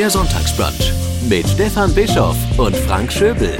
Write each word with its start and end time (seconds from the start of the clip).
Der 0.00 0.08
Sonntagsbrunch 0.08 0.94
mit 1.28 1.46
Stefan 1.46 1.94
Bischoff 1.94 2.34
und 2.58 2.74
Frank 2.74 3.12
Schöbel. 3.12 3.54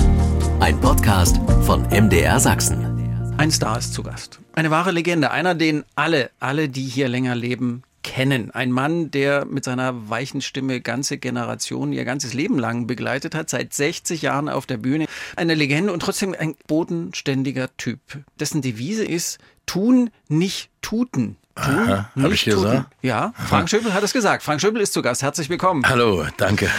Ein 0.59 0.81
Podcast 0.81 1.39
von 1.67 1.83
MDR 1.91 2.41
Sachsen. 2.41 3.35
Ein 3.37 3.51
Star 3.51 3.77
ist 3.77 3.93
zu 3.93 4.03
Gast. 4.03 4.41
Eine 4.55 4.71
wahre 4.71 4.91
Legende. 4.91 5.33
Einer, 5.33 5.55
den 5.55 5.85
alle, 5.97 6.31
alle, 6.41 6.71
die 6.71 6.87
hier 6.87 7.09
länger 7.09 7.35
leben, 7.35 7.83
kennen. 8.03 8.51
Ein 8.53 8.73
Mann, 8.73 9.11
der 9.11 9.45
mit 9.45 9.65
seiner 9.65 10.09
weichen 10.09 10.41
Stimme 10.41 10.81
ganze 10.81 11.19
Generationen 11.19 11.93
ihr 11.93 12.07
ganzes 12.07 12.33
Leben 12.33 12.59
lang 12.59 12.87
begleitet 12.87 13.35
hat, 13.35 13.51
seit 13.51 13.75
60 13.75 14.23
Jahren 14.23 14.49
auf 14.49 14.65
der 14.65 14.79
Bühne. 14.79 15.09
Eine 15.37 15.55
Legende 15.55 15.93
und 15.93 16.01
trotzdem 16.01 16.35
ein 16.39 16.55
bodenständiger 16.67 17.69
Typ, 17.77 18.01
dessen 18.39 18.63
Devise 18.63 19.05
ist, 19.05 19.41
tun, 19.67 20.09
nicht 20.29 20.71
tuten. 20.81 21.37
Tun, 21.65 21.79
Aha, 21.79 21.97
hab 21.97 22.17
ich 22.17 22.23
nicht 22.23 22.45
tuten. 22.45 22.63
gesagt? 22.63 22.93
Ja, 23.03 23.33
Frank 23.49 23.69
Schöbel 23.69 23.93
hat 23.93 24.03
es 24.03 24.13
gesagt. 24.13 24.43
Frank 24.43 24.61
Schöbel 24.61 24.81
ist 24.81 24.93
zu 24.93 25.03
Gast. 25.03 25.23
Herzlich 25.23 25.49
willkommen. 25.51 25.87
Hallo, 25.89 26.27
danke. 26.37 26.71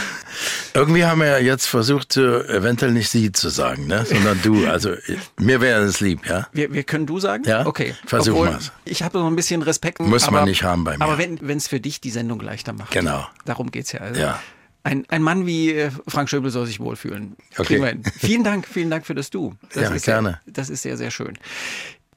Irgendwie 0.74 1.06
haben 1.06 1.22
wir 1.22 1.28
ja 1.28 1.38
jetzt 1.38 1.68
versucht, 1.68 2.14
so 2.14 2.22
eventuell 2.22 2.92
nicht 2.92 3.10
Sie 3.10 3.32
zu 3.32 3.50
sagen, 3.50 3.88
ne? 3.88 4.06
sondern 4.06 4.42
du. 4.42 4.68
Also 4.68 4.94
mir 5.38 5.62
wäre 5.62 5.82
es 5.84 6.00
lieb, 6.00 6.26
ja? 6.26 6.48
Wir, 6.54 6.74
wir 6.74 6.84
können 6.84 7.06
du 7.06 7.20
sagen? 7.20 7.44
Ja? 7.46 7.66
Okay. 7.66 7.96
Versuchen 8.06 8.40
Obwohl, 8.40 8.54
wir's. 8.54 8.72
Ich 8.86 9.04
habe 9.04 9.20
noch 9.20 9.28
ein 9.28 9.36
bisschen 9.36 9.62
Respekt. 9.62 10.00
Muss 10.00 10.26
man 10.28 10.36
aber, 10.38 10.46
nicht 10.46 10.64
haben 10.64 10.84
bei 10.84 10.98
mir. 10.98 11.04
Aber 11.04 11.18
wenn 11.18 11.58
es 11.58 11.68
für 11.68 11.80
dich 11.80 12.02
die 12.02 12.12
Sendung 12.12 12.40
leichter 12.40 12.74
macht. 12.74 12.92
Genau. 12.92 13.28
Darum 13.46 13.72
geht's 13.72 13.92
ja. 13.92 14.00
Also. 14.02 14.20
Ja. 14.22 14.40
Ein, 14.84 15.06
ein 15.10 15.22
Mann 15.22 15.46
wie 15.46 15.74
äh, 15.74 15.92
Frank 16.08 16.28
Schöbel 16.30 16.50
soll 16.50 16.66
sich 16.66 16.80
wohlfühlen. 16.80 17.36
Okay. 17.56 18.00
Vielen 18.18 18.44
Dank, 18.44 18.68
vielen 18.68 18.90
Dank 18.90 19.06
für 19.06 19.14
das 19.14 19.30
Du. 19.30 19.54
Das 19.74 19.84
Ja, 19.84 19.98
gerne. 19.98 20.40
Sehr, 20.46 20.54
das 20.54 20.70
ist 20.70 20.82
sehr, 20.82 20.98
sehr 20.98 21.12
schön. 21.12 21.38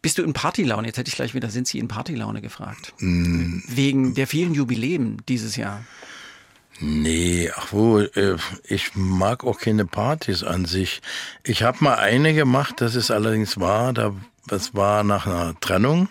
Bist 0.04 0.18
du 0.18 0.22
in 0.22 0.34
Partylaune? 0.34 0.86
Jetzt 0.86 0.98
hätte 0.98 1.08
ich 1.08 1.14
gleich 1.14 1.32
wieder, 1.32 1.48
sind 1.48 1.66
Sie 1.66 1.78
in 1.78 1.88
Partylaune 1.88 2.42
gefragt? 2.42 2.92
Mm. 2.98 3.60
Wegen 3.68 4.12
der 4.12 4.26
vielen 4.26 4.52
Jubiläen 4.52 5.22
dieses 5.30 5.56
Jahr. 5.56 5.82
Nee, 6.78 7.50
ach 7.56 7.68
wo, 7.70 8.00
äh, 8.00 8.36
ich 8.64 8.90
mag 8.96 9.44
auch 9.44 9.58
keine 9.58 9.86
Partys 9.86 10.44
an 10.44 10.66
sich. 10.66 11.00
Ich 11.42 11.62
habe 11.62 11.78
mal 11.80 11.94
eine 11.94 12.34
gemacht, 12.34 12.82
das 12.82 12.96
ist 12.96 13.10
allerdings 13.10 13.58
wahr, 13.58 13.94
da, 13.94 14.14
das 14.46 14.74
war 14.74 15.04
nach 15.04 15.26
einer 15.26 15.58
Trennung 15.60 16.08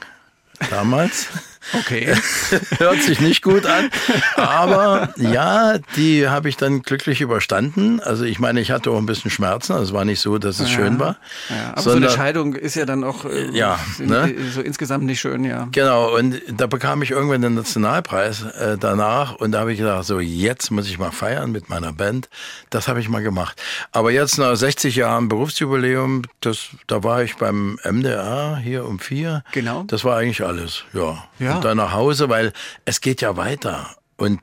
damals. 0.72 1.28
Okay. 1.80 2.14
Hört 2.78 3.02
sich 3.02 3.20
nicht 3.20 3.42
gut 3.42 3.66
an, 3.66 3.90
aber 4.36 5.14
ja, 5.18 5.78
die 5.96 6.28
habe 6.28 6.50
ich 6.50 6.58
dann 6.58 6.82
glücklich 6.82 7.22
überstanden. 7.22 8.00
Also 8.00 8.24
ich 8.26 8.40
meine, 8.40 8.60
ich 8.62 8.72
hatte 8.72 8.92
auch 8.92 8.98
ein 8.98 9.06
bisschen 9.06 9.32
Schmerzen, 9.32 9.74
also 9.74 9.86
es 9.86 9.94
war 9.94 10.06
nicht 10.06 10.20
so, 10.20 10.38
dass 10.38 10.60
es 10.60 10.70
schön 10.70 11.00
war. 11.00 11.18
Ja, 11.50 11.72
aber 11.74 11.82
so 11.82 11.90
eine 11.92 12.00
sondern- 12.02 12.16
Scheidung 12.16 12.56
ist 12.56 12.76
ja 12.76 12.86
dann 12.86 13.04
auch 13.04 13.26
äh, 13.26 13.50
Ja, 13.52 13.80
ne? 14.00 14.34
so 14.54 14.62
insgesamt 14.62 15.06
nicht 15.06 15.20
schön, 15.20 15.44
ja. 15.44 15.68
Genau, 15.72 16.16
und 16.16 16.42
da 16.56 16.68
bekam 16.68 17.02
ich 17.02 17.12
irgendwann 17.12 17.42
den 17.42 17.56
Nationalpreis 17.56 18.44
äh, 18.44 18.78
danach 18.80 19.36
und 19.36 19.52
da 19.52 19.60
habe 19.62 19.72
ich 19.74 19.80
gedacht, 19.80 20.06
so 20.06 20.20
jetzt 20.20 20.72
muss 20.72 20.88
ich 20.88 20.98
mal 21.00 21.12
feiern 21.12 21.52
mit 21.52 21.70
meiner 21.70 21.94
Band. 21.94 22.30
Das 22.70 22.88
habe 22.88 23.00
ich 23.00 23.10
mal 23.10 23.24
gemacht. 23.24 23.62
Aber 23.92 24.12
jetzt 24.12 24.38
nach 24.38 24.56
60 24.56 24.96
Jahren 24.96 25.30
Berufsjubiläum, 25.30 26.24
das, 26.42 26.68
da 26.88 27.04
war 27.04 27.24
ich 27.24 27.36
beim 27.38 27.80
MDR 27.84 28.58
hier 28.62 28.86
um 28.86 29.00
vier. 29.00 29.44
Genau. 29.52 29.84
Das 29.88 30.04
war 30.04 30.18
eigentlich 30.18 30.44
alles, 30.44 30.84
ja. 30.94 31.24
Ja. 31.40 31.53
Und 31.56 31.66
dann 31.66 31.78
nach 31.78 31.94
Hause, 31.94 32.30
weil 32.30 32.54
es 32.86 33.02
geht 33.02 33.22
ja 33.22 33.38
weiter. 33.38 33.96
Und 34.18 34.40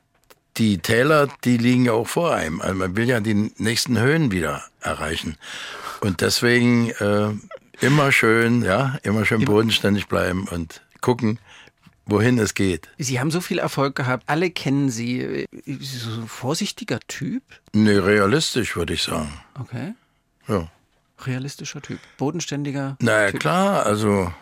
die 0.57 0.79
Täler, 0.79 1.27
die 1.43 1.57
liegen 1.57 1.85
ja 1.85 1.93
auch 1.93 2.07
vor 2.07 2.35
einem. 2.35 2.61
Also 2.61 2.75
man 2.75 2.95
will 2.95 3.07
ja 3.07 3.19
die 3.19 3.51
nächsten 3.57 3.97
Höhen 3.99 4.31
wieder 4.31 4.63
erreichen. 4.81 5.37
Und 6.01 6.21
deswegen 6.21 6.89
äh, 6.89 7.29
immer 7.79 8.11
schön, 8.11 8.63
ja, 8.63 8.97
immer 9.03 9.25
schön 9.25 9.45
bodenständig 9.45 10.07
bleiben 10.07 10.47
und 10.47 10.81
gucken, 10.99 11.39
wohin 12.05 12.37
es 12.37 12.53
geht. 12.53 12.89
Sie 12.97 13.19
haben 13.19 13.31
so 13.31 13.41
viel 13.41 13.59
Erfolg 13.59 13.95
gehabt. 13.95 14.23
Alle 14.27 14.49
kennen 14.49 14.89
Sie. 14.89 15.45
So 15.65 16.21
ein 16.21 16.27
vorsichtiger 16.27 16.99
Typ. 17.07 17.43
Nee, 17.73 17.97
realistisch 17.97 18.75
würde 18.75 18.93
ich 18.93 19.03
sagen. 19.03 19.31
Okay. 19.59 19.93
Ja. 20.47 20.67
Realistischer 21.25 21.81
Typ. 21.81 21.99
Bodenständiger. 22.17 22.97
Naja, 22.99 23.31
Typ. 23.31 23.41
klar, 23.41 23.85
also 23.85 24.33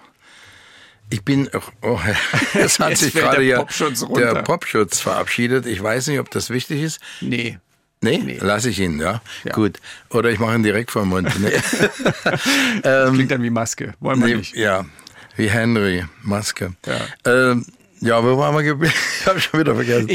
ich 1.09 1.23
bin, 1.23 1.49
oh, 1.53 1.59
oh, 1.81 1.99
es 2.53 2.79
hat 2.79 2.89
Jetzt 2.91 3.01
sich 3.01 3.13
gerade 3.13 3.43
der 3.45 3.57
Popschutz 3.57 4.03
runter. 4.03 4.33
der 4.33 4.41
Popschutz 4.43 4.99
verabschiedet. 4.99 5.65
Ich 5.65 5.81
weiß 5.81 6.07
nicht, 6.07 6.19
ob 6.19 6.29
das 6.31 6.49
wichtig 6.49 6.81
ist. 6.81 6.99
Nee. 7.21 7.57
Nee, 8.01 8.19
Nee. 8.19 8.37
lasse 8.39 8.69
ich 8.69 8.79
ihn, 8.79 8.99
ja? 8.99 9.21
Ja. 9.43 9.53
Gut. 9.53 9.79
Oder 10.09 10.29
ich 10.29 10.39
mache 10.39 10.55
ihn 10.55 10.63
direkt 10.63 10.91
vom 10.91 11.09
Mund. 11.09 11.29
Nee. 11.39 11.51
ähm, 12.83 13.13
Klingt 13.13 13.31
dann 13.31 13.43
wie 13.43 13.49
Maske. 13.49 13.93
Wollen 13.99 14.19
wir 14.21 14.27
nee, 14.27 14.35
nicht. 14.35 14.55
ja, 14.55 14.85
wie 15.35 15.49
Henry, 15.49 16.05
Maske. 16.21 16.73
Ja. 16.85 17.01
Ähm, 17.51 17.65
ja, 18.01 18.23
wo 18.23 18.37
waren 18.37 18.55
wir 18.55 18.63
geblieben? 18.63 18.93
Ich 19.19 19.27
habe 19.27 19.41
schon 19.41 19.59
wieder 19.59 19.75
vergessen. 19.75 20.07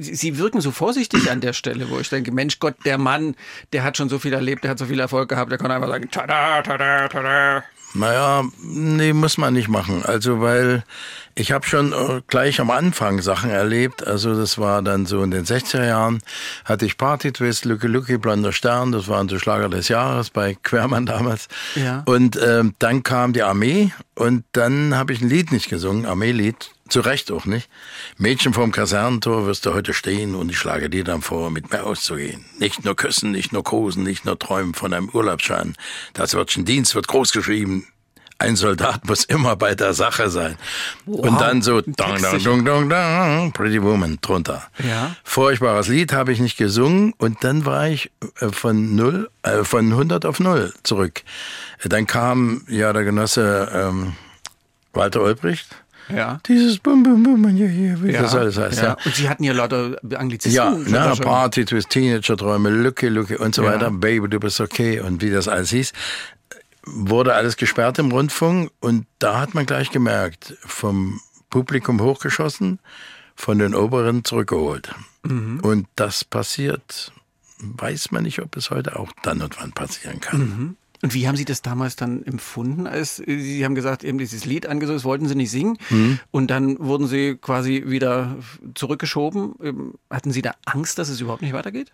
Sie 0.00 0.38
wirken 0.38 0.60
so 0.60 0.72
vorsichtig 0.72 1.30
an 1.30 1.40
der 1.40 1.52
Stelle, 1.52 1.88
wo 1.88 2.00
ich 2.00 2.08
denke, 2.08 2.32
Mensch 2.32 2.58
Gott, 2.58 2.74
der 2.84 2.98
Mann, 2.98 3.36
der 3.72 3.84
hat 3.84 3.96
schon 3.96 4.08
so 4.08 4.18
viel 4.18 4.32
erlebt, 4.32 4.64
der 4.64 4.72
hat 4.72 4.78
so 4.80 4.86
viel 4.86 4.98
Erfolg 4.98 5.28
gehabt, 5.28 5.52
der 5.52 5.58
kann 5.58 5.70
einfach 5.70 5.86
sagen, 5.88 6.10
tada, 6.10 6.60
tada, 6.62 7.08
tada. 7.08 7.64
Naja, 7.94 8.42
nee, 8.60 9.12
muss 9.12 9.38
man 9.38 9.54
nicht 9.54 9.68
machen. 9.68 10.02
Also, 10.04 10.40
weil 10.40 10.82
ich 11.36 11.52
habe 11.52 11.66
schon 11.66 11.92
äh, 11.92 12.22
gleich 12.26 12.60
am 12.60 12.70
Anfang 12.70 13.22
Sachen 13.22 13.50
erlebt. 13.50 14.04
Also, 14.04 14.34
das 14.34 14.58
war 14.58 14.82
dann 14.82 15.06
so 15.06 15.22
in 15.22 15.30
den 15.30 15.44
60er 15.44 15.86
Jahren, 15.86 16.20
hatte 16.64 16.86
ich 16.86 16.96
Party 16.96 17.32
Twist, 17.32 17.64
Lücke 17.64 17.86
Lücke, 17.86 18.18
Blonder 18.18 18.52
Stern, 18.52 18.90
das 18.90 19.06
waren 19.06 19.28
so 19.28 19.38
Schlager 19.38 19.68
des 19.68 19.88
Jahres 19.88 20.30
bei 20.30 20.56
Quermann 20.62 21.06
damals. 21.06 21.48
Ja. 21.76 22.02
Und 22.04 22.36
ähm, 22.44 22.74
dann 22.80 23.04
kam 23.04 23.32
die 23.32 23.42
Armee 23.42 23.92
und 24.16 24.44
dann 24.52 24.96
habe 24.96 25.12
ich 25.12 25.20
ein 25.22 25.28
Lied 25.28 25.52
nicht 25.52 25.68
gesungen, 25.68 26.04
Armeelied. 26.04 26.70
Zu 26.88 27.00
Recht 27.00 27.32
auch 27.32 27.46
nicht. 27.46 27.70
Mädchen 28.18 28.52
vorm 28.52 28.70
Kasernentor 28.70 29.46
wirst 29.46 29.64
du 29.64 29.72
heute 29.72 29.94
stehen 29.94 30.34
und 30.34 30.50
ich 30.50 30.58
schlage 30.58 30.90
dir 30.90 31.02
dann 31.02 31.22
vor, 31.22 31.50
mit 31.50 31.72
mir 31.72 31.84
auszugehen. 31.84 32.44
Nicht 32.58 32.84
nur 32.84 32.94
küssen, 32.94 33.30
nicht 33.30 33.52
nur 33.52 33.64
kosen, 33.64 34.02
nicht 34.02 34.26
nur 34.26 34.38
träumen 34.38 34.74
von 34.74 34.92
einem 34.92 35.08
Urlaubsschein. 35.08 35.76
Das 36.12 36.34
Wörtchen 36.34 36.66
Dienst 36.66 36.94
wird 36.94 37.08
groß 37.08 37.32
geschrieben. 37.32 37.86
Ein 38.36 38.56
Soldat 38.56 39.06
muss 39.06 39.24
immer 39.24 39.56
bei 39.56 39.74
der 39.74 39.94
Sache 39.94 40.28
sein. 40.28 40.58
Und 41.06 41.40
dann 41.40 41.62
so 41.62 41.80
dong, 41.80 41.94
dong, 41.96 42.44
dong, 42.44 42.64
dong, 42.64 42.90
dong, 42.90 43.52
Pretty 43.52 43.82
Woman 43.82 44.18
drunter. 44.20 44.64
Ja. 44.86 45.16
Furchtbares 45.22 45.88
Lied 45.88 46.12
habe 46.12 46.32
ich 46.32 46.40
nicht 46.40 46.58
gesungen 46.58 47.14
und 47.16 47.44
dann 47.44 47.64
war 47.64 47.88
ich 47.88 48.10
äh, 48.40 48.50
von 48.50 48.96
null, 48.96 49.30
äh, 49.42 49.64
von 49.64 49.90
100 49.90 50.26
auf 50.26 50.40
null 50.40 50.74
zurück. 50.82 51.22
Dann 51.84 52.06
kam 52.06 52.64
ja 52.68 52.92
der 52.92 53.04
Genosse 53.04 53.70
ähm, 53.72 54.16
Walter 54.92 55.22
Olbricht. 55.22 55.83
Ja. 56.08 56.38
Dieses 56.46 56.78
Bum 56.78 57.02
Bum 57.02 57.22
Bum 57.22 57.56
ja, 57.56 57.66
hier, 57.66 58.02
wie 58.02 58.12
das 58.12 58.34
alles 58.34 58.58
heißt, 58.58 58.82
ja. 58.82 58.96
Und 59.04 59.14
Sie 59.14 59.28
hatten 59.28 59.44
ja 59.44 59.52
lauter 59.52 59.96
Anglizismen. 60.16 60.86
Ja, 60.88 61.14
schon. 61.14 61.24
Party 61.24 61.64
Twist, 61.64 61.90
Teenager-Träume, 61.90 62.70
Lücke, 62.70 63.08
Lücke 63.08 63.38
und 63.38 63.54
so 63.54 63.62
Ja. 63.64 63.72
weiter, 63.72 63.90
Baby, 63.90 64.28
du 64.28 64.38
bist 64.40 64.60
okay 64.60 65.00
und 65.00 65.22
wie 65.22 65.30
das 65.30 65.48
alles 65.48 65.70
hieß, 65.70 65.92
wurde 66.86 67.34
alles 67.34 67.56
gesperrt 67.56 67.98
im 67.98 68.10
Rundfunk 68.12 68.70
und 68.80 69.06
da 69.18 69.40
hat 69.40 69.54
man 69.54 69.64
gleich 69.66 69.90
gemerkt, 69.90 70.54
vom 70.60 71.20
Publikum 71.50 72.00
hochgeschossen, 72.00 72.78
von 73.36 73.58
den 73.58 73.74
Oberen 73.74 74.24
zurückgeholt. 74.24 74.94
Mhm. 75.22 75.60
Und 75.60 75.86
das 75.96 76.24
passiert, 76.24 77.12
weiß 77.58 78.10
man 78.10 78.24
nicht, 78.24 78.40
ob 78.40 78.56
es 78.56 78.70
heute 78.70 78.98
auch 78.98 79.10
dann 79.22 79.40
und 79.40 79.58
wann 79.60 79.72
passieren 79.72 80.20
kann. 80.20 80.76
Und 81.04 81.12
wie 81.12 81.28
haben 81.28 81.36
Sie 81.36 81.44
das 81.44 81.60
damals 81.60 81.96
dann 81.96 82.24
empfunden? 82.24 82.86
Als 82.86 83.16
Sie 83.16 83.62
haben 83.62 83.74
gesagt, 83.74 84.04
eben 84.04 84.16
dieses 84.16 84.46
Lied 84.46 84.66
angesagt, 84.66 84.96
das 84.96 85.04
wollten 85.04 85.28
Sie 85.28 85.34
nicht 85.34 85.50
singen. 85.50 85.76
Mhm. 85.90 86.18
Und 86.30 86.50
dann 86.50 86.78
wurden 86.78 87.06
Sie 87.06 87.36
quasi 87.36 87.84
wieder 87.84 88.36
zurückgeschoben. 88.74 89.54
Ähm, 89.62 89.94
Hatten 90.08 90.32
Sie 90.32 90.40
da 90.40 90.54
Angst, 90.64 90.96
dass 90.96 91.10
es 91.10 91.20
überhaupt 91.20 91.42
nicht 91.42 91.52
weitergeht? 91.52 91.92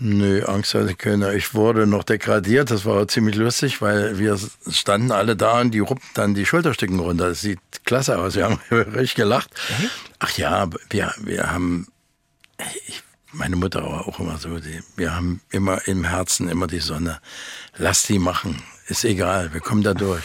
Nö, 0.00 0.42
Angst 0.46 0.74
hatte 0.74 0.90
ich 0.90 0.98
keine. 0.98 1.32
Ich 1.36 1.54
wurde 1.54 1.86
noch 1.86 2.02
degradiert, 2.02 2.72
das 2.72 2.84
war 2.84 3.06
ziemlich 3.06 3.36
lustig, 3.36 3.80
weil 3.80 4.18
wir 4.18 4.36
standen 4.68 5.12
alle 5.12 5.36
da 5.36 5.60
und 5.60 5.70
die 5.70 5.78
ruppten 5.78 6.10
dann 6.14 6.34
die 6.34 6.44
Schulterstücken 6.44 6.98
runter. 6.98 7.28
Das 7.28 7.40
sieht 7.40 7.60
klasse 7.84 8.18
aus, 8.18 8.34
wir 8.34 8.46
haben 8.46 8.58
richtig 8.72 9.14
gelacht. 9.14 9.50
Ach 10.18 10.36
ja, 10.36 10.68
wir, 10.90 11.14
wir 11.20 11.52
haben, 11.52 11.86
ich, 12.88 13.04
meine 13.34 13.56
Mutter 13.56 13.82
war 13.82 14.06
auch 14.08 14.18
immer 14.20 14.38
so, 14.38 14.58
die, 14.58 14.80
wir 14.96 15.14
haben 15.14 15.40
immer 15.50 15.86
im 15.86 16.04
Herzen 16.04 16.48
immer 16.48 16.66
die 16.66 16.80
Sonne. 16.80 17.20
Lass 17.76 18.04
die 18.04 18.18
machen, 18.18 18.62
ist 18.88 19.04
egal, 19.04 19.52
wir 19.52 19.60
kommen 19.60 19.82
da 19.82 19.94
durch. 19.94 20.24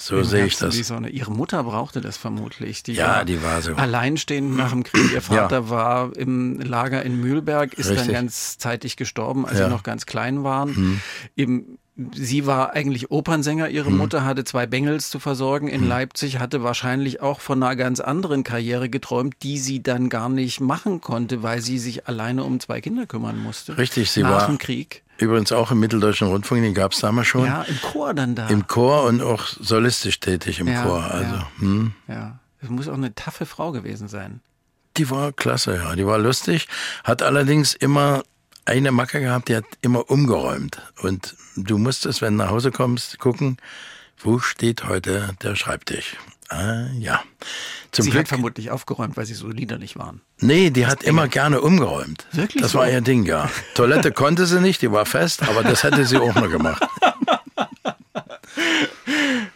So 0.00 0.22
sehe 0.22 0.46
ich 0.46 0.60
in 0.62 0.70
Die 0.70 0.78
das. 0.78 0.86
Sonne. 0.86 1.08
Ihre 1.08 1.32
Mutter 1.32 1.64
brauchte 1.64 2.00
das 2.00 2.16
vermutlich. 2.16 2.84
Die 2.84 2.92
Ja, 2.92 3.24
die 3.24 3.42
war 3.42 3.60
so. 3.62 3.74
Alleinstehend 3.74 4.56
nach 4.56 4.70
dem 4.70 4.84
Krieg. 4.84 5.10
Ihr 5.12 5.20
Vater 5.22 5.70
war 5.70 6.16
im 6.16 6.60
Lager 6.60 7.02
in 7.02 7.20
Mühlberg, 7.20 7.74
ist 7.74 7.88
dann 7.90 7.96
Richtig. 7.96 8.14
ganz 8.14 8.58
zeitig 8.58 8.96
gestorben, 8.96 9.44
als 9.44 9.58
Ja. 9.58 9.66
Mhm. 9.66 9.70
sie 9.70 9.74
noch 9.76 9.82
ganz 9.82 10.06
klein 10.06 10.44
waren. 10.44 11.00
Eben, 11.34 11.78
sie 12.14 12.46
war 12.46 12.74
eigentlich 12.74 13.10
Opernsänger. 13.10 13.68
Ihre 13.70 13.90
Mutter 13.90 14.24
hatte 14.24 14.44
zwei 14.44 14.66
Bengels 14.66 15.10
zu 15.10 15.18
versorgen 15.18 15.66
Mhm. 15.66 15.72
in 15.74 15.88
Leipzig, 15.88 16.38
hatte 16.38 16.62
wahrscheinlich 16.62 17.20
auch 17.20 17.40
von 17.40 17.62
einer 17.62 17.74
ganz 17.76 18.00
anderen 18.00 18.44
Karriere 18.44 18.88
geträumt, 18.88 19.34
die 19.42 19.58
sie 19.58 19.82
dann 19.82 20.08
gar 20.08 20.28
nicht 20.28 20.60
machen 20.60 21.00
konnte, 21.00 21.42
weil 21.42 21.60
sie 21.60 21.78
sich 21.78 22.06
alleine 22.06 22.44
um 22.44 22.60
zwei 22.60 22.80
Kinder 22.80 23.06
kümmern 23.06 23.42
musste. 23.42 23.76
Richtig, 23.78 24.10
sie 24.10 24.22
nach 24.22 24.30
war 24.30 24.46
dem 24.46 24.58
Krieg. 24.58 25.02
übrigens 25.18 25.50
auch 25.50 25.70
im 25.72 25.80
Mitteldeutschen 25.80 26.28
Rundfunk, 26.28 26.62
den 26.62 26.74
gab 26.74 26.92
es 26.92 27.00
damals 27.00 27.26
schon. 27.26 27.44
Ja, 27.46 27.62
im 27.62 27.80
Chor 27.80 28.14
dann 28.14 28.34
da. 28.36 28.46
Im 28.48 28.66
Chor 28.68 29.04
und 29.04 29.20
auch 29.20 29.46
solistisch 29.46 30.20
tätig 30.20 30.60
im 30.60 30.68
Ja, 30.68 30.82
Chor. 30.84 31.02
Also, 31.02 31.34
ja. 31.34 31.48
hm. 31.58 31.92
ja. 32.06 32.38
Das 32.60 32.70
muss 32.70 32.88
auch 32.88 32.94
eine 32.94 33.14
taffe 33.14 33.46
Frau 33.46 33.72
gewesen 33.72 34.08
sein. 34.08 34.40
Die 34.96 35.10
war 35.10 35.32
klasse, 35.32 35.76
ja. 35.76 35.94
Die 35.96 36.06
war 36.06 36.18
lustig, 36.18 36.66
hat 37.04 37.22
allerdings 37.22 37.74
immer 37.74 38.22
eine 38.68 38.92
Macke 38.92 39.20
gehabt, 39.20 39.48
die 39.48 39.56
hat 39.56 39.64
immer 39.82 40.10
umgeräumt. 40.10 40.80
Und 41.02 41.34
du 41.56 41.78
musstest, 41.78 42.22
wenn 42.22 42.36
du 42.36 42.44
nach 42.44 42.50
Hause 42.50 42.70
kommst, 42.70 43.18
gucken, 43.18 43.56
wo 44.18 44.38
steht 44.38 44.84
heute 44.86 45.34
der 45.42 45.56
Schreibtisch? 45.56 46.16
Ah, 46.50 46.86
ja. 46.98 47.22
Zum 47.92 48.04
sie 48.04 48.10
Glück, 48.10 48.22
hat 48.22 48.28
vermutlich 48.28 48.70
aufgeräumt, 48.70 49.16
weil 49.16 49.26
sie 49.26 49.34
so 49.34 49.48
liederlich 49.48 49.96
waren. 49.96 50.20
Nee, 50.40 50.70
die 50.70 50.86
hat 50.86 51.02
immer 51.02 51.28
gerne 51.28 51.60
umgeräumt. 51.60 52.26
Wirklich? 52.32 52.62
Das 52.62 52.72
so? 52.72 52.78
war 52.78 52.88
ihr 52.90 53.00
Ding, 53.00 53.24
ja. 53.24 53.50
Toilette 53.74 54.12
konnte 54.12 54.46
sie 54.46 54.60
nicht, 54.60 54.80
die 54.82 54.90
war 54.90 55.06
fest, 55.06 55.42
aber 55.42 55.62
das 55.62 55.82
hätte 55.82 56.04
sie 56.04 56.16
auch 56.16 56.34
noch 56.34 56.50
gemacht. 56.50 56.86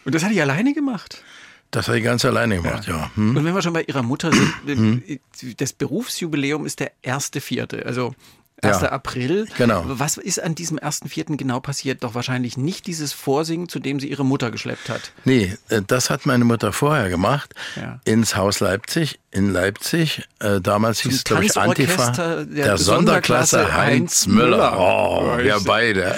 Und 0.05 0.14
das 0.14 0.25
hat 0.25 0.32
die 0.32 0.41
alleine 0.41 0.75
gemacht? 0.75 1.23
Das 1.70 1.88
hat 1.88 1.94
die 1.94 2.03
ganz 2.03 2.25
alleine 2.25 2.56
gemacht, 2.56 2.87
ja. 2.87 2.97
ja. 2.97 3.11
Hm? 3.14 3.37
Und 3.37 3.44
wenn 3.44 3.55
wir 3.55 3.62
schon 3.62 3.73
bei 3.73 3.85
ihrer 3.85 4.03
Mutter 4.03 4.31
sind, 4.32 4.53
hm? 4.67 5.03
das 5.56 5.73
Berufsjubiläum 5.73 6.67
ist 6.67 6.81
der 6.81 6.93
erste 7.00 7.41
Vierte. 7.41 7.87
Also 7.87 8.14
1. 8.62 8.81
Ja, 8.81 8.88
April. 8.91 9.47
Genau. 9.59 9.82
Was 9.87 10.17
ist 10.17 10.41
an 10.41 10.55
diesem 10.55 10.79
1.4. 10.79 11.37
genau 11.37 11.61
passiert? 11.61 12.05
Doch 12.05 12.14
wahrscheinlich 12.14 12.56
nicht 12.56 12.87
dieses 12.87 13.12
Vorsingen, 13.12 13.69
zu 13.69 13.81
dem 13.81 13.99
sie 13.99 14.09
ihre 14.09 14.25
Mutter 14.25 14.50
geschleppt 14.50 14.88
hat. 14.88 15.12
Nee, 15.25 15.56
äh, 15.69 15.82
das 15.85 16.11
hat 16.11 16.26
meine 16.26 16.44
Mutter 16.44 16.73
vorher 16.73 17.09
gemacht. 17.09 17.55
Ja. 17.76 18.00
Ins 18.05 18.37
Haus 18.37 18.61
Leipzig, 18.61 19.19
in 19.32 19.53
Leipzig. 19.53 20.29
Äh, 20.38 20.61
damals 20.61 20.99
Zum 20.99 21.11
hieß 21.11 21.19
es, 21.19 21.25
glaube 21.25 21.44
ich, 21.44 21.56
Antifa. 21.56 22.11
Der, 22.44 22.44
der 22.44 22.79
Sonderklasse 22.79 23.75
Heinz 23.75 24.26
Müller. 24.26 24.79
Oh, 24.79 25.38
wir 25.38 25.59
beide. 25.64 26.14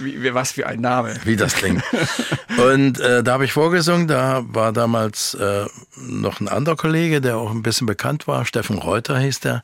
Wie, 0.00 0.22
wie, 0.22 0.34
was 0.34 0.52
für 0.52 0.66
ein 0.66 0.80
Name. 0.80 1.16
Wie 1.24 1.36
das 1.36 1.54
klingt. 1.54 1.82
Und 2.56 3.00
äh, 3.00 3.24
da 3.24 3.32
habe 3.32 3.44
ich 3.44 3.52
vorgesungen. 3.52 4.06
Da 4.06 4.44
war 4.46 4.72
damals 4.72 5.34
äh, 5.34 5.66
noch 5.96 6.40
ein 6.40 6.48
anderer 6.48 6.76
Kollege, 6.76 7.20
der 7.20 7.36
auch 7.36 7.50
ein 7.50 7.62
bisschen 7.62 7.86
bekannt 7.86 8.28
war. 8.28 8.44
Steffen 8.44 8.78
Reuter 8.78 9.18
hieß 9.18 9.40
der. 9.40 9.62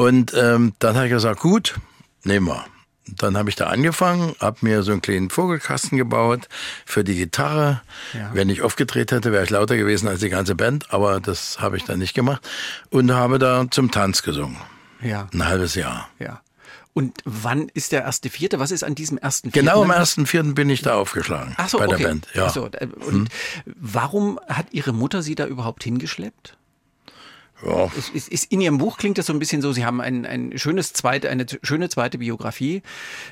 Und 0.00 0.32
ähm, 0.34 0.72
dann 0.78 0.96
habe 0.96 1.06
ich 1.06 1.12
gesagt, 1.12 1.40
gut, 1.40 1.78
nehmen 2.24 2.46
wir. 2.46 2.64
Dann 3.06 3.36
habe 3.36 3.50
ich 3.50 3.56
da 3.56 3.66
angefangen, 3.66 4.34
habe 4.40 4.58
mir 4.62 4.82
so 4.82 4.92
einen 4.92 5.02
kleinen 5.02 5.28
Vogelkasten 5.28 5.98
gebaut 5.98 6.48
für 6.86 7.04
die 7.04 7.16
Gitarre. 7.16 7.82
Ja. 8.14 8.30
Wenn 8.32 8.48
ich 8.48 8.62
aufgedreht 8.62 9.12
hätte, 9.12 9.30
wäre 9.30 9.44
ich 9.44 9.50
lauter 9.50 9.76
gewesen 9.76 10.08
als 10.08 10.20
die 10.20 10.30
ganze 10.30 10.54
Band, 10.54 10.92
aber 10.92 11.20
das 11.20 11.60
habe 11.60 11.76
ich 11.76 11.84
dann 11.84 11.98
nicht 11.98 12.14
gemacht. 12.14 12.48
Und 12.88 13.12
habe 13.12 13.38
da 13.38 13.66
zum 13.70 13.90
Tanz 13.90 14.22
gesungen. 14.22 14.56
Ja. 15.02 15.28
Ein 15.34 15.46
halbes 15.46 15.74
Jahr. 15.74 16.08
Ja. 16.18 16.40
Und 16.94 17.20
wann 17.24 17.68
ist 17.68 17.92
der 17.92 18.02
erste 18.02 18.30
Vierte? 18.30 18.58
Was 18.58 18.70
ist 18.70 18.84
an 18.84 18.94
diesem 18.94 19.18
ersten 19.18 19.52
Vierten? 19.52 19.66
Genau 19.66 19.82
am 19.82 19.90
ersten 19.90 20.26
Vierten 20.26 20.54
bin 20.54 20.70
ich 20.70 20.80
da 20.80 20.94
aufgeschlagen. 20.94 21.54
Ach 21.58 21.68
so, 21.68 21.78
bei 21.78 21.86
okay. 21.86 21.96
der 21.98 22.04
Band. 22.08 22.26
Ja. 22.32 22.46
Ach 22.46 22.54
so, 22.54 22.66
äh, 22.72 22.86
und 22.86 23.12
hm. 23.14 23.28
warum 23.66 24.40
hat 24.48 24.66
Ihre 24.70 24.92
Mutter 24.92 25.22
Sie 25.22 25.34
da 25.34 25.46
überhaupt 25.46 25.84
hingeschleppt? 25.84 26.56
Ja. 27.64 27.90
Es, 27.96 28.10
es, 28.14 28.28
es, 28.28 28.44
in 28.44 28.60
Ihrem 28.60 28.78
Buch 28.78 28.96
klingt 28.96 29.18
das 29.18 29.26
so 29.26 29.32
ein 29.32 29.38
bisschen 29.38 29.62
so, 29.62 29.72
Sie 29.72 29.84
haben 29.84 30.00
ein, 30.00 30.24
ein 30.26 30.58
schönes 30.58 30.92
zweite, 30.92 31.28
eine 31.28 31.46
schöne 31.62 31.88
zweite 31.88 32.18
Biografie 32.18 32.82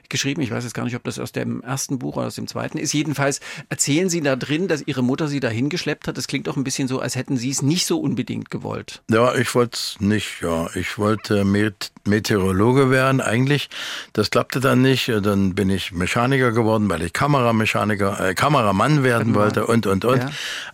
geschrieben. 0.09 0.43
Ich 0.43 0.51
weiß 0.51 0.65
jetzt 0.65 0.75
gar 0.75 0.85
nicht, 0.85 0.97
ob 0.97 1.05
das 1.05 1.19
aus 1.19 1.33
dem 1.33 1.63
ersten 1.63 1.99
Buch 1.99 2.17
oder 2.17 2.27
aus 2.27 2.35
dem 2.35 2.47
zweiten 2.47 2.79
ist. 2.79 2.93
Jedenfalls 2.93 3.41
erzählen 3.69 4.09
Sie 4.09 4.21
da 4.21 4.37
drin, 4.37 4.69
dass 4.69 4.87
Ihre 4.87 5.03
Mutter 5.03 5.29
Sie 5.29 5.41
dahin 5.41 5.69
geschleppt 5.69 6.09
hat. 6.09 6.17
Das 6.17 6.27
klingt 6.27 6.49
auch 6.49 6.57
ein 6.57 6.65
bisschen 6.65 6.89
so, 6.89 7.01
als 7.01 7.17
hätten 7.17 7.37
Sie 7.37 7.51
es 7.51 7.63
nicht 7.63 7.87
so 7.87 8.01
unbedingt 8.01 8.51
gewollt. 8.51 9.03
Ja, 9.11 9.35
ich 9.35 9.55
wollte 9.55 9.77
es 9.77 9.97
nicht, 10.01 10.43
ja. 10.43 10.69
Ich 10.75 10.99
wollte 10.99 11.45
Met 11.45 11.93
Meteorologe 12.05 12.91
werden 12.91 13.21
eigentlich. 13.21 13.69
Das 14.15 14.31
klappte 14.31 14.61
dann 14.61 14.83
nicht. 14.83 15.09
Dann 15.09 15.55
bin 15.55 15.71
ich 15.71 15.93
Mechaniker 15.93 16.53
geworden, 16.53 16.89
weil 16.89 17.03
ich 17.03 17.13
Kameramechaniker, 17.13 18.31
äh, 18.31 18.35
Kameramann 18.35 19.05
werden 19.05 19.35
wollte 19.35 19.67
und, 19.67 19.87
und, 19.87 20.05
und. 20.05 20.23
Ja. 20.23 20.31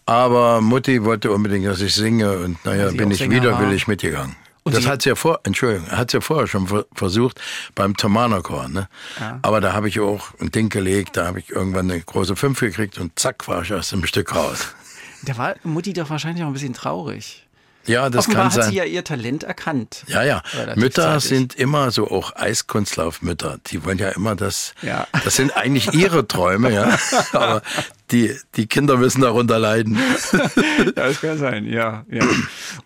Aber 0.07 0.61
Mutti 0.61 1.05
wollte 1.05 1.33
unbedingt, 1.33 1.67
dass 1.67 1.81
ich 1.81 1.95
singe 1.95 2.39
und 2.39 2.65
naja, 2.65 2.91
bin 2.91 3.11
ich 3.11 3.29
wieder 3.31 3.44
widerwillig 3.53 3.87
mitgegangen. 3.87 4.37
Und 4.65 4.75
das 4.75 4.87
hat 4.87 5.03
sie 5.03 5.11
ja 5.11 5.15
vor, 5.15 5.41
Entschuldigung, 5.45 5.91
hat 5.91 6.11
sie 6.11 6.17
ja 6.17 6.21
vorher 6.23 6.47
schon 6.47 6.67
versucht 6.95 7.39
beim 7.75 7.97
Thomanerchor, 7.97 8.69
ne? 8.69 8.89
Ja. 9.21 9.39
Aber 9.43 9.61
da 9.61 9.75
habe 9.75 9.89
ich 9.89 10.01
auch 10.01 10.29
ein 10.41 10.51
Ding 10.51 10.71
gelegt, 10.71 11.19
da 11.19 11.27
habe 11.27 11.39
ich 11.39 11.51
irgendwann 11.51 11.91
eine 11.91 12.01
große 12.01 12.35
Fünf 12.35 12.61
gekriegt 12.61 12.99
und 12.99 13.19
zack 13.19 13.47
war 13.47 13.63
ich 13.63 13.75
aus 13.75 13.91
dem 13.91 14.05
Stück 14.07 14.35
raus. 14.35 14.75
Da 15.27 15.39
war 15.39 15.55
Mutti 15.63 15.95
doch 15.95 16.11
wahrscheinlich 16.11 16.45
auch 16.45 16.49
ein 16.49 16.53
bisschen 16.53 16.75
traurig. 16.75 17.44
Ja, 17.87 18.11
das 18.11 18.27
Offenbar 18.27 18.45
kann 18.45 18.51
sein. 18.53 18.65
hat 18.65 18.71
sie 18.71 18.77
ja 18.77 18.85
ihr 18.85 19.05
Talent 19.05 19.43
erkannt. 19.43 20.05
Ja, 20.07 20.23
ja. 20.23 20.43
Mütter 20.77 21.03
zeitig. 21.03 21.25
sind 21.29 21.55
immer 21.55 21.91
so 21.91 22.11
auch 22.11 22.35
Eiskunstlaufmütter. 22.37 23.59
Die 23.67 23.85
wollen 23.85 23.99
ja 23.99 24.11
immer 24.11 24.35
das. 24.35 24.75
Ja. 24.83 25.07
Das 25.25 25.37
sind 25.37 25.57
eigentlich 25.57 25.93
ihre 25.93 26.27
Träume, 26.27 26.73
ja. 26.73 26.99
Aber 27.33 27.63
die, 28.11 28.35
die 28.57 28.67
Kinder 28.67 28.97
müssen 28.97 29.21
darunter 29.21 29.59
leiden. 29.59 29.99
ja, 30.33 30.93
das 30.95 31.21
kann 31.21 31.39
sein, 31.39 31.67
ja, 31.67 32.05
ja. 32.11 32.25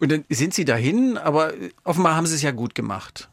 Und 0.00 0.12
dann 0.12 0.24
sind 0.28 0.54
sie 0.54 0.64
dahin, 0.64 1.18
aber 1.18 1.52
offenbar 1.84 2.16
haben 2.16 2.26
sie 2.26 2.34
es 2.34 2.42
ja 2.42 2.50
gut 2.50 2.74
gemacht 2.74 3.28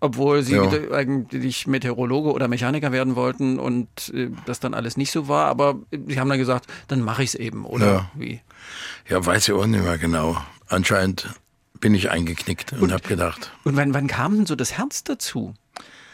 obwohl 0.00 0.42
sie 0.42 0.56
ja. 0.56 0.70
eigentlich 0.92 1.66
Meteorologe 1.66 2.32
oder 2.32 2.48
Mechaniker 2.48 2.92
werden 2.92 3.16
wollten 3.16 3.58
und 3.58 3.88
äh, 4.14 4.30
das 4.46 4.60
dann 4.60 4.74
alles 4.74 4.96
nicht 4.96 5.12
so 5.12 5.28
war. 5.28 5.46
Aber 5.46 5.76
sie 5.90 6.18
haben 6.18 6.28
dann 6.28 6.38
gesagt, 6.38 6.66
dann 6.88 7.00
mache 7.02 7.22
ich 7.22 7.30
es 7.30 7.34
eben, 7.34 7.64
oder 7.64 7.86
ja. 7.86 8.10
wie? 8.14 8.40
Ja, 9.08 9.24
weiß 9.24 9.48
ich 9.48 9.54
auch 9.54 9.66
nicht 9.66 9.82
mehr 9.82 9.98
genau 9.98 10.36
anscheinend 10.70 11.28
bin 11.80 11.94
ich 11.94 12.10
eingeknickt 12.10 12.72
und, 12.72 12.82
und 12.82 12.92
habe 12.92 13.06
gedacht. 13.06 13.50
Und 13.64 13.76
wann, 13.76 13.92
wann 13.94 14.06
kam 14.06 14.36
denn 14.36 14.46
so 14.46 14.54
das 14.54 14.78
Herz 14.78 15.04
dazu? 15.04 15.54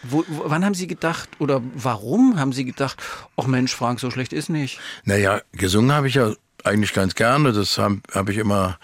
Wo, 0.02 0.24
wo, 0.28 0.44
wann 0.46 0.64
haben 0.64 0.74
Sie 0.74 0.86
gedacht 0.86 1.28
oder 1.38 1.62
warum 1.74 2.38
haben 2.38 2.52
Sie 2.52 2.64
gedacht, 2.64 3.02
ach 3.36 3.46
Mensch, 3.46 3.74
Frank, 3.74 4.00
so 4.00 4.10
schlecht 4.10 4.32
ist 4.32 4.48
nicht? 4.48 4.80
Naja, 5.04 5.40
gesungen 5.52 5.92
habe 5.92 6.08
ich 6.08 6.14
ja 6.14 6.32
eigentlich 6.64 6.92
ganz 6.92 7.14
gerne. 7.14 7.52
Das 7.52 7.78
habe 7.78 8.00
hab 8.12 8.28
ich 8.28 8.38
immer 8.38 8.78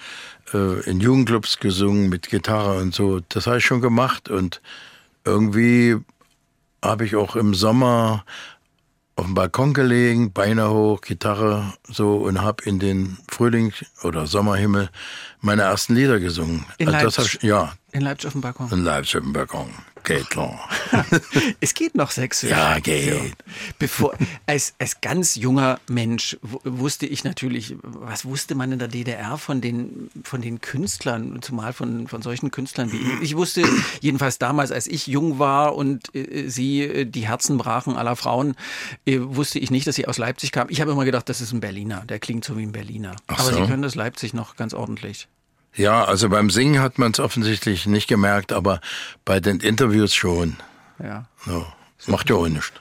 äh, 0.53 0.81
in 0.89 1.01
Jugendclubs 1.01 1.59
gesungen 1.59 2.09
mit 2.09 2.29
Gitarre 2.29 2.79
und 2.81 2.95
so. 2.95 3.21
Das 3.29 3.47
habe 3.47 3.59
ich 3.59 3.65
schon 3.65 3.81
gemacht 3.81 4.29
und 4.29 4.61
irgendwie 5.25 5.97
habe 6.83 7.05
ich 7.05 7.17
auch 7.17 7.37
im 7.37 7.55
Sommer 7.55 8.25
auf 9.17 9.27
dem 9.27 9.35
Balkon 9.35 9.75
gelegen, 9.75 10.33
Beine 10.33 10.71
hoch, 10.71 11.01
Gitarre 11.01 11.75
so 11.85 12.17
und 12.17 12.41
habe 12.41 12.65
in 12.65 12.79
den 12.79 13.19
Frühling 13.31 13.73
oder 14.03 14.27
Sommerhimmel 14.27 14.89
meine 15.41 15.63
ersten 15.63 15.95
Lieder 15.95 16.19
gesungen. 16.19 16.65
In 16.79 16.89
also 16.89 17.21
Leipzig? 17.21 17.37
Ich, 17.37 17.43
ja. 17.43 17.73
In 17.93 18.03
Leipzig 18.03 18.29
auf 18.29 18.33
dem 18.33 18.41
Balkon? 18.41 18.71
In 18.71 18.85
Leipzig 18.85 19.17
auf 19.17 19.23
dem 19.23 19.33
Balkon. 19.33 19.71
Geht 20.05 20.31
klar. 20.31 20.69
es 21.61 21.75
geht 21.75 21.95
noch 21.95 22.11
sechs 22.11 22.43
Ja, 22.43 22.79
geht. 22.81 23.35
Bevor, 23.79 24.15
als, 24.47 24.75
als 24.79 25.01
ganz 25.01 25.37
junger 25.37 25.79
Mensch 25.89 26.37
wusste 26.43 27.07
ich 27.07 27.23
natürlich, 27.25 27.77
was 27.83 28.25
wusste 28.25 28.55
man 28.55 28.73
in 28.73 28.79
der 28.79 28.89
DDR 28.89 29.39
von 29.39 29.61
den, 29.61 30.11
von 30.25 30.41
den 30.43 30.61
Künstlern, 30.61 31.41
zumal 31.41 31.73
von, 31.73 32.09
von 32.09 32.21
solchen 32.23 32.51
Künstlern 32.51 32.91
wie 32.91 32.97
ich. 32.97 33.23
Ich 33.23 33.37
wusste 33.37 33.63
jedenfalls 34.01 34.39
damals, 34.39 34.73
als 34.73 34.87
ich 34.87 35.07
jung 35.07 35.39
war 35.39 35.77
und 35.77 36.15
äh, 36.15 36.49
sie 36.49 36.83
äh, 36.83 37.05
die 37.05 37.29
Herzen 37.29 37.57
brachen 37.57 37.97
aller 37.97 38.17
Frauen, 38.17 38.57
äh, 39.07 39.19
wusste 39.21 39.59
ich 39.61 39.71
nicht, 39.71 39.87
dass 39.87 39.95
sie 39.95 40.09
aus 40.09 40.19
Leipzig 40.19 40.53
kam. 40.53 40.69
Ich 40.69 40.81
habe 40.81 40.91
immer 40.91 41.05
gedacht, 41.05 41.29
das 41.29 41.41
ist 41.41 41.53
ein 41.53 41.61
Berliner, 41.61 42.05
der 42.09 42.19
klingt 42.19 42.45
so 42.45 42.57
wie 42.57 42.63
ein 42.63 42.73
Berliner. 42.73 43.15
Ach 43.29 43.39
Aber 43.39 43.53
so. 43.53 43.63
sie 43.63 43.71
können 43.71 43.83
das 43.83 43.95
Leipzig 43.95 44.35
noch 44.35 44.57
ganz 44.57 44.75
ordentlich. 44.75 45.29
Ja, 45.75 46.05
also 46.05 46.29
beim 46.29 46.51
Singen 46.51 46.81
hat 46.81 46.99
man 46.99 47.13
es 47.13 47.21
offensichtlich 47.21 47.87
nicht 47.87 48.09
gemerkt, 48.09 48.53
aber 48.53 48.81
bei 49.25 49.41
den 49.41 49.61
Interviews 49.61 50.15
schon. 50.15 50.57
Ja. 51.03 51.27
So. 51.47 51.67
Macht 52.07 52.29
ja 52.31 52.37
auch 52.37 52.49
nichts. 52.49 52.73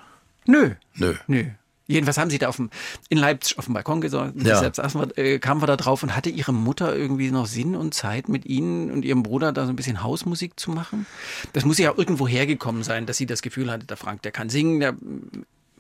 Nö. 0.45 0.71
Nö. 0.95 1.15
Nö. 1.27 1.45
Jedenfalls 1.87 2.17
haben 2.17 2.29
sie 2.29 2.37
da 2.37 2.47
auf 2.47 2.55
dem, 2.55 2.69
in 3.09 3.17
Leipzig 3.17 3.57
auf 3.57 3.65
dem 3.65 3.73
Balkon 3.73 4.01
gesorgt. 4.01 4.41
Ja. 4.41 4.61
Wir, 4.61 5.17
äh, 5.17 5.39
kamen 5.39 5.61
wir 5.61 5.67
da 5.67 5.75
drauf 5.75 6.03
und 6.03 6.15
hatte 6.15 6.29
ihre 6.29 6.53
Mutter 6.53 6.95
irgendwie 6.95 7.31
noch 7.31 7.47
Sinn 7.47 7.75
und 7.75 7.93
Zeit 7.93 8.29
mit 8.29 8.45
ihnen 8.45 8.91
und 8.91 9.03
ihrem 9.03 9.23
Bruder 9.23 9.51
da 9.51 9.65
so 9.65 9.71
ein 9.71 9.75
bisschen 9.75 10.01
Hausmusik 10.01 10.59
zu 10.59 10.71
machen? 10.71 11.05
Das 11.53 11.65
muss 11.65 11.77
ja 11.77 11.93
irgendwo 11.95 12.27
hergekommen 12.27 12.83
sein, 12.83 13.05
dass 13.05 13.17
sie 13.17 13.25
das 13.25 13.41
Gefühl 13.41 13.69
hatte, 13.69 13.85
der 13.85 13.97
Frank, 13.97 14.21
der 14.21 14.31
kann 14.31 14.49
singen, 14.49 14.79
der 14.79 14.95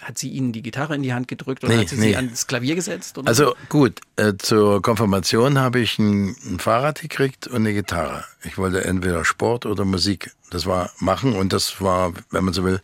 hat 0.01 0.17
sie 0.17 0.29
Ihnen 0.29 0.51
die 0.51 0.61
Gitarre 0.61 0.95
in 0.95 1.03
die 1.03 1.13
Hand 1.13 1.27
gedrückt 1.27 1.63
oder 1.63 1.73
nee, 1.73 1.81
hat 1.81 1.89
sie 1.89 1.97
nee. 1.97 2.09
sie 2.09 2.15
ans 2.15 2.47
Klavier 2.47 2.75
gesetzt? 2.75 3.17
Oder? 3.17 3.27
Also 3.27 3.55
gut, 3.69 4.01
äh, 4.15 4.33
zur 4.37 4.81
Konfirmation 4.81 5.59
habe 5.59 5.79
ich 5.79 5.99
ein, 5.99 6.35
ein, 6.45 6.59
Fahrrad 6.59 7.01
gekriegt 7.01 7.47
und 7.47 7.57
eine 7.57 7.73
Gitarre. 7.73 8.23
Ich 8.43 8.57
wollte 8.57 8.83
entweder 8.83 9.23
Sport 9.25 9.65
oder 9.65 9.85
Musik. 9.85 10.31
Das 10.49 10.65
war 10.65 10.91
machen 10.99 11.33
und 11.33 11.53
das 11.53 11.81
war, 11.81 12.13
wenn 12.31 12.43
man 12.43 12.53
so 12.53 12.63
will, 12.63 12.81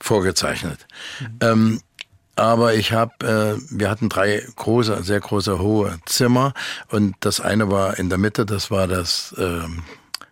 vorgezeichnet. 0.00 0.86
Mhm. 1.20 1.38
Ähm, 1.40 1.80
aber 2.38 2.74
ich 2.74 2.92
habe, 2.92 3.58
äh, 3.58 3.76
wir 3.76 3.90
hatten 3.90 4.08
drei 4.08 4.46
große, 4.56 5.02
sehr 5.02 5.20
große, 5.20 5.58
hohe 5.58 5.98
Zimmer 6.06 6.54
und 6.88 7.16
das 7.20 7.40
eine 7.40 7.70
war 7.70 7.98
in 7.98 8.08
der 8.08 8.18
Mitte, 8.18 8.46
das 8.46 8.70
war 8.70 8.86
das 8.86 9.34
äh, 9.36 9.66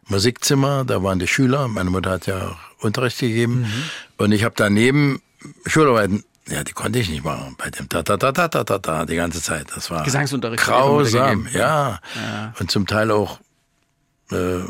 Musikzimmer, 0.06 0.84
da 0.84 1.02
waren 1.02 1.18
die 1.18 1.26
Schüler, 1.26 1.66
meine 1.66 1.90
Mutter 1.90 2.10
hat 2.10 2.26
ja 2.28 2.56
Unterricht 2.78 3.18
gegeben 3.18 3.62
mhm. 3.62 3.82
und 4.18 4.30
ich 4.30 4.44
habe 4.44 4.54
daneben 4.56 5.20
Schularbeiten, 5.66 6.24
ja, 6.48 6.62
die 6.62 6.72
konnte 6.72 6.98
ich 6.98 7.08
nicht 7.08 7.24
machen. 7.24 7.56
Bei 7.58 7.70
dem 7.70 7.88
ta 7.88 8.02
ta 8.02 8.16
ta 8.16 8.32
ta 8.32 8.48
ta 8.48 8.64
ta 8.64 8.78
ta 8.78 9.04
die 9.04 9.16
ganze 9.16 9.42
Zeit. 9.42 9.66
Das 9.74 9.90
war 9.90 10.04
Gesangsunterricht 10.04 10.64
grausam, 10.64 11.48
ja. 11.52 12.00
ja. 12.14 12.54
Und 12.60 12.70
zum 12.70 12.86
Teil 12.86 13.10
auch 13.10 13.40
äh, 14.30 14.60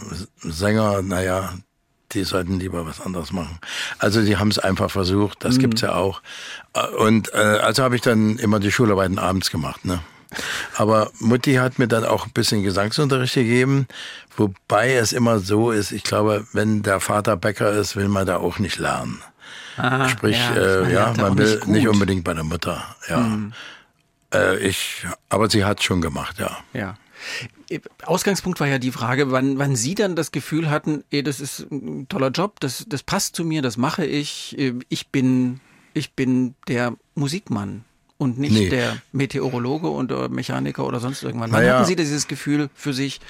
Sänger, 0.41 1.03
naja, 1.03 1.53
die 2.13 2.25
sollten 2.25 2.59
lieber 2.59 2.87
was 2.87 3.01
anderes 3.01 3.33
machen. 3.33 3.59
Also 3.99 4.23
die 4.23 4.37
haben 4.37 4.49
es 4.49 4.59
einfach 4.59 4.91
versucht, 4.91 5.45
das 5.45 5.57
mhm. 5.57 5.61
gibt's 5.61 5.81
ja 5.83 5.95
auch. 5.95 6.23
Und 6.99 7.33
äh, 7.35 7.37
also 7.37 7.83
habe 7.83 7.97
ich 7.97 8.03
dann 8.03 8.39
immer 8.39 8.61
die 8.61 8.73
Schularbeiten 8.73 9.19
abends 9.19 9.51
gemacht, 9.51 9.85
ne? 9.85 10.01
Aber 10.75 11.11
Mutti 11.21 11.55
hat 11.55 11.79
mir 11.79 11.89
dann 11.89 12.05
auch 12.05 12.27
ein 12.27 12.33
bisschen 12.33 12.63
Gesangsunterricht 12.63 13.35
gegeben, 13.35 13.87
wobei 14.37 14.95
es 14.95 15.13
immer 15.13 15.39
so 15.39 15.71
ist, 15.71 15.93
ich 15.93 16.03
glaube, 16.03 16.47
wenn 16.53 16.83
der 16.83 17.01
Vater 17.01 17.37
Bäcker 17.37 17.73
ist, 17.73 17.97
will 17.97 18.09
man 18.09 18.27
da 18.27 18.39
auch 18.39 18.59
nicht 18.59 18.79
lernen. 18.79 19.23
Ah, 19.77 20.09
Sprich, 20.09 20.37
ja, 20.37 20.55
äh, 20.55 20.93
ja 20.93 21.15
man 21.17 21.37
will 21.37 21.57
nicht, 21.57 21.67
nicht, 21.67 21.89
unbedingt 21.89 22.25
bei 22.25 22.35
der 22.35 22.45
Mutter. 22.45 22.83
Ja. 23.09 23.19
Mhm. 23.19 23.53
Äh, 24.33 24.59
ich, 24.59 25.07
aber 25.29 25.51
sie 25.51 25.65
hat 25.65 25.83
schon 25.83 26.01
gemacht, 26.01 26.39
ja. 26.39 26.57
Ja. 26.73 26.97
Ausgangspunkt 28.05 28.61
war 28.61 28.69
ja 28.69 28.79
die 28.79 28.93
Frage, 28.93 29.33
wann, 29.33 29.59
wann 29.59 29.75
Sie 29.75 29.95
dann 29.95 30.15
das 30.15 30.31
Gefühl 30.31 30.71
hatten, 30.71 31.03
ey, 31.11 31.23
das 31.23 31.41
ist 31.41 31.71
ein 31.71 32.07
toller 32.09 32.31
Job, 32.31 32.61
das, 32.61 32.85
das 32.89 33.03
passt 33.03 33.35
zu 33.35 33.45
mir, 33.45 33.63
das 33.63 33.77
mache 33.77 34.05
ich, 34.05 34.57
äh, 34.59 34.75
ich 34.89 35.09
bin, 35.09 35.61
ich 35.95 36.13
bin 36.13 36.55
der 36.69 36.95
Musikmann 37.15 37.85
und 38.19 38.39
nicht 38.39 38.53
nee. 38.53 38.69
der 38.69 38.97
Meteorologe 39.13 39.91
oder 39.91 40.29
Mechaniker 40.29 40.87
oder 40.87 41.01
sonst 41.01 41.23
irgendwann. 41.23 41.53
Wann 41.53 41.63
naja. 41.63 41.77
hatten 41.77 41.87
Sie 41.87 41.97
dieses 41.97 42.29
Gefühl 42.29 42.71
für 42.75 42.93
sich, 42.93 43.21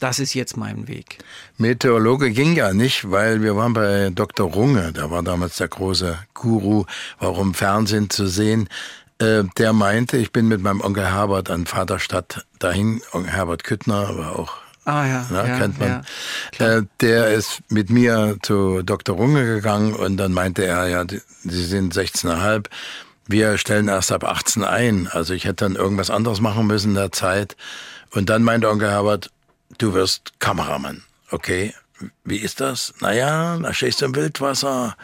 das 0.00 0.18
ist 0.18 0.34
jetzt 0.34 0.56
mein 0.56 0.88
Weg? 0.88 1.18
Meteorologe 1.58 2.30
ging 2.30 2.54
ja 2.56 2.72
nicht, 2.72 3.10
weil 3.10 3.42
wir 3.42 3.54
waren 3.56 3.72
bei 3.72 4.10
Dr. 4.10 4.50
Runge, 4.50 4.92
der 4.92 5.10
war 5.10 5.22
damals 5.22 5.56
der 5.56 5.68
große 5.68 6.18
Guru, 6.34 6.84
warum 7.18 7.54
Fernsehen 7.54 8.10
zu 8.10 8.26
sehen. 8.26 8.68
Äh, 9.18 9.44
der 9.58 9.72
meinte, 9.72 10.16
ich 10.16 10.32
bin 10.32 10.48
mit 10.48 10.62
meinem 10.62 10.80
Onkel 10.80 11.06
Herbert 11.06 11.50
an 11.50 11.66
Vaterstadt 11.66 12.46
dahin, 12.58 13.02
Onkel 13.12 13.32
Herbert 13.32 13.64
Küttner, 13.64 14.16
war 14.16 14.38
auch 14.38 14.56
Ah 14.86 15.06
ja, 15.06 15.26
na, 15.30 15.46
ja 15.46 15.58
kennt 15.58 15.78
man. 15.78 16.04
Ja, 16.58 16.78
äh, 16.78 16.82
der 17.00 17.28
ist 17.28 17.60
mit 17.68 17.90
mir 17.90 18.38
zu 18.42 18.82
Dr. 18.82 19.14
Runge 19.14 19.44
gegangen 19.44 19.92
und 19.92 20.16
dann 20.16 20.32
meinte 20.32 20.64
er, 20.64 20.88
ja, 20.88 21.04
Sie 21.06 21.64
sind 21.64 21.94
16,5. 21.94 22.66
Wir 23.26 23.58
stellen 23.58 23.88
erst 23.88 24.10
ab 24.10 24.24
18 24.24 24.64
ein. 24.64 25.06
Also 25.06 25.34
ich 25.34 25.44
hätte 25.44 25.66
dann 25.66 25.76
irgendwas 25.76 26.10
anderes 26.10 26.40
machen 26.40 26.66
müssen 26.66 26.90
in 26.90 26.94
der 26.96 27.12
Zeit. 27.12 27.56
Und 28.12 28.30
dann 28.30 28.42
meinte 28.42 28.68
Onkel 28.70 28.90
Herbert, 28.90 29.30
du 29.78 29.94
wirst 29.94 30.38
Kameramann. 30.38 31.02
Okay, 31.30 31.74
wie 32.24 32.38
ist 32.38 32.60
das? 32.60 32.94
Naja, 33.00 33.58
da 33.58 33.72
stehst 33.72 34.00
du 34.00 34.06
im 34.06 34.14
Wildwasser 34.14 34.96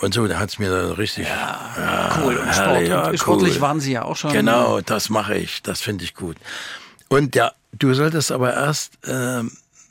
und 0.00 0.14
so, 0.14 0.26
da 0.26 0.38
hat's 0.38 0.58
mir 0.58 0.70
dann 0.70 0.92
richtig. 0.92 1.28
Ja, 1.28 1.74
ja 1.76 2.20
cool. 2.22 2.36
Und, 2.36 2.54
Sport, 2.54 3.08
und 3.08 3.18
sportlich 3.18 3.54
cool. 3.56 3.60
waren 3.60 3.80
Sie 3.80 3.92
ja 3.92 4.02
auch 4.02 4.16
schon. 4.16 4.32
Genau, 4.32 4.80
das 4.80 5.10
mache 5.10 5.36
ich. 5.36 5.62
Das 5.62 5.80
finde 5.80 6.04
ich 6.04 6.14
gut. 6.14 6.36
Und 7.08 7.36
ja, 7.36 7.52
du 7.72 7.92
solltest 7.92 8.32
aber 8.32 8.54
erst 8.54 8.92
äh, 9.06 9.42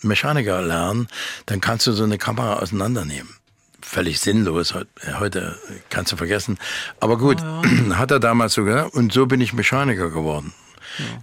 Mechaniker 0.02 0.62
lernen, 0.62 1.08
dann 1.46 1.62
kannst 1.62 1.86
du 1.86 1.92
so 1.92 2.04
eine 2.04 2.18
Kamera 2.18 2.56
auseinandernehmen. 2.56 3.36
Völlig 3.82 4.20
sinnlos. 4.20 4.74
Heute 5.20 5.58
kannst 5.90 6.12
du 6.12 6.18
vergessen. 6.18 6.58
Aber 7.00 7.18
gut, 7.18 7.38
oh, 7.42 7.62
ja. 7.66 7.98
hat 7.98 8.12
er 8.12 8.20
damals 8.20 8.54
so 8.54 8.64
gesagt. 8.64 8.94
Und 8.94 9.14
so 9.14 9.26
bin 9.26 9.42
ich 9.42 9.54
Mechaniker 9.54 10.10
geworden. 10.10 10.54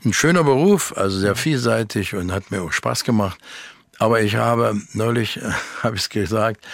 Ein 0.04 0.12
schöner 0.12 0.44
Beruf, 0.44 0.96
also 0.96 1.18
sehr 1.18 1.36
vielseitig 1.36 2.14
und 2.14 2.32
hat 2.32 2.50
mir 2.50 2.62
auch 2.62 2.72
Spaß 2.72 3.04
gemacht. 3.04 3.38
Aber 3.98 4.20
ich 4.20 4.36
habe 4.36 4.80
neulich, 4.92 5.36
äh, 5.42 5.50
habe 5.82 5.96
ich 5.96 6.02
es 6.02 6.08
gesagt, 6.08 6.64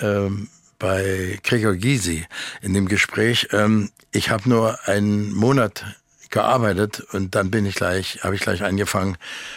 ähm, 0.00 0.48
bei 0.78 1.38
Gregor 1.42 1.74
Gysi 1.74 2.26
in 2.60 2.74
dem 2.74 2.88
Gespräch. 2.88 3.48
Ähm, 3.52 3.90
ich 4.12 4.30
habe 4.30 4.48
nur 4.48 4.78
einen 4.86 5.32
Monat 5.32 5.84
gearbeitet 6.30 7.00
und 7.12 7.34
dann 7.36 7.50
bin 7.50 7.64
ich 7.64 7.76
gleich, 7.76 8.20
habe 8.22 8.34
ich 8.34 8.40
gleich 8.40 8.64
angefangen 8.64 9.16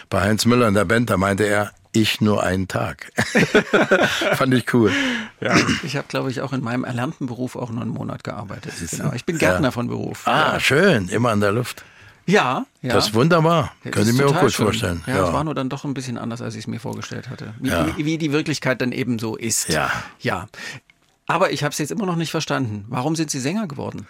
bei 0.10 0.22
Heinz 0.22 0.46
Müller 0.46 0.68
in 0.68 0.76
der 0.76 0.86
Band. 0.86 1.10
Da 1.10 1.18
meinte 1.18 1.44
er, 1.44 1.72
ich 1.92 2.22
nur 2.22 2.44
einen 2.44 2.68
Tag. 2.68 3.12
Fand 4.36 4.54
ich 4.54 4.72
cool. 4.74 4.92
Ja, 5.42 5.56
ich 5.84 5.96
habe, 5.98 6.08
glaube 6.08 6.30
ich, 6.30 6.42
auch 6.42 6.54
in 6.54 6.64
meinem 6.64 6.84
erlernten 6.84 7.26
Beruf 7.26 7.56
auch 7.56 7.72
nur 7.72 7.82
einen 7.82 7.92
Monat 7.92 8.24
gearbeitet. 8.24 8.74
Genau. 8.92 9.12
Ich 9.14 9.26
bin 9.26 9.38
Gärtner 9.38 9.70
ja. 9.70 9.72
von 9.72 9.88
Beruf. 9.88 10.28
Ah, 10.28 10.54
ja. 10.54 10.60
schön, 10.60 11.10
immer 11.10 11.32
an 11.32 11.42
der 11.42 11.52
Luft. 11.52 11.84
Ja, 12.28 12.66
ja. 12.82 12.94
Das 12.94 13.08
ist 13.08 13.14
wunderbar. 13.14 13.72
Ja, 13.84 13.92
Könnte 13.92 14.12
ich 14.12 14.18
mir 14.18 14.28
auch 14.28 14.40
gut 14.40 14.52
schön. 14.52 14.66
vorstellen. 14.66 15.04
Ja, 15.08 15.28
es 15.28 15.34
war 15.34 15.46
nur 15.46 15.56
dann 15.56 15.70
doch 15.70 15.86
ein 15.86 15.94
bisschen 15.94 16.18
anders, 16.18 16.42
als 16.42 16.56
ich 16.56 16.62
es 16.62 16.68
mir 16.68 16.80
vorgestellt 16.80 17.30
hatte. 17.30 17.54
Wie, 17.60 17.70
ja. 17.70 17.88
wie, 17.96 18.06
wie, 18.06 18.18
die 18.18 18.34
Wirklichkeit 18.34 18.82
dann 18.82 18.92
eben 18.92 19.18
so 19.18 19.38
ist. 19.38 19.70
Ja. 19.70 19.90
Ja. 20.20 20.50
Aber 21.26 21.52
ich 21.52 21.64
habe 21.64 21.72
es 21.72 21.78
jetzt 21.78 21.92
immer 21.92 22.06
noch 22.06 22.18
nicht 22.18 22.32
verstanden. 22.32 22.86
Warum 22.90 23.16
sind 23.16 23.32
Sie 23.32 23.40
Sänger 23.40 23.68
geworden? 23.68 24.08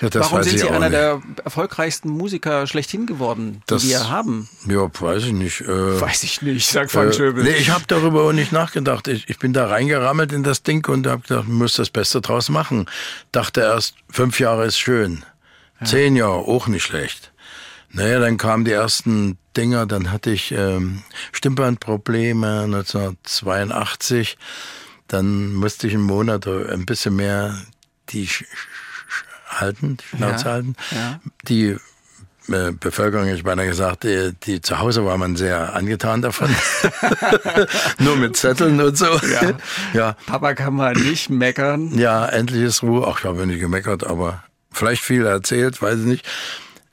Ja, 0.00 0.10
das 0.10 0.30
Warum 0.30 0.42
sind 0.44 0.58
Sie 0.58 0.68
einer 0.68 0.90
nicht. 0.90 0.92
der 0.92 1.22
erfolgreichsten 1.44 2.10
Musiker 2.10 2.66
schlechthin 2.66 3.06
geworden, 3.06 3.62
die 3.62 3.74
das, 3.74 3.88
wir 3.88 4.10
haben? 4.10 4.48
Ja, 4.68 4.88
weiß 4.92 5.24
ich 5.24 5.32
nicht. 5.32 5.62
Äh, 5.62 6.00
weiß 6.00 6.22
ich 6.22 6.42
nicht, 6.42 6.68
sagt 6.68 6.92
Frank 6.92 7.10
äh, 7.10 7.14
Schöbel. 7.14 7.42
Nee, 7.42 7.54
ich 7.54 7.70
habe 7.70 7.84
darüber 7.88 8.24
auch 8.24 8.32
nicht 8.32 8.52
nachgedacht. 8.52 9.08
Ich, 9.08 9.28
ich 9.28 9.38
bin 9.38 9.54
da 9.54 9.66
reingerammelt 9.66 10.32
in 10.32 10.42
das 10.42 10.62
Ding 10.62 10.86
und 10.86 11.06
habe 11.06 11.22
gedacht, 11.22 11.48
muss 11.48 11.74
das 11.74 11.88
Beste 11.88 12.20
draus 12.20 12.50
machen. 12.50 12.86
Dachte 13.32 13.62
erst, 13.62 13.94
fünf 14.10 14.38
Jahre 14.38 14.66
ist 14.66 14.78
schön. 14.78 15.24
Ja. 15.80 15.86
Zehn 15.86 16.14
Jahre, 16.14 16.46
auch 16.46 16.68
nicht 16.68 16.84
schlecht. 16.84 17.32
Naja, 17.92 18.18
dann 18.18 18.36
kamen 18.36 18.64
die 18.64 18.72
ersten 18.72 19.38
Dinger, 19.56 19.86
dann 19.86 20.12
hatte 20.12 20.30
ich 20.30 20.52
ähm, 20.52 21.02
Stimmbandprobleme 21.32 22.62
1982 22.62 24.36
dann 25.08 25.54
musste 25.54 25.86
ich 25.86 25.94
einen 25.94 26.02
Monat 26.02 26.46
ein 26.46 26.86
bisschen 26.86 27.16
mehr 27.16 27.56
die 28.08 28.26
Sch 28.26 28.44
halten, 29.48 29.96
die 29.96 30.16
Schnauze 30.16 30.44
ja, 30.44 30.50
halten. 30.50 30.76
Ja. 30.90 31.20
Die 31.48 31.76
äh, 32.48 32.72
Bevölkerung, 32.72 33.28
ich 33.28 33.44
meine 33.44 33.66
gesagt, 33.66 34.04
die, 34.04 34.32
die, 34.44 34.60
zu 34.60 34.78
Hause 34.78 35.04
war 35.04 35.16
man 35.18 35.36
sehr 35.36 35.74
angetan 35.74 36.22
davon. 36.22 36.48
Nur 37.98 38.16
mit 38.16 38.36
Zetteln 38.36 38.80
und 38.80 38.98
so. 38.98 39.06
Ja. 39.06 39.52
ja. 39.94 40.16
Papa 40.26 40.54
kann 40.54 40.74
mal 40.74 40.94
nicht 40.94 41.30
meckern. 41.30 41.96
Ja, 41.96 42.26
endlich 42.26 42.62
ist 42.62 42.82
Ruhe. 42.82 43.06
Ach, 43.06 43.20
ich 43.20 43.24
habe 43.24 43.46
nicht 43.46 43.60
gemeckert, 43.60 44.04
aber 44.04 44.42
vielleicht 44.72 45.02
viel 45.02 45.24
erzählt, 45.24 45.80
weiß 45.80 46.00
ich 46.00 46.06
nicht. 46.06 46.26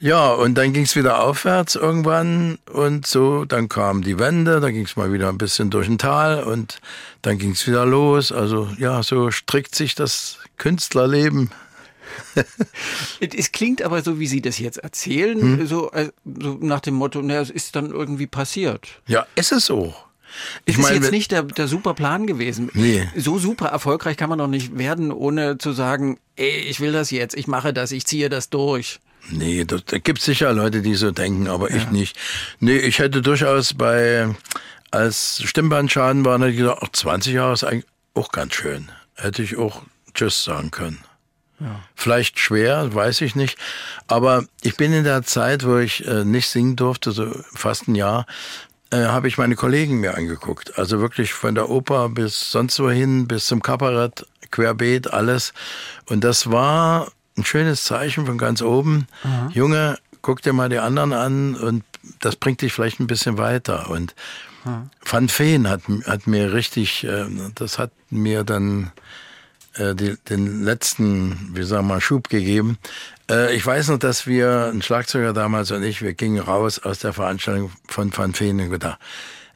Ja, 0.03 0.33
und 0.33 0.55
dann 0.55 0.73
ging 0.73 0.83
es 0.83 0.97
wieder 0.97 1.23
aufwärts 1.23 1.75
irgendwann 1.75 2.57
und 2.69 3.07
so, 3.07 3.45
dann 3.45 3.69
kam 3.69 4.01
die 4.01 4.19
Wende, 4.19 4.59
dann 4.59 4.73
ging 4.73 4.83
es 4.83 4.97
mal 4.97 5.13
wieder 5.13 5.29
ein 5.29 5.37
bisschen 5.37 5.69
durch 5.69 5.87
ein 5.87 5.97
Tal 5.97 6.43
und 6.43 6.81
dann 7.21 7.37
ging 7.37 7.51
es 7.51 7.65
wieder 7.67 7.85
los. 7.85 8.33
Also 8.33 8.67
ja, 8.77 9.01
so 9.01 9.31
strickt 9.31 9.73
sich 9.73 9.95
das 9.95 10.39
Künstlerleben. 10.57 11.51
es 13.21 13.53
klingt 13.53 13.81
aber 13.81 14.03
so, 14.03 14.19
wie 14.19 14.27
Sie 14.27 14.41
das 14.41 14.59
jetzt 14.59 14.79
erzählen, 14.79 15.39
hm? 15.39 15.67
so, 15.67 15.89
äh, 15.93 16.09
so, 16.25 16.57
nach 16.59 16.81
dem 16.81 16.95
Motto, 16.95 17.21
naja, 17.21 17.39
es 17.39 17.49
ist 17.49 17.77
dann 17.77 17.89
irgendwie 17.89 18.27
passiert. 18.27 18.89
Ja, 19.07 19.25
ist 19.35 19.53
es 19.53 19.65
so. 19.65 19.95
Ich 20.65 20.79
ist 20.79 20.81
meine, 20.81 20.97
jetzt 20.97 21.11
nicht 21.11 21.31
der, 21.31 21.43
der 21.43 21.69
super 21.69 21.93
Plan 21.93 22.27
gewesen. 22.27 22.69
Nee. 22.73 23.07
So 23.15 23.39
super 23.39 23.67
erfolgreich 23.67 24.17
kann 24.17 24.29
man 24.29 24.39
doch 24.39 24.47
nicht 24.47 24.77
werden, 24.77 25.13
ohne 25.13 25.59
zu 25.59 25.71
sagen, 25.71 26.19
ey, 26.35 26.59
ich 26.59 26.81
will 26.81 26.91
das 26.91 27.09
jetzt, 27.09 27.37
ich 27.37 27.47
mache 27.47 27.71
das, 27.71 27.93
ich 27.93 28.05
ziehe 28.05 28.27
das 28.27 28.49
durch. 28.49 28.99
Nee, 29.29 29.65
da 29.65 29.77
gibt 29.99 30.21
sicher 30.21 30.51
Leute, 30.53 30.81
die 30.81 30.95
so 30.95 31.11
denken, 31.11 31.47
aber 31.47 31.71
ja. 31.71 31.77
ich 31.77 31.89
nicht. 31.91 32.17
Nee, 32.59 32.77
ich 32.77 32.99
hätte 32.99 33.21
durchaus 33.21 33.73
bei, 33.73 34.35
als 34.91 35.41
Stimmbandsschaden 35.43 36.25
war, 36.25 36.39
hätte 36.39 36.77
ach, 36.81 36.89
20 36.91 37.33
Jahre 37.33 37.53
ist 37.53 37.63
eigentlich 37.63 37.85
auch 38.13 38.31
ganz 38.31 38.53
schön. 38.53 38.91
Hätte 39.15 39.43
ich 39.43 39.57
auch 39.57 39.83
Tschüss 40.13 40.43
sagen 40.43 40.71
können. 40.71 40.99
Ja. 41.59 41.79
Vielleicht 41.95 42.39
schwer, 42.39 42.93
weiß 42.93 43.21
ich 43.21 43.35
nicht. 43.35 43.57
Aber 44.07 44.45
ich 44.61 44.75
bin 44.75 44.91
in 44.91 45.03
der 45.03 45.23
Zeit, 45.23 45.65
wo 45.65 45.77
ich 45.77 46.05
äh, 46.05 46.25
nicht 46.25 46.49
singen 46.49 46.75
durfte, 46.75 47.11
so 47.11 47.31
fast 47.53 47.87
ein 47.87 47.95
Jahr, 47.95 48.25
äh, 48.91 49.05
habe 49.05 49.27
ich 49.27 49.37
meine 49.37 49.55
Kollegen 49.55 49.99
mir 49.99 50.15
angeguckt. 50.15 50.77
Also 50.77 50.99
wirklich 50.99 51.33
von 51.33 51.55
der 51.55 51.69
Oper 51.69 52.09
bis 52.09 52.51
sonst 52.51 52.79
wohin, 52.79 53.27
bis 53.27 53.45
zum 53.45 53.61
Kabarett, 53.61 54.25
querbeet, 54.51 55.13
alles. 55.13 55.53
Und 56.05 56.23
das 56.23 56.51
war 56.51 57.11
ein 57.37 57.45
schönes 57.45 57.83
Zeichen 57.83 58.25
von 58.25 58.37
ganz 58.37 58.61
oben. 58.61 59.07
Aha. 59.23 59.49
Junge, 59.53 59.97
guck 60.21 60.41
dir 60.41 60.53
mal 60.53 60.69
die 60.69 60.79
anderen 60.79 61.13
an 61.13 61.55
und 61.55 61.83
das 62.19 62.35
bringt 62.35 62.61
dich 62.61 62.73
vielleicht 62.73 62.99
ein 62.99 63.07
bisschen 63.07 63.37
weiter. 63.37 63.89
Und 63.89 64.15
Aha. 64.65 64.87
Van 65.03 65.29
Feen 65.29 65.67
hat, 65.69 65.81
hat 66.05 66.27
mir 66.27 66.53
richtig, 66.53 67.03
äh, 67.03 67.25
das 67.55 67.79
hat 67.79 67.91
mir 68.09 68.43
dann 68.43 68.91
äh, 69.75 69.95
die, 69.95 70.15
den 70.29 70.63
letzten, 70.63 71.51
wie 71.53 71.63
sagen 71.63 71.87
wir 71.87 71.95
mal, 71.95 72.01
Schub 72.01 72.29
gegeben. 72.29 72.77
Äh, 73.29 73.55
ich 73.55 73.65
weiß 73.65 73.89
noch, 73.89 73.99
dass 73.99 74.27
wir, 74.27 74.71
ein 74.73 74.81
Schlagzeuger 74.81 75.33
damals 75.33 75.71
und 75.71 75.83
ich, 75.83 76.01
wir 76.01 76.13
gingen 76.13 76.39
raus 76.39 76.79
aus 76.79 76.99
der 76.99 77.13
Veranstaltung 77.13 77.71
von 77.87 78.15
Van 78.15 78.33
Feen 78.33 78.59
und 78.59 78.69
gedacht, 78.69 78.99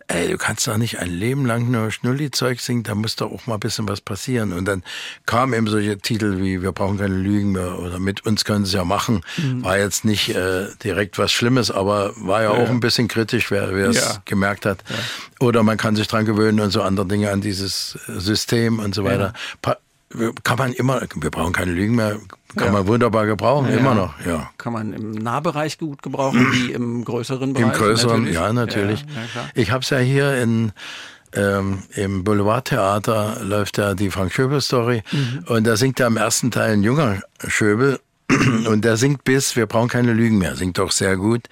ey, 0.08 0.30
du 0.30 0.38
kannst 0.38 0.68
doch 0.68 0.78
nicht 0.78 1.00
ein 1.00 1.10
Leben 1.10 1.46
lang 1.46 1.70
nur 1.70 1.92
Schnulli-Zeug 1.92 2.62
singen, 2.62 2.84
da 2.84 2.96
muss 2.96 3.18
doch 3.18 3.32
auch 3.32 3.46
mal 3.46 3.56
ein 3.56 3.60
bisschen 3.60 3.88
was 3.88 4.00
passieren. 4.00 4.54
Und 4.54 4.66
dann 4.66 4.84
kamen 5.26 5.54
eben 5.54 5.68
solche 5.68 5.98
Titel 5.98 6.40
wie 6.40 6.62
Wir 6.62 6.72
brauchen 6.72 6.98
keine 6.98 7.16
Lügen 7.16 7.52
mehr 7.52 7.78
oder 7.80 8.00
Mit 8.00 8.26
uns 8.26 8.46
können 8.46 8.66
sie 8.66 8.78
ja 8.78 8.86
machen. 8.86 9.22
Mhm. 9.38 9.64
War 9.64 9.78
jetzt 9.78 10.06
nicht 10.06 10.30
äh, 10.30 10.68
direkt 10.84 11.18
was 11.18 11.32
Schlimmes, 11.32 11.72
aber 11.72 12.14
war 12.16 12.42
ja, 12.42 12.54
ja 12.54 12.58
auch 12.58 12.68
ja. 12.68 12.70
ein 12.70 12.80
bisschen 12.80 13.08
kritisch, 13.08 13.52
wer, 13.52 13.70
es 13.72 13.98
ja. 13.98 14.22
gemerkt 14.26 14.66
hat. 14.66 14.84
Oder 15.40 15.64
man 15.64 15.78
kann 15.78 15.96
sich 15.96 16.08
dran 16.08 16.26
gewöhnen 16.26 16.60
und 16.62 16.72
so 16.72 16.82
andere 16.82 17.06
Dinge 17.06 17.32
an 17.32 17.42
dieses 17.42 18.00
System 18.08 18.80
und 18.80 18.96
so 18.96 19.04
weiter. 19.04 19.34
Pa 19.62 19.78
kann 20.44 20.58
man 20.58 20.74
immer, 20.74 21.02
wir 21.16 21.32
brauchen 21.32 21.54
keine 21.54 21.72
Lügen 21.72 21.96
mehr, 21.96 22.20
kann 22.56 22.68
ja. 22.68 22.72
man 22.72 22.88
wunderbar 22.88 23.26
gebrauchen, 23.26 23.70
ja, 23.70 23.78
immer 23.78 23.94
noch. 23.94 24.14
Ja. 24.26 24.52
Kann 24.58 24.74
man 24.74 24.94
im 24.94 25.12
Nahbereich 25.12 25.78
gut 25.78 26.02
gebrauchen, 26.02 26.48
wie 26.54 26.72
im 26.74 27.04
größeren 27.04 27.54
Bereich? 27.54 27.66
Im 27.66 27.74
größeren, 27.74 28.24
natürlich. 28.24 28.36
ja, 28.36 28.54
natürlich. 28.54 29.02
Ja, 29.02 29.50
ich 29.54 29.72
habe 29.72 29.84
es 29.84 29.90
ja 29.90 29.98
hier 30.00 30.42
in 30.42 30.72
ähm, 31.34 31.84
im 31.94 32.24
Boulevardtheater 32.24 33.42
läuft 33.44 33.78
ja 33.78 33.96
die 33.96 34.10
Frank 34.10 34.32
Schöbel 34.32 34.62
Story 34.62 35.04
mhm. 35.12 35.44
und 35.48 35.68
da 35.68 35.76
singt 35.76 36.00
ja 36.00 36.08
im 36.08 36.16
ersten 36.16 36.52
Teil 36.52 36.72
ein 36.72 36.84
junger 36.84 37.22
Schöbel 37.46 38.00
Und 38.68 38.84
der 38.84 38.98
singt 38.98 39.24
bis, 39.24 39.56
wir 39.56 39.66
brauchen 39.66 39.88
keine 39.88 40.14
Lügen 40.14 40.38
mehr, 40.38 40.56
singt 40.56 40.78
doch 40.78 40.92
sehr 40.92 41.16
gut. 41.18 41.48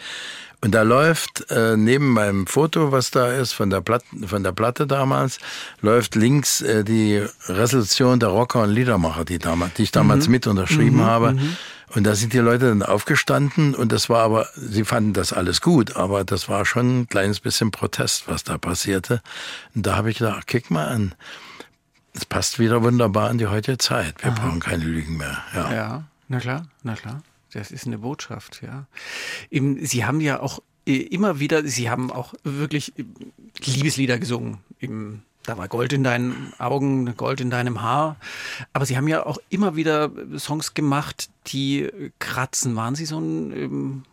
Und 0.66 0.72
da 0.72 0.82
läuft 0.82 1.52
äh, 1.52 1.78
neben 1.78 2.12
meinem 2.12 2.48
Foto, 2.48 2.92
was 2.92 3.12
da 3.12 3.32
ist, 3.32 3.54
von 3.54 3.70
der, 3.70 3.82
Platte, 3.82 4.06
von 4.26 4.42
der 4.42 4.52
Platte 4.52 4.88
damals, 4.88 5.38
läuft 5.82 6.16
links 6.16 6.60
äh, 6.62 6.84
die 6.84 7.24
Resolution 7.48 8.20
der 8.20 8.30
Rocker 8.30 8.64
und 8.64 8.72
Liedermacher, 8.72 9.26
die, 9.26 9.38
damals, 9.38 9.76
die 9.76 9.84
ich 9.84 9.92
damals 9.92 10.26
mhm. 10.26 10.32
mit 10.32 10.48
unterschrieben 10.48 10.98
mhm, 10.98 11.04
habe. 11.04 11.34
Mhm. 11.34 11.56
Und 11.94 12.04
da 12.06 12.16
sind 12.16 12.34
die 12.34 12.40
Leute 12.40 12.70
dann 12.70 12.82
aufgestanden 12.82 13.76
und 13.76 13.92
das 13.92 14.10
war 14.10 14.24
aber, 14.24 14.48
sie 14.56 14.84
fanden 14.86 15.14
das 15.14 15.34
alles 15.34 15.62
gut, 15.62 15.96
aber 15.98 16.24
das 16.24 16.50
war 16.50 16.66
schon 16.66 17.02
ein 17.02 17.10
kleines 17.10 17.42
bisschen 17.42 17.70
Protest, 17.70 18.28
was 18.28 18.44
da 18.44 18.58
passierte. 18.58 19.22
Und 19.76 19.86
da 19.86 19.96
habe 19.96 20.10
ich 20.10 20.18
gedacht, 20.18 20.48
kick 20.48 20.72
mal 20.72 20.88
an. 20.88 21.14
Es 22.14 22.26
passt 22.26 22.58
wieder 22.58 22.82
wunderbar 22.82 23.30
in 23.30 23.38
die 23.38 23.46
heutige 23.46 23.78
Zeit. 23.78 24.16
Wir 24.24 24.32
Aha. 24.32 24.40
brauchen 24.42 24.62
keine 24.62 24.84
Lügen 24.84 25.18
mehr. 25.18 25.38
Ja. 25.54 25.72
ja, 25.72 26.04
na 26.28 26.40
klar, 26.40 26.66
na 26.82 26.96
klar. 26.96 27.22
Das 27.56 27.72
ist 27.72 27.88
eine 27.88 28.00
Botschaft, 28.00 28.62
ja. 28.62 28.86
Sie 29.50 30.04
haben 30.04 30.20
ja 30.20 30.42
auch 30.42 30.62
äh, 30.86 30.98
immer 30.98 31.40
wieder, 31.40 31.66
Sie 31.66 31.90
haben 31.90 32.12
auch 32.12 32.34
wirklich 32.44 32.92
äh, 33.00 33.06
Liebeslieder 33.64 34.20
gesungen. 34.20 34.58
da 35.44 35.58
war 35.58 35.70
Gold 35.70 35.94
in 35.94 36.04
deinen 36.04 36.52
Augen, 36.58 37.16
Gold 37.16 37.40
in 37.40 37.50
deinem 37.50 37.82
Haar. 37.82 38.18
Aber 38.74 38.86
Sie 38.86 38.98
haben 38.98 39.08
ja 39.08 39.26
auch 39.26 39.38
immer 39.50 39.78
wieder 39.78 40.12
Songs 40.38 40.74
gemacht, 40.74 41.30
die 41.48 41.90
kratzen. 42.20 42.76
Waren 42.76 42.96
Sie 42.96 43.06
so 43.06 43.20
ein, 43.20 43.52
ähm, 43.54 44.04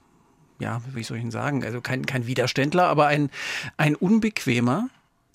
ja, 0.60 0.80
wie 0.94 1.02
soll 1.02 1.16
ich 1.16 1.24
Ihnen 1.24 1.32
sagen, 1.32 1.64
also 1.64 1.80
kein, 1.80 2.06
kein 2.06 2.28
Widerständler, 2.28 2.84
aber 2.84 3.08
ein, 3.08 3.28
ein 3.76 3.96
unbequemer 3.96 4.88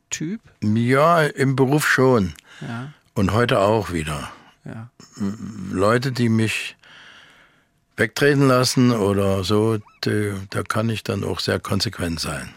Typ? 0.09 0.39
Ja, 0.63 1.23
im 1.23 1.57
Beruf 1.57 1.85
schon. 1.85 2.35
Ja. 2.61 2.93
Und 3.15 3.33
heute 3.33 3.59
auch 3.59 3.91
wieder. 3.91 4.31
Ja. 4.63 4.89
Leute, 5.71 6.13
die 6.13 6.29
mich 6.29 6.76
wegtreten 7.97 8.47
lassen 8.47 8.91
oder 8.91 9.43
so, 9.43 9.79
da 10.01 10.63
kann 10.63 10.89
ich 10.89 11.03
dann 11.03 11.23
auch 11.23 11.39
sehr 11.39 11.59
konsequent 11.59 12.19
sein. 12.19 12.53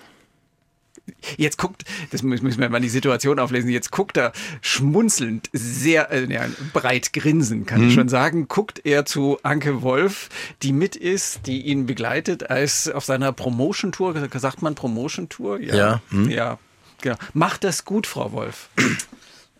Jetzt 1.37 1.59
guckt, 1.59 1.85
das 2.13 2.23
müssen 2.23 2.61
wir 2.61 2.69
mal 2.69 2.81
die 2.81 2.89
Situation 2.89 3.39
auflesen, 3.39 3.71
jetzt 3.71 3.91
guckt 3.91 4.17
er 4.17 4.33
schmunzelnd, 4.61 5.49
sehr 5.53 6.11
äh, 6.13 6.33
ja, 6.33 6.47
breit 6.73 7.13
grinsen, 7.13 7.67
kann 7.67 7.81
mhm. 7.81 7.89
ich 7.89 7.95
schon 7.95 8.09
sagen, 8.09 8.47
guckt 8.47 8.83
er 8.85 9.07
zu 9.07 9.39
Anke 9.43 9.83
Wolf, 9.83 10.29
die 10.63 10.73
mit 10.73 10.95
ist, 10.95 11.47
die 11.47 11.63
ihn 11.63 11.87
begleitet 11.87 12.49
als 12.51 12.89
auf 12.89 13.05
seiner 13.05 13.33
Promotion-Tour, 13.33 14.29
sagt 14.35 14.63
man 14.63 14.75
Promotion-Tour? 14.75 15.61
Ja. 15.61 15.75
Ja, 15.75 16.03
mhm. 16.11 16.31
ja, 16.31 16.59
genau. 17.01 17.17
Macht 17.33 17.65
das 17.65 17.85
gut, 17.85 18.07
Frau 18.07 18.33
Wolf? 18.33 18.69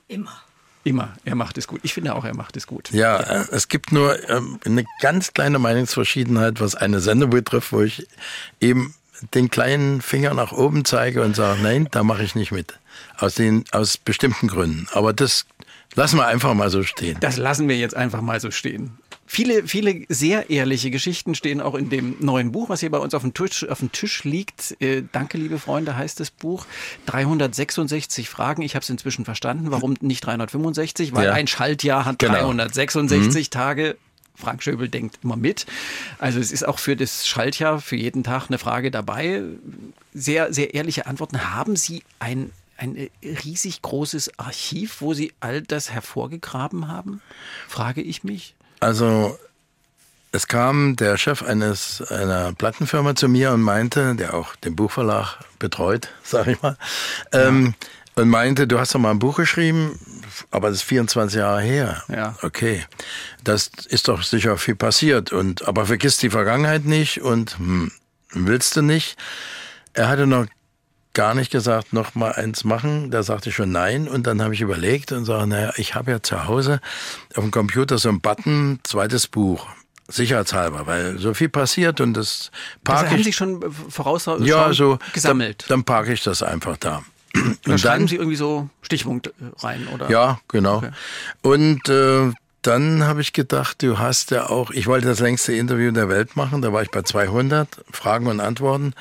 Immer. 0.09 0.43
Immer, 0.83 1.13
er 1.25 1.35
macht 1.35 1.59
es 1.59 1.67
gut. 1.67 1.81
Ich 1.83 1.93
finde 1.93 2.15
auch, 2.15 2.25
er 2.25 2.35
macht 2.35 2.57
es 2.57 2.67
gut. 2.67 2.91
Ja, 2.91 3.19
es 3.51 3.69
gibt 3.69 3.93
nur 3.93 4.29
ähm, 4.31 4.59
eine 4.65 4.85
ganz 5.01 5.35
kleine 5.35 5.59
Meinungsverschiedenheit, 5.59 6.61
was 6.61 6.75
eine 6.75 7.01
Sendung 7.01 7.31
betrifft, 7.31 7.73
wo 7.73 7.83
ich 7.83 8.07
eben 8.61 8.95
den 9.35 9.51
kleinen 9.51 10.01
Finger 10.01 10.33
nach 10.33 10.53
oben 10.53 10.87
zeige 10.87 11.23
und 11.23 11.37
sage, 11.37 11.61
nein, 11.63 11.89
da 11.91 12.03
mache 12.03 12.23
ich 12.23 12.35
nicht 12.35 12.53
mit. 12.53 12.79
Aus, 13.19 13.35
den, 13.35 13.65
aus 13.73 13.99
bestimmten 13.99 14.49
Gründen. 14.49 14.89
Aber 14.93 15.13
das 15.13 15.45
lassen 15.95 16.17
wir 16.17 16.27
einfach 16.27 16.55
mal 16.55 16.71
so 16.71 16.83
stehen. 16.83 17.19
Das 17.21 17.37
lassen 17.37 17.69
wir 17.69 17.77
jetzt 17.77 17.95
einfach 17.95 18.23
mal 18.23 18.41
so 18.41 18.51
stehen. 18.51 18.97
Viele, 19.33 19.69
viele 19.69 20.07
sehr 20.09 20.51
ehrliche 20.51 20.91
Geschichten 20.91 21.37
stehen 21.37 21.61
auch 21.61 21.77
in 21.77 21.89
dem 21.89 22.17
neuen 22.19 22.51
Buch, 22.51 22.69
was 22.69 22.81
hier 22.81 22.91
bei 22.91 22.99
uns 22.99 23.15
auf 23.15 23.23
dem 23.23 23.33
Tisch, 23.33 23.65
auf 23.69 23.79
dem 23.79 23.93
Tisch 23.93 24.25
liegt. 24.25 24.77
Äh, 24.83 25.05
Danke, 25.13 25.39
liebe 25.39 25.61
Freunde, 25.61 25.97
heißt 25.97 26.19
das 26.19 26.33
Buch. 26.33 26.67
366 27.07 28.29
Fragen. 28.29 28.63
Ich 28.63 28.75
habe 28.75 28.83
es 28.83 28.91
inzwischen 28.91 29.25
verstanden. 29.25 29.71
Warum 29.71 29.95
nicht 30.01 30.27
365? 30.27 31.15
Weil 31.15 31.27
ja. 31.27 31.33
ein 31.33 31.47
Schaltjahr 31.47 32.07
hat 32.07 32.19
genau. 32.19 32.33
366 32.33 33.47
mhm. 33.47 33.51
Tage. 33.53 33.97
Frank 34.35 34.65
Schöbel 34.65 34.89
denkt 34.89 35.21
immer 35.23 35.37
mit. 35.37 35.65
Also 36.19 36.41
es 36.41 36.51
ist 36.51 36.67
auch 36.67 36.81
für 36.81 36.97
das 36.97 37.29
Schaltjahr 37.29 37.81
für 37.81 37.95
jeden 37.95 38.25
Tag 38.25 38.49
eine 38.49 38.59
Frage 38.59 38.91
dabei. 38.91 39.45
Sehr, 40.13 40.53
sehr 40.53 40.75
ehrliche 40.75 41.07
Antworten. 41.07 41.55
Haben 41.55 41.77
Sie 41.77 42.03
ein 42.19 42.51
ein 42.77 43.11
riesig 43.23 43.83
großes 43.83 44.39
Archiv, 44.39 45.03
wo 45.03 45.13
Sie 45.13 45.35
all 45.39 45.61
das 45.61 45.91
hervorgegraben 45.93 46.89
haben? 46.89 47.21
Frage 47.69 48.01
ich 48.01 48.25
mich. 48.25 48.55
Also 48.81 49.39
es 50.33 50.47
kam 50.47 50.97
der 50.97 51.17
Chef 51.17 51.43
eines 51.43 52.03
einer 52.11 52.53
Plattenfirma 52.53 53.15
zu 53.15 53.29
mir 53.29 53.53
und 53.53 53.63
meinte, 53.63 54.15
der 54.15 54.35
auch 54.35 54.57
den 54.57 54.77
Buchverlag 54.77 55.39
betreut, 55.59 56.09
sag 56.23 56.47
ich 56.47 56.61
mal, 56.63 56.77
ja. 57.33 57.49
ähm, 57.49 57.75
und 58.17 58.29
meinte, 58.29 58.67
du 58.67 58.79
hast 58.79 58.95
doch 58.95 58.99
mal 58.99 59.13
ein 59.13 59.19
Buch 59.19 59.37
geschrieben, 59.37 59.99
aber 60.51 60.69
das 60.69 60.79
ist 60.79 60.83
24 60.85 61.39
Jahre 61.39 61.63
her. 61.63 62.03
Ja. 62.09 62.37
Okay, 62.43 62.85
das 63.45 63.71
ist 63.89 64.09
doch 64.09 64.23
sicher 64.23 64.57
viel 64.59 64.75
passiert 64.75 65.33
und 65.33 65.67
aber 65.67 65.87
vergiss 65.87 66.17
die 66.17 66.31
Vergangenheit 66.31 66.85
nicht 66.85 67.23
und 67.23 67.59
hm, 67.59 67.93
willst 68.33 68.77
du 68.77 68.83
nicht? 68.83 69.17
Er 69.93 70.09
hatte 70.09 70.27
noch 70.27 70.47
gar 71.15 71.35
nicht 71.35 71.51
gesagt, 71.51 71.93
noch 71.93 72.15
mal 72.15 72.33
eins 72.33 72.65
machen. 72.65 73.11
Da 73.11 73.23
sagte 73.23 73.51
ich 73.51 73.57
schon 73.57 73.73
nein. 73.73 74.09
Und 74.09 74.27
dann 74.27 74.43
habe 74.43 74.55
ich 74.55 74.61
überlegt 74.61 75.13
und 75.13 75.25
sage, 75.25 75.47
naja, 75.47 75.73
ich 75.77 75.95
habe 75.95 76.11
ja 76.11 76.23
zu 76.23 76.47
Hause 76.47 76.81
auf 77.35 77.43
dem 77.43 77.51
Computer 77.51 77.99
so 77.99 78.09
ein 78.09 78.21
Button, 78.21 78.79
zweites 78.85 79.27
Buch. 79.27 79.67
Sicherheitshalber, 80.09 80.87
weil 80.87 81.19
so 81.19 81.35
viel 81.35 81.49
passiert 81.49 82.01
und 82.01 82.15
das 82.15 82.51
parke 82.83 83.05
das 83.05 83.13
haben 83.13 83.23
Sie 83.23 83.33
schon 83.33 83.73
voraus 83.73 84.27
ja, 84.41 84.73
so, 84.73 84.99
gesammelt. 85.13 85.67
Dann, 85.69 85.79
dann 85.79 85.85
parke 85.85 86.13
ich 86.13 86.25
das 86.25 86.43
einfach 86.43 86.77
da. 86.77 87.05
Und 87.35 87.59
da 87.65 87.79
schreiben 87.79 88.09
Sie 88.09 88.17
irgendwie 88.17 88.35
so 88.35 88.69
Stichpunkte 88.83 89.33
rein, 89.59 89.87
oder? 89.95 90.11
Ja, 90.11 90.41
genau. 90.49 90.79
Okay. 90.79 90.91
Und 91.43 91.89
äh, 91.89 92.33
dann 92.63 93.05
habe 93.05 93.21
ich 93.21 93.33
gedacht, 93.33 93.83
du 93.83 93.99
hast 93.99 94.33
ja 94.33 94.49
auch, 94.51 94.73
ich 94.73 94.89
wollte 94.89 95.07
das 95.07 95.21
längste 95.21 95.53
Interview 95.53 95.93
der 95.93 96.09
Welt 96.09 96.35
machen, 96.35 96.61
da 96.61 96.73
war 96.73 96.83
ich 96.83 96.91
bei 96.91 97.03
200 97.03 97.69
Fragen 97.93 98.27
und 98.27 98.41
Antworten. 98.41 98.95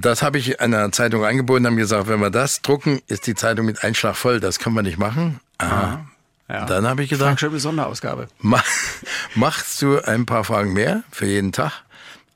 Das 0.00 0.22
habe 0.22 0.38
ich 0.38 0.60
einer 0.60 0.90
Zeitung 0.92 1.24
angeboten, 1.24 1.66
haben 1.66 1.76
gesagt, 1.76 2.08
wenn 2.08 2.20
wir 2.20 2.30
das 2.30 2.62
drucken, 2.62 3.00
ist 3.06 3.26
die 3.26 3.34
Zeitung 3.34 3.66
mit 3.66 3.84
Einschlag 3.84 4.16
voll. 4.16 4.40
Das 4.40 4.58
können 4.58 4.74
wir 4.74 4.82
nicht 4.82 4.98
machen. 4.98 5.40
Aha. 5.58 6.06
Ja. 6.48 6.64
Dann 6.64 6.86
habe 6.86 7.02
ich 7.02 7.10
gedacht, 7.10 7.38
Frank 7.38 7.60
Sonderausgabe. 7.60 8.28
Mach, 8.40 8.64
machst 9.34 9.80
du 9.82 10.00
ein 10.00 10.26
paar 10.26 10.44
Fragen 10.44 10.72
mehr 10.72 11.04
für 11.10 11.26
jeden 11.26 11.52
Tag? 11.52 11.84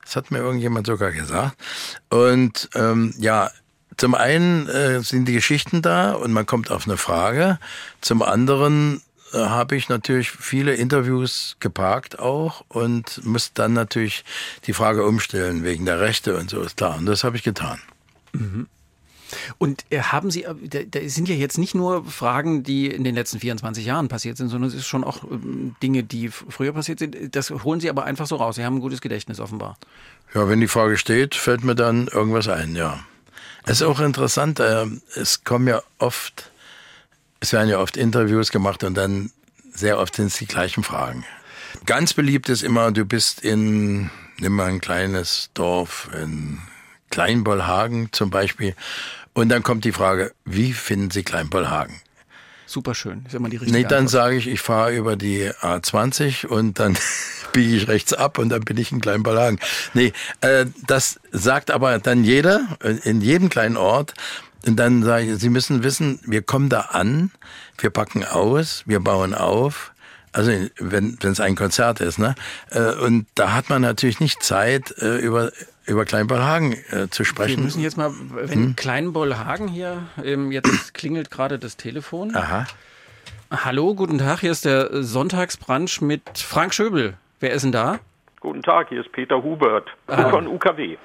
Das 0.03 0.15
hat 0.15 0.31
mir 0.31 0.37
irgendjemand 0.37 0.87
sogar 0.87 1.11
gesagt. 1.11 1.57
Und 2.09 2.69
ähm, 2.75 3.13
ja, 3.17 3.49
zum 3.97 4.13
einen 4.13 4.67
äh, 4.67 5.01
sind 5.01 5.25
die 5.25 5.33
Geschichten 5.33 5.81
da 5.81 6.13
und 6.13 6.31
man 6.31 6.45
kommt 6.45 6.69
auf 6.69 6.87
eine 6.87 6.97
Frage. 6.97 7.59
Zum 8.01 8.21
anderen 8.21 9.01
äh, 9.35 9.39
habe 9.39 9.75
ich 9.75 9.89
natürlich 9.89 10.31
viele 10.31 10.73
Interviews 10.75 11.57
geparkt 11.59 12.19
auch 12.19 12.63
und 12.69 13.23
muss 13.25 13.51
dann 13.53 13.73
natürlich 13.73 14.23
die 14.65 14.73
Frage 14.73 15.05
umstellen 15.05 15.63
wegen 15.63 15.85
der 15.85 15.99
Rechte 15.99 16.37
und 16.37 16.49
so 16.49 16.61
ist 16.61 16.77
klar. 16.77 16.97
Und 16.97 17.05
das 17.05 17.23
habe 17.23 17.35
ich 17.35 17.43
getan. 17.43 17.79
Mhm. 18.31 18.67
Und 19.57 19.83
äh, 19.89 19.99
haben 19.99 20.31
Sie, 20.31 20.43
äh, 20.43 20.85
da 20.89 20.99
sind 21.07 21.27
ja 21.27 21.35
jetzt 21.35 21.57
nicht 21.57 21.75
nur 21.75 22.05
Fragen, 22.05 22.63
die 22.63 22.87
in 22.87 23.03
den 23.03 23.13
letzten 23.13 23.39
24 23.39 23.85
Jahren 23.85 24.07
passiert 24.07 24.37
sind, 24.37 24.47
sondern 24.47 24.69
es 24.69 24.75
ist 24.75 24.87
schon 24.87 25.03
auch 25.03 25.23
ähm, 25.29 25.75
Dinge, 25.83 26.03
die 26.03 26.29
früher 26.29 26.71
passiert 26.71 26.99
sind. 26.99 27.35
Das 27.35 27.49
holen 27.49 27.81
Sie 27.81 27.89
aber 27.89 28.05
einfach 28.05 28.27
so 28.27 28.37
raus. 28.37 28.55
Sie 28.55 28.63
haben 28.63 28.77
ein 28.77 28.81
gutes 28.81 29.01
Gedächtnis 29.01 29.41
offenbar. 29.41 29.77
Ja, 30.33 30.47
wenn 30.47 30.61
die 30.61 30.67
Frage 30.67 30.97
steht, 30.97 31.35
fällt 31.35 31.63
mir 31.65 31.75
dann 31.75 32.07
irgendwas 32.07 32.47
ein, 32.47 32.75
ja. 32.75 32.99
Es 33.65 33.81
ist 33.81 33.83
auch 33.83 33.99
interessant, 33.99 34.59
es 34.59 35.43
kommen 35.43 35.67
ja 35.67 35.81
oft 35.97 36.51
es 37.45 37.53
werden 37.53 37.69
ja 37.69 37.77
oft 37.77 37.95
Interviews 37.95 38.49
gemacht 38.51 38.83
und 38.83 38.95
dann 38.95 39.29
sehr 39.71 39.99
oft 39.99 40.15
sind 40.15 40.27
es 40.27 40.37
die 40.37 40.47
gleichen 40.47 40.83
Fragen. 40.83 41.25
Ganz 41.85 42.13
beliebt 42.13 42.49
ist 42.49 42.63
immer, 42.63 42.91
du 42.91 43.05
bist 43.05 43.41
in, 43.41 44.09
nimm 44.39 44.53
mal 44.53 44.69
ein 44.69 44.81
kleines 44.81 45.51
Dorf 45.53 46.09
in 46.19 46.59
Kleinbollhagen 47.11 48.09
zum 48.11 48.31
Beispiel. 48.31 48.73
Und 49.33 49.49
dann 49.49 49.61
kommt 49.61 49.85
die 49.85 49.91
Frage, 49.91 50.33
wie 50.43 50.73
finden 50.73 51.11
Sie 51.11 51.21
Kleinbollhagen? 51.21 52.01
Super 52.65 52.95
schön, 52.95 53.23
ist 53.27 53.35
immer 53.35 53.49
die 53.49 53.57
richtige 53.57 53.77
Nee, 53.77 53.87
dann 53.87 54.07
sage 54.07 54.37
ich, 54.37 54.47
ich 54.47 54.61
fahre 54.61 54.95
über 54.95 55.15
die 55.15 55.51
A20 55.51 56.47
und 56.47 56.79
dann 56.79 56.97
biege 57.53 57.75
ich 57.75 57.87
rechts 57.87 58.13
ab 58.13 58.39
und 58.39 58.49
dann 58.49 58.61
bin 58.61 58.77
ich 58.77 58.91
in 58.91 59.01
Kleinbollhagen. 59.01 59.59
Nee, 59.93 60.13
äh, 60.41 60.65
das 60.87 61.19
sagt 61.31 61.69
aber 61.69 61.99
dann 61.99 62.23
jeder, 62.23 62.79
in 63.03 63.21
jedem 63.21 63.49
kleinen 63.49 63.77
Ort. 63.77 64.15
Und 64.65 64.77
dann 64.77 65.03
sage 65.03 65.25
ich, 65.25 65.39
Sie 65.39 65.49
müssen 65.49 65.83
wissen, 65.83 66.19
wir 66.25 66.41
kommen 66.41 66.69
da 66.69 66.81
an, 66.81 67.31
wir 67.77 67.89
packen 67.89 68.23
aus, 68.23 68.83
wir 68.85 68.99
bauen 68.99 69.33
auf. 69.33 69.91
Also 70.31 70.51
wenn 70.79 71.17
es 71.21 71.39
ein 71.39 71.55
Konzert 71.55 72.01
ist, 72.01 72.19
ne? 72.19 72.35
Äh, 72.71 72.93
und 72.95 73.25
da 73.35 73.53
hat 73.53 73.69
man 73.69 73.81
natürlich 73.81 74.19
nicht 74.19 74.43
Zeit, 74.43 74.93
äh, 74.97 75.17
über 75.17 75.51
über 75.85 76.03
Kleinbollhagen 76.03 76.73
äh, 76.89 77.09
zu 77.09 77.23
sprechen. 77.23 77.57
Wir 77.57 77.63
müssen 77.63 77.81
jetzt 77.81 77.95
mal, 77.95 78.11
wenn 78.31 78.59
hm? 78.59 78.75
Kleinbollhagen 78.75 79.67
hier, 79.67 80.07
ähm, 80.23 80.51
jetzt 80.51 80.69
klingelt 80.93 81.31
gerade 81.31 81.59
das 81.59 81.77
Telefon. 81.77 82.35
Aha. 82.35 82.65
Hallo, 83.51 83.93
guten 83.93 84.17
Tag, 84.17 84.39
hier 84.39 84.51
ist 84.51 84.65
der 84.65 85.03
Sonntagsbrunch 85.03 86.01
mit 86.01 86.23
Frank 86.39 86.73
Schöbel. 86.73 87.13
Wer 87.39 87.51
ist 87.51 87.61
denn 87.61 87.71
da? 87.71 87.99
Guten 88.45 88.61
Tag, 88.61 88.89
hier 88.89 89.01
ist 89.01 89.11
Peter 89.11 89.41
Hubert 89.41 89.87
ah. 90.05 90.29
von 90.29 90.45
UKW. 90.45 90.97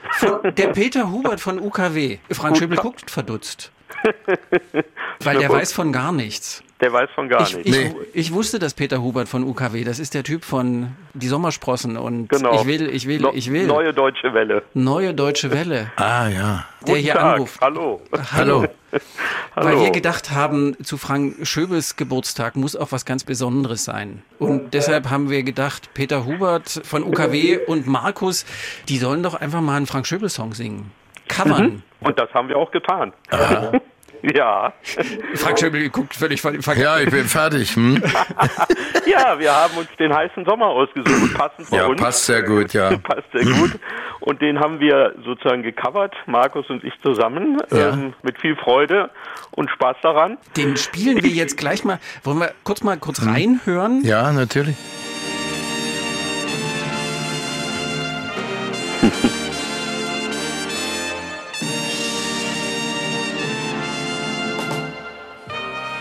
Der 0.44 0.68
Peter 0.74 1.11
Hubert 1.11 1.40
von 1.40 1.59
UKW. 1.59 2.18
Frank 2.31 2.59
Schöbel 2.59 2.76
guckt 2.76 3.11
verdutzt. 3.11 3.72
Weil 5.22 5.38
der 5.38 5.50
weiß 5.50 5.72
von 5.72 5.92
gar 5.92 6.12
nichts. 6.12 6.62
Der 6.81 6.92
weiß 6.94 7.11
von 7.14 7.29
gar 7.29 7.42
Ich, 7.42 7.55
nichts. 7.57 7.76
ich, 7.76 7.94
ich 8.14 8.33
wusste 8.33 8.59
das 8.59 8.72
Peter 8.72 9.03
Hubert 9.03 9.29
von 9.29 9.44
UKW. 9.44 9.85
Das 9.85 9.98
ist 9.98 10.14
der 10.14 10.22
Typ 10.24 10.44
von 10.46 10.92
Die 11.12 11.29
Sommersprossen 11.29 11.98
und 11.98 12.31
Genau. 12.31 12.55
ich 12.59 12.66
will, 12.66 12.88
ich 12.88 13.07
will, 13.07 13.29
ich 13.35 13.53
will. 13.53 13.66
Neue 13.66 13.92
deutsche 13.92 14.33
Welle. 14.33 14.62
Neue 14.72 15.12
Deutsche 15.12 15.50
Welle. 15.50 15.92
Ah, 15.96 16.29
ja. 16.29 16.64
Der 16.87 16.94
Guten 16.94 16.98
hier 17.00 17.12
Tag. 17.14 17.35
anruft. 17.35 17.61
Hallo. 17.61 18.00
Hallo. 18.33 18.64
Hallo. 19.55 19.68
Weil 19.68 19.81
wir 19.81 19.90
gedacht 19.90 20.31
haben, 20.31 20.74
zu 20.83 20.96
Frank 20.96 21.46
Schöbels 21.46 21.96
Geburtstag 21.96 22.57
muss 22.57 22.74
auch 22.74 22.92
was 22.92 23.05
ganz 23.05 23.24
Besonderes 23.24 23.85
sein. 23.85 24.22
Und 24.38 24.72
deshalb 24.72 25.11
haben 25.11 25.29
wir 25.29 25.42
gedacht, 25.42 25.90
Peter 25.92 26.24
Hubert 26.24 26.81
von 26.85 27.05
UKW 27.05 27.59
und 27.66 27.87
Markus, 27.87 28.46
die 28.88 28.96
sollen 28.96 29.22
doch 29.22 29.35
einfach 29.35 29.61
mal 29.61 29.76
einen 29.76 29.87
Frank 29.87 30.07
Schöbel-Song 30.07 30.55
singen. 30.55 30.90
Covern. 31.31 31.83
Und 32.01 32.19
das 32.19 32.33
haben 32.35 32.49
wir 32.49 32.57
auch 32.57 32.71
getan. 32.71 33.12
ja. 34.23 34.73
Frank 35.35 35.59
Schöbel 35.59 35.88
guckt 35.90 36.14
völlig 36.14 36.40
ver 36.40 36.53
ver 36.62 36.77
Ja, 36.77 36.99
ich 36.99 37.11
bin 37.11 37.25
fertig. 37.27 37.75
Hm? 37.77 38.03
ja, 39.07 39.38
wir 39.38 39.55
haben 39.55 39.77
uns 39.79 39.88
den 39.99 40.14
heißen 40.14 40.45
Sommer 40.45 40.66
ausgesucht. 40.66 41.35
Passend 41.35 41.69
für 41.69 41.77
Ja, 41.77 41.87
uns. 41.87 42.01
passt 42.01 42.27
sehr 42.27 42.43
gut, 42.43 42.73
ja. 42.73 42.97
Passt 43.03 43.31
sehr 43.33 43.45
gut. 43.45 43.79
Und 44.21 44.43
den 44.43 44.61
haben 44.61 44.81
wir 44.81 45.14
sozusagen 45.25 45.62
gecovert, 45.62 46.14
Markus 46.27 46.69
und 46.69 46.85
ich 46.85 46.93
zusammen, 47.03 47.59
Ja. 47.71 47.90
ähm, 47.90 48.12
mit 48.23 48.38
viel 48.40 48.57
Freude 48.57 49.11
und 49.53 49.71
Spaß 49.71 49.97
daran. 50.03 50.37
Den 50.57 50.77
spielen 50.77 51.23
wir 51.23 51.31
jetzt 51.31 51.57
gleich 51.57 51.85
mal. 51.85 51.99
Wollen 52.25 52.38
wir 52.40 52.53
kurz 52.64 52.83
mal 52.83 52.99
kurz 52.99 53.25
reinhören? 53.25 54.03
Ja, 54.05 54.33
natürlich. 54.33 54.77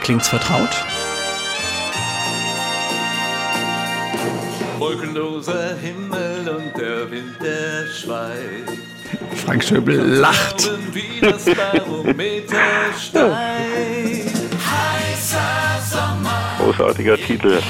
Klingt's 0.10 0.30
vertraut? 0.30 0.70
Wolkenloser 4.80 5.76
Himmel 5.76 6.50
und 6.50 6.76
der 6.76 7.12
Wind, 7.12 7.36
der 7.40 7.86
schweigt. 7.92 8.72
Frank 9.46 9.64
Schöbel 9.64 9.98
lacht. 9.98 10.64
Schauen, 10.64 10.80
wie 10.94 11.22
das 11.22 11.46
Barometer 11.46 12.58
steigt. 13.00 14.32
Heißer 14.66 15.80
Sommer, 15.92 16.58
Großartiger 16.58 17.16
Titel. 17.16 17.62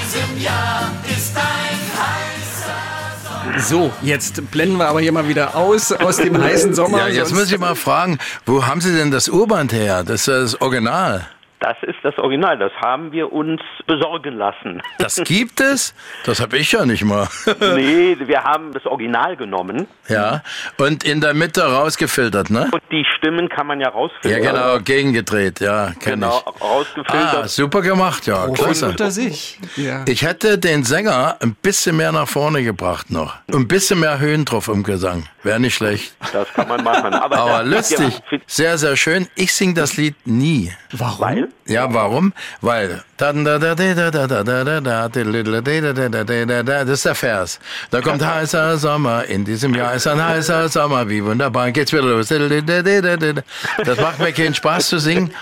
So, 3.58 3.92
jetzt 4.00 4.50
blenden 4.50 4.78
wir 4.78 4.88
aber 4.88 5.02
hier 5.02 5.12
mal 5.12 5.28
wieder 5.28 5.54
aus, 5.54 5.92
aus 5.92 6.16
dem 6.16 6.42
heißen 6.42 6.72
Sommer. 6.72 7.00
Ja, 7.00 7.08
jetzt 7.08 7.34
muss 7.34 7.52
ich 7.52 7.58
mal 7.58 7.76
fragen, 7.76 8.16
wo 8.46 8.64
haben 8.64 8.80
Sie 8.80 8.96
denn 8.96 9.10
das 9.10 9.28
Urband 9.28 9.74
her? 9.74 10.04
Das 10.04 10.20
ist 10.20 10.28
das 10.28 10.60
Original. 10.62 11.28
Das 11.60 11.76
ist 11.82 11.96
das 12.02 12.16
Original. 12.18 12.58
Das 12.58 12.72
haben 12.82 13.12
wir 13.12 13.32
uns 13.32 13.60
besorgen 13.86 14.36
lassen. 14.38 14.80
Das 14.98 15.16
gibt 15.24 15.60
es? 15.60 15.94
Das 16.24 16.40
habe 16.40 16.56
ich 16.56 16.72
ja 16.72 16.86
nicht 16.86 17.04
mal. 17.04 17.28
nee, 17.76 18.16
wir 18.26 18.42
haben 18.42 18.72
das 18.72 18.86
Original 18.86 19.36
genommen 19.36 19.86
ja, 20.08 20.42
und 20.78 21.04
in 21.04 21.20
der 21.20 21.34
Mitte 21.34 21.62
rausgefiltert, 21.62 22.48
ne? 22.50 22.68
und 22.72 22.82
die 22.90 23.04
Stimmen 23.18 23.48
kann 23.50 23.66
man 23.66 23.78
ja 23.78 23.88
Ja, 23.88 23.92
rausfiltern. 23.92 24.42
genau, 24.42 24.78
gegengedreht, 24.80 25.60
ja, 25.60 25.92
kenne 26.00 26.16
Genau, 26.16 26.42
ich. 26.56 26.62
rausgefiltert. 26.62 27.44
Ah, 27.44 27.48
super 27.48 27.82
gemacht, 27.82 28.26
ja, 28.26 28.48
klasse. 28.48 28.88
unter 28.88 29.10
sich. 29.10 29.58
Ja. 29.76 30.04
Ich 30.08 30.22
hätte 30.22 30.58
den 30.58 30.84
Sänger 30.84 31.36
ein 31.40 31.54
bisschen 31.54 31.96
mehr 31.96 32.12
nach 32.12 32.26
vorne 32.28 32.62
gebracht 32.64 33.10
noch. 33.10 33.34
Ein 33.52 33.68
bisschen 33.68 34.00
mehr 34.00 34.18
Höhen 34.18 34.44
drauf 34.46 34.68
im 34.68 34.82
Gesang. 34.82 35.28
Wäre 35.42 35.60
nicht 35.60 35.74
schlecht. 35.74 36.14
Das 36.32 36.48
kann 36.54 36.68
man 36.68 36.82
machen. 36.82 37.12
Aber, 37.14 37.36
Aber 37.38 37.62
lustig. 37.64 38.20
Ja, 38.30 38.38
Sehr, 38.46 38.78
sehr 38.78 38.96
schön. 38.96 39.28
Ich 39.36 39.52
sing 39.54 39.74
das 39.74 39.96
Lied 39.96 40.14
nie. 40.26 40.72
Warum? 40.92 41.20
weil? 41.20 41.48
Ja, 41.66 41.92
warum? 41.94 42.32
Weil 42.60 43.02
das 43.18 43.36
ist 46.88 47.04
der 47.04 47.14
Vers. 47.14 47.60
Da 47.90 48.00
kommt 48.00 48.24
heißer 48.26 48.76
Sommer, 48.78 49.24
in 49.26 49.44
diesem 49.44 49.74
Jahr 49.74 49.94
ist 49.94 50.06
ein 50.06 50.22
heißer 50.24 50.68
Sommer, 50.68 51.08
wie 51.08 51.24
wunderbar 51.24 51.70
geht's 51.70 51.92
wieder 51.92 52.02
los. 52.02 52.28
Das 52.28 54.00
macht 54.00 54.18
mir 54.18 54.32
keinen 54.32 54.54
Spaß 54.54 54.88
zu 54.88 54.98
singen. 54.98 55.32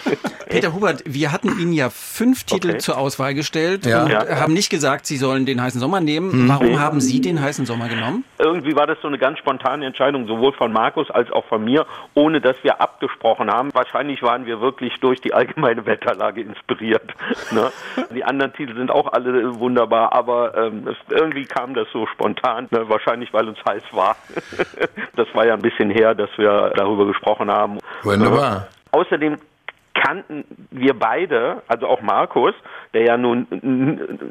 Peter 0.49 0.73
Hubert, 0.73 1.03
wir 1.05 1.31
hatten 1.31 1.59
Ihnen 1.59 1.73
ja 1.73 1.91
fünf 1.91 2.45
Titel 2.45 2.71
Okay. 2.71 2.79
zur 2.79 2.99
Auswahl 2.99 3.35
gestellt 3.35 3.85
Ja. 3.87 4.05
und 4.05 4.11
Ja. 4.11 4.41
haben 4.41 4.53
nicht 4.55 4.71
gesagt, 4.71 5.07
Sie 5.07 5.17
sollen 5.19 5.45
den 5.47 5.61
heißen 5.63 5.79
Sommer 5.81 6.01
nehmen. 6.01 6.49
Warum 6.49 6.81
haben 6.81 7.01
Sie 7.01 7.21
den 7.21 7.41
heißen 7.41 7.67
Sommer 7.67 7.89
genommen? 7.89 8.25
Irgendwie 8.39 8.75
war 8.75 8.87
das 8.87 8.99
so 9.03 9.09
eine 9.09 9.19
ganz 9.19 9.39
spontane 9.39 9.85
Entscheidung, 9.87 10.27
sowohl 10.27 10.53
von 10.53 10.73
Markus 10.73 11.11
als 11.11 11.31
auch 11.33 11.45
von 11.47 11.65
mir, 11.65 11.87
ohne 12.15 12.41
dass 12.41 12.57
wir 12.63 12.81
abgesprochen 12.81 13.51
haben. 13.51 13.71
Wahrscheinlich 13.75 14.23
waren 14.23 14.47
wir 14.47 14.61
wirklich 14.61 14.95
durch 15.01 15.21
die 15.21 15.35
allgemeine 15.35 15.85
Wetterlage 15.99 16.43
inspiriert. 16.43 17.03
Ne? 17.51 17.71
Die 18.15 18.25
anderen 18.25 18.53
Titel 18.53 18.77
sind 18.77 18.91
auch 18.91 19.13
alle 19.13 19.59
wunderbar, 19.59 20.13
aber 20.13 20.57
ähm, 20.57 20.87
es, 20.89 20.97
irgendwie 21.09 21.45
kam 21.45 21.75
das 21.75 21.89
so 21.93 22.07
spontan. 22.07 22.69
Ne? 22.71 22.89
Wahrscheinlich, 22.89 23.33
weil 23.33 23.49
uns 23.49 23.59
heiß 23.69 23.83
war. 23.93 24.17
das 25.17 25.27
war 25.35 25.47
ja 25.47 25.55
ein 25.55 25.63
bisschen 25.63 25.91
her, 25.91 26.15
dass 26.15 26.31
wir 26.37 26.73
darüber 26.75 27.07
gesprochen 27.07 27.51
haben. 27.51 27.79
Wunderbar. 28.03 28.69
Außerdem 28.93 29.37
kannten 29.95 30.45
wir 30.71 30.95
beide, 30.95 31.63
also 31.67 31.89
auch 31.89 32.01
Markus, 32.03 32.55
der 32.95 33.03
ja 33.05 33.17
nun 33.17 33.47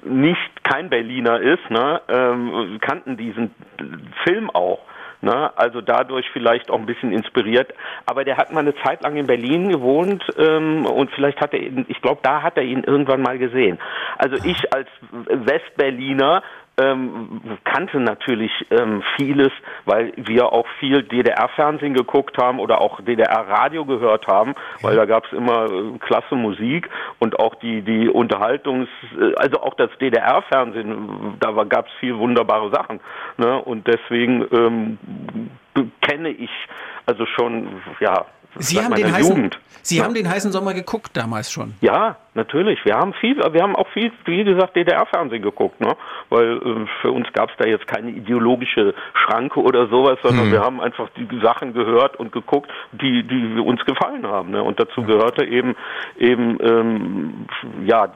nicht 0.06 0.64
kein 0.64 0.90
Berliner 0.90 1.42
ist, 1.42 1.70
ne, 1.70 2.02
ähm, 2.08 2.78
kannten 2.82 3.18
diesen 3.18 3.54
Film 4.24 4.50
auch. 4.50 4.80
Ne, 5.20 5.52
also 5.58 5.82
dadurch 5.82 6.28
vielleicht 6.32 6.70
auch 6.70 6.78
ein 6.78 6.86
bisschen 6.86 7.12
inspiriert. 7.12 7.74
Aber 8.06 8.24
der 8.24 8.38
hat 8.38 8.54
mal 8.54 8.60
eine 8.60 8.76
Zeit 8.84 9.02
lang 9.02 9.18
in 9.18 9.26
Berlin 9.26 9.70
gewohnt 9.70 10.24
ähm, 10.38 10.86
und 10.86 11.10
vielleicht 11.12 11.42
hat 11.42 11.54
er 11.54 11.60
ihn, 11.60 11.86
ich 11.88 12.00
glaube, 12.04 12.20
da 12.22 12.44
hat 12.44 12.56
er 12.56 12.64
ihn 12.64 12.84
irgendwann 12.84 13.24
mal 13.24 13.40
gesehen. 13.40 13.80
Also 14.20 14.36
ich 14.46 14.72
als 14.72 14.88
Westberliner 15.12 16.44
ähm, 16.80 17.42
kannte 17.64 18.00
natürlich 18.00 18.52
ähm, 18.70 19.02
vieles, 19.16 19.52
weil 19.86 20.14
wir 20.16 20.52
auch 20.54 20.68
viel 20.80 21.04
DDR-Fernsehen 21.04 21.94
geguckt 21.94 22.38
haben 22.38 22.60
oder 22.60 22.82
auch 22.82 23.02
DDR-Radio 23.02 23.86
gehört 23.86 24.28
haben, 24.28 24.54
weil 24.82 24.96
da 24.96 25.06
gab 25.06 25.26
es 25.26 25.34
immer 25.34 25.66
äh, 25.66 25.98
klasse 26.00 26.36
Musik 26.36 26.90
und 27.20 27.40
auch 27.40 27.56
die 27.56 27.82
die 27.82 28.10
Unterhaltungs, 28.10 28.90
äh, 29.20 29.34
also 29.38 29.62
auch 29.62 29.74
das 29.76 29.90
DDR-Fernsehen, 30.00 31.38
da 31.40 31.52
gab 31.64 31.88
es 31.88 31.94
viel 32.00 32.18
wunderbare 32.18 32.70
Sachen. 32.72 33.00
Ne? 33.38 33.62
Und 33.62 33.88
deswegen 33.88 34.46
ähm, 34.52 34.98
kenne 36.02 36.30
ich 36.30 36.52
also 37.06 37.26
schon, 37.26 37.82
ja, 38.02 38.26
Sie 38.60 38.82
haben 38.82 38.96
den 38.96 39.12
heißen. 39.12 39.52
Sie 39.88 40.04
haben 40.04 40.14
den 40.14 40.30
heißen 40.30 40.52
Sommer 40.52 40.74
geguckt 40.74 41.16
damals 41.16 41.50
schon. 41.50 41.76
Ja, 41.80 42.18
natürlich. 42.34 42.84
Wir 42.84 42.96
haben 42.96 43.14
viel, 43.14 43.38
wir 43.38 43.62
haben 43.62 43.74
auch 43.74 43.88
viel, 43.94 44.12
wie 44.26 44.44
gesagt, 44.44 44.76
DDR-Fernsehen 44.76 45.42
geguckt, 45.42 45.80
ne? 45.80 45.96
Weil 46.30 46.58
äh, 46.58 46.86
für 47.02 47.12
uns 47.12 47.32
gab 47.32 47.50
es 47.52 47.56
da 47.58 47.66
jetzt 47.66 47.88
keine 47.88 48.12
ideologische 48.12 48.94
Schranke 49.14 49.62
oder 49.62 49.88
sowas, 49.88 50.20
sondern 50.24 50.52
wir 50.52 50.60
haben 50.60 50.82
einfach 50.82 51.08
die 51.16 51.40
Sachen 51.42 51.74
gehört 51.74 52.18
und 52.18 52.34
geguckt, 52.34 52.70
die, 52.92 53.24
die 53.24 53.60
uns 53.62 53.84
gefallen 53.86 54.28
haben. 54.28 54.52
Ne? 54.52 54.62
Und 54.62 54.78
dazu 54.78 55.04
gehörte 55.04 55.46
eben 55.46 55.76
eben 56.18 56.58
ähm, 56.62 57.46
ja 57.86 58.12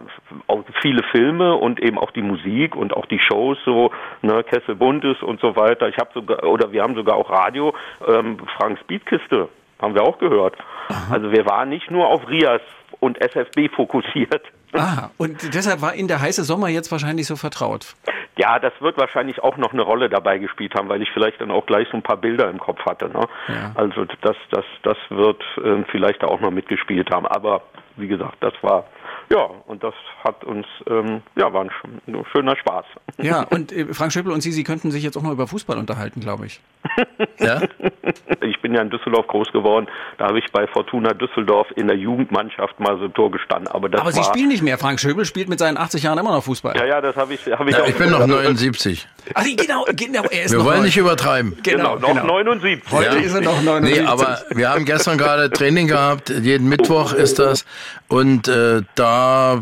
auch 0.47 0.63
viele 0.81 1.03
Filme 1.11 1.55
und 1.55 1.79
eben 1.79 1.97
auch 1.97 2.11
die 2.11 2.21
Musik 2.21 2.75
und 2.75 2.93
auch 2.93 3.05
die 3.05 3.19
Shows, 3.19 3.57
so 3.63 3.91
ne, 4.21 4.43
Kessel 4.43 4.75
Buntes 4.75 5.21
und 5.21 5.39
so 5.39 5.55
weiter. 5.55 5.87
Ich 5.87 5.97
habe 5.97 6.09
sogar 6.13 6.43
oder 6.43 6.71
wir 6.73 6.83
haben 6.83 6.95
sogar 6.95 7.15
auch 7.15 7.29
Radio, 7.29 7.73
ähm, 8.05 8.37
Frank 8.57 8.77
Speedkiste 8.79 9.47
haben 9.81 9.95
wir 9.95 10.03
auch 10.03 10.19
gehört. 10.19 10.55
Also 11.09 11.31
wir 11.31 11.45
waren 11.45 11.69
nicht 11.69 11.89
nur 11.89 12.07
auf 12.07 12.27
Rias 12.27 12.61
und 12.99 13.19
SFB 13.21 13.69
fokussiert. 13.73 14.43
Ah, 14.73 15.09
und 15.17 15.53
deshalb 15.53 15.81
war 15.81 15.95
Ihnen 15.95 16.07
der 16.07 16.21
heiße 16.21 16.43
Sommer 16.43 16.69
jetzt 16.69 16.91
wahrscheinlich 16.91 17.27
so 17.27 17.35
vertraut. 17.35 17.95
Ja, 18.37 18.59
das 18.59 18.71
wird 18.79 18.97
wahrscheinlich 18.97 19.43
auch 19.43 19.57
noch 19.57 19.73
eine 19.73 19.81
Rolle 19.81 20.09
dabei 20.09 20.37
gespielt 20.37 20.75
haben, 20.75 20.87
weil 20.87 21.01
ich 21.01 21.09
vielleicht 21.11 21.41
dann 21.41 21.51
auch 21.51 21.65
gleich 21.65 21.87
so 21.91 21.97
ein 21.97 22.01
paar 22.01 22.17
Bilder 22.17 22.49
im 22.49 22.59
Kopf 22.59 22.79
hatte. 22.85 23.09
Ne? 23.09 23.27
Ja. 23.49 23.71
Also 23.75 24.05
das, 24.21 24.37
das, 24.49 24.65
das 24.83 24.97
wird 25.09 25.43
äh, 25.57 25.83
vielleicht 25.91 26.23
da 26.23 26.27
auch 26.27 26.39
noch 26.39 26.51
mitgespielt 26.51 27.11
haben. 27.11 27.27
Aber 27.27 27.63
wie 27.97 28.07
gesagt, 28.07 28.37
das 28.39 28.53
war 28.61 28.85
ja 29.31 29.49
und 29.67 29.83
das 29.83 29.93
hat 30.23 30.43
uns 30.43 30.65
ähm, 30.89 31.21
ja 31.35 31.51
war 31.53 31.61
ein, 31.61 31.69
sch- 31.69 32.07
ein 32.07 32.25
schöner 32.31 32.55
Spaß. 32.55 32.85
Ja, 33.17 33.43
und 33.49 33.71
äh, 33.71 33.93
Frank 33.93 34.11
Schöppel 34.13 34.31
und 34.31 34.41
Sie, 34.41 34.51
Sie 34.51 34.63
könnten 34.63 34.91
sich 34.91 35.03
jetzt 35.03 35.17
auch 35.17 35.21
mal 35.21 35.33
über 35.33 35.47
Fußball 35.47 35.77
unterhalten, 35.77 36.19
glaube 36.19 36.45
ich. 36.47 36.59
Ja? 37.39 37.59
Ich 38.41 38.61
bin 38.61 38.75
ja 38.75 38.81
in 38.81 38.91
Düsseldorf 38.91 39.25
groß 39.27 39.51
geworden. 39.51 39.87
Da 40.19 40.27
habe 40.27 40.37
ich 40.37 40.45
bei 40.51 40.67
Fortuna 40.67 41.13
Düsseldorf 41.13 41.67
in 41.75 41.87
der 41.87 41.97
Jugendmannschaft 41.97 42.79
mal 42.79 42.97
so 42.99 43.05
ein 43.05 43.13
Tor 43.15 43.31
gestanden. 43.31 43.67
Aber 43.67 43.89
das 43.89 44.01
Aber 44.01 44.11
Sie 44.11 44.19
war, 44.19 44.25
spielen 44.25 44.49
nicht 44.49 44.61
mehr. 44.61 44.77
Frank 44.77 44.99
Schöppel 44.99 45.25
spielt 45.25 45.49
mit 45.49 45.57
seinen 45.57 45.77
80 45.77 46.03
Jahren 46.03 46.19
immer 46.19 46.31
noch 46.31 46.43
Fußball. 46.43 46.75
Ja, 46.77 46.85
ja, 46.85 47.01
das 47.01 47.15
habe 47.15 47.33
ich, 47.33 47.45
habe 47.51 47.69
ich 47.69 47.75
ja 47.75 47.83
auch. 47.83 47.87
ich 47.87 47.95
bin 47.97 48.11
noch 48.11 48.25
79. 48.27 49.07
Ach, 49.33 49.43
genau, 49.43 49.85
genau, 49.95 50.23
er 50.29 50.43
ist 50.43 50.51
Wir 50.51 50.59
noch 50.59 50.65
wollen 50.65 50.83
nicht 50.83 50.97
übertreiben. 50.97 51.57
Genau, 51.63 51.95
Genau, 51.95 52.13
noch 52.13 52.21
genau. 52.21 52.25
79. 52.33 52.91
Heute 52.91 53.17
ist 53.17 53.33
er 53.33 53.41
noch 53.41 53.61
79. 53.61 54.01
Nee, 54.01 54.07
aber 54.07 54.39
wir 54.51 54.69
haben 54.69 54.85
gestern 54.85 55.17
gerade 55.17 55.49
Training 55.49 55.87
gehabt, 55.87 56.29
jeden 56.29 56.69
Mittwoch 56.69 57.13
ist 57.13 57.39
das. 57.39 57.65
Und 58.11 58.47
äh, 58.47 58.81
da 58.95 59.59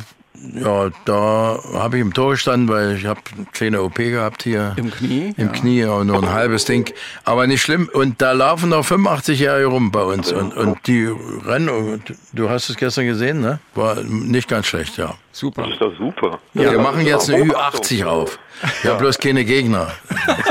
Ja, 0.56 0.90
da 1.04 1.60
habe 1.74 1.98
ich 1.98 2.02
im 2.02 2.14
Tor 2.14 2.32
gestanden, 2.32 2.70
weil 2.70 2.96
ich 2.96 3.06
habe 3.06 3.20
eine 3.36 3.46
kleine 3.52 3.82
OP 3.84 3.96
gehabt 3.96 4.44
hier. 4.44 4.74
Im 4.78 4.90
Knie? 4.90 5.34
Im 5.36 5.48
Ja. 5.48 5.52
Knie, 5.52 5.86
auch 5.86 6.04
nur 6.06 6.16
ein 6.24 6.30
halbes 6.30 6.64
Ding. 6.64 6.90
Aber 7.26 7.46
nicht 7.46 7.62
schlimm. 7.62 7.90
Und 7.92 8.22
da 8.22 8.32
laufen 8.32 8.70
noch 8.70 8.86
85-Jährige 8.86 9.66
rum 9.68 9.92
bei 9.92 10.02
uns. 10.02 10.32
Und, 10.32 10.54
und 10.56 10.88
die 10.88 11.10
rennen, 11.46 11.68
und 11.68 12.14
du 12.32 12.50
hast 12.50 12.70
es 12.70 12.78
gestern 12.78 13.06
gesehen, 13.06 13.42
ne? 13.42 13.60
War 13.76 13.96
nicht 14.02 14.48
ganz 14.48 14.68
schlecht, 14.68 14.96
ja. 14.98 15.16
Super. 15.34 15.64
Das 15.64 15.72
ist 15.74 15.82
doch 15.82 15.98
super. 15.98 16.40
Wir 16.54 16.72
Ja, 16.72 16.78
machen 16.82 17.06
das 17.06 17.24
ist 17.24 17.30
jetzt 17.30 17.42
eine 17.42 17.46
doch 17.50 17.56
Hochachtung. 17.56 17.98
Ü80 17.98 18.06
auf. 18.06 18.40
Ja, 18.84 18.96
bloß 18.96 19.18
keine 19.20 19.46
Gegner. 19.46 19.88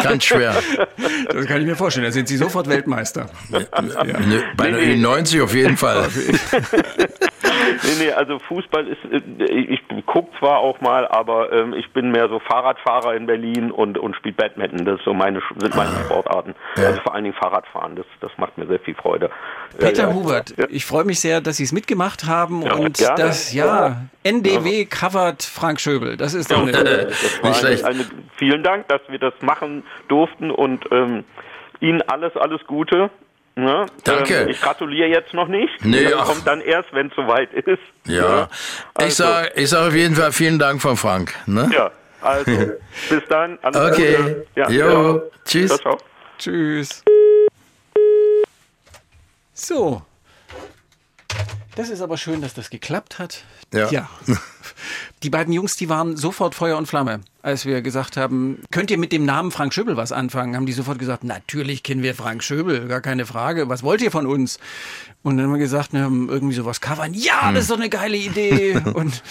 Ganz 0.03 0.25
schwer. 0.25 0.55
Das 1.31 1.45
kann 1.47 1.61
ich 1.61 1.67
mir 1.67 1.77
vorstellen. 1.77 2.07
Da 2.07 2.13
sind 2.13 2.27
Sie 2.29 2.39
sofort 2.39 2.67
Weltmeister. 2.67 3.29
Ne, 3.51 3.67
Bei 4.57 4.65
einer 4.69 4.79
Ü90 4.79 5.43
auf 5.45 5.55
jeden 5.55 5.77
Fall. 5.77 6.09
Nee, 7.83 8.05
nee, 8.07 8.13
also 8.13 8.39
Fußball 8.39 8.87
ist, 8.89 8.99
äh, 9.13 9.45
ich 9.55 9.81
gucke 10.07 10.31
zwar 10.39 10.59
auch 10.59 10.81
mal, 10.81 11.07
aber 11.09 11.53
ähm, 11.53 11.75
ich 11.75 11.93
bin 11.93 12.11
mehr 12.11 12.29
so 12.29 12.39
Fahrradfahrer 12.41 13.15
in 13.15 13.27
Berlin 13.27 13.71
und, 13.71 13.99
und 13.99 14.17
spiele 14.17 14.35
Badminton. 14.35 14.85
Das 14.85 15.01
so 15.05 15.13
meine, 15.15 15.41
sind 15.59 15.75
meine 15.75 15.91
Ah. 15.91 16.05
Sportarten. 16.05 16.55
Also 16.77 17.01
vor 17.03 17.15
allen 17.15 17.25
Dingen 17.25 17.37
Fahrradfahren, 17.37 17.97
das, 17.97 18.07
das 18.21 18.31
macht 18.39 18.57
mir 18.59 18.67
sehr 18.67 18.81
viel 18.81 18.95
Freude. 18.95 19.31
Peter 19.79 20.05
ja, 20.05 20.09
ja. 20.09 20.15
Hubert, 20.15 20.55
Ja. 20.57 20.67
ich 20.69 20.85
freue 20.87 21.05
mich 21.05 21.21
sehr, 21.21 21.41
dass 21.41 21.57
Sie 21.59 21.65
es 21.65 21.73
mitgemacht 21.73 22.27
haben 22.27 22.63
Ja, 22.63 22.75
und 22.75 22.97
gerne. 22.99 23.15
das, 23.17 23.53
ja, 23.53 24.03
NDW 24.23 24.85
covert 24.87 25.43
Frank 25.43 25.81
Schöbel. 25.81 26.17
Das 26.17 26.35
ist 26.35 26.51
doch 26.51 26.63
eine, 26.63 26.73
Das 26.73 27.43
war 27.43 27.51
Nicht 27.51 27.61
schlecht. 27.61 27.85
Eine, 27.85 28.05
vielen 28.37 28.63
Dank, 28.63 28.89
dass 28.89 29.01
wir 29.09 29.19
das 29.19 29.35
machen 29.43 29.85
durften 30.09 30.51
und 30.51 30.85
ähm, 30.93 31.25
Ihnen 31.81 32.03
alles, 32.03 32.37
alles 32.37 32.61
Gute. 32.67 33.11
Ne? 33.59 33.87
Danke. 34.05 34.42
Ähm, 34.42 34.49
ich 34.51 34.61
gratuliere 34.61 35.09
jetzt 35.09 35.35
noch 35.35 35.49
nicht. 35.49 35.85
Nee, 35.85 36.05
das 36.05 36.12
ach. 36.18 36.27
kommt 36.27 36.47
dann 36.47 36.61
erst, 36.61 36.92
wenn 36.92 37.09
es 37.09 37.14
soweit 37.16 37.53
ist. 37.53 37.81
Ja. 38.07 38.49
Ich 38.99 39.05
Also, 39.05 39.25
sage 39.25 39.51
ich 39.57 39.68
sag 39.68 39.88
auf 39.88 39.94
jeden 39.94 40.14
Fall 40.14 40.31
vielen 40.31 40.61
Dank 40.61 40.81
von 40.81 40.97
Frank. 40.97 41.35
Ne? 41.47 41.68
Ja, 41.75 41.90
also 42.21 42.44
bis 43.11 43.23
dann. 43.29 43.59
Alles 43.62 43.92
Okay. 43.92 44.16
Gute. 44.16 44.47
Ja, 44.55 44.71
Jo, 44.71 45.16
ja. 45.16 45.23
tschüss. 45.44 45.68
Ciao, 45.71 45.79
ciao. 45.79 45.99
Tschüss. 46.38 47.03
So. 49.55 50.03
Das 51.79 51.91
ist 51.91 52.01
aber 52.01 52.17
schön, 52.17 52.43
dass 52.43 52.55
das 52.55 52.71
geklappt 52.71 53.21
hat. 53.21 53.45
Ja. 53.73 54.11
Die 55.23 55.31
beiden 55.31 55.53
Jungs, 55.53 55.77
die 55.77 55.88
waren 55.88 56.17
sofort 56.17 56.57
Feuer 56.57 56.77
und 56.77 56.87
Flamme. 56.87 57.21
Als 57.41 57.67
wir 57.67 57.83
gesagt 57.83 58.17
haben, 58.17 58.61
könnt 58.73 58.91
ihr 58.91 58.99
mit 58.99 59.12
dem 59.12 59.25
Namen 59.25 59.53
Frank 59.53 59.73
Schöbel 59.73 59.97
was 59.97 60.11
anfangen, 60.11 60.57
haben 60.57 60.67
die 60.67 60.73
sofort 60.73 60.99
gesagt, 60.99 61.23
natürlich 61.23 61.85
kennen 61.85 62.03
wir 62.03 62.17
Frank 62.17 62.43
Schöbel, 62.43 62.88
gar 62.88 63.01
keine 63.01 63.27
Frage. 63.27 63.69
Was 63.69 63.85
wollt 63.85 64.03
ihr 64.03 64.11
von 64.11 64.27
uns? 64.27 64.59
Und 65.23 65.37
dann 65.37 65.47
haben 65.47 65.53
wir 65.53 65.61
gesagt, 65.61 65.93
wir 65.93 66.01
haben 66.01 66.29
irgendwie 66.29 66.57
sowas 66.57 66.81
covern. 66.81 67.14
Ja, 67.14 67.53
das 67.53 67.62
ist 67.62 67.71
doch 67.71 67.77
eine 67.77 67.88
geile 67.88 68.17
Idee. 68.17 68.77
und, 68.95 69.23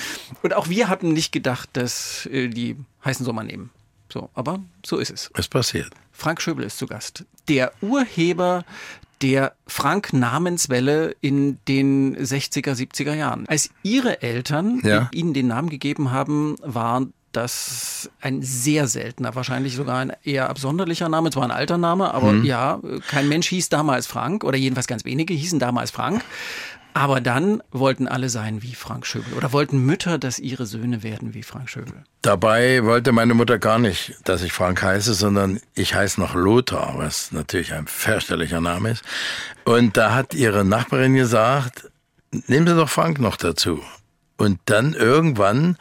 und 0.41 0.53
auch 0.53 0.69
wir 0.69 0.87
hatten 0.87 1.11
nicht 1.11 1.33
gedacht, 1.33 1.69
dass 1.73 2.27
äh, 2.27 2.47
die 2.47 2.77
heißen 3.03 3.25
Sommer 3.25 3.43
nehmen. 3.43 3.71
So, 4.11 4.29
aber 4.33 4.61
so 4.85 4.99
ist 4.99 5.11
es. 5.11 5.29
Was 5.33 5.49
passiert? 5.49 5.91
Frank 6.13 6.41
Schöbel 6.41 6.63
ist 6.63 6.77
zu 6.77 6.87
Gast. 6.87 7.25
Der 7.49 7.73
Urheber 7.81 8.63
der 9.21 9.53
Frank-Namenswelle 9.65 11.15
in 11.21 11.57
den 11.67 12.15
60er, 12.17 12.73
70er 12.75 13.13
Jahren. 13.13 13.45
Als 13.47 13.69
ihre 13.83 14.21
Eltern 14.21 14.81
Ja. 14.83 15.09
ihnen 15.13 15.33
den 15.33 15.47
Namen 15.47 15.69
gegeben 15.69 16.11
haben, 16.11 16.55
war 16.61 17.05
das 17.31 18.09
ein 18.21 18.41
sehr 18.41 18.87
seltener, 18.87 19.35
wahrscheinlich 19.35 19.75
sogar 19.75 19.99
ein 19.99 20.13
eher 20.23 20.49
absonderlicher 20.49 21.07
Name. 21.09 21.29
Zwar 21.29 21.43
ein 21.43 21.51
alter 21.51 21.77
Name, 21.77 22.13
aber 22.13 22.33
ja, 22.35 22.79
kein 23.09 23.27
Mensch 23.29 23.47
hieß 23.49 23.69
damals 23.69 24.07
Frank 24.07 24.43
oder 24.43 24.57
jedenfalls 24.57 24.87
ganz 24.87 25.05
wenige 25.05 25.33
hießen 25.33 25.59
damals 25.59 25.91
Frank. 25.91 26.23
Aber 26.97 27.21
dann 27.21 27.61
wollten 27.71 28.07
alle 28.07 28.27
sein 28.27 28.63
wie 28.63 28.73
Frank 28.73 29.05
Schöbel 29.05 29.33
oder 29.35 29.53
wollten 29.53 29.85
Mütter, 29.85 30.17
dass 30.17 30.39
ihre 30.39 30.65
Söhne 30.65 31.03
werden 31.03 31.35
wie 31.35 31.43
Frank 31.43 31.69
Schöbel. 31.69 31.93
Dabei 32.23 32.83
wollte 32.85 33.11
meine 33.11 33.35
Mutter 33.35 33.59
gar 33.59 33.77
nicht, 33.77 34.15
dass 34.23 34.41
ich 34.41 34.51
Frank 34.51 34.81
heiße, 34.81 35.13
sondern 35.13 35.59
ich 35.75 35.93
heiße 35.93 36.19
noch 36.19 36.33
Lothar, 36.33 36.95
was 36.97 37.31
natürlich 37.31 37.73
ein 37.73 37.85
fürchterlicher 37.85 38.61
Name 38.61 38.89
ist. 38.89 39.03
Und 39.63 39.95
da 39.95 40.15
hat 40.15 40.33
ihre 40.33 40.65
Nachbarin 40.65 41.13
gesagt, 41.13 41.87
nehmen 42.31 42.65
Sie 42.65 42.75
doch 42.75 42.89
Frank 42.89 43.19
noch 43.19 43.37
dazu. 43.37 43.79
Und 44.37 44.59
dann 44.65 44.95
irgendwann, 44.95 45.77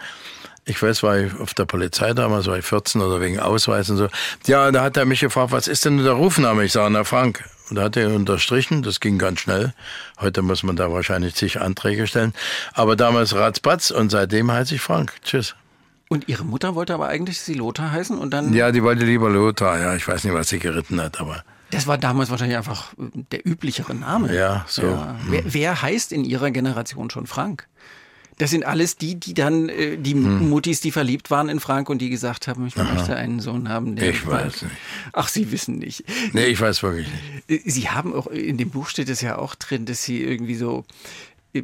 ich 0.67 0.83
weiß, 0.83 1.03
war 1.03 1.19
ich 1.19 1.35
auf 1.41 1.55
der 1.55 1.65
Polizei 1.65 2.13
damals, 2.13 2.47
war 2.47 2.59
ich 2.59 2.67
14 2.67 3.01
oder 3.01 3.23
wegen 3.23 3.41
Ausweis 3.41 3.89
und 3.89 3.97
so. 3.97 4.09
Ja, 4.47 4.71
da 4.71 4.83
hat 4.83 4.99
er 4.99 5.07
mich 5.07 5.21
gefragt, 5.21 5.51
was 5.51 5.67
ist 5.67 5.87
denn 5.87 5.97
der 5.97 6.13
Rufname? 6.13 6.65
Ich 6.65 6.73
sage, 6.73 6.91
na 6.91 7.05
Frank. 7.05 7.43
Und 7.69 7.77
da 7.77 7.85
hat 7.85 7.97
er 7.97 8.15
unterstrichen, 8.15 8.83
das 8.83 9.01
ging 9.01 9.19
ganz 9.19 9.41
schnell. 9.41 9.75
Heute 10.21 10.43
muss 10.43 10.63
man 10.63 10.77
da 10.77 10.93
wahrscheinlich 10.93 11.35
zig 11.35 11.61
Anträge 11.61 12.07
stellen. 12.07 12.33
Aber 12.75 12.95
damals 12.97 13.35
ratzbatz 13.35 13.91
und 13.91 14.11
seitdem 14.11 14.53
heiße 14.53 14.77
ich 14.77 14.81
Frank. 14.81 15.13
Tschüss. 15.25 15.57
Und 16.09 16.29
ihre 16.29 16.45
Mutter 16.45 16.77
wollte 16.77 16.95
aber 16.95 17.09
eigentlich 17.09 17.41
sie 17.41 17.55
Lothar 17.55 17.91
heißen 17.91 18.17
und 18.17 18.31
dann 18.31 18.53
Ja, 18.53 18.71
die 18.71 18.83
wollte 18.83 19.05
lieber 19.05 19.29
Lothar, 19.29 19.81
ja. 19.81 19.97
Ich 19.97 20.07
weiß 20.07 20.23
nicht, 20.25 20.35
was 20.35 20.49
sie 20.49 20.61
geritten 20.61 21.01
hat, 21.03 21.21
aber 21.21 21.43
Das 21.71 21.89
war 21.89 21.99
damals 21.99 22.31
wahrscheinlich 22.31 22.57
einfach 22.57 22.93
äh, 22.93 23.25
der 23.33 23.45
üblichere 23.45 23.95
Name. 23.95 24.33
Ja, 24.33 24.65
so. 24.69 24.83
Ja. 24.83 25.17
Wer, 25.29 25.43
wer 25.47 25.83
heißt 25.83 26.13
in 26.13 26.25
ihrer 26.25 26.53
Generation 26.53 27.11
schon 27.11 27.27
Frank? 27.27 27.67
Das 28.39 28.51
sind 28.51 28.67
alles 28.67 28.97
die, 28.97 29.15
die 29.19 29.33
dann, 29.33 29.69
äh, 29.71 29.97
die 29.97 30.13
Hm. 30.13 30.51
Muttis, 30.51 30.81
die 30.83 30.91
verliebt 30.91 31.31
waren 31.31 31.49
in 31.49 31.59
Frank 31.59 31.89
und 31.89 31.99
die 31.99 32.11
gesagt 32.11 32.49
haben, 32.49 32.67
ich 32.67 32.77
möchte 32.77 33.17
einen 33.17 33.41
Sohn 33.41 33.69
haben. 33.71 33.97
Der 33.97 34.11
Ich 34.11 34.27
weiß 34.27 34.63
nicht. 34.63 34.75
Ach, 35.15 35.29
Sie 35.29 35.51
wissen 35.53 35.79
nicht. 35.79 36.05
nee, 36.35 36.45
ich 36.47 36.61
weiß 36.61 36.83
wirklich 36.83 37.09
nicht. 37.49 37.67
Äh, 37.67 37.71
Sie 37.71 37.89
haben 37.89 38.15
auch, 38.15 38.27
in 38.27 38.59
dem 38.59 38.69
Buch 38.71 38.89
steht 38.89 39.09
es 39.09 39.23
ja 39.23 39.39
auch 39.39 39.55
drin, 39.55 39.87
dass 39.87 40.03
Sie 40.03 40.23
irgendwie 40.23 40.55
so, 40.57 40.85
äh, 41.55 41.63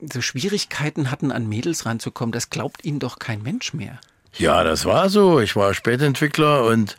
so 0.00 0.20
Schwierigkeiten 0.20 1.10
hatten, 1.10 1.32
an 1.32 1.48
Mädels 1.48 1.86
ranzukommen. 1.86 2.30
Das 2.32 2.50
glaubt 2.50 2.84
Ihnen 2.84 3.00
doch 3.00 3.18
kein 3.18 3.42
Mensch 3.42 3.74
mehr. 3.74 4.00
Ja, 4.38 4.62
das 4.62 4.84
war 4.84 5.10
so. 5.10 5.40
Ich 5.40 5.56
war 5.56 5.74
Spätentwickler 5.74 6.66
und 6.66 6.96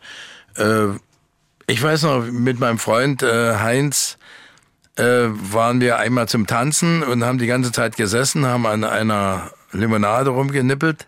äh, 0.56 0.88
ich 1.66 1.82
weiß 1.82 2.02
noch, 2.02 2.26
mit 2.26 2.60
meinem 2.60 2.78
Freund 2.78 3.22
äh, 3.22 3.56
Heinz 3.56 4.18
äh, 4.96 5.28
waren 5.28 5.80
wir 5.80 5.98
einmal 5.98 6.28
zum 6.28 6.46
Tanzen 6.46 7.02
und 7.02 7.24
haben 7.24 7.38
die 7.38 7.46
ganze 7.46 7.72
Zeit 7.72 7.96
gesessen, 7.96 8.46
haben 8.46 8.66
an 8.66 8.84
einer 8.84 9.50
Limonade 9.72 10.30
rumgenippelt. 10.30 11.06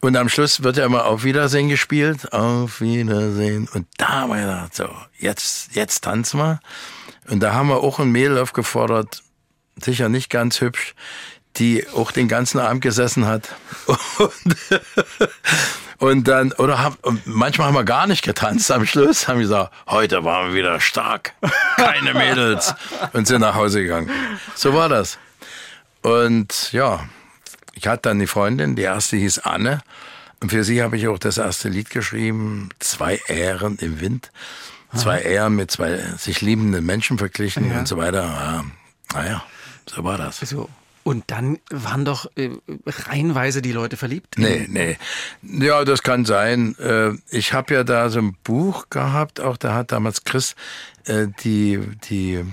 Und 0.00 0.16
am 0.16 0.28
Schluss 0.28 0.62
wird 0.62 0.78
ja 0.78 0.86
immer 0.86 1.04
Auf 1.06 1.24
Wiedersehen 1.24 1.68
gespielt. 1.68 2.32
Auf 2.32 2.80
Wiedersehen. 2.80 3.68
Und 3.72 3.86
da 3.98 4.08
haben 4.08 4.30
wir 4.30 4.40
gedacht, 4.40 4.74
so, 4.74 4.88
jetzt, 5.18 5.74
jetzt 5.74 6.04
tanzen 6.04 6.38
wir. 6.38 6.60
Und 7.28 7.40
da 7.40 7.52
haben 7.52 7.68
wir 7.68 7.82
auch 7.82 8.00
ein 8.00 8.10
Mädel 8.10 8.38
aufgefordert, 8.38 9.22
sicher 9.76 10.08
nicht 10.08 10.30
ganz 10.30 10.60
hübsch, 10.60 10.94
die 11.56 11.86
auch 11.88 12.12
den 12.12 12.28
ganzen 12.28 12.58
Abend 12.58 12.82
gesessen 12.82 13.26
hat. 13.26 13.48
Und, 13.86 14.56
und 15.98 16.28
dann, 16.28 16.52
oder 16.52 16.78
haben, 16.78 17.20
manchmal 17.24 17.68
haben 17.68 17.74
wir 17.74 17.84
gar 17.84 18.06
nicht 18.06 18.22
getanzt 18.22 18.70
am 18.70 18.86
Schluss, 18.86 19.28
haben 19.28 19.40
gesagt, 19.40 19.72
heute 19.88 20.24
waren 20.24 20.48
wir 20.48 20.54
wieder 20.54 20.80
stark, 20.80 21.34
keine 21.76 22.14
Mädels 22.14 22.74
und 23.12 23.26
sind 23.26 23.40
nach 23.40 23.54
Hause 23.54 23.82
gegangen. 23.82 24.10
So 24.54 24.74
war 24.74 24.88
das. 24.88 25.18
Und 26.02 26.72
ja, 26.72 27.00
ich 27.74 27.86
hatte 27.86 28.02
dann 28.02 28.18
die 28.18 28.26
Freundin, 28.26 28.76
die 28.76 28.82
erste 28.82 29.16
hieß 29.16 29.40
Anne. 29.40 29.82
Und 30.42 30.50
für 30.50 30.64
sie 30.64 30.82
habe 30.82 30.96
ich 30.96 31.06
auch 31.06 31.18
das 31.18 31.36
erste 31.36 31.68
Lied 31.68 31.90
geschrieben, 31.90 32.70
Zwei 32.78 33.20
Ähren 33.26 33.76
im 33.78 34.00
Wind. 34.00 34.32
Zwei 34.94 35.20
Ähren 35.20 35.54
mit 35.54 35.70
zwei 35.70 35.98
sich 36.18 36.40
liebenden 36.40 36.84
Menschen 36.84 37.18
verglichen 37.18 37.70
und 37.70 37.86
so 37.86 37.96
weiter. 37.96 38.22
Ja, 38.22 38.64
naja, 39.14 39.44
so 39.86 40.02
war 40.02 40.18
das. 40.18 40.40
So. 40.40 40.68
Und 41.10 41.24
dann 41.26 41.58
waren 41.70 42.04
doch 42.04 42.30
äh, 42.36 42.50
reihenweise 42.86 43.62
die 43.62 43.72
Leute 43.72 43.96
verliebt. 43.96 44.36
Nee, 44.38 44.66
nee. 44.68 44.96
Ja, 45.42 45.84
das 45.84 46.04
kann 46.04 46.24
sein. 46.24 46.76
Äh, 46.78 47.14
Ich 47.36 47.52
habe 47.52 47.74
ja 47.74 47.82
da 47.82 48.10
so 48.10 48.20
ein 48.20 48.36
Buch 48.44 48.90
gehabt, 48.90 49.40
auch 49.40 49.56
da 49.56 49.74
hat 49.74 49.90
damals 49.90 50.22
Chris 50.22 50.54
äh, 51.06 51.26
die, 51.42 51.80
die, 52.08 52.44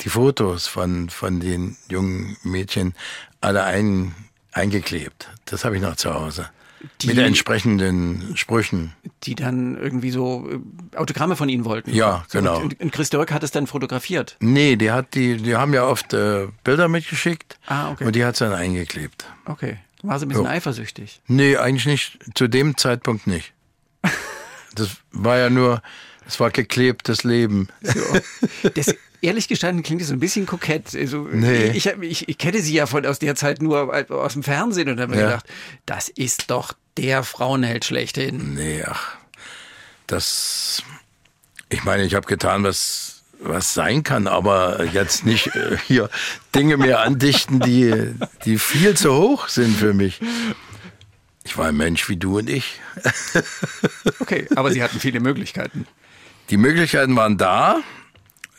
die 0.00 0.08
Fotos 0.08 0.66
von, 0.66 1.10
von 1.10 1.38
den 1.38 1.76
jungen 1.88 2.36
Mädchen 2.42 2.92
alle 3.40 3.62
ein, 3.62 4.16
eingeklebt. 4.50 5.28
Das 5.44 5.64
habe 5.64 5.76
ich 5.76 5.82
noch 5.82 5.94
zu 5.94 6.12
Hause. 6.12 6.50
Die- 7.00 7.06
Mit 7.08 7.18
entsprechenden 7.18 8.36
Sprüchen. 8.36 8.92
die 9.24 9.34
dann 9.34 9.76
irgendwie 9.76 10.10
so 10.10 10.48
äh, 10.50 10.96
Autogramme 10.96 11.36
von 11.36 11.48
ihnen 11.48 11.64
wollten. 11.64 11.92
Ja, 11.94 12.24
so, 12.28 12.38
genau. 12.38 12.60
Und, 12.60 12.80
und 12.80 12.92
Chris 12.92 13.10
Dirk 13.10 13.30
hat 13.32 13.42
es 13.44 13.50
dann 13.52 13.66
fotografiert. 13.66 14.36
Nee, 14.40 14.76
die 14.76 14.90
hat 14.90 15.14
die, 15.14 15.36
die 15.36 15.54
haben 15.56 15.74
ja 15.74 15.86
oft 15.86 16.12
äh, 16.12 16.48
Bilder 16.64 16.88
mitgeschickt 16.88 17.58
Ah, 17.66 17.90
okay. 17.92 18.04
und 18.04 18.16
die 18.16 18.24
hat 18.24 18.40
dann 18.40 18.52
eingeklebt. 18.52 19.24
Okay. 19.44 19.78
War 20.02 20.18
sie 20.18 20.26
ein 20.26 20.30
bisschen 20.30 20.44
Ja. 20.44 20.50
eifersüchtig. 20.50 21.20
Nee, 21.28 21.56
eigentlich 21.56 21.86
nicht. 21.86 22.18
Zu 22.34 22.48
dem 22.48 22.76
Zeitpunkt 22.76 23.26
nicht. 23.26 23.52
Das 24.74 24.88
war 25.12 25.36
ja 25.36 25.50
nur, 25.50 25.82
es 26.32 26.40
war 26.40 26.50
geklebtes 26.50 27.24
Leben. 27.24 27.68
Das, 28.74 28.94
ehrlich 29.20 29.48
gestanden 29.48 29.82
klingt 29.82 30.00
das 30.00 30.08
so 30.08 30.14
ein 30.14 30.20
bisschen 30.20 30.46
kokett. 30.46 30.94
Also, 30.96 31.28
Nee. 31.30 31.66
ich, 31.74 31.86
ich, 31.86 32.28
ich 32.28 32.38
kenne 32.38 32.60
sie 32.62 32.72
ja 32.74 32.86
von 32.86 33.04
aus 33.06 33.18
der 33.18 33.34
Zeit 33.34 33.60
nur 33.60 33.92
aus 34.10 34.32
dem 34.32 34.42
Fernsehen 34.42 34.88
und 34.88 34.98
habe 34.98 35.14
mir 35.14 35.20
Ja. 35.20 35.26
gedacht, 35.26 35.46
das 35.86 36.08
ist 36.08 36.50
doch 36.50 36.72
der 36.96 37.22
Frauenheld 37.22 37.84
schlechthin. 37.84 38.54
Nee, 38.54 38.82
ach, 38.86 39.16
das, 40.06 40.82
ich 41.68 41.84
meine, 41.84 42.04
ich 42.04 42.14
habe 42.14 42.26
getan, 42.26 42.64
was, 42.64 43.22
was 43.38 43.74
sein 43.74 44.02
kann, 44.02 44.26
aber 44.26 44.84
jetzt 44.84 45.24
nicht 45.26 45.48
äh, 45.54 45.76
hier 45.86 46.08
Dinge 46.54 46.76
mir 46.78 47.00
andichten, 47.00 47.60
die, 47.60 48.14
die 48.44 48.58
viel 48.58 48.94
zu 48.96 49.14
hoch 49.14 49.48
sind 49.48 49.76
für 49.76 49.92
mich. 49.94 50.20
Ich 51.44 51.58
war 51.58 51.66
ein 51.68 51.76
Mensch 51.76 52.08
wie 52.08 52.16
du 52.16 52.38
und 52.38 52.48
ich. 52.48 52.80
Okay, 54.20 54.46
aber 54.54 54.70
Sie 54.70 54.80
hatten 54.82 55.00
viele 55.00 55.18
Möglichkeiten. 55.20 55.86
Die 56.52 56.58
Möglichkeiten 56.58 57.16
waren 57.16 57.38
da. 57.38 57.80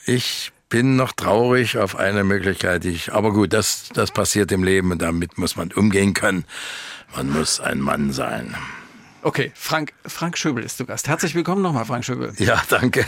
Ich 0.08 0.52
bin 0.68 0.96
noch 0.96 1.12
traurig 1.12 1.78
auf 1.78 1.96
eine 1.96 2.24
Möglichkeit. 2.24 2.86
die 2.86 2.90
Ich, 2.90 3.14
aber 3.14 3.32
gut, 3.32 3.54
das, 3.54 3.90
das 3.94 4.10
passiert 4.10 4.52
im 4.52 4.64
Leben 4.64 4.92
und 4.92 5.00
damit 5.00 5.38
muss 5.38 5.56
man 5.56 5.72
umgehen 5.72 6.16
können. 6.16 6.46
Man 7.16 7.30
muss 7.30 7.60
ein 7.60 7.80
Mann 7.80 8.12
sein. 8.12 8.56
Okay, 9.22 9.52
Frank, 9.54 9.94
Frank 10.08 10.40
Schöbel 10.40 10.64
ist 10.64 10.78
zu 10.78 10.88
Gast. 10.88 11.08
Herzlich 11.08 11.36
willkommen 11.36 11.62
nochmal, 11.62 11.86
Frank 11.86 12.04
Schöbel. 12.04 12.34
Ja, 12.40 12.64
danke. 12.68 13.06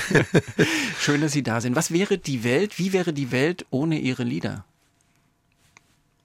Schön, 1.00 1.20
dass 1.20 1.32
Sie 1.32 1.42
da 1.42 1.62
sind. 1.62 1.76
Was 1.76 1.90
wäre 1.90 2.20
die 2.20 2.44
Welt, 2.44 2.78
wie 2.78 2.94
wäre 2.94 3.12
die 3.12 3.32
Welt 3.32 3.66
ohne 3.72 3.98
Ihre 3.98 4.22
Lieder? 4.22 4.66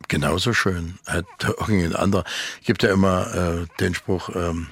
Genauso 0.09 0.53
schön. 0.53 0.99
Hat 1.07 1.25
irgendein 1.43 1.97
anderer. 1.97 2.25
Gibt 2.63 2.83
ja 2.83 2.93
immer 2.93 3.35
äh, 3.35 3.67
den 3.81 3.95
Spruch, 3.95 4.29
ähm, 4.37 4.67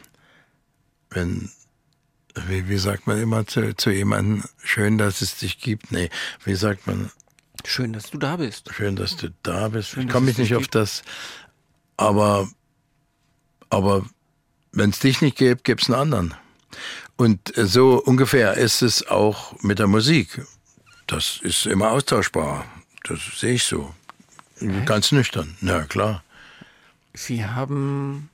wenn, 1.09 1.51
wie, 2.47 2.69
wie 2.69 2.79
sagt 2.79 3.07
man 3.07 3.19
immer 3.21 3.47
zu, 3.47 3.75
zu 3.77 3.91
jemandem, 3.91 4.45
schön, 4.63 4.99
dass 4.99 5.21
es 5.21 5.37
dich 5.37 5.59
gibt? 5.61 5.93
Nee, 5.93 6.11
wie 6.45 6.55
sagt 6.55 6.87
man, 6.87 7.11
Schön, 7.65 7.93
dass 7.93 8.11
du 8.11 8.19
da 8.19 8.37
bist. 8.37 8.73
schön, 8.73 8.95
dass 8.97 9.17
du 9.17 9.33
da 9.43 9.69
bist. 9.69 9.91
Schön, 9.91 10.07
ich 10.07 10.13
komme 10.13 10.27
mich 10.27 10.39
nicht 10.39 10.55
auf 10.55 10.63
gibt. 10.63 10.75
das, 10.77 11.03
aber, 11.97 12.49
aber 13.69 14.07
wenn 14.73 14.91
es 14.91 15.01
dich 15.01 15.21
nicht 15.21 15.37
gäbe, 15.37 15.61
gäbe 15.63 15.81
es 15.83 15.89
einen 15.91 16.01
anderen. 16.01 16.35
Und 17.17 17.53
so 17.57 18.01
ungefähr 18.03 18.55
ist 18.55 18.83
es 18.83 19.07
auch 19.09 19.61
mit 19.63 19.81
der 19.81 19.89
Musik. 19.89 20.41
Das 21.09 21.41
ist 21.43 21.67
immer 21.67 21.91
austauschbar. 21.91 22.65
Das 23.05 23.19
sehe 23.39 23.55
ich 23.55 23.65
so. 23.65 23.93
Ganz 24.87 25.11
nüchtern. 25.13 25.57
Na 25.61 25.83
klar. 25.85 26.23
Sie 27.15 27.45
haben, 27.45 28.31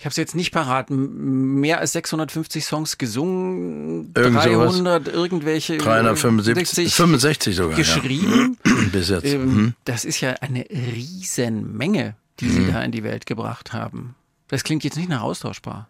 ich 0.00 0.06
habe 0.06 0.12
es 0.12 0.16
jetzt 0.16 0.34
nicht 0.34 0.50
parat, 0.50 0.88
mehr 0.88 1.78
als 1.78 1.92
650 1.92 2.64
Songs 2.64 2.96
gesungen, 2.96 4.12
Irgend 4.16 4.42
sowas. 4.42 4.72
300 4.76 5.08
irgendwelche 5.08 5.76
375, 5.76 6.68
60 6.68 6.94
65 6.94 7.56
sogar. 7.56 7.76
geschrieben. 7.76 8.56
Ja. 8.66 8.72
Bis 8.92 9.10
jetzt. 9.10 9.26
Ähm, 9.26 9.44
Mhm. 9.54 9.74
Das 9.84 10.06
ist 10.06 10.22
ja 10.22 10.30
eine 10.40 10.64
Riesenmenge, 10.70 12.14
die 12.40 12.48
Sie 12.48 12.66
da 12.72 12.80
in 12.82 12.92
die 12.92 13.02
Welt 13.04 13.26
gebracht 13.26 13.74
haben. 13.74 14.14
Das 14.48 14.64
klingt 14.64 14.84
jetzt 14.84 14.96
nicht 14.96 15.10
nach 15.10 15.20
austauschbar. 15.20 15.86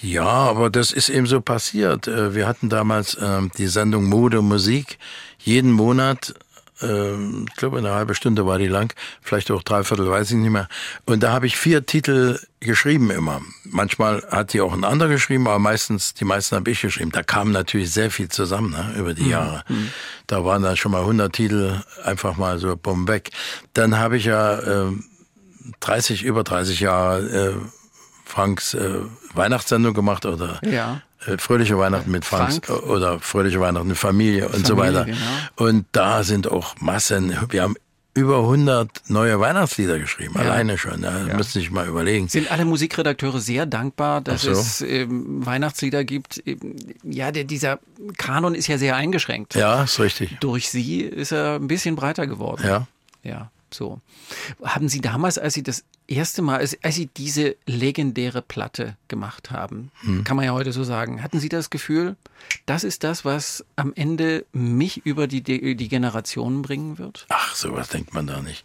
Ja, 0.00 0.22
aber 0.26 0.70
das 0.70 0.92
ist 0.92 1.08
eben 1.08 1.26
so 1.26 1.40
passiert. 1.40 2.06
Äh, 2.06 2.32
Wir 2.34 2.46
hatten 2.46 2.68
damals 2.68 3.16
ähm, 3.20 3.50
die 3.58 3.66
Sendung 3.66 4.04
Mode 4.04 4.38
und 4.38 4.46
Musik. 4.48 4.98
Jeden 5.40 5.72
Monat, 5.72 6.34
ähm, 6.80 7.46
ich 7.48 7.56
glaube 7.56 7.78
eine 7.78 7.90
halbe 7.90 8.14
Stunde 8.14 8.46
war 8.46 8.58
die 8.58 8.66
lang, 8.68 8.92
vielleicht 9.22 9.50
auch 9.50 9.62
dreiviertel, 9.62 10.10
weiß 10.10 10.30
ich 10.30 10.36
nicht 10.36 10.50
mehr. 10.50 10.68
Und 11.06 11.22
da 11.22 11.32
habe 11.32 11.46
ich 11.46 11.56
vier 11.56 11.84
Titel 11.86 12.38
geschrieben 12.60 13.10
immer. 13.10 13.40
Manchmal 13.64 14.24
hat 14.30 14.52
die 14.52 14.60
auch 14.60 14.72
ein 14.72 14.84
anderer 14.84 15.08
geschrieben, 15.08 15.46
aber 15.46 15.58
meistens, 15.58 16.14
die 16.14 16.24
meisten 16.24 16.56
habe 16.56 16.70
ich 16.70 16.80
geschrieben. 16.80 17.10
Da 17.12 17.22
kam 17.22 17.52
natürlich 17.52 17.92
sehr 17.92 18.10
viel 18.10 18.28
zusammen 18.28 18.70
ne, 18.70 18.94
über 18.98 19.14
die 19.14 19.28
Jahre. 19.28 19.64
Da 20.26 20.44
waren 20.44 20.62
dann 20.62 20.76
schon 20.76 20.92
mal 20.92 21.00
100 21.00 21.32
Titel 21.32 21.80
einfach 22.04 22.36
mal 22.36 22.58
so 22.58 22.76
bumm 22.76 23.06
weg. 23.08 23.30
Dann 23.74 23.98
habe 23.98 24.16
ich 24.16 24.24
ja 24.24 24.60
ähm, 24.60 25.04
30, 25.80 26.24
über 26.24 26.44
30 26.44 26.80
Jahre 26.80 27.20
äh, 27.28 27.54
Franks 28.24 28.74
äh, 28.74 29.00
Weihnachtssendung 29.34 29.94
gemacht 29.94 30.26
oder 30.26 30.60
Ja. 30.64 31.02
Äh, 31.26 31.38
Fröhliche 31.38 31.78
Weihnachten 31.78 32.10
mit 32.10 32.24
Franks 32.24 32.60
Frank. 32.62 32.82
äh, 32.82 32.84
oder 32.86 33.20
Fröhliche 33.20 33.60
Weihnachten 33.60 33.88
mit 33.88 33.96
Familie 33.98 34.48
und 34.48 34.66
so 34.66 34.76
Familie, 34.76 35.00
weiter. 35.00 35.04
genau. 35.06 35.68
Und 35.68 35.86
da 35.92 36.22
sind 36.24 36.50
auch 36.50 36.76
Massen. 36.80 37.36
Wir 37.50 37.62
haben 37.62 37.74
über 38.14 38.38
100 38.38 38.88
neue 39.08 39.38
Weihnachtslieder 39.38 39.98
geschrieben, 40.00 40.34
Ja. 40.34 40.40
alleine 40.40 40.76
schon. 40.76 41.02
Da 41.02 41.26
Ja. 41.26 41.36
müsste 41.36 41.60
ich 41.60 41.70
mal 41.70 41.86
überlegen. 41.86 42.26
Sind 42.26 42.50
alle 42.50 42.64
Musikredakteure 42.64 43.38
sehr 43.38 43.64
dankbar, 43.64 44.20
dass 44.22 44.42
so. 44.42 44.50
es 44.50 44.80
ähm, 44.80 45.46
Weihnachtslieder 45.46 46.02
gibt? 46.04 46.42
Ähm, 46.44 46.74
Ja, 47.04 47.30
der, 47.30 47.44
dieser 47.44 47.78
Kanon 48.16 48.54
ist 48.56 48.66
ja 48.66 48.76
sehr 48.76 48.96
eingeschränkt. 48.96 49.54
Ja, 49.54 49.84
ist 49.84 50.00
richtig. 50.00 50.36
Durch 50.40 50.68
Sie 50.68 51.00
ist 51.02 51.30
er 51.32 51.56
ein 51.56 51.68
bisschen 51.68 51.94
breiter 51.94 52.26
geworden. 52.26 52.62
Ja. 52.66 52.86
Ja, 53.22 53.50
so. 53.74 54.00
Haben 54.62 54.88
Sie 54.88 55.00
damals, 55.00 55.38
als 55.38 55.54
Sie 55.54 55.62
das 55.62 55.84
erste 56.06 56.42
Mal, 56.42 56.58
als, 56.58 56.76
als 56.82 56.94
Sie 56.94 57.06
diese 57.06 57.56
legendäre 57.66 58.42
Platte 58.42 58.96
gemacht 59.08 59.50
haben, 59.50 59.90
Hm. 60.00 60.24
kann 60.24 60.36
man 60.36 60.44
ja 60.44 60.52
heute 60.52 60.72
so 60.72 60.84
sagen, 60.84 61.22
hatten 61.22 61.40
Sie 61.40 61.48
das 61.48 61.70
Gefühl, 61.70 62.16
das 62.66 62.84
ist 62.84 63.04
das, 63.04 63.24
was 63.24 63.64
am 63.76 63.92
Ende 63.94 64.44
mich 64.52 65.04
über 65.04 65.26
die, 65.26 65.42
die, 65.42 65.88
Generationen 65.88 66.62
bringen 66.62 66.98
wird? 66.98 67.26
Ach, 67.28 67.54
sowas 67.54 67.88
denkt 67.88 68.14
man 68.14 68.26
da 68.26 68.40
nicht. 68.40 68.64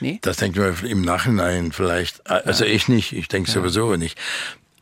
Nee? 0.00 0.18
Das 0.22 0.36
denkt 0.36 0.56
man 0.56 0.74
im 0.84 1.02
Nachhinein 1.02 1.72
vielleicht. 1.72 2.28
Also 2.30 2.64
ich 2.64 2.88
nicht, 2.88 3.12
ich 3.12 3.28
denke 3.28 3.50
sowieso 3.50 3.96
nicht. 3.96 4.18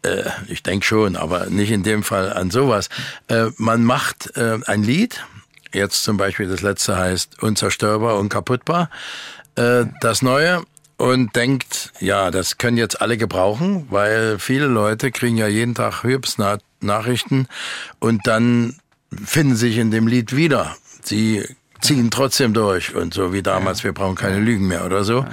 Äh, 0.03 0.31
ich 0.49 0.63
denke 0.63 0.85
schon, 0.85 1.17
aber 1.17 1.47
nicht 1.47 1.71
in 1.71 1.83
dem 1.83 2.03
Fall 2.03 2.33
an 2.33 2.51
sowas. 2.51 2.89
Äh, 3.29 3.47
man 3.57 3.85
macht 3.85 4.37
äh, 4.37 4.59
ein 4.67 4.83
Lied, 4.83 5.25
jetzt 5.73 6.05
zum 6.05 6.17
Beispiel 6.17 6.49
das 6.49 6.63
letzte 6.63 6.97
heißt 6.97 7.43
Unzerstörbar, 7.43 8.19
Unkaputtbar, 8.19 8.91
äh, 9.57 9.87
das 10.01 10.23
neue 10.23 10.63
und 10.97 11.37
denkt, 11.37 11.93
ja, 12.01 12.31
das 12.31 12.59
können 12.59 12.77
jetzt 12.77 13.01
alle 13.01 13.17
gebrauchen, 13.17 13.87
weil 13.91 14.39
viele 14.39 14.67
Leute 14.67 15.11
kriegen 15.11 15.37
ja 15.37 15.47
jeden 15.47 15.75
Tag 15.75 16.03
Höchstnachrichten 16.03 17.49
und 17.99 18.27
dann 18.27 18.77
finden 19.25 19.57
sich 19.57 19.77
in 19.79 19.91
dem 19.91 20.07
Lied 20.07 20.35
wieder. 20.35 20.77
Sie 21.03 21.45
ziehen 21.81 22.11
trotzdem 22.11 22.55
durch 22.55 22.95
und 22.95 23.15
so 23.15 23.33
wie 23.33 23.43
damals, 23.43 23.85
wir 23.85 23.93
brauchen 23.93 24.17
keine 24.17 24.39
Lügen 24.39 24.67
mehr 24.67 24.85
oder 24.85 25.05
so. 25.05 25.27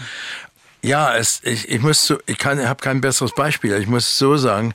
Ja, 0.82 1.16
es, 1.16 1.40
ich, 1.44 1.70
ich 1.70 1.82
muss 1.82 2.06
so, 2.06 2.18
ich 2.26 2.38
kann, 2.38 2.68
habe 2.68 2.82
kein 2.82 3.00
besseres 3.00 3.34
Beispiel. 3.34 3.74
Ich 3.78 3.88
muss 3.88 4.18
so 4.18 4.36
sagen, 4.36 4.74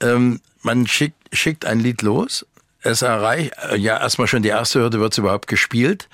ähm, 0.00 0.40
man 0.62 0.86
schickt, 0.86 1.36
schickt 1.36 1.66
ein 1.66 1.80
Lied 1.80 2.00
los, 2.00 2.46
es 2.80 3.02
erreicht, 3.02 3.52
äh, 3.70 3.76
ja 3.76 4.00
erstmal 4.00 4.26
schon 4.26 4.42
die 4.42 4.48
erste 4.48 4.80
Hürde, 4.80 5.00
wird 5.00 5.12
es 5.12 5.18
überhaupt 5.18 5.48
gespielt, 5.48 6.08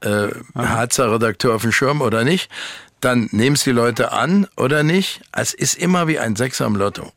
äh, 0.00 0.28
hat 0.54 0.96
der 0.98 1.12
Redakteur 1.12 1.54
auf 1.54 1.62
dem 1.62 1.72
Schirm 1.72 2.00
oder 2.00 2.24
nicht, 2.24 2.50
dann 3.00 3.28
nehmen 3.32 3.56
es 3.56 3.64
die 3.64 3.70
Leute 3.72 4.12
an 4.12 4.46
oder 4.56 4.82
nicht. 4.82 5.22
Es 5.32 5.54
ist 5.54 5.74
immer 5.78 6.06
wie 6.08 6.18
ein 6.18 6.36
Sechser 6.36 6.66
im 6.66 6.76
Lotto. 6.76 7.12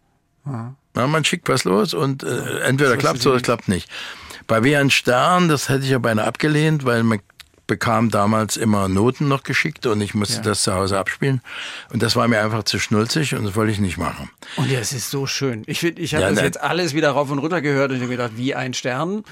Na, 0.45 1.07
man 1.07 1.23
schickt 1.25 1.49
was 1.49 1.63
los 1.63 1.93
und 1.93 2.23
äh, 2.23 2.59
entweder 2.61 2.97
klappt 2.97 3.19
es 3.19 3.27
oder 3.27 3.37
es 3.37 3.43
klappt 3.43 3.67
nicht. 3.67 3.89
Bei 4.45 4.63
Wie 4.63 4.75
ein 4.75 4.89
Stern, 4.89 5.47
das 5.47 5.69
hätte 5.69 5.85
ich 5.85 5.89
ja 5.91 5.99
beinahe 5.99 6.27
abgelehnt, 6.27 6.83
weil 6.85 7.03
man 7.03 7.19
bekam 7.65 8.11
damals 8.11 8.57
immer 8.57 8.89
Noten 8.89 9.29
noch 9.29 9.43
geschickt 9.43 9.85
und 9.85 10.01
ich 10.01 10.13
musste 10.13 10.35
Ja. 10.37 10.41
das 10.41 10.63
zu 10.63 10.73
Hause 10.73 10.99
abspielen. 10.99 11.41
Und 11.93 12.03
das 12.03 12.17
war 12.17 12.27
mir 12.27 12.41
einfach 12.41 12.63
zu 12.63 12.77
schnulzig 12.77 13.35
und 13.35 13.45
das 13.45 13.55
wollte 13.55 13.71
ich 13.71 13.79
nicht 13.79 13.97
machen. 13.97 14.29
Und 14.57 14.69
ja, 14.69 14.79
es 14.79 14.91
ist 14.91 15.09
so 15.09 15.25
schön. 15.27 15.63
Ich, 15.65 15.79
find, 15.79 15.97
ich 15.97 16.13
habe 16.13 16.23
Ja, 16.23 16.29
das 16.29 16.39
ne- 16.39 16.43
jetzt 16.45 16.59
alles 16.61 16.93
wieder 16.93 17.11
rauf 17.11 17.31
und 17.31 17.39
runter 17.39 17.61
gehört 17.61 17.91
und 17.91 17.95
ich 17.97 18.03
habe 18.03 18.11
gedacht, 18.11 18.31
wie 18.35 18.53
ein 18.53 18.73
Stern. 18.73 19.23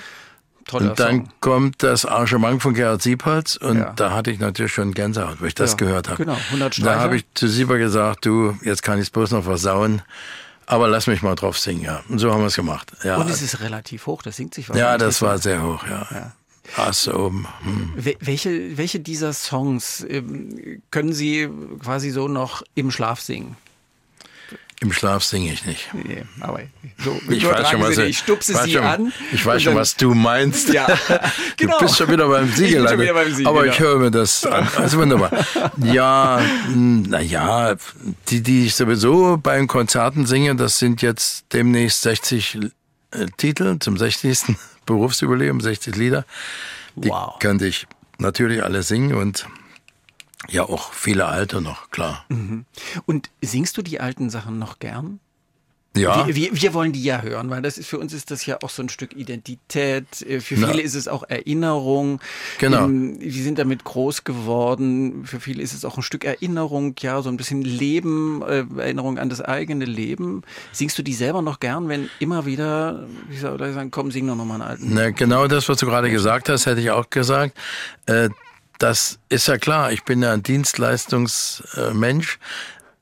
Toller 0.66 0.92
Und 0.92 1.00
dann 1.00 1.16
Song. 1.26 1.30
kommt 1.40 1.84
das 1.84 2.06
Arrangement 2.06 2.62
von 2.62 2.74
Gerhard 2.74 3.02
Siepholz 3.02 3.56
und 3.58 3.78
Ja. 3.80 3.94
da 3.96 4.14
hatte 4.14 4.32
ich 4.32 4.40
natürlich 4.40 4.72
schon 4.74 4.94
Gänsehaut, 4.94 5.42
wo 5.42 5.46
ich 5.46 5.56
das 5.56 5.72
Ja, 5.72 5.78
gehört 5.78 6.10
habe. 6.10 6.24
genau, 6.24 6.38
100 6.52 6.74
Da 6.78 6.82
Streicher. 6.82 7.00
habe 7.00 7.16
ich 7.18 7.26
zu 7.34 7.48
Sieber 7.48 7.78
gesagt, 7.78 8.26
du, 8.26 8.58
jetzt 8.64 8.84
kann 8.84 8.98
ich 8.98 9.04
es 9.06 9.10
bloß 9.10 9.32
noch 9.32 9.44
versauen, 9.44 10.02
aber 10.68 10.88
lass 10.88 11.08
mich 11.08 11.22
mal 11.22 11.36
drauf 11.36 11.58
singen, 11.60 11.84
ja. 11.84 12.02
Und 12.10 12.20
so 12.20 12.32
haben 12.32 12.42
wir 12.42 12.48
es 12.48 12.56
gemacht. 12.56 12.92
Ja, 13.04 13.18
Und 13.18 13.30
es 13.30 13.42
ist 13.42 13.60
relativ 13.62 14.06
hoch, 14.08 14.22
das 14.22 14.38
singt 14.38 14.54
sich 14.54 14.68
ja 14.68 14.74
wahrscheinlich 14.76 15.00
das 15.00 15.22
war 15.22 15.38
sehr 15.38 15.62
hoch, 15.64 15.84
ja. 15.88 16.08
Ja. 16.12 16.32
Ass 16.78 17.08
oben. 17.10 17.48
Hm. 17.64 17.94
Wel- 17.98 18.16
Welche, 18.22 18.78
welche 18.78 19.00
dieser 19.02 19.34
Songs 19.34 20.06
ähm, 20.08 20.82
können 20.92 21.12
Sie 21.12 21.50
quasi 21.84 22.12
so 22.12 22.28
noch 22.30 22.64
im 22.76 22.92
Schlaf 22.92 23.20
singen? 23.20 23.58
Im 24.82 24.92
Schlaf 24.92 25.24
singe 25.24 25.54
ich 25.54 25.64
nicht. 25.66 25.94
Nee, 25.94 26.24
aber 26.40 26.62
so, 26.98 27.22
Ich 27.30 27.46
weiß 27.46 27.70
schon, 27.70 27.82
was 27.82 27.96
Sie, 27.96 28.02
ich, 28.06 28.18
stupse 28.18 28.56
weiß 28.56 28.64
Sie 28.64 28.72
schon, 28.74 28.84
an. 28.84 29.14
Ich 29.32 29.46
weiß 29.46 29.62
schon, 29.62 29.76
was 29.76 29.96
du 29.96 30.16
meinst. 30.16 30.74
Ja, 30.74 30.88
genau. 31.58 31.78
Du 31.78 31.86
bist 31.86 31.98
schon 31.98 32.10
wieder 32.10 32.28
beim 32.28 32.48
Sie 32.52 32.66
Ich 32.66 32.72
bin 32.74 32.88
schon 32.88 32.98
gelandet. 32.98 33.00
wieder 33.02 33.14
beim 33.14 33.34
Sie, 33.34 33.46
aber 33.46 33.62
genau. 33.62 33.74
ich 33.74 33.80
höre 33.80 34.00
mir 34.00 34.10
das 34.12 34.44
an. 34.46 34.68
Also 34.78 34.98
wunderbar. 34.98 35.32
Ja, 35.78 36.42
naja, 36.74 37.76
die, 38.30 38.42
die 38.42 38.66
ich 38.66 38.76
sowieso 38.76 39.38
bei 39.38 39.56
den 39.58 39.68
Konzerten 39.68 40.26
singe, 40.26 40.56
das 40.56 40.80
sind 40.80 41.04
jetzt 41.04 41.46
demnächst 41.54 42.02
60 42.02 42.58
äh, 43.12 43.26
Titel 43.38 43.78
zum 43.80 43.98
60. 43.98 44.56
Berufsüberleben, 44.88 45.62
60 45.62 45.96
Lieder. 45.96 46.26
Die 46.96 47.10
Wow. 47.10 47.38
könnte 47.40 47.68
ich 47.68 47.86
natürlich 48.18 48.64
alle 48.64 48.82
singen 48.82 49.14
und 49.14 49.46
ja 50.50 50.64
auch 50.64 50.94
viele 50.94 51.26
alte 51.26 51.62
noch, 51.62 51.92
klar. 51.92 52.26
Und 53.06 53.30
singst 53.42 53.78
du 53.78 53.82
die 53.82 54.00
alten 54.00 54.30
Sachen 54.30 54.60
noch 54.60 54.80
gern? 54.80 55.20
Ja. 55.96 56.26
Wir, 56.26 56.36
wir, 56.36 56.62
wir 56.62 56.74
wollen 56.74 56.94
die 56.94 57.04
ja 57.04 57.22
hören, 57.22 57.50
weil 57.50 57.62
das 57.62 57.78
ist 57.78 57.90
für 57.90 58.00
uns 58.00 58.14
ist 58.14 58.32
das 58.32 58.46
ja 58.46 58.58
auch 58.64 58.70
so 58.70 58.82
ein 58.82 58.88
Stück 58.88 59.14
Identität. 59.14 60.22
Äh, 60.22 60.40
Für 60.40 60.56
viele 60.56 60.76
Na. 60.76 60.80
ist 60.80 60.96
es 60.96 61.10
auch 61.10 61.24
Erinnerung. 61.28 62.22
Genau. 62.60 62.86
Ähm, 62.86 63.18
Wir 63.20 63.44
sind 63.44 63.60
damit 63.60 63.84
groß 63.84 64.24
geworden. 64.24 65.26
Für 65.26 65.42
viele 65.42 65.62
ist 65.62 65.74
es 65.74 65.84
auch 65.84 65.98
ein 65.98 66.04
Stück 66.04 66.24
Erinnerung, 66.24 66.96
ja, 67.00 67.22
so 67.22 67.28
ein 67.28 67.36
bisschen 67.36 67.62
Leben, 67.62 68.42
äh, 68.42 68.64
Erinnerung 68.78 69.20
an 69.20 69.28
das 69.28 69.42
eigene 69.42 69.84
Leben. 69.84 70.44
Singst 70.72 70.98
du 70.98 71.04
die 71.04 71.14
selber 71.14 71.42
noch 71.42 71.60
gern, 71.60 71.90
wenn 71.90 72.10
immer 72.20 72.46
wieder, 72.46 73.06
wie 73.28 73.38
soll 73.38 73.62
ich 73.62 73.74
sagen, 73.74 73.92
komm, 73.92 74.12
sing 74.12 74.26
doch 74.28 74.38
noch 74.38 74.46
mal 74.46 74.54
einen 74.56 74.64
alten. 74.64 74.94
Na, 74.94 75.10
genau 75.10 75.48
das, 75.48 75.68
was 75.68 75.78
du 75.78 75.88
gerade 75.88 76.10
gesagt 76.10 76.48
hast, 76.48 76.68
hätte 76.68 76.80
ich 76.80 76.92
auch 76.92 77.10
gesagt. 77.10 77.58
Äh, 78.06 78.30
das 78.82 79.20
ist 79.30 79.48
ja 79.48 79.58
klar. 79.58 79.92
Ich 79.92 80.04
bin 80.04 80.22
ja 80.24 80.34
ein 80.34 80.44
Dienstleistungsmensch. 80.44 82.40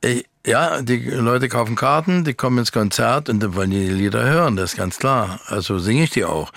Ich- 0.02 0.26
Ja, 0.46 0.82
die 0.82 0.98
Leute 1.10 1.50
kaufen 1.50 1.76
Karten, 1.76 2.24
die 2.24 2.34
kommen 2.34 2.60
ins 2.60 2.72
Konzert 2.72 3.28
und 3.30 3.42
dann 3.42 3.56
wollen 3.56 3.72
die 3.72 3.86
die 3.88 3.92
Lieder 3.94 4.24
hören, 4.24 4.56
das 4.56 4.72
ist 4.72 4.78
ganz 4.78 4.98
klar. 4.98 5.40
Also 5.48 5.80
singe 5.80 6.04
ich 6.06 6.12
die 6.12 6.24
auch. 6.24 6.52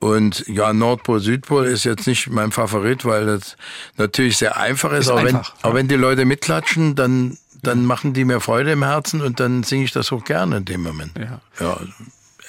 Und 0.00 0.44
ja, 0.48 0.72
Nordpol, 0.72 1.20
Südpol 1.20 1.66
ist 1.66 1.84
jetzt 1.84 2.06
nicht 2.08 2.28
mein 2.28 2.50
Favorit, 2.50 3.04
weil 3.04 3.26
das 3.26 3.56
natürlich 3.96 4.36
sehr 4.36 4.56
einfach 4.56 4.92
ist. 4.92 5.02
Ist 5.06 5.10
aber, 5.10 5.20
einfach, 5.20 5.52
wenn, 5.54 5.64
aber 5.64 5.74
wenn 5.74 5.88
die 5.88 5.94
Leute 5.94 6.24
mitklatschen, 6.24 6.96
dann, 6.96 7.38
dann 7.62 7.84
machen 7.86 8.14
die 8.14 8.24
mir 8.24 8.40
Freude 8.40 8.72
im 8.72 8.82
Herzen 8.82 9.20
und 9.22 9.38
dann 9.38 9.62
singe 9.62 9.84
ich 9.84 9.92
das 9.92 10.10
auch 10.12 10.24
gerne 10.24 10.56
in 10.58 10.64
dem 10.64 10.82
Moment. 10.82 11.12
Ja. 11.16 11.40
ja 11.60 11.78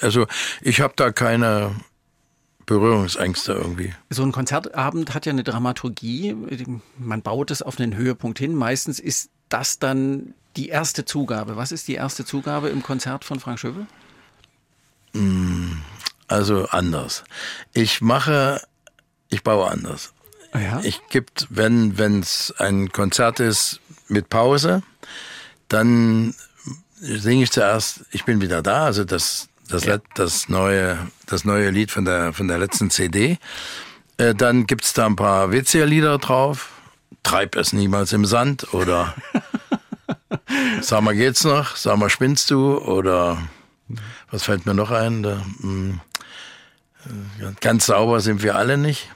also 0.02 0.26
ich 0.62 0.82
habe 0.82 0.94
da 0.96 1.12
keine 1.12 1.76
Berührungsängste 2.72 3.52
irgendwie. 3.52 3.94
So 4.10 4.24
ein 4.24 4.32
Konzertabend 4.32 5.14
hat 5.14 5.26
ja 5.26 5.34
eine 5.34 5.44
Dramaturgie. 5.44 6.38
Man 6.98 7.22
baut 7.22 7.52
es 7.52 7.62
auf 7.62 7.78
einen 7.78 7.98
Höhepunkt 7.98 8.40
hin. 8.40 8.56
Meistens 8.56 8.98
ist 8.98 9.30
das 9.50 9.78
dann 9.78 10.34
die 10.56 10.70
erste 10.70 11.04
Zugabe. 11.04 11.58
Was 11.58 11.74
ist 11.74 11.90
die 11.90 11.96
erste 11.96 12.24
Zugabe 12.24 12.70
im 12.70 12.82
Konzert 12.82 13.26
von 13.26 13.42
Frank 13.42 13.60
Schöbel? 13.60 13.88
Also 16.30 16.70
anders. 16.70 17.26
Ich 17.74 18.00
mache, 18.00 18.62
ich 19.28 19.44
baue 19.44 19.70
anders. 19.70 20.14
Ja. 20.54 20.80
Ich 20.82 21.02
gibt, 21.10 21.48
wenn 21.50 22.22
es 22.22 22.54
ein 22.58 22.94
Konzert 22.94 23.42
ist 23.42 23.82
mit 24.08 24.30
Pause, 24.30 24.82
dann 25.68 26.36
singe 27.02 27.44
ich 27.44 27.52
zuerst 27.52 28.06
Ich 28.12 28.24
bin 28.24 28.40
wieder 28.40 28.62
da, 28.62 28.86
also 28.86 29.04
das 29.04 29.50
das, 29.72 29.86
Let- 29.86 30.04
das 30.16 30.50
neue 30.50 30.98
das 31.26 31.46
neue 31.46 31.70
Lied 31.70 31.92
von 31.92 32.06
der 32.06 32.34
von 32.34 32.48
der 32.48 32.58
letzten 32.60 32.90
CD. 32.90 33.38
Äh, 34.18 34.36
dann 34.36 34.66
gibt's 34.68 34.94
da 34.94 35.06
ein 35.06 35.16
paar 35.16 35.52
witzige 35.52 35.86
Lieder 35.86 36.18
drauf. 36.18 36.70
Treib 37.24 37.56
es 37.56 37.74
niemals 37.74 38.14
im 38.14 38.26
Sand 38.26 38.74
oder 38.74 39.16
Sag 40.82 41.02
mal 41.02 41.16
geht's 41.16 41.44
noch? 41.44 41.76
Sag 41.76 41.98
mal 41.98 42.10
spinnst 42.10 42.50
du 42.52 42.78
oder 42.78 43.38
was 44.32 44.44
fällt 44.44 44.66
mir 44.66 44.74
noch 44.74 44.92
ein? 44.92 45.24
Da, 45.24 45.42
hm, 45.62 46.00
äh, 47.06 47.52
ganz 47.60 47.86
sauber 47.88 48.20
sind 48.22 48.42
wir 48.44 48.56
alle 48.56 48.78
nicht. 48.78 49.10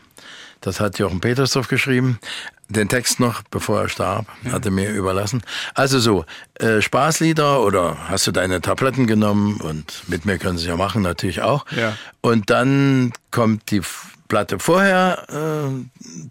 Das 0.62 0.80
hat 0.80 0.98
Jochen 1.00 1.22
Petersdorf 1.22 1.68
geschrieben. 1.68 2.20
Den 2.68 2.90
Text 2.90 3.20
noch, 3.20 3.44
bevor 3.52 3.82
er 3.82 3.90
starb, 3.90 4.26
hat 4.52 4.66
er 4.66 4.72
mir 4.72 4.90
überlassen. 4.90 5.44
Also 5.76 6.00
so, 6.00 6.26
äh, 6.56 6.82
Spaßlieder 6.82 7.62
oder 7.62 8.10
hast 8.10 8.26
du 8.26 8.32
deine 8.32 8.60
Tabletten 8.60 9.06
genommen 9.06 9.62
und 9.62 10.04
mit 10.08 10.26
mir 10.26 10.40
können 10.40 10.58
sie 10.58 10.68
ja 10.68 10.76
machen, 10.76 11.04
natürlich 11.04 11.42
auch. 11.42 11.66
Ja. 11.72 11.96
Und 12.22 12.50
dann 12.50 13.14
kommt 13.30 13.70
die 13.70 13.82
Platte 14.28 14.58
vorher, 14.58 15.26
äh, 15.30 15.86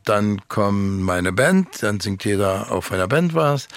dann 0.04 0.40
kommt 0.48 1.02
meine 1.02 1.32
Band, 1.32 1.82
dann 1.82 2.00
singt 2.00 2.24
jeder 2.24 2.72
auf 2.72 2.90
einer 2.90 3.06
Band 3.06 3.34
was. 3.34 3.68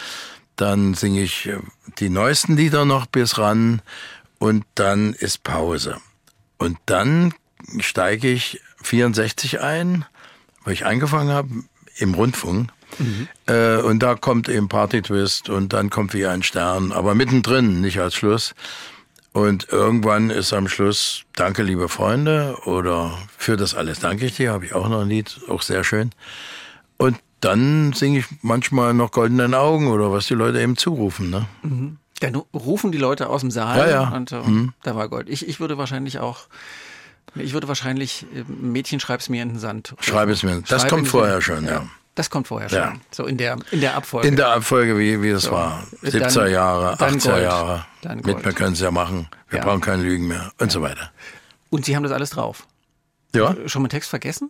Dann 0.55 0.95
singe 0.95 1.21
ich 1.21 1.47
äh, 1.47 1.59
die 1.99 2.09
neuesten 2.09 2.57
Lieder 2.57 2.85
noch 2.85 3.05
bis 3.05 3.37
ran 3.37 3.83
und 4.39 4.65
dann 4.73 5.13
ist 5.13 5.43
Pause. 5.43 5.97
Und 6.57 6.79
dann 6.87 7.35
steige 7.79 8.29
ich 8.29 8.61
64 8.81 9.61
ein, 9.61 10.05
wo 10.63 10.71
ich 10.71 10.87
angefangen 10.87 11.29
habe 11.29 11.49
im 11.97 12.13
Rundfunk. 12.13 12.69
Äh, 13.47 13.77
und 13.81 14.01
da 14.01 14.15
kommt 14.15 14.49
eben 14.49 14.69
Party 14.69 15.01
Twist 15.01 15.49
und 15.49 15.73
dann 15.73 15.89
kommt 15.89 16.13
wie 16.13 16.25
ein 16.25 16.41
Stern, 16.41 16.91
aber 16.91 17.15
mittendrin, 17.15 17.81
nicht 17.81 17.99
als 17.99 18.15
Schluss. 18.15 18.55
Und 19.33 19.67
irgendwann 19.69 20.29
ist 20.31 20.51
am 20.53 20.67
Schluss 20.67 21.23
Danke, 21.35 21.61
liebe 21.61 21.89
Freunde 21.89 22.57
oder 22.65 23.15
für 23.37 23.55
das 23.55 23.75
alles 23.75 23.99
danke 23.99 24.25
ich 24.25 24.35
dir, 24.37 24.51
habe 24.51 24.65
ich 24.65 24.73
auch 24.73 24.89
noch 24.89 25.01
ein 25.01 25.09
Lied, 25.09 25.39
auch 25.47 25.61
sehr 25.61 25.83
schön. 25.83 26.09
Und 26.97 27.17
dann 27.41 27.93
singe 27.93 28.19
ich 28.19 28.25
manchmal 28.41 28.95
noch 28.95 29.11
Goldenen 29.11 29.53
Augen 29.53 29.87
oder 29.89 30.11
was 30.11 30.25
die 30.25 30.33
Leute 30.33 30.59
eben 30.59 30.75
zurufen. 30.75 31.29
Ne? 31.29 31.45
Dann 32.19 32.35
rufen 32.53 32.91
die 32.91 32.97
Leute 32.97 33.29
aus 33.29 33.41
dem 33.41 33.51
Saal 33.51 33.77
Ja, 33.77 33.89
ja. 33.89 34.09
und 34.09 34.31
äh, 34.31 34.41
da 34.81 34.95
war 34.95 35.07
Gold. 35.07 35.29
Ich, 35.29 35.47
ich 35.47 35.59
würde 35.59 35.77
wahrscheinlich 35.77 36.17
auch, 36.17 36.47
ich 37.39 37.53
würde 37.53 37.67
wahrscheinlich, 37.67 38.25
äh, 38.35 38.43
Mädchen 38.47 38.99
schreib's 38.99 39.29
mir 39.29 39.41
in 39.43 39.49
den 39.49 39.59
Sand. 39.59 39.95
Schreib 39.99 40.29
es 40.29 40.43
mir. 40.43 40.61
Das 40.67 40.81
Schreib 40.81 40.89
kommt 40.91 41.07
vorher 41.07 41.41
schon, 41.41 41.65
ja. 41.65 41.85
Das 42.15 42.29
kommt 42.31 42.47
vorher 42.47 42.67
schon. 42.69 42.79
Ja. 42.79 42.93
So 43.11 43.25
in 43.25 43.37
der, 43.37 43.57
in 43.71 43.79
der 43.81 43.95
Abfolge. 43.95 44.27
In 44.27 44.35
der 44.35 44.49
Abfolge, 44.49 44.97
wie, 44.97 45.21
wie 45.21 45.29
es 45.29 45.43
So. 45.43 45.51
war. 45.51 45.83
Dann- 46.01 46.11
70er 46.11 46.47
Jahre, 46.47 46.95
dann 46.97 47.15
80er 47.19 47.31
Gold. 47.31 47.43
Jahre. 47.43 47.85
Dann 48.01 48.17
Mit 48.23 48.43
mir 48.45 48.53
können 48.53 48.73
sie 48.75 48.83
ja 48.83 48.91
machen. 48.91 49.27
Wir 49.49 49.59
Ja. 49.59 49.65
brauchen 49.65 49.81
keine 49.81 50.01
Lügen 50.03 50.27
mehr 50.27 50.51
und 50.59 50.71
so 50.71 50.81
weiter. 50.81 51.11
und 51.69 51.85
Sie 51.85 51.95
haben 51.95 52.03
das 52.03 52.11
alles 52.11 52.31
drauf. 52.31 52.65
Ja? 53.35 53.55
Schon 53.67 53.81
mal 53.83 53.89
Text 53.89 54.09
vergessen? 54.09 54.49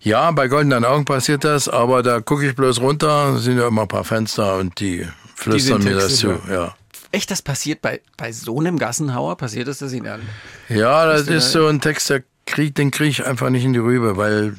ja, 0.00 0.30
bei 0.32 0.48
Goldenen 0.48 0.84
Augen 0.84 1.04
passiert 1.04 1.44
das, 1.44 1.68
aber 1.68 2.02
da 2.02 2.20
gucke 2.20 2.46
ich 2.48 2.54
bloß 2.56 2.80
runter, 2.80 3.34
es 3.36 3.44
sind 3.44 3.58
ja 3.58 3.68
immer 3.68 3.82
ein 3.82 3.88
paar 3.88 4.04
Fenster 4.04 4.56
und 4.56 4.78
die 4.80 5.06
flüstern 5.36 5.82
mir 5.84 5.94
das 5.94 6.16
zu. 6.16 6.38
Ja. 6.50 6.74
Echt, 7.10 7.30
das 7.30 7.40
passiert 7.42 7.80
bei, 7.82 8.00
bei 8.16 8.32
so 8.32 8.60
einem 8.60 8.78
Gassenhauer? 8.78 9.36
Passiert 9.36 9.66
das, 9.68 9.78
dass 9.78 9.92
Ihnen 9.92 10.20
Ja, 10.68 11.06
das 11.06 11.22
ist 11.28 11.54
da- 11.54 11.60
so 11.60 11.66
ein 11.68 11.80
Text, 11.80 12.10
der 12.10 12.22
krieg, 12.46 12.74
den 12.74 12.90
kriege 12.90 13.10
ich 13.10 13.26
einfach 13.26 13.50
nicht 13.50 13.64
in 13.64 13.72
die 13.72 13.78
Rübe, 13.78 14.16
weil 14.16 14.56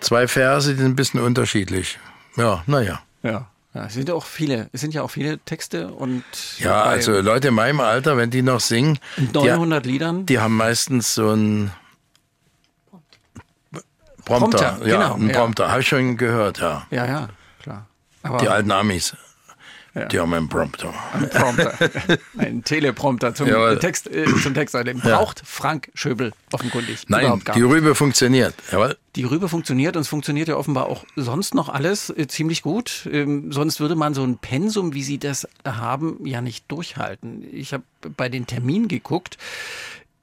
zwei 0.00 0.26
Verse, 0.28 0.70
die 0.72 0.76
sind 0.80 0.92
ein 0.92 0.96
bisschen 0.96 1.20
unterschiedlich. 1.20 1.98
Ja, 2.36 2.62
naja. 2.66 3.00
Ja. 3.22 3.48
ja. 3.74 3.86
Es 3.86 3.94
sind 3.94 4.08
ja 4.08 4.14
auch 4.14 4.24
viele, 4.24 4.68
es 4.72 4.80
sind 4.80 4.94
ja 4.94 5.02
auch 5.02 5.10
viele 5.10 5.38
Texte 5.38 5.88
und 5.88 6.24
Ja, 6.58 6.82
also 6.82 7.20
Leute 7.20 7.48
in 7.48 7.54
meinem 7.54 7.80
Alter, 7.80 8.16
wenn 8.16 8.30
die 8.30 8.42
noch 8.42 8.60
singen, 8.60 8.98
die, 9.16 9.32
900 9.32 9.86
Liedern. 9.86 10.26
die 10.26 10.38
haben 10.40 10.56
meistens 10.56 11.14
so 11.14 11.30
ein 11.32 11.70
Prompter. 14.24 14.58
Prompter, 14.58 14.86
ja, 14.88 14.96
genau, 14.96 15.14
ein 15.14 15.28
ja. 15.30 15.38
Prompter. 15.38 15.70
Habe 15.70 15.80
ich 15.82 15.88
schon 15.88 16.16
gehört, 16.16 16.58
ja. 16.58 16.86
Ja, 16.90 17.06
ja, 17.06 17.28
klar. 17.62 17.86
Aber 18.24 18.38
Die 18.38 18.48
alten 18.48 18.72
Amis, 18.72 19.14
die 20.10 20.20
haben 20.20 20.34
einen 20.34 20.48
Prompter. 20.48 20.92
ein 21.12 21.30
Prompter, 21.30 21.72
ein 22.38 22.62
Teleprompter 22.62 23.34
zum 23.34 23.48
Jawohl. 23.48 23.78
Text, 23.78 24.10
äh, 24.10 24.26
zum 24.42 24.54
Text. 24.54 24.74
Den 24.74 25.00
braucht 25.00 25.42
Frank 25.44 25.90
Schöbel 25.94 26.32
offenkundig 26.52 27.04
Nein, 27.08 27.42
die. 27.54 27.62
Rübe 27.62 27.94
funktioniert. 27.94 28.54
Jawohl. 28.70 28.96
Die 29.16 29.24
Rübe 29.24 29.48
funktioniert 29.48 29.96
und 29.96 30.02
es 30.02 30.08
funktioniert 30.08 30.48
ja 30.48 30.56
offenbar 30.56 30.86
auch 30.86 31.04
sonst 31.16 31.54
noch 31.54 31.70
alles 31.70 32.10
äh, 32.10 32.26
ziemlich 32.26 32.62
gut. 32.62 33.08
Ähm, 33.10 33.50
sonst 33.52 33.80
würde 33.80 33.96
man 33.96 34.12
so 34.12 34.22
ein 34.22 34.36
Pensum, 34.36 34.92
wie 34.92 35.02
Sie 35.02 35.18
das 35.18 35.48
haben, 35.64 36.18
ja 36.26 36.42
nicht 36.42 36.70
durchhalten. 36.70 37.46
Ich 37.50 37.72
habe 37.72 37.84
bei 38.16 38.28
den 38.28 38.46
Terminen 38.46 38.88
geguckt. 38.88 39.38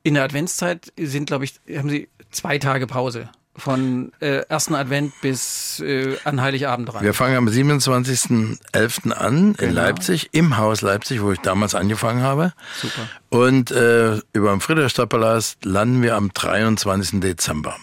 In 0.03 0.13
der 0.13 0.23
Adventszeit 0.23 0.93
sind, 0.97 1.25
glaube 1.27 1.45
ich, 1.45 1.59
haben 1.75 1.89
Sie 1.89 2.09
zwei 2.29 2.59
Tage 2.59 2.85
Pause. 2.85 3.29
Von 3.55 4.11
äh, 4.19 4.37
ersten 4.49 4.73
Advent 4.73 5.13
bis 5.21 5.79
äh, 5.79 6.17
an 6.23 6.41
Heiligabend 6.41 6.91
rein. 6.93 7.03
Wir 7.03 7.13
fangen 7.13 7.35
am 7.37 7.47
27.11. 7.47 9.11
an 9.11 9.37
in 9.37 9.53
Genau. 9.57 9.73
Leipzig, 9.81 10.29
im 10.31 10.57
Haus 10.57 10.81
Leipzig, 10.81 11.21
wo 11.21 11.31
ich 11.31 11.39
damals 11.39 11.75
angefangen 11.75 12.23
habe. 12.23 12.53
Super. 12.81 13.07
Und 13.29 13.69
äh, 13.71 14.17
über 14.33 14.49
dem 14.51 14.59
Friedrichstadtpalast 14.61 15.65
landen 15.65 16.01
wir 16.01 16.15
am 16.15 16.33
23. 16.33 17.19
Dezember. 17.19 17.75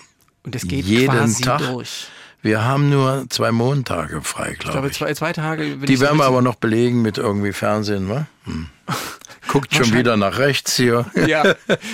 Und 0.42 0.56
es 0.56 0.66
geht 0.66 0.86
jeden 0.86 1.14
quasi 1.14 1.42
Tag. 1.42 1.60
durch. 1.60 2.08
Wir 2.42 2.64
haben 2.64 2.88
nur 2.88 3.26
zwei 3.28 3.52
Montage 3.52 4.22
frei, 4.22 4.52
Ich 4.52 4.58
glaube 4.58 4.72
glaube, 4.72 4.88
ich. 4.88 4.94
zwei, 4.94 5.12
zwei 5.14 5.32
Tage. 5.32 5.76
Die 5.76 5.96
so 5.96 6.02
werden 6.04 6.16
wir 6.18 6.24
aber 6.24 6.40
noch 6.42 6.54
belegen 6.56 7.02
mit 7.02 7.18
irgendwie 7.18 7.52
Fernsehen, 7.52 8.08
wa? 8.08 8.26
Hm. 8.44 8.66
Guckt 9.48 9.74
schon 9.74 9.92
wieder 9.94 10.16
nach 10.16 10.38
rechts 10.38 10.74
hier. 10.74 11.06
Ja. 11.26 11.42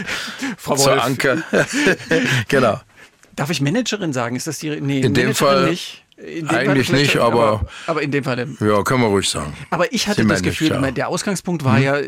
Frau 0.56 0.76
Zur 0.76 0.92
Wolf, 0.92 1.04
Anke. 1.04 1.42
genau. 2.48 2.80
Darf 3.36 3.50
ich 3.50 3.60
Managerin 3.60 4.12
sagen? 4.12 4.34
Ist 4.36 4.46
das 4.46 4.58
die? 4.58 4.70
Nee, 4.80 5.00
In 5.00 5.14
dem 5.14 5.26
Managerin 5.28 5.34
Fall 5.34 5.70
nicht. 5.70 6.02
Dem 6.18 6.48
eigentlich 6.48 6.86
vielleicht, 6.86 7.14
nicht, 7.14 7.22
aber- 7.22 7.66
aber 7.86 8.00
in 8.02 8.10
dem 8.10 8.24
Fall. 8.24 8.38
Ja, 8.60 8.82
können 8.82 9.02
wir 9.02 9.08
ruhig 9.08 9.28
sagen. 9.28 9.54
Aber 9.70 9.92
ich 9.92 10.08
hatte 10.08 10.22
Sie 10.22 10.28
das 10.28 10.42
Gefühl, 10.42 10.70
der 10.92 11.08
Ausgangspunkt 11.08 11.62
war 11.64 11.78
ja, 11.78 11.98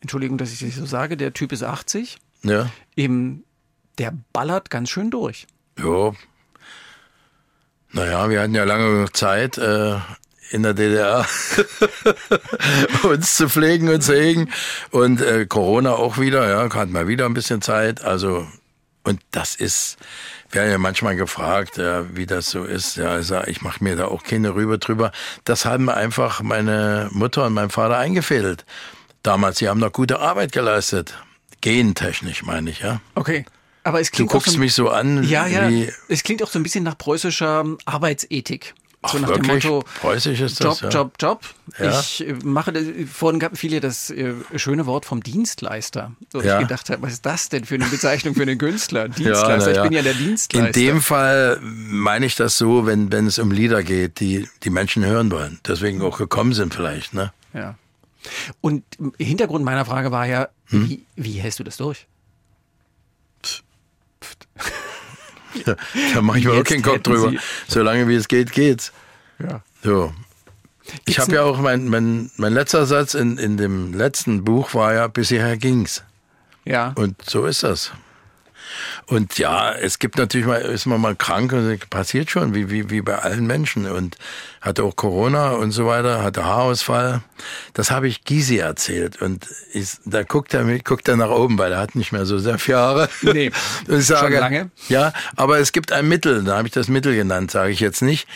Entschuldigung, 0.00 0.38
dass 0.38 0.52
ich 0.52 0.60
das 0.60 0.74
so 0.76 0.86
sage, 0.86 1.16
der 1.18 1.34
Typ 1.34 1.52
ist 1.52 1.62
80, 1.62 2.16
Ja. 2.44 2.70
eben, 2.96 3.44
der 3.98 4.14
ballert 4.32 4.70
ganz 4.70 4.88
schön 4.88 5.10
durch. 5.10 5.46
Ja. 5.78 6.12
Naja, 7.92 8.28
wir 8.30 8.40
hatten 8.40 8.54
ja 8.54 8.64
lange 8.64 8.90
genug 8.90 9.16
Zeit 9.16 9.58
äh, 9.58 9.96
in 10.50 10.62
der 10.62 10.74
DDR 10.74 11.26
uns 13.04 13.36
zu 13.36 13.48
pflegen 13.48 13.88
und 13.88 14.02
zu 14.02 14.14
hegen. 14.14 14.50
Und 14.90 15.20
äh, 15.20 15.46
Corona 15.46 15.92
auch 15.92 16.18
wieder, 16.18 16.48
ja, 16.48 16.72
hatten 16.74 16.92
wir 16.92 17.08
wieder 17.08 17.26
ein 17.26 17.34
bisschen 17.34 17.62
Zeit. 17.62 18.02
Also, 18.04 18.46
und 19.04 19.20
das 19.30 19.54
ist, 19.56 19.96
werden 20.56 20.70
ja 20.72 20.78
manchmal 20.78 21.14
gefragt, 21.14 21.76
ja, 21.76 22.04
wie 22.16 22.26
das 22.26 22.50
so 22.50 22.64
ist. 22.64 22.96
Ja, 22.96 23.18
ich, 23.20 23.26
sag, 23.28 23.46
ich 23.46 23.62
mache 23.62 23.84
mir 23.84 23.94
da 23.94 24.06
auch 24.06 24.24
keine 24.24 24.54
Rübe 24.56 24.78
drüber. 24.78 25.12
Das 25.44 25.64
haben 25.64 25.84
mir 25.84 25.94
einfach 25.94 26.42
meine 26.42 27.08
Mutter 27.12 27.46
und 27.46 27.54
mein 27.54 27.70
Vater 27.70 27.96
eingefädelt. 27.98 28.64
damals, 29.22 29.58
die 29.58 29.68
haben 29.68 29.80
noch 29.80 29.92
gute 29.92 30.18
Arbeit 30.20 30.52
geleistet. 30.52 31.14
Gentechnisch 31.60 32.42
meine 32.44 32.70
ich, 32.70 32.80
ja. 32.80 33.00
Okay. 33.14 33.44
Aber 33.84 34.00
es 34.00 34.10
Du 34.10 34.16
klingt 34.16 34.30
auch 34.30 34.34
guckst 34.34 34.52
so, 34.52 34.58
mich 34.58 34.74
so 34.74 34.88
an, 34.88 35.22
Ja, 35.24 35.46
ja. 35.46 35.70
Es 36.08 36.22
klingt 36.24 36.42
auch 36.42 36.50
so 36.50 36.58
ein 36.58 36.62
bisschen 36.62 36.84
nach 36.84 36.98
preußischer 36.98 37.64
Arbeitsethik. 37.84 38.74
So 39.08 39.18
Ach, 39.18 39.20
nach 39.22 39.28
wirklich? 39.28 39.62
dem 39.62 39.70
Motto 39.72 39.84
Preußisch 40.00 40.40
ist 40.40 40.60
Job, 40.62 40.70
das, 40.72 40.80
ja. 40.80 40.88
Job, 41.00 41.12
Job. 41.20 41.40
Ja. 41.78 42.00
Ich 42.00 42.26
äh, 42.26 42.34
mache 42.44 42.72
vorhin 43.12 43.38
gab 43.40 43.56
viele 43.56 43.80
das 43.80 44.10
äh, 44.10 44.34
schöne 44.56 44.86
Wort 44.86 45.04
vom 45.06 45.22
Dienstleister. 45.22 46.12
So 46.32 46.40
Ja. 46.42 46.54
ich 46.60 46.66
gedacht 46.68 46.90
habe, 46.90 47.02
was 47.02 47.12
ist 47.14 47.26
das 47.26 47.48
denn 47.48 47.64
für 47.64 47.74
eine 47.76 47.86
Bezeichnung 47.86 48.34
für 48.34 48.42
einen 48.42 48.58
Künstler? 48.58 49.08
Dienstleister. 49.08 49.70
na 49.72 49.76
Ich 49.76 49.82
bin 49.82 49.92
ja 49.92 50.02
der 50.02 50.14
Dienstleister. 50.14 50.66
In 50.66 50.72
dem 50.86 51.00
Fall 51.02 51.58
meine 51.62 52.26
ich 52.26 52.34
das 52.36 52.58
so, 52.58 52.86
wenn, 52.86 53.10
wenn 53.12 53.26
es 53.26 53.38
um 53.38 53.50
Lieder 53.50 53.82
geht, 53.82 54.20
die 54.20 54.48
die 54.62 54.70
Menschen 54.70 55.04
hören 55.04 55.30
wollen. 55.30 55.60
Deswegen 55.66 56.02
auch 56.02 56.18
gekommen 56.18 56.52
sind 56.52 56.74
vielleicht, 56.74 57.14
ne? 57.14 57.32
Ja. 57.54 57.76
Und 58.60 58.82
Hintergrund 59.18 59.64
meiner 59.64 59.84
Frage 59.84 60.10
war 60.10 60.26
ja, 60.26 60.48
Hm? 60.70 60.88
wie, 60.88 61.04
wie 61.14 61.32
hältst 61.40 61.60
du 61.60 61.64
das 61.64 61.76
durch? 61.76 62.06
Da 65.64 66.22
mache 66.22 66.38
ich 66.38 66.44
mir 66.44 66.52
auch 66.52 66.64
keinen 66.64 66.82
Kopf 66.82 67.02
drüber. 67.02 67.30
Sie- 67.30 67.38
Solange 67.68 68.08
wie 68.08 68.14
es 68.14 68.28
geht, 68.28 68.52
geht's. 68.52 68.92
Ja. 69.38 69.62
So. 69.82 70.12
Ich 71.04 71.18
habe 71.18 71.32
ja 71.32 71.42
auch, 71.42 71.58
mein, 71.58 71.88
mein, 71.88 72.30
mein 72.36 72.52
letzter 72.52 72.86
Satz 72.86 73.14
in, 73.14 73.38
in 73.38 73.56
dem 73.56 73.92
letzten 73.92 74.44
Buch 74.44 74.72
war 74.74 74.94
ja, 74.94 75.06
bis 75.08 75.28
hierher 75.30 75.56
ging's. 75.56 76.02
Ja. 76.64 76.92
Und 76.96 77.16
so 77.28 77.46
ist 77.46 77.62
das. 77.64 77.92
Und 79.06 79.38
ja, 79.38 79.72
es 79.72 79.98
gibt 79.98 80.18
natürlich 80.18 80.46
mal, 80.46 80.60
ist 80.60 80.86
man 80.86 81.00
mal 81.00 81.14
krank 81.16 81.52
und 81.52 81.90
passiert 81.90 82.30
schon, 82.30 82.54
wie, 82.54 82.70
wie, 82.70 82.90
wie 82.90 83.00
bei 83.02 83.18
allen 83.18 83.46
Menschen. 83.46 83.86
Und 83.90 84.16
hatte 84.60 84.82
auch 84.84 84.96
Corona 84.96 85.50
und 85.50 85.70
so 85.70 85.86
weiter, 85.86 86.22
hatte 86.22 86.44
Haarausfall. 86.44 87.22
Das 87.74 87.90
habe 87.90 88.08
ich 88.08 88.24
Gysi 88.24 88.58
erzählt. 88.58 89.20
Und 89.22 89.46
ich, 89.72 89.90
da 90.04 90.22
guckt 90.24 90.54
er, 90.54 90.64
mit- 90.64 90.84
guckt 90.84 91.06
er 91.08 91.16
nach 91.16 91.30
oben, 91.30 91.56
weil 91.58 91.72
er 91.72 91.78
hat 91.78 91.94
nicht 91.94 92.12
mehr 92.12 92.26
so 92.26 92.38
sehr 92.38 92.58
viele 92.58 92.78
Haare. 92.78 93.08
Nee, 93.22 93.50
und 93.88 93.98
ich 94.00 94.06
sage, 94.06 94.32
schon 94.32 94.40
lange. 94.40 94.70
Ja, 94.88 95.12
aber 95.36 95.58
es 95.58 95.72
gibt 95.72 95.92
ein 95.92 96.08
Mittel, 96.08 96.42
da 96.44 96.56
habe 96.56 96.66
ich 96.68 96.74
das 96.74 96.88
Mittel 96.88 97.14
genannt, 97.14 97.50
sage 97.50 97.70
ich 97.70 97.80
jetzt 97.80 98.02
nicht. 98.02 98.26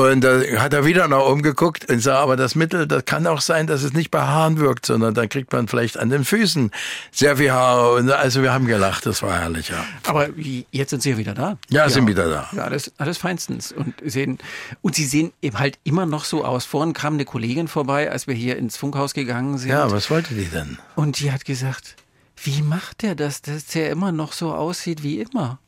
Und 0.00 0.22
da 0.22 0.40
hat 0.58 0.72
er 0.72 0.84
wieder 0.84 1.08
nach 1.08 1.20
oben 1.20 1.42
geguckt 1.42 1.90
und 1.90 2.00
sah, 2.00 2.18
aber 2.18 2.36
das 2.36 2.54
Mittel, 2.54 2.86
das 2.86 3.04
kann 3.04 3.26
auch 3.26 3.40
sein, 3.40 3.66
dass 3.66 3.82
es 3.82 3.92
nicht 3.92 4.10
bei 4.10 4.22
Haaren 4.22 4.58
wirkt, 4.58 4.86
sondern 4.86 5.14
dann 5.14 5.28
kriegt 5.28 5.52
man 5.52 5.68
vielleicht 5.68 5.98
an 5.98 6.08
den 6.08 6.24
Füßen 6.24 6.70
sehr 7.12 7.36
viel 7.36 7.52
Haare. 7.52 7.94
Und 7.94 8.10
also 8.10 8.42
wir 8.42 8.52
haben 8.52 8.66
gelacht, 8.66 9.06
das 9.06 9.22
war 9.22 9.38
herrlich, 9.38 9.68
ja. 9.68 9.84
Aber 10.06 10.28
jetzt 10.70 10.90
sind 10.90 11.02
sie 11.02 11.10
ja 11.10 11.16
wieder 11.18 11.34
da. 11.34 11.58
Ja, 11.68 11.88
sind 11.88 12.06
wieder 12.06 12.28
da. 12.28 12.48
Ja, 12.52 12.64
alles, 12.64 12.92
alles 12.98 13.18
feinstens. 13.18 13.72
Und 13.72 13.94
sehen, 14.04 14.38
und 14.80 14.94
sie 14.94 15.04
sehen 15.04 15.32
eben 15.42 15.58
halt 15.58 15.78
immer 15.84 16.06
noch 16.06 16.24
so 16.24 16.44
aus. 16.44 16.64
Vorhin 16.64 16.92
kam 16.92 17.14
eine 17.14 17.24
Kollegin 17.24 17.68
vorbei, 17.68 18.10
als 18.10 18.26
wir 18.26 18.34
hier 18.34 18.56
ins 18.56 18.76
Funkhaus 18.76 19.14
gegangen 19.14 19.58
sind. 19.58 19.70
Ja, 19.70 19.90
was 19.90 20.10
wollte 20.10 20.34
die 20.34 20.46
denn? 20.46 20.78
Und 20.96 21.20
die 21.20 21.32
hat 21.32 21.44
gesagt, 21.44 21.96
wie 22.42 22.62
macht 22.62 23.02
der 23.02 23.14
das, 23.14 23.42
dass 23.42 23.66
der 23.66 23.90
immer 23.90 24.12
noch 24.12 24.32
so 24.32 24.54
aussieht 24.54 25.02
wie 25.02 25.20
immer? 25.20 25.58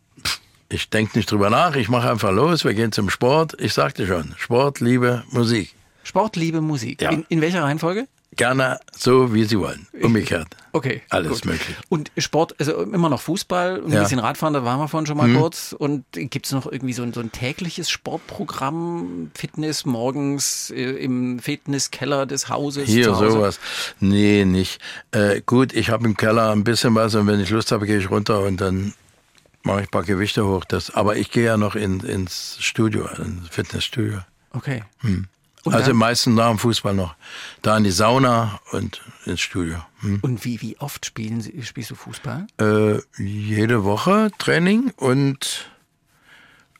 Ich 0.72 0.88
denke 0.88 1.18
nicht 1.18 1.30
drüber 1.30 1.50
nach, 1.50 1.76
ich 1.76 1.88
mache 1.90 2.10
einfach 2.10 2.32
los, 2.32 2.64
wir 2.64 2.72
gehen 2.72 2.92
zum 2.92 3.10
Sport. 3.10 3.54
Ich 3.60 3.74
sagte 3.74 4.06
schon, 4.06 4.34
Sport, 4.38 4.80
Liebe, 4.80 5.22
Musik. 5.30 5.74
Sport, 6.02 6.36
Liebe, 6.36 6.60
Musik. 6.62 7.02
Ja. 7.02 7.10
In, 7.10 7.26
in 7.28 7.40
welcher 7.42 7.62
Reihenfolge? 7.62 8.08
Gerne 8.34 8.80
so, 8.96 9.34
wie 9.34 9.44
Sie 9.44 9.58
wollen. 9.58 9.86
Umgekehrt. 10.00 10.48
Okay. 10.72 11.02
Alles 11.10 11.42
gut. 11.42 11.44
möglich. 11.44 11.76
Und 11.90 12.10
Sport, 12.16 12.54
also 12.58 12.80
immer 12.84 13.10
noch 13.10 13.20
Fußball 13.20 13.80
und 13.80 13.90
ein 13.90 13.92
Ja. 13.92 14.02
Bisschen 14.04 14.18
Radfahren, 14.20 14.54
da 14.54 14.64
waren 14.64 14.80
wir 14.80 14.88
vorhin 14.88 15.06
schon 15.06 15.18
mal 15.18 15.30
kurz. 15.34 15.74
Und 15.78 16.06
gibt 16.12 16.46
es 16.46 16.52
noch 16.52 16.64
irgendwie 16.64 16.94
so 16.94 17.02
ein, 17.02 17.12
so 17.12 17.20
ein 17.20 17.30
tägliches 17.30 17.90
Sportprogramm, 17.90 19.30
Fitness 19.34 19.84
morgens 19.84 20.70
äh, 20.70 20.80
im 20.82 21.40
Fitnesskeller 21.40 22.24
des 22.24 22.48
Hauses? 22.48 22.88
Hier, 22.88 23.14
sowas. 23.14 23.60
Nee, 24.00 24.46
nicht. 24.46 24.80
Äh, 25.10 25.42
gut, 25.44 25.74
ich 25.74 25.90
habe 25.90 26.06
im 26.06 26.16
Keller 26.16 26.52
ein 26.52 26.64
bisschen 26.64 26.94
was 26.94 27.14
und 27.14 27.26
wenn 27.26 27.38
ich 27.40 27.50
Lust 27.50 27.70
habe, 27.70 27.86
gehe 27.86 27.98
ich 27.98 28.10
runter 28.10 28.40
und 28.40 28.62
dann 28.62 28.94
mache 29.62 29.80
ich 29.80 29.86
ein 29.88 29.90
paar 29.90 30.02
Gewichte 30.02 30.46
hoch. 30.46 30.64
Das, 30.64 30.90
aber 30.94 31.16
ich 31.16 31.30
gehe 31.30 31.44
ja 31.44 31.56
noch 31.56 31.74
in, 31.74 32.00
ins 32.00 32.56
Studio, 32.60 33.06
ins 33.06 33.48
Fitnessstudio. 33.48 34.20
Okay. 34.50 34.84
Und, 35.64 35.74
also 35.74 35.94
meistens 35.94 36.36
nach 36.36 36.48
dem 36.48 36.58
Fußball 36.58 36.94
noch. 36.94 37.14
Da 37.62 37.76
in 37.76 37.84
die 37.84 37.90
Sauna 37.90 38.60
und 38.72 39.00
ins 39.24 39.40
Studio. 39.40 39.78
Hm. 40.00 40.18
und 40.22 40.44
wie, 40.44 40.60
wie 40.60 40.78
oft 40.78 41.06
spielen 41.06 41.40
Sie, 41.40 41.62
spielst 41.62 41.90
du 41.92 41.94
Fußball? 41.94 42.46
Äh, 42.58 42.98
jede 43.22 43.84
Woche 43.84 44.32
Training 44.38 44.92
und 44.96 45.70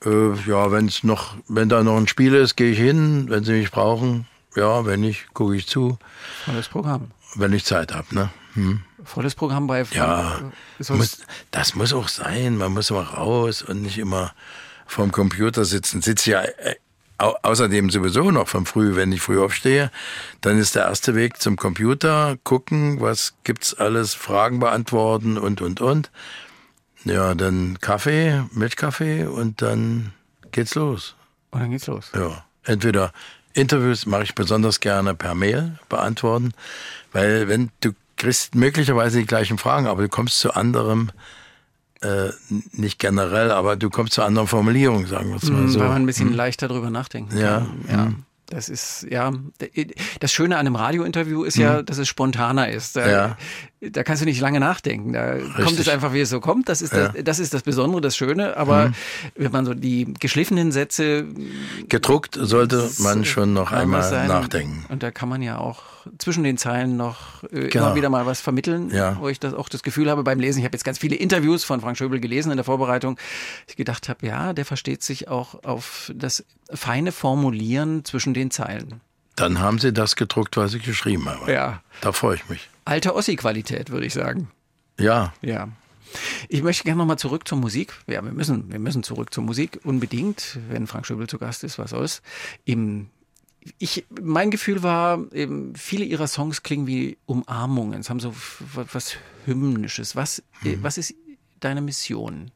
äh, 0.05 0.33
ja, 0.47 0.73
wenn 0.73 0.87
es 0.87 1.05
noch, 1.05 1.37
wenn 1.47 1.69
da 1.69 1.85
noch 1.85 1.97
ein 1.97 2.09
Spiel 2.09 2.35
ist, 2.35 2.57
gehe 2.57 2.73
ich 2.73 2.79
hin, 2.79 3.27
wenn 3.29 3.45
sie 3.45 3.53
mich 3.53 3.71
brauchen. 3.71 4.27
Ja, 4.57 4.85
wenn 4.85 5.01
nicht, 5.01 5.33
gucke 5.33 5.57
ich 5.57 5.67
zu, 5.67 5.99
Volles 6.45 6.69
Programm. 6.69 7.13
wenn 7.37 7.53
ich 7.53 7.65
Zeit 7.65 7.95
habe. 7.95 8.13
Ne? 8.15 8.31
Hm. 8.55 8.83
Volles 9.05 9.35
Programm 9.35 9.67
bei 9.67 9.85
Ja, 9.93 10.41
muss, 10.89 11.19
das 11.51 11.75
muss 11.75 11.93
auch 11.93 12.09
sein. 12.09 12.57
Man 12.57 12.73
muss 12.73 12.91
mal 12.91 13.03
raus 13.03 13.63
und 13.63 13.83
nicht 13.83 13.99
immer 13.99 14.33
vorm 14.87 15.13
Computer 15.13 15.65
sitzen. 15.65 16.03
Sitze 16.03 16.31
ja 16.31 16.43
äh, 16.43 16.77
au 17.19 17.35
außerdem 17.43 17.91
sowieso 17.91 18.31
noch 18.31 18.49
von 18.49 18.67
früh, 18.67 18.97
wenn 18.97 19.13
ich 19.13 19.21
früh 19.21 19.41
aufstehe. 19.41 19.91
Dann 20.41 20.59
ist 20.59 20.75
der 20.75 20.85
erste 20.85 21.15
Weg 21.15 21.41
zum 21.41 21.57
Computer, 21.57 22.37
gucken, 22.45 23.01
was 23.01 23.35
gibt's 23.45 23.75
alles, 23.75 24.15
Fragen 24.15 24.61
beantworten 24.61 25.39
und, 25.39 25.61
und, 25.61 25.81
und. 25.81 26.11
Ja, 27.05 27.35
dann 27.35 27.79
Kaffee, 27.81 28.45
Milchkaffee 28.53 29.27
und 29.27 29.63
dann 29.63 30.13
geht's 30.53 30.75
los. 30.75 31.15
Und 31.51 31.61
dann 31.61 31.71
geht's 31.71 31.87
los. 31.87 32.11
Ja, 32.15 32.45
entweder 32.65 33.13
Interviews 33.55 34.07
mache 34.07 34.23
ich 34.23 34.35
besonders 34.35 34.81
gerne 34.81 35.15
per 35.15 35.35
Mail 35.35 35.79
beantworten, 35.89 36.53
weil 37.13 37.49
wenn 37.49 37.71
du 37.81 37.93
kriegst 38.23 38.55
möglicherweise 38.55 39.19
die 39.19 39.27
gleichen 39.27 39.59
Fragen, 39.59 39.87
aber 39.87 40.03
du 40.03 40.09
kommst 40.09 40.39
zu 40.39 40.55
anderem, 40.55 41.11
äh, 42.03 42.31
nicht 42.73 42.99
generell, 42.99 43.51
aber 43.51 43.77
du 43.77 43.91
kommst 43.91 44.15
zu 44.15 44.23
anderen 44.23 44.49
Formulierungen, 44.49 45.07
sagen 45.07 45.31
wir 45.31 45.37
es 45.37 45.51
mal 45.51 45.69
so. 45.69 45.81
Weil 45.81 45.89
man 45.89 46.03
ein 46.03 46.07
bisschen 46.07 46.33
leichter 46.33 46.69
drüber 46.69 46.91
nachdenken 46.91 47.37
Ja, 47.37 47.67
kann. 47.89 47.89
Ja. 47.89 48.13
Das 48.47 48.69
ist, 48.69 49.07
ja, 49.09 49.33
das 50.21 50.33
Schöne 50.33 50.57
an 50.57 50.67
einem 50.67 50.77
Radiointerview 50.77 51.43
ist 51.45 51.57
ja, 51.57 51.83
dass 51.83 51.97
es 51.99 52.07
spontaner 52.09 52.69
ist. 52.69 52.97
Da, 52.97 53.05
Mhm. 53.05 53.11
Ja. 53.11 53.37
Da 53.91 54.05
kannst 54.05 54.23
du 54.23 54.27
nicht 54.27 54.41
lange 54.41 54.61
nachdenken. 54.61 55.13
Da 55.13 55.39
kommt 55.39 55.79
es 55.79 55.89
einfach, 55.89 56.13
wie 56.13 56.21
es 56.21 56.31
so 56.31 56.39
kommt. 56.41 56.69
Das 56.69 56.83
ist, 56.83 56.93
das, 56.93 57.11
das 57.25 57.39
ist 57.41 57.53
das 57.53 57.63
Besondere, 57.63 58.01
das 58.01 58.17
Schöne. 58.17 58.57
Aber 58.57 58.89
Mhm. 58.89 58.95
wenn 59.35 59.53
man 59.53 59.67
so 59.67 59.75
die 59.75 60.15
geschliffenen 60.21 60.71
Sätze 60.71 61.27
Gedruckt 61.89 62.39
sollte 62.41 62.91
man 62.99 63.25
schon 63.25 63.53
noch 63.53 63.73
einmal 63.73 64.03
sein. 64.03 64.29
nachdenken. 64.29 64.85
Und 64.89 65.03
da 65.03 65.11
kann 65.11 65.29
man 65.29 65.43
ja 65.43 65.59
auch 65.59 65.83
zwischen 66.19 66.45
den 66.45 66.59
Zeilen 66.59 66.97
noch 66.97 67.43
äh, 67.45 67.69
Genau. 67.69 67.87
immer 67.87 67.95
wieder 67.97 68.09
mal 68.11 68.25
was 68.27 68.41
vermitteln, 68.41 68.91
Ja. 68.91 69.17
wo 69.21 69.29
ich 69.29 69.41
das 69.41 69.55
auch 69.55 69.69
das 69.69 69.83
Gefühl 69.83 70.11
habe 70.11 70.23
beim 70.23 70.39
Lesen. 70.39 70.61
Ich 70.61 70.65
habe 70.65 70.75
jetzt 70.77 70.85
ganz 70.85 70.99
viele 70.99 71.17
Interviews 71.17 71.65
von 71.65 71.81
Frank 71.81 71.97
Schöbel 71.99 72.21
gelesen 72.21 72.51
in 72.51 72.57
der 72.57 72.65
Vorbereitung. 72.65 73.19
Ich 73.67 73.77
gedacht 73.77 74.09
habe, 74.09 74.25
ja, 74.27 74.53
der 74.53 74.65
versteht 74.65 75.03
sich 75.03 75.29
auch 75.29 75.63
auf 75.65 76.13
das 76.15 76.45
feine 76.73 77.13
Formulieren 77.13 78.05
zwischen 78.05 78.35
den 78.35 78.51
Zeilen. 78.51 79.01
Dann 79.37 79.61
haben 79.61 79.79
sie 79.79 79.93
das 79.93 80.15
gedruckt, 80.17 80.57
was 80.57 80.75
ich 80.75 80.85
geschrieben 80.85 81.29
habe. 81.29 81.51
Ja. 81.53 81.83
Da 82.01 82.13
freue 82.13 82.37
ich 82.37 82.49
mich. 82.49 82.69
Alte 82.85 83.15
Ossi-Qualität, 83.15 83.91
würde 83.91 84.07
ich 84.07 84.15
sagen. 84.15 84.51
Ja, 84.99 85.33
Ja. 85.43 85.69
Ich 86.49 86.63
möchte 86.63 86.85
gerne 86.85 86.99
nochmal 86.99 87.19
zurück 87.19 87.49
zur 87.49 87.59
Musik. 87.59 87.95
Ja, 88.07 88.23
wir 88.23 88.33
müssen, 88.33 88.71
wir 88.71 88.79
müssen 88.79 89.03
zurück 89.03 89.33
zur 89.33 89.45
Musik 89.45 89.81
unbedingt, 89.85 90.59
wenn 90.69 90.87
Frank 90.87 91.07
Schöbel 91.07 91.27
zu 91.27 91.39
Gast 91.39 91.65
ist, 91.65 91.79
was 91.79 91.91
soll's. 91.91 92.23
Im, 92.65 93.09
ich, 93.79 94.05
mein 94.21 94.51
Gefühl 94.51 94.83
war, 94.83 95.33
eben, 95.33 95.75
viele 95.75 96.05
ihrer 96.05 96.27
Songs 96.27 96.63
klingen 96.63 96.87
wie 96.87 97.17
Umarmungen. 97.27 98.01
Es 98.01 98.11
haben 98.11 98.21
so 98.21 98.35
was 98.75 99.17
Hymnisches. 99.47 100.17
Was, 100.17 100.41
äh, 100.65 100.77
was 100.83 100.99
ist 100.99 101.15
deine 101.61 101.81
Mission? 101.81 102.51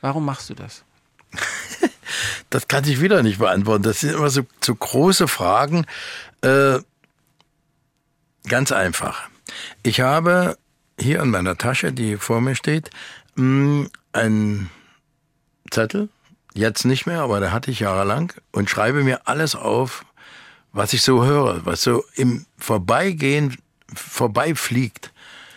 Warum 0.00 0.24
machst 0.24 0.50
du 0.50 0.54
das? 0.54 0.84
das 2.50 2.68
kann 2.68 2.84
ich 2.84 3.00
wieder 3.00 3.22
nicht 3.22 3.38
beantworten. 3.38 3.84
Das 3.84 4.00
sind 4.00 4.14
immer 4.14 4.30
so, 4.30 4.42
so 4.62 4.74
große 4.74 5.28
Fragen. 5.28 5.86
Äh, 6.42 6.80
ganz 8.46 8.72
einfach. 8.72 9.28
Ich 9.82 10.00
habe 10.00 10.56
hier 10.98 11.20
in 11.20 11.30
meiner 11.30 11.56
Tasche, 11.56 11.92
die 11.92 12.16
vor 12.16 12.40
mir 12.40 12.54
steht, 12.54 12.90
mh, 13.36 13.88
einen 14.12 14.70
Zettel. 15.70 16.08
Jetzt 16.54 16.84
nicht 16.84 17.06
mehr, 17.06 17.22
aber 17.22 17.40
der 17.40 17.52
hatte 17.52 17.70
ich 17.70 17.80
jahrelang 17.80 18.32
und 18.52 18.70
schreibe 18.70 19.02
mir 19.02 19.26
alles 19.26 19.56
auf, 19.56 20.04
was 20.72 20.92
ich 20.92 21.02
so 21.02 21.24
höre, 21.24 21.66
was 21.66 21.82
so 21.82 22.04
im 22.14 22.46
Vorbeigehen 22.58 23.56
vorbeifliegt. 23.92 25.12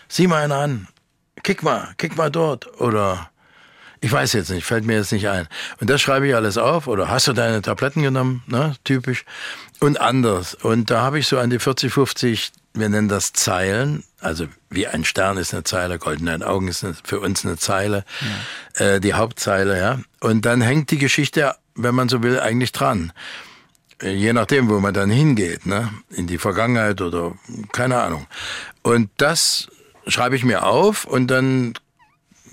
Sieh 0.08 0.28
mal 0.28 0.44
einen 0.44 0.52
an. 0.52 0.88
Kick 1.44 1.64
mal, 1.64 1.94
kick 1.98 2.18
mal 2.18 2.32
dort. 2.32 2.80
Oder 2.80 3.30
ich 4.00 4.12
weiß 4.12 4.34
jetzt 4.34 4.50
nicht, 4.50 4.66
fällt 4.66 4.86
mir 4.86 4.96
jetzt 4.96 5.12
nicht 5.12 5.28
ein. 5.28 5.48
Und 5.80 5.90
das 5.90 6.02
schreibe 6.02 6.28
ich 6.28 6.36
alles 6.36 6.58
auf. 6.58 6.88
Oder 6.88 7.10
hast 7.10 7.28
du 7.28 7.34
deine 7.34 7.62
Tabletten 7.62 8.02
genommen? 8.02 8.44
Ne? 8.48 8.76
Typisch. 8.84 9.26
Und 9.80 10.00
anders. 10.00 10.54
Und 10.56 10.90
da 10.90 11.02
habe 11.02 11.20
ich 11.20 11.28
so 11.28 11.38
an 11.38 11.50
die 11.50 11.60
40, 11.60 11.92
50, 11.92 12.52
wir 12.80 12.90
nennen 12.90 13.10
das 13.10 13.34
Zeilen. 13.34 14.04
Also 14.20 14.48
wie 14.70 14.88
ein 14.88 15.06
Stern 15.06 15.38
ist 15.38 15.54
eine 15.54 15.64
Zeile, 15.64 16.00
goldene 16.00 16.46
Augen 16.46 16.68
ist 16.68 16.84
eine, 16.84 16.96
für 17.04 17.20
uns 17.20 17.46
eine 17.46 17.58
Zeile. 17.58 18.04
Äh, 18.76 19.00
die 19.00 19.14
Hauptzeile, 19.14 19.80
ja. 19.80 20.00
Und 20.20 20.46
dann 20.46 20.62
hängt 20.62 20.92
die 20.92 20.98
Geschichte, 20.98 21.56
wenn 21.76 21.96
man 21.96 22.10
so 22.10 22.24
will, 22.24 22.40
eigentlich 22.40 22.72
dran. 22.72 23.14
Äh, 24.02 24.14
Je 24.14 24.34
nachdem, 24.34 24.70
wo 24.70 24.80
man 24.80 24.94
dann 24.94 25.10
hingeht, 25.10 25.66
ne? 25.66 25.90
In 26.10 26.28
die 26.28 26.38
Vergangenheit 26.38 27.02
oder 27.02 27.34
keine 27.72 28.00
Ahnung. 28.02 28.28
Und 28.82 29.10
das 29.18 29.68
schreibe 30.08 30.36
ich 30.36 30.44
mir 30.44 30.66
auf 30.66 31.06
und 31.06 31.28
dann 31.28 31.74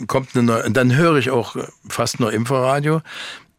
kommt 0.06 0.34
eine 0.34 0.42
neue, 0.44 0.70
dann 0.70 0.94
höre 0.94 1.16
ich 1.16 1.30
auch 1.30 1.56
fast 1.88 2.20
nur 2.20 2.32
Inforadio. 2.32 3.00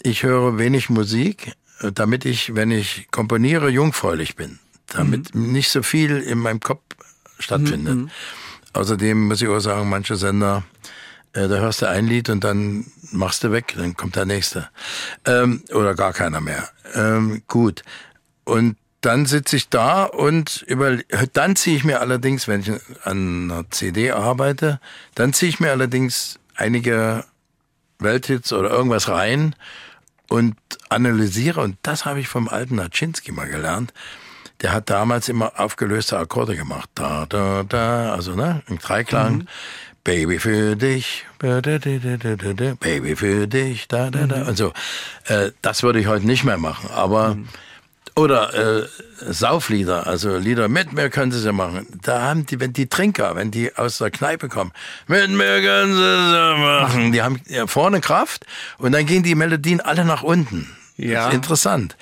Ich 0.02 0.24
höre 0.24 0.58
wenig 0.58 0.90
Musik, 0.90 1.54
damit 1.94 2.26
ich, 2.26 2.56
wenn 2.56 2.72
ich 2.72 3.08
komponiere, 3.12 3.70
jungfräulich 3.70 4.36
bin. 4.36 4.60
Damit 4.88 5.36
nicht 5.36 5.70
so 5.70 5.84
viel 5.84 6.18
in 6.18 6.40
meinem 6.40 6.60
Kopf 6.60 6.84
stattfindet. 7.40 8.10
Außerdem 8.74 9.28
muss 9.28 9.42
ich 9.42 9.48
auch 9.48 9.60
sagen, 9.60 9.90
manche 9.90 10.16
Sender, 10.16 10.64
äh, 11.34 11.48
da 11.48 11.56
hörst 11.56 11.82
du 11.82 11.90
ein 11.90 12.08
Lied 12.08 12.30
und 12.30 12.44
dann 12.44 12.86
machst 13.12 13.44
du 13.44 13.52
weg, 13.52 13.74
dann 13.78 13.96
kommt 13.96 14.16
der 14.16 14.26
nächste. 14.26 14.70
Ähm, 15.26 15.64
oder 15.74 15.96
gar 15.96 16.14
keiner 16.14 16.42
mehr. 16.42 16.70
Ähm, 16.94 17.44
gut. 17.48 17.84
Und 18.44 18.78
dann 19.02 19.26
sitze 19.28 19.56
ich 19.56 19.70
da 19.70 20.04
und 20.04 20.64
über, 20.68 20.98
dann 21.34 21.56
ziehe 21.56 21.78
ich 21.78 21.84
mir 21.84 22.02
allerdings, 22.02 22.48
wenn 22.48 22.62
ich 22.62 22.72
an 23.04 23.52
einer 23.52 23.70
CD 23.70 24.12
arbeite, 24.12 24.80
dann 25.14 25.32
ziehe 25.32 25.50
ich 25.50 25.60
mir 25.60 25.72
allerdings 25.72 26.40
einige 26.56 27.24
Welthits 28.00 28.52
oder 28.52 28.72
irgendwas 28.72 29.08
rein 29.08 29.56
und 30.28 30.56
analysiere. 30.90 31.62
Und 31.62 31.78
das 31.84 32.06
habe 32.06 32.20
ich 32.20 32.28
vom 32.28 32.50
alten 32.50 32.76
Naczynski 32.76 33.32
mal 33.32 33.48
gelernt. 33.48 33.94
Der 34.62 34.74
hat 34.74 34.90
damals 34.90 35.30
immer 35.30 35.60
aufgelöste 35.60 36.18
Akkorde 36.18 36.56
gemacht. 36.56 36.90
Da, 36.96 37.26
da, 37.28 37.64
da, 37.64 38.14
also 38.14 38.36
ne, 38.36 38.64
im 38.68 38.80
Dreiklang. 38.80 39.48
Baby 40.04 40.38
für 40.38 40.76
dich, 40.76 41.26
Baby 41.40 42.00
für 43.16 43.48
dich, 43.48 43.88
da, 43.88 44.12
da, 44.12 44.28
da. 44.28 44.44
Und 44.44 44.56
so. 44.56 44.72
Äh, 45.26 45.50
das 45.64 45.82
würde 45.82 46.00
ich 46.00 46.06
heute 46.06 46.28
nicht 46.28 46.44
mehr 46.44 46.58
machen. 46.58 46.92
Aber 46.92 47.36
oder 48.16 48.54
äh, 48.54 48.88
Sauflieder, 49.20 50.08
also 50.08 50.38
Lieder 50.38 50.70
mit 50.70 50.94
mir 50.94 51.10
können 51.10 51.32
sie 51.32 51.46
ja 51.46 51.52
machen. 51.52 51.86
Da 52.02 52.22
haben 52.22 52.46
die, 52.46 52.60
wenn 52.60 52.72
die 52.72 52.88
Trinker, 52.88 53.36
wenn 53.36 53.52
die 53.52 53.76
aus 53.76 53.98
der 53.98 54.12
Kneipe 54.12 54.48
kommen, 54.48 54.72
mit 55.08 55.30
mir 55.32 55.62
können 55.62 55.94
sie 55.94 56.34
ja 56.34 56.56
machen. 56.56 57.12
Die 57.12 57.22
haben 57.22 57.42
vorne 57.68 58.00
Kraft 58.00 58.46
und 58.78 58.94
dann 58.94 59.06
gehen 59.06 59.24
die 59.24 59.36
Melodien 59.36 59.82
alle 59.82 60.06
nach 60.06 60.24
unten. 60.24 60.70
Ja. 60.98 61.30
Interessant. 61.30 61.98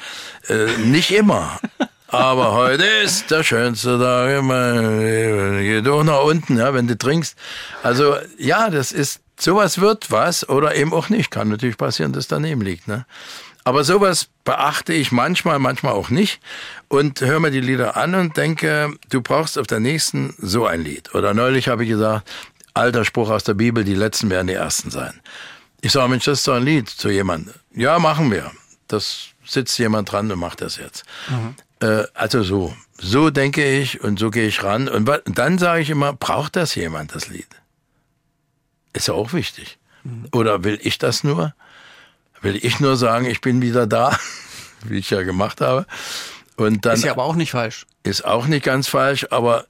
Äh, 0.50 0.68
nicht 0.86 1.12
immer. 1.12 1.60
Aber 2.14 2.54
heute 2.54 2.84
ist 2.84 3.32
der 3.32 3.44
schönste 3.44 3.98
Tag 3.98 4.38
in 4.38 4.46
meinem 4.46 5.00
Leben. 5.00 5.58
Geh 5.62 5.82
doch 5.82 6.04
nach 6.04 6.24
unten, 6.24 6.58
ja, 6.60 6.72
wenn 6.72 6.88
du 6.88 6.96
trinkst. 6.96 7.36
Also, 7.82 8.18
ja, 8.38 8.70
das 8.70 8.92
ist, 8.92 9.22
sowas 9.40 9.82
wird 9.82 10.12
was 10.12 10.48
oder 10.48 10.76
eben 10.76 10.94
auch 10.94 11.10
nicht. 11.10 11.32
Kann 11.32 11.50
natürlich 11.50 11.76
passieren, 11.76 12.14
dass 12.14 12.28
daneben 12.28 12.62
liegt, 12.62 12.88
ne? 12.88 13.08
Aber 13.64 13.84
sowas 13.84 14.28
beachte 14.44 14.94
ich 14.94 15.12
manchmal, 15.12 15.58
manchmal 15.58 15.94
auch 15.94 16.10
nicht 16.10 16.40
und 16.88 17.20
höre 17.22 17.40
mir 17.40 17.50
die 17.50 17.62
Lieder 17.62 17.98
an 17.98 18.14
und 18.14 18.38
denke, 18.38 18.94
du 19.10 19.22
brauchst 19.22 19.58
auf 19.58 19.66
der 19.66 19.80
nächsten 19.80 20.36
so 20.38 20.68
ein 20.68 20.84
Lied. 20.84 21.16
Oder 21.16 21.34
neulich 21.34 21.68
habe 21.68 21.84
ich 21.84 21.90
gesagt, 21.90 22.30
alter 22.76 23.06
Spruch 23.06 23.32
aus 23.32 23.44
der 23.44 23.56
Bibel, 23.56 23.84
die 23.84 23.96
letzten 23.96 24.30
werden 24.30 24.48
die 24.48 24.54
ersten 24.54 24.92
sein. 24.92 25.20
Ich 25.82 25.94
sage, 25.94 26.10
Mensch, 26.10 26.26
das 26.26 26.40
ist 26.40 26.48
doch 26.48 26.56
ein 26.56 26.64
Lied 26.64 26.90
zu 26.90 27.10
jemandem. 27.10 27.56
Ja, 27.74 27.98
machen 27.98 28.30
wir. 28.30 28.52
Das 28.88 29.30
sitzt 29.46 29.80
jemand 29.80 30.12
dran 30.12 30.32
und 30.32 30.40
macht 30.40 30.62
das 30.62 30.78
jetzt. 30.78 31.06
Äh, 31.84 32.08
also 32.14 32.44
so. 32.44 32.74
So 33.00 33.30
denke 33.30 33.80
ich 33.80 34.02
und 34.02 34.18
so 34.18 34.32
gehe 34.32 34.48
ich 34.48 34.64
ran. 34.64 34.88
Und 34.88 35.10
dann 35.26 35.58
sage 35.58 35.82
ich 35.82 35.90
immer, 35.90 36.14
braucht 36.14 36.56
das 36.56 36.76
jemand, 36.76 37.14
das 37.14 37.28
Lied? 37.28 37.48
Ist 38.94 39.08
ja 39.10 39.14
auch 39.14 39.34
wichtig. 39.34 39.78
Oder 40.32 40.64
will 40.64 40.80
ich 40.82 40.98
das 40.98 41.24
nur? 41.24 41.54
Will 42.42 42.56
ich 42.64 42.80
nur 42.80 42.96
sagen, 42.96 43.26
ich 43.26 43.42
bin 43.42 43.62
wieder 43.62 43.88
da, 43.88 44.18
wie 44.86 45.00
ich 45.00 45.10
ja 45.10 45.24
gemacht 45.24 45.60
habe. 45.60 45.86
Und 46.56 46.86
dann 46.86 46.96
Ist 46.96 47.04
ja 47.04 47.12
aber 47.12 47.24
auch 47.24 47.36
nicht 47.36 47.52
falsch. 47.52 47.86
ist 48.04 48.24
auch 48.24 48.46
nicht 48.46 48.64
ganz 48.64 48.88
falsch, 48.88 49.28
aber 49.32 49.66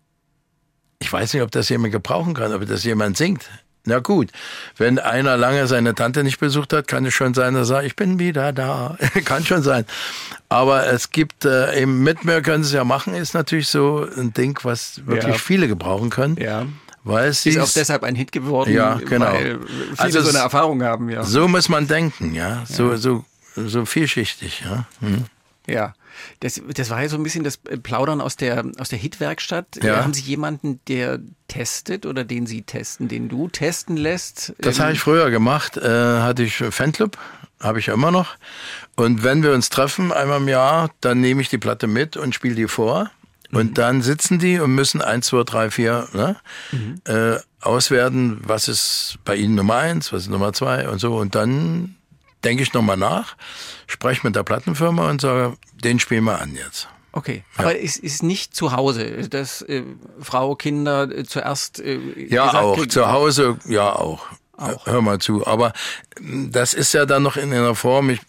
ich 0.99 1.11
weiß 1.11 1.33
nicht, 1.33 1.43
ob 1.43 1.51
das 1.51 1.69
jemand 1.69 1.93
gebrauchen 1.93 2.33
kann, 2.33 2.53
ob 2.53 2.65
das 2.67 2.83
jemand 2.83 3.17
singt. 3.17 3.49
Na 3.85 3.99
gut, 3.99 4.29
wenn 4.77 4.97
einer 4.97 5.35
lange 5.35 5.67
seine 5.67 5.93
Tante 5.93 6.23
nicht 6.23 6.39
besucht 6.39 6.71
hat, 6.71 6.87
kann 6.87 7.05
es 7.05 7.13
schon 7.13 7.33
sein, 7.33 7.53
dass 7.53 7.63
er 7.69 7.75
sagt, 7.75 7.85
ich 7.85 7.95
bin 7.97 8.17
wieder 8.17 8.53
da. 8.53 8.97
kann 9.25 9.45
schon 9.45 9.61
sein. 9.61 9.85
Aber 10.47 10.87
es 10.87 11.09
gibt 11.11 11.43
äh, 11.43 11.81
eben 11.81 12.01
mit 12.01 12.23
mir 12.23 12.41
können 12.41 12.63
sie 12.63 12.69
es 12.69 12.73
ja 12.73 12.85
machen, 12.85 13.13
ist 13.13 13.33
natürlich 13.33 13.67
so 13.67 14.07
ein 14.17 14.33
Ding, 14.33 14.57
was 14.63 15.05
wirklich 15.05 15.33
Ja. 15.33 15.39
viele 15.39 15.67
gebrauchen 15.67 16.09
können. 16.09 16.37
Ja. 16.37 16.65
Weil 17.03 17.33
sie 17.33 17.49
Ist 17.49 17.57
auch 17.59 17.63
es- 17.63 17.73
deshalb 17.73 18.03
ein 18.03 18.15
Hit 18.15 18.31
geworden, 18.31 18.71
Ja, 18.73 18.93
genau. 18.95 19.25
weil 19.33 19.59
viele 19.59 19.99
Also 19.99 20.21
so 20.21 20.29
eine 20.29 20.37
es- 20.37 20.43
Erfahrung 20.45 20.81
haben, 20.83 21.09
ja. 21.09 21.23
so 21.25 21.49
muss 21.49 21.67
man 21.67 21.85
denken, 21.85 22.33
ja. 22.33 22.63
So, 22.65 22.95
so, 22.95 23.25
so 23.57 23.83
vielschichtig, 23.85 24.63
ja. 24.65 24.85
Hm. 25.01 25.25
Ja. 25.67 25.93
Das, 26.39 26.61
das 26.73 26.89
war 26.89 27.01
ja 27.01 27.09
so 27.09 27.17
ein 27.17 27.23
bisschen 27.23 27.43
das 27.43 27.57
Plaudern 27.57 28.21
aus 28.21 28.35
der, 28.35 28.63
aus 28.77 28.89
der 28.89 28.99
Hitwerkstatt. 28.99 29.83
Ja. 29.83 30.03
Haben 30.03 30.13
Sie 30.13 30.21
jemanden, 30.21 30.79
der 30.87 31.19
testet 31.47 32.05
oder 32.05 32.23
den 32.23 32.45
Sie 32.45 32.63
testen, 32.63 33.07
den 33.07 33.29
du 33.29 33.47
testen 33.47 33.97
lässt? 33.97 34.53
Das 34.59 34.77
Ähm, 34.77 34.83
habe 34.83 34.93
ich 34.93 34.99
früher 34.99 35.29
gemacht. 35.29 35.77
Äh, 35.77 35.89
hatte 35.89 36.43
ich 36.43 36.55
Fanclub, 36.55 37.17
habe 37.59 37.79
ich 37.79 37.87
ja 37.87 37.93
immer 37.93 38.11
noch. 38.11 38.35
Und 38.95 39.23
wenn 39.23 39.43
wir 39.43 39.53
uns 39.53 39.69
treffen 39.69 40.11
einmal 40.11 40.39
im 40.39 40.47
Jahr, 40.47 40.89
dann 41.01 41.21
nehme 41.21 41.41
ich 41.41 41.49
die 41.49 41.57
Platte 41.57 41.87
mit 41.87 42.17
und 42.17 42.33
spiele 42.35 42.55
die 42.55 42.67
vor. 42.67 43.09
Und 43.51 43.77
dann 43.77 44.01
sitzen 44.01 44.39
die 44.39 44.59
und 44.59 44.73
müssen 44.73 45.01
eins, 45.01 45.27
zwei, 45.27 45.43
drei, 45.43 45.69
vier 45.69 46.07
ne, 46.13 46.37
äh, 47.05 47.39
auswerten, 47.61 48.41
was 48.43 48.67
ist 48.67 49.19
bei 49.25 49.35
ihnen 49.35 49.53
Nummer 49.53 49.75
eins, 49.75 50.11
was 50.11 50.23
ist 50.23 50.29
Nummer 50.29 50.53
zwei 50.53 50.89
und 50.89 50.97
so. 50.97 51.15
Und 51.17 51.35
dann 51.35 51.95
denke 52.43 52.63
ich 52.63 52.73
nochmal 52.73 52.97
nach, 52.97 53.35
spreche 53.87 54.25
mit 54.25 54.35
der 54.35 54.43
Plattenfirma 54.43 55.09
und 55.09 55.21
sage, 55.21 55.57
den 55.83 55.99
spielen 55.99 56.23
wir 56.25 56.39
an 56.41 56.55
jetzt. 56.55 56.87
Okay, 57.15 57.43
aber 57.57 57.79
es 57.79 57.97
ist 57.97 58.23
nicht 58.23 58.55
zu 58.55 58.71
Hause, 58.71 59.29
dass 59.29 59.61
äh, 59.61 59.83
Frau, 60.19 60.55
Kinder 60.55 61.03
äh, 61.11 61.23
zuerst 61.23 61.79
äh, 61.79 61.99
Ja, 62.27 62.51
auch. 62.59 62.75
kriegen- 62.75 62.89
Zu 62.89 63.11
Hause, 63.11 63.59
ja, 63.67 63.93
auch. 63.93 64.25
Hör 64.85 65.01
mal 65.01 65.19
zu. 65.19 65.45
Aber 65.45 65.73
mm, 66.19 66.49
das 66.51 66.73
ist 66.73 66.93
ja 66.93 67.05
dann 67.05 67.21
noch 67.23 67.37
in 67.37 67.53
einer 67.53 67.75
Form, 67.75 68.09
ich, 68.09 68.19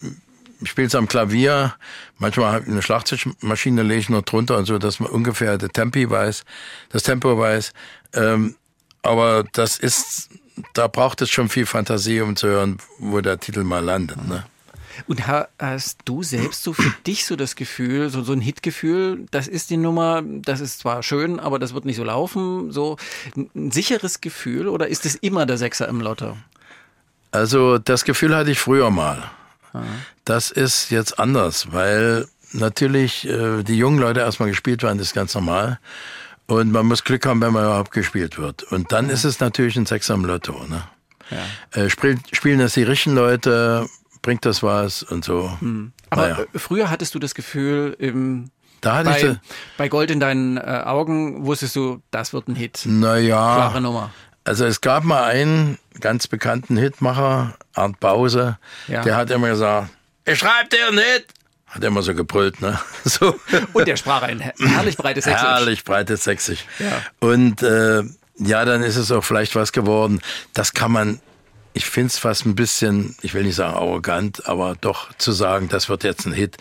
ich 0.61 0.69
spiele 0.69 0.87
es 0.87 0.93
am 0.95 1.07
Klavier, 1.07 1.73
manchmal 2.19 2.53
hab 2.53 2.61
ich 2.63 2.67
eine 2.67 2.81
Schlagzeugmaschine 2.83 3.81
lege 3.81 4.01
ich 4.01 4.09
noch 4.09 4.21
drunter 4.21 4.57
und 4.57 4.65
so, 4.65 4.77
dass 4.77 4.99
man 4.99 5.09
ungefähr 5.09 5.57
das 5.57 5.69
Tempi 5.71 6.07
weiß, 6.07 6.43
das 6.89 7.01
Tempo 7.03 7.39
weiß. 7.39 7.73
Ähm, 8.13 8.55
aber 9.01 9.45
das 9.53 9.77
ist, 9.79 10.29
da 10.73 10.87
braucht 10.87 11.21
es 11.21 11.29
schon 11.29 11.49
viel 11.49 11.65
Fantasie, 11.65 12.21
um 12.21 12.35
zu 12.35 12.47
hören, 12.47 12.77
wo 12.99 13.19
der 13.21 13.39
Titel 13.39 13.63
mal 13.63 13.83
landet. 13.83 14.25
Ne? 14.27 14.45
Und 15.07 15.27
ha- 15.27 15.49
hast 15.59 15.97
du 16.05 16.23
selbst 16.23 16.63
so 16.63 16.71
für 16.71 16.93
dich 17.05 17.25
so 17.25 17.35
das 17.35 17.55
Gefühl, 17.55 18.09
so, 18.09 18.23
so 18.23 18.31
ein 18.33 18.39
Hitgefühl, 18.41 19.25
das 19.31 19.47
ist 19.47 19.69
die 19.69 19.77
Nummer, 19.77 20.21
das 20.23 20.61
ist 20.61 20.79
zwar 20.79 21.03
schön, 21.03 21.39
aber 21.39 21.59
das 21.59 21.73
wird 21.73 21.83
nicht 21.85 21.97
so 21.97 22.03
laufen, 22.05 22.71
so 22.71 22.95
ein, 23.35 23.71
sicheres 23.71 24.21
Gefühl 24.21 24.67
oder 24.69 24.87
ist 24.87 25.05
es 25.05 25.15
immer 25.15 25.45
der 25.45 25.57
Sechser 25.57 25.87
im 25.89 25.99
Lotto? 25.99 26.37
Also 27.31 27.77
das 27.77 28.05
Gefühl 28.05 28.33
hatte 28.35 28.51
ich 28.51 28.59
früher 28.59 28.89
mal. 28.91 29.23
Das 30.23 30.51
ist 30.51 30.89
jetzt 30.89 31.19
anders, 31.19 31.73
weil 31.73 32.27
natürlich 32.53 33.27
äh, 33.27 33.61
die 33.63 33.75
jungen 33.77 33.99
Leute 33.99 34.21
erstmal 34.21 34.47
gespielt 34.47 34.83
werden, 34.83 34.97
das 34.99 35.07
ist 35.07 35.13
ganz 35.13 35.35
normal. 35.35 35.79
Und 36.47 36.71
man 36.71 36.85
muss 36.85 37.03
Glück 37.03 37.25
haben, 37.25 37.41
wenn 37.41 37.53
man 37.53 37.63
überhaupt 37.65 37.91
gespielt 37.91 38.37
wird. 38.37 38.63
Und 38.63 38.91
dann 38.91 39.09
ist 39.09 39.23
es 39.23 39.39
natürlich 39.39 39.75
ein 39.77 39.85
Sechser 39.85 40.13
im 40.13 40.25
Lotto. 40.25 40.53
Ne? 40.67 40.83
Äh, 41.71 41.89
spiel, 41.89 42.19
spielen 42.33 42.59
das 42.59 42.73
die 42.73 42.83
richtigen 42.83 43.15
Leute, 43.15 43.87
bringt 44.21 44.45
das 44.45 44.61
was 44.61 45.01
und 45.01 45.25
so. 45.25 45.57
Aber 46.11 46.21
Naja. 46.29 46.39
äh, 46.53 46.59
früher 46.59 46.89
hattest 46.91 47.15
du 47.15 47.19
das 47.19 47.33
Gefühl, 47.33 47.95
im, 47.97 48.51
Da 48.81 48.97
hatte 48.97 49.09
ich 49.09 49.15
bei, 49.15 49.27
das- 49.29 49.37
bei 49.77 49.89
Gold 49.89 50.11
in 50.11 50.19
deinen 50.19 50.57
äh, 50.57 50.61
Augen 50.85 51.45
wusstest 51.47 51.75
du, 51.75 52.01
das 52.11 52.31
wird 52.33 52.47
ein 52.47 52.55
Hit. 52.55 52.81
Naja, 52.85 53.55
Klare 53.55 53.81
Nummer. 53.81 54.11
also 54.43 54.65
es 54.65 54.81
gab 54.81 55.03
mal 55.03 55.23
einen 55.23 55.79
ganz 55.99 56.27
bekannten 56.27 56.77
Hitmacher, 56.77 57.55
Arndt 57.73 57.99
Bause, 57.99 58.59
Ja. 58.87 59.01
der 59.01 59.15
hat 59.15 59.31
immer 59.31 59.49
gesagt, 59.49 59.89
ich 60.25 60.37
schreib 60.37 60.69
dir 60.69 60.87
einen 60.89 60.99
Hit. 60.99 61.25
Hat 61.75 61.83
er 61.83 61.89
immer 61.89 62.01
so 62.01 62.15
gebrüllt, 62.15 62.61
ne? 62.61 62.79
So. 63.03 63.37
Und 63.73 63.87
der 63.87 63.97
sprach 63.97 64.21
ein 64.23 64.39
her- 64.39 64.53
herrlich 64.57 64.97
breites 64.97 65.25
Sächsisch. 65.25 65.43
Herrlich 65.43 65.83
breites 65.83 66.23
Sächsisch. 66.23 66.65
Ja. 66.79 67.01
Und 67.19 67.61
äh, 67.61 68.01
ja, 68.37 68.65
dann 68.65 68.81
ist 68.81 68.95
es 68.95 69.11
auch 69.11 69.23
vielleicht 69.23 69.55
was 69.55 69.71
geworden. 69.73 70.21
Das 70.53 70.73
kann 70.73 70.91
man, 70.91 71.19
ich 71.73 71.85
finde 71.85 72.07
es 72.07 72.17
fast 72.17 72.45
ein 72.45 72.55
bisschen, 72.55 73.15
ich 73.21 73.33
will 73.33 73.43
nicht 73.43 73.55
sagen 73.55 73.73
arrogant, 73.75 74.47
aber 74.47 74.75
doch 74.79 75.13
zu 75.17 75.31
sagen, 75.33 75.67
das 75.69 75.89
wird 75.89 76.03
jetzt 76.03 76.25
ein 76.25 76.33
Hit. 76.33 76.57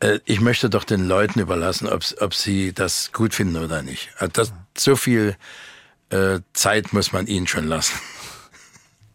Äh, 0.00 0.20
ich 0.24 0.40
möchte 0.40 0.70
doch 0.70 0.84
den 0.84 1.06
Leuten 1.08 1.40
überlassen, 1.40 1.88
ob, 1.88 2.02
ob 2.20 2.34
sie 2.34 2.72
das 2.72 3.10
gut 3.12 3.34
finden 3.34 3.56
oder 3.56 3.82
nicht. 3.82 4.10
Also 4.18 4.30
das, 4.32 4.52
so 4.78 4.94
viel 4.96 5.36
äh, 6.10 6.38
Zeit 6.52 6.92
muss 6.92 7.12
man 7.12 7.26
ihnen 7.26 7.46
schon 7.48 7.66
lassen. 7.66 7.94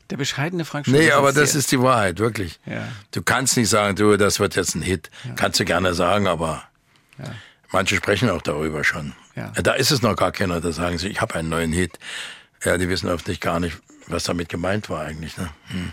Der 0.10 0.18
bescheidene 0.18 0.64
Frank 0.66 0.88
Nee, 0.88 1.04
Schulz 1.04 1.14
aber 1.14 1.34
das 1.34 1.54
ist 1.56 1.72
die 1.72 1.82
Wahrheit, 1.82 2.20
wirklich. 2.20 2.60
Ja. 2.66 2.88
Du 3.12 3.22
kannst 3.22 3.58
nicht 3.58 3.70
sagen, 3.70 3.96
du, 3.96 4.16
das 4.18 4.40
wird 4.40 4.56
jetzt 4.56 4.76
ein 4.76 4.82
Hit. 4.82 5.10
Kannst 5.36 5.60
du 5.60 5.66
gerne 5.66 5.94
sagen, 5.94 6.28
aber 6.28 6.64
manche 7.72 7.96
sprechen 7.96 8.30
auch 8.30 8.42
darüber 8.42 8.84
schon. 8.84 9.14
Ja. 9.36 9.52
Da 9.52 9.74
ist 9.74 9.92
es 9.92 10.02
noch 10.02 10.16
gar 10.16 10.32
keiner, 10.32 10.62
da 10.62 10.72
sagen 10.72 10.98
sie, 10.98 11.08
ich 11.10 11.22
habe 11.22 11.36
einen 11.36 11.50
neuen 11.50 11.74
Hit. 11.74 12.00
Ja, 12.64 12.78
die 12.78 12.90
wissen 12.90 13.10
oft 13.10 13.28
nicht 13.28 13.42
gar 13.42 13.60
nicht, 13.60 13.78
was 14.08 14.24
damit 14.24 14.50
gemeint 14.50 14.90
war 14.90 15.02
eigentlich. 15.06 15.38
Ne? 15.38 15.50
Hm. 15.68 15.92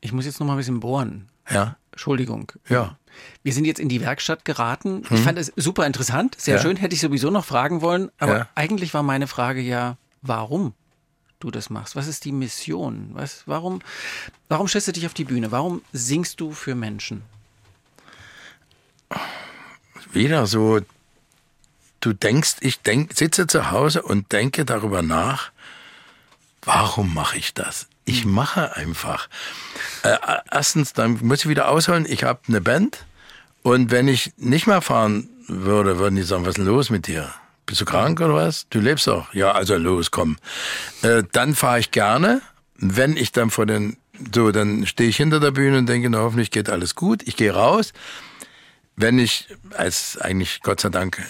Ich 0.00 0.12
muss 0.12 0.24
jetzt 0.24 0.40
noch 0.40 0.46
mal 0.46 0.54
ein 0.54 0.58
bisschen 0.58 0.80
bohren. 0.80 1.28
Ja, 1.50 1.76
Entschuldigung. 1.92 2.52
ja. 2.68 2.96
Wir 3.42 3.54
sind 3.54 3.64
jetzt 3.64 3.80
in 3.80 3.88
die 3.88 4.02
Werkstatt 4.02 4.44
geraten. 4.44 5.02
Ich 5.08 5.20
fand 5.20 5.38
es 5.38 5.50
super 5.56 5.86
interessant, 5.86 6.34
sehr 6.38 6.54
Hm. 6.54 6.58
Ja. 6.58 6.62
schön. 6.68 6.76
Hätte 6.76 6.94
ich 6.94 7.00
sowieso 7.00 7.30
noch 7.30 7.46
fragen 7.46 7.80
wollen. 7.80 8.10
Aber 8.18 8.38
Ja. 8.38 8.48
eigentlich 8.54 8.92
war 8.92 9.02
meine 9.02 9.26
Frage 9.26 9.62
ja, 9.62 9.96
warum 10.20 10.74
du 11.40 11.50
das 11.50 11.70
machst? 11.70 11.96
Was 11.96 12.06
ist 12.06 12.24
die 12.24 12.32
Mission? 12.32 13.10
Was, 13.12 13.42
warum, 13.46 13.80
warum 14.48 14.68
stellst 14.68 14.88
du 14.88 14.92
dich 14.92 15.06
auf 15.06 15.14
die 15.14 15.24
Bühne? 15.24 15.52
Warum 15.52 15.82
singst 15.92 16.40
du 16.40 16.52
für 16.52 16.74
Menschen? 16.74 17.22
Wieder 20.12 20.46
so, 20.46 20.80
du 22.00 22.12
denkst, 22.12 22.56
ich 22.60 22.80
denk, 22.80 23.12
sitze 23.14 23.46
zu 23.46 23.70
Hause 23.70 24.02
und 24.02 24.32
denke 24.32 24.64
darüber 24.64 25.02
nach, 25.02 25.50
warum 26.62 27.12
mache 27.14 27.38
ich 27.38 27.54
das? 27.54 27.86
Ich 28.04 28.24
mache 28.24 28.76
einfach. 28.76 29.28
Äh, 30.02 30.16
erstens, 30.50 30.92
dann 30.92 31.18
muss 31.22 31.40
ich 31.40 31.48
wieder 31.48 31.68
ausholen, 31.68 32.06
ich 32.08 32.24
habe 32.24 32.40
eine 32.48 32.60
Band 32.60 33.04
und 33.62 33.90
wenn 33.90 34.06
ich 34.08 34.32
nicht 34.36 34.66
mehr 34.66 34.80
fahren 34.80 35.28
würde, 35.48 35.98
würden 35.98 36.16
die 36.16 36.22
sagen, 36.22 36.44
was 36.44 36.50
ist 36.50 36.58
denn 36.58 36.66
los 36.66 36.90
mit 36.90 37.06
dir? 37.08 37.32
Bist 37.66 37.80
du 37.80 37.84
krank 37.84 38.20
oder 38.20 38.34
was? 38.34 38.68
Du 38.70 38.78
lebst 38.78 39.08
doch. 39.08 39.34
Ja, 39.34 39.52
also 39.52 39.76
los, 39.76 40.12
komm. 40.12 40.36
Äh, 41.02 41.24
dann 41.32 41.54
fahre 41.54 41.80
ich 41.80 41.90
gerne. 41.90 42.40
Wenn 42.78 43.16
ich 43.16 43.32
dann 43.32 43.50
vor 43.50 43.66
den, 43.66 43.96
so, 44.32 44.52
dann 44.52 44.86
stehe 44.86 45.10
ich 45.10 45.16
hinter 45.16 45.40
der 45.40 45.50
Bühne 45.50 45.78
und 45.78 45.86
denke, 45.86 46.08
na, 46.08 46.18
hoffentlich 46.18 46.52
geht 46.52 46.70
alles 46.70 46.94
gut. 46.94 47.22
Ich 47.26 47.36
gehe 47.36 47.52
raus. 47.52 47.92
Wenn 48.94 49.18
ich, 49.18 49.48
als 49.76 50.16
eigentlich 50.18 50.62
Gott 50.62 50.80
sei 50.80 50.90
Dank 50.90 51.20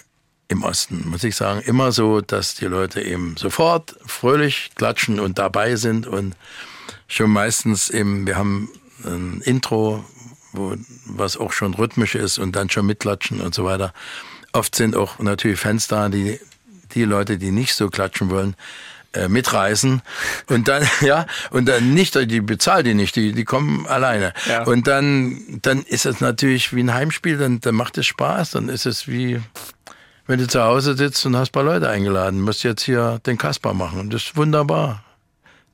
im 0.48 0.62
Osten, 0.62 1.08
muss 1.08 1.24
ich 1.24 1.34
sagen, 1.34 1.60
immer 1.62 1.90
so, 1.90 2.20
dass 2.20 2.54
die 2.54 2.66
Leute 2.66 3.00
eben 3.00 3.36
sofort 3.36 3.96
fröhlich 4.06 4.70
klatschen 4.76 5.18
und 5.18 5.38
dabei 5.38 5.76
sind 5.76 6.06
und 6.06 6.36
schon 7.08 7.30
meistens 7.30 7.88
eben, 7.90 8.26
wir 8.26 8.36
haben 8.36 8.68
ein 9.04 9.40
Intro, 9.44 10.04
wo, 10.52 10.74
was 11.06 11.36
auch 11.36 11.52
schon 11.52 11.74
rhythmisch 11.74 12.14
ist 12.14 12.38
und 12.38 12.54
dann 12.54 12.70
schon 12.70 12.86
mitklatschen 12.86 13.40
und 13.40 13.54
so 13.54 13.64
weiter. 13.64 13.92
Oft 14.56 14.74
sind 14.74 14.96
auch 14.96 15.18
natürlich 15.18 15.60
Fans 15.60 15.86
da, 15.88 16.08
die, 16.08 16.40
die 16.94 17.04
Leute, 17.04 17.38
die 17.38 17.50
nicht 17.50 17.74
so 17.74 17.88
klatschen 17.88 18.30
wollen, 18.30 18.56
äh, 19.12 19.28
mitreißen 19.28 20.02
und 20.48 20.68
dann 20.68 20.86
ja 21.00 21.26
und 21.50 21.66
dann 21.66 21.94
nicht 21.94 22.14
die 22.14 22.40
bezahlen 22.40 22.84
die 22.84 22.94
nicht 22.94 23.16
die 23.16 23.32
die 23.32 23.44
kommen 23.44 23.86
alleine 23.86 24.34
Ja. 24.46 24.64
und 24.64 24.86
dann 24.86 25.60
dann 25.62 25.82
ist 25.82 26.04
es 26.06 26.20
natürlich 26.20 26.74
wie 26.74 26.82
ein 26.82 26.92
Heimspiel 26.92 27.38
dann 27.38 27.60
dann 27.60 27.74
macht 27.74 27.96
es 27.98 28.06
Spaß 28.06 28.50
dann 28.50 28.68
ist 28.68 28.84
es 28.84 29.08
wie 29.08 29.40
wenn 30.26 30.38
du 30.38 30.46
zu 30.46 30.62
Hause 30.62 30.96
sitzt 30.96 31.24
und 31.24 31.36
hast 31.36 31.50
ein 31.50 31.52
paar 31.52 31.62
Leute 31.62 31.88
eingeladen 31.88 32.40
musst 32.42 32.62
jetzt 32.62 32.82
hier 32.82 33.20
den 33.24 33.38
Kasper 33.38 33.72
machen 33.72 34.00
und 34.00 34.12
das 34.12 34.24
ist 34.24 34.36
wunderbar 34.36 35.02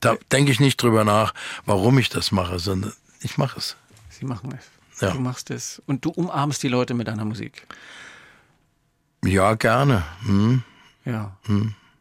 da 0.01 0.15
denke 0.31 0.53
ich 0.53 0.61
nicht 0.61 0.81
drüber 0.81 1.05
nach 1.05 1.35
warum 1.67 1.99
ich 1.99 2.11
das 2.11 2.31
mache 2.31 2.59
sondern 2.61 2.93
ich 3.23 3.39
mache 3.39 3.59
es 3.59 3.77
Sie 4.11 4.27
machen 4.29 4.57
es. 4.57 5.01
Ja. 5.01 5.11
Du 5.11 5.19
machst 5.19 5.51
es. 5.51 5.83
Und 5.87 6.05
du 6.05 6.11
umarmst 6.11 6.63
die 6.63 6.69
Leute 6.69 6.95
mit 6.95 7.09
deiner 7.09 7.25
Musik. 7.25 7.67
Ja 9.25 9.55
gerne 9.55 10.05
hm. 10.25 10.63
Ja. 11.05 11.37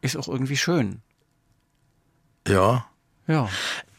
Ist 0.02 0.16
auch 0.16 0.28
irgendwie 0.28 0.58
schön. 0.58 1.02
ja 2.48 2.86
Ja. 3.28 3.50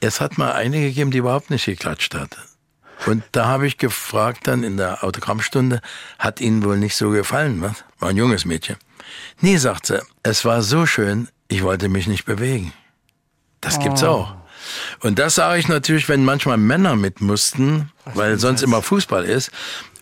es 0.00 0.20
hat 0.20 0.38
mal 0.38 0.52
eine 0.52 0.80
gegeben, 0.80 1.10
die 1.10 1.18
überhaupt 1.18 1.50
nicht 1.50 1.64
geklatscht 1.64 2.14
hat. 2.14 2.36
Und 3.06 3.24
da 3.32 3.46
habe 3.46 3.66
ich 3.66 3.78
gefragt 3.78 4.46
dann 4.46 4.62
in 4.62 4.76
der 4.76 5.02
Autogrammstunde, 5.02 5.80
hat 6.18 6.40
Ihnen 6.40 6.64
wohl 6.64 6.78
nicht 6.78 6.94
so 6.94 7.10
gefallen, 7.10 7.60
was? 7.60 7.84
War 7.98 8.10
ein 8.10 8.16
junges 8.16 8.44
Mädchen. 8.44 8.76
Nee, 9.40 9.56
sagt 9.56 9.86
sie, 9.86 10.00
es 10.22 10.44
war 10.44 10.62
so 10.62 10.86
schön, 10.86 11.28
ich 11.48 11.62
wollte 11.62 11.88
mich 11.88 12.06
nicht 12.06 12.24
bewegen. 12.24 12.72
Das 13.60 13.78
gibt's 13.78 14.02
auch. 14.02 14.34
Und 15.00 15.18
das 15.18 15.34
sage 15.34 15.58
ich 15.58 15.68
natürlich, 15.68 16.08
wenn 16.08 16.24
manchmal 16.24 16.56
Männer 16.56 16.96
mit 16.96 17.20
mussten, 17.20 17.90
weil 18.14 18.38
sonst 18.38 18.62
immer 18.62 18.82
Fußball 18.82 19.24
ist. 19.24 19.50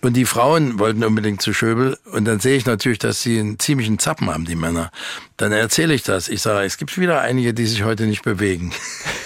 Und 0.02 0.14
die 0.14 0.24
Frauen 0.24 0.78
wollten 0.78 1.04
unbedingt 1.04 1.42
zu 1.42 1.52
Schöbel. 1.52 1.98
Und 2.12 2.24
dann 2.24 2.40
sehe 2.40 2.56
ich 2.56 2.64
natürlich, 2.64 2.98
dass 2.98 3.20
sie 3.22 3.38
einen 3.38 3.58
ziemlichen 3.58 3.98
Zappen 3.98 4.30
haben, 4.30 4.46
die 4.46 4.56
Männer. 4.56 4.90
Dann 5.36 5.52
erzähle 5.52 5.92
ich 5.92 6.02
das. 6.02 6.28
Ich 6.28 6.40
sage, 6.40 6.64
es 6.64 6.78
gibt 6.78 6.96
wieder 6.98 7.20
einige, 7.20 7.52
die 7.52 7.66
sich 7.66 7.84
heute 7.84 8.04
nicht 8.04 8.22
bewegen. 8.22 8.72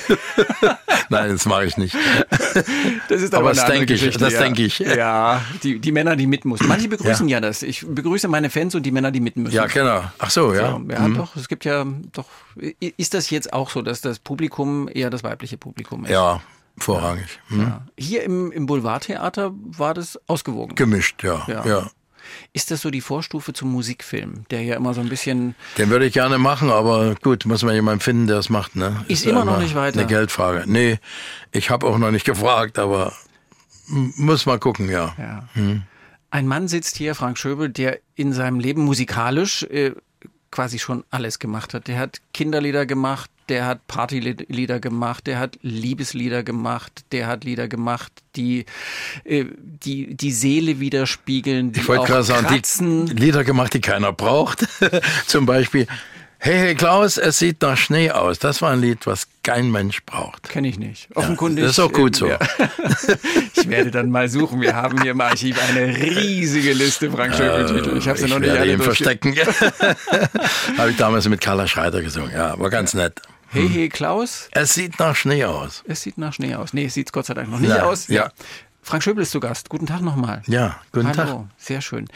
Nein, 1.09 1.31
das 1.31 1.47
mache 1.47 1.66
ich 1.66 1.77
nicht. 1.77 1.97
Das 3.09 3.22
ist 3.22 3.35
Aber 3.35 3.51
aber, 3.51 3.55
das 3.55 3.66
denke 3.66 3.95
ich, 3.95 4.16
das 4.16 4.33
ja. 4.33 4.41
denke 4.41 4.62
ich. 4.62 4.79
Ja, 4.81 5.43
die, 5.62 5.79
die 5.79 5.93
Männer, 5.93 6.16
die 6.16 6.27
mit 6.27 6.45
mussten. 6.45 6.66
Manche 6.66 6.89
begrüßen 6.89 7.29
ja. 7.29 7.41
das. 7.41 7.62
Ich 7.62 7.85
begrüße 7.87 8.27
meine 8.29 8.51
Fans 8.51 8.75
und 8.75 8.85
die 8.85 8.91
Männer, 8.91 9.11
die 9.11 9.20
mit 9.20 9.37
müssen. 9.37 9.55
Ja, 9.55 9.66
genau. 9.66 10.03
Ach 10.18 10.31
so, 10.31 10.55
ja. 10.55 10.81
Ja, 10.89 11.07
ja 11.07 11.09
doch. 11.09 11.37
Es 11.37 11.49
gibt 11.49 11.64
ja 11.64 11.87
doch. 12.12 12.27
Ist 12.81 13.14
das 13.14 13.31
jetzt 13.31 13.53
auch 13.53 13.70
so, 13.70 13.83
dass 13.83 14.01
das 14.01 14.18
Publikum 14.18 14.89
eher 14.93 15.11
das 15.11 15.22
weibliche 15.22 15.57
Publikum 15.57 16.05
ist? 16.05 16.11
Ja, 16.11 16.41
vorrangig. 16.79 17.41
Hm. 17.49 17.61
Ja. 17.61 17.87
Hier 17.99 18.22
im, 18.22 18.53
im 18.53 18.66
Boulevardtheater 18.66 19.53
war 19.55 19.95
das 19.95 20.18
ausgewogen. 20.27 20.75
Gemischt, 20.75 21.22
ja. 21.22 21.45
Ja. 21.47 21.66
ja. 21.66 21.91
Ist 22.53 22.70
das 22.70 22.81
so 22.81 22.91
die 22.91 23.01
Vorstufe 23.01 23.53
zum 23.53 23.70
Musikfilm, 23.70 24.45
der 24.51 24.62
ja 24.62 24.77
immer 24.77 24.95
so 24.95 25.01
ein 25.01 25.09
bisschen 25.09 25.55
Den 25.77 25.91
würde 25.91 26.07
ich 26.07 26.14
gerne 26.14 26.39
machen, 26.39 26.70
aber 26.70 27.14
gut, 27.16 27.45
muss 27.45 27.62
man 27.62 27.75
jemanden 27.75 28.01
finden, 28.01 28.27
der 28.27 28.39
es 28.39 28.49
macht. 28.49 28.77
Ne? 28.77 29.05
Ist 29.09 29.25
ja 29.25 29.33
immer 29.33 29.45
noch 29.45 29.59
nicht 29.59 29.75
weiter. 29.75 29.99
Eine 29.99 30.09
Geldfrage. 30.09 30.64
Nee, 30.66 30.99
ich 31.53 31.70
habe 31.70 31.87
auch 31.87 31.99
noch 31.99 32.11
nicht 32.11 32.25
gefragt, 32.25 32.79
aber 32.79 33.12
muss 33.87 34.47
mal 34.47 34.59
gucken, 34.59 34.89
ja. 34.89 35.14
Ja. 35.18 35.49
Ein 36.31 36.49
Mann 36.49 36.66
sitzt 36.68 36.97
hier, 36.97 37.14
Frank 37.14 37.39
Schöbel, 37.39 37.68
der 37.68 38.01
in 38.14 38.33
seinem 38.33 38.59
Leben 38.59 38.85
musikalisch 38.85 39.62
äh, 39.64 39.93
quasi 40.55 40.79
schon 40.79 41.03
alles 41.11 41.41
gemacht 41.41 41.75
hat. 41.75 41.89
Der 41.89 41.99
hat 41.99 42.21
Kinderlieder 42.33 42.87
gemacht, 42.87 43.29
der 43.49 43.67
hat 43.67 43.89
Partylieder 43.89 44.79
gemacht, 44.79 45.27
der 45.27 45.41
hat 45.41 45.59
Liebeslieder 45.63 46.45
gemacht, 46.45 47.05
der 47.11 47.27
hat 47.27 47.43
Lieder 47.43 47.67
gemacht, 47.67 48.13
die 48.37 48.65
äh, 49.25 49.47
die, 49.61 50.15
die 50.15 50.31
Seele 50.31 50.79
widerspiegeln, 50.79 51.73
die 51.73 51.81
Ich 51.81 51.89
auch 51.89 52.23
sagen, 52.23 52.47
kratzen. 52.47 53.07
die 53.07 53.15
Lieder 53.15 53.43
gemacht, 53.43 53.75
die 53.75 53.81
keiner 53.81 54.13
braucht. 54.13 54.65
Zum 55.27 55.45
Beispiel, 55.45 55.89
hey, 56.45 56.59
hey 56.59 56.74
Klaus, 56.74 57.16
es 57.16 57.38
sieht 57.38 57.62
nach 57.62 57.76
Schnee 57.76 58.11
aus. 58.11 58.38
Das 58.38 58.61
war 58.62 58.70
ein 58.72 58.80
Lied, 58.80 59.07
was 59.07 59.26
kein 59.42 59.70
Mensch 59.70 60.05
braucht. 60.05 60.49
Kenne 60.49 60.68
ich 60.68 60.78
nicht. 60.78 61.09
Offenkundig. 61.14 61.64
das 61.64 61.72
ist 61.72 61.78
auch 61.80 61.92
gut 61.92 62.16
so. 62.16 62.28
Ja. 62.28 62.38
Ich 63.57 63.70
werde 63.70 63.90
dann 63.90 64.11
mal 64.11 64.28
suchen. 64.28 64.61
Wir 64.61 64.76
haben 64.76 65.01
hier 65.01 65.12
im 65.12 65.20
Archiv 65.22 65.57
eine 65.70 65.86
riesige 65.97 66.74
Liste 66.74 67.11
Frank 67.11 67.34
Schöbel-Titel. 67.34 67.97
Ich 67.97 68.07
habe 68.07 68.18
sie 68.18 68.26
noch 68.28 68.38
nicht 68.38 68.51
alle 68.51 68.74
ihn 68.74 68.80
verstecken. 68.82 69.34
Habe 70.78 70.90
ich 70.90 70.97
damals 70.99 71.26
mit 71.30 71.40
Carla 71.40 71.66
Schreiter 71.66 72.03
gesungen. 72.03 72.30
Ja, 72.30 72.59
war 72.59 72.68
ganz 72.68 72.92
nett. 72.92 73.22
Hey, 73.49 73.68
hey, 73.72 73.88
Klaus. 73.88 74.49
Es 74.51 74.74
sieht 74.74 74.99
nach 74.99 75.16
Schnee 75.16 75.45
aus. 75.45 75.82
Es 75.86 76.03
sieht 76.03 76.18
nach 76.18 76.34
Schnee 76.34 76.57
aus. 76.57 76.74
Nee, 76.74 76.86
es 76.86 76.95
sieht 76.95 77.11
Gott 77.12 77.24
sei 77.24 77.34
Dank 77.34 77.49
noch 77.51 77.61
nicht 77.61 77.70
Ja, 77.70 77.84
aus. 77.84 78.09
ja. 78.09 78.30
Frank 78.85 79.03
Schöbel 79.03 79.22
ist 79.22 79.30
zu 79.30 79.41
Gast. 79.41 79.70
Guten 79.70 79.87
Tag 79.87 80.03
nochmal. 80.03 80.43
Ja, 80.47 80.78
guten 80.93 81.09
Hallo, 81.09 81.16
Tag. 81.16 81.47
sehr 81.57 81.80
schön. 81.80 82.07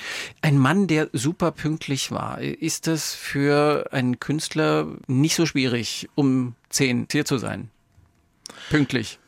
Ein 0.42 0.58
Mann, 0.58 0.86
der 0.86 1.08
super 1.14 1.50
pünktlich 1.50 2.12
war. 2.12 2.40
Ist 2.42 2.86
das 2.86 3.14
für 3.14 3.88
einen 3.90 4.20
Künstler 4.20 4.86
nicht 5.06 5.34
so 5.34 5.46
schwierig, 5.46 6.10
um 6.14 6.54
zehn 6.68 7.08
hier 7.10 7.24
zu 7.24 7.38
sein? 7.38 7.70
Pünktlich. 8.68 9.18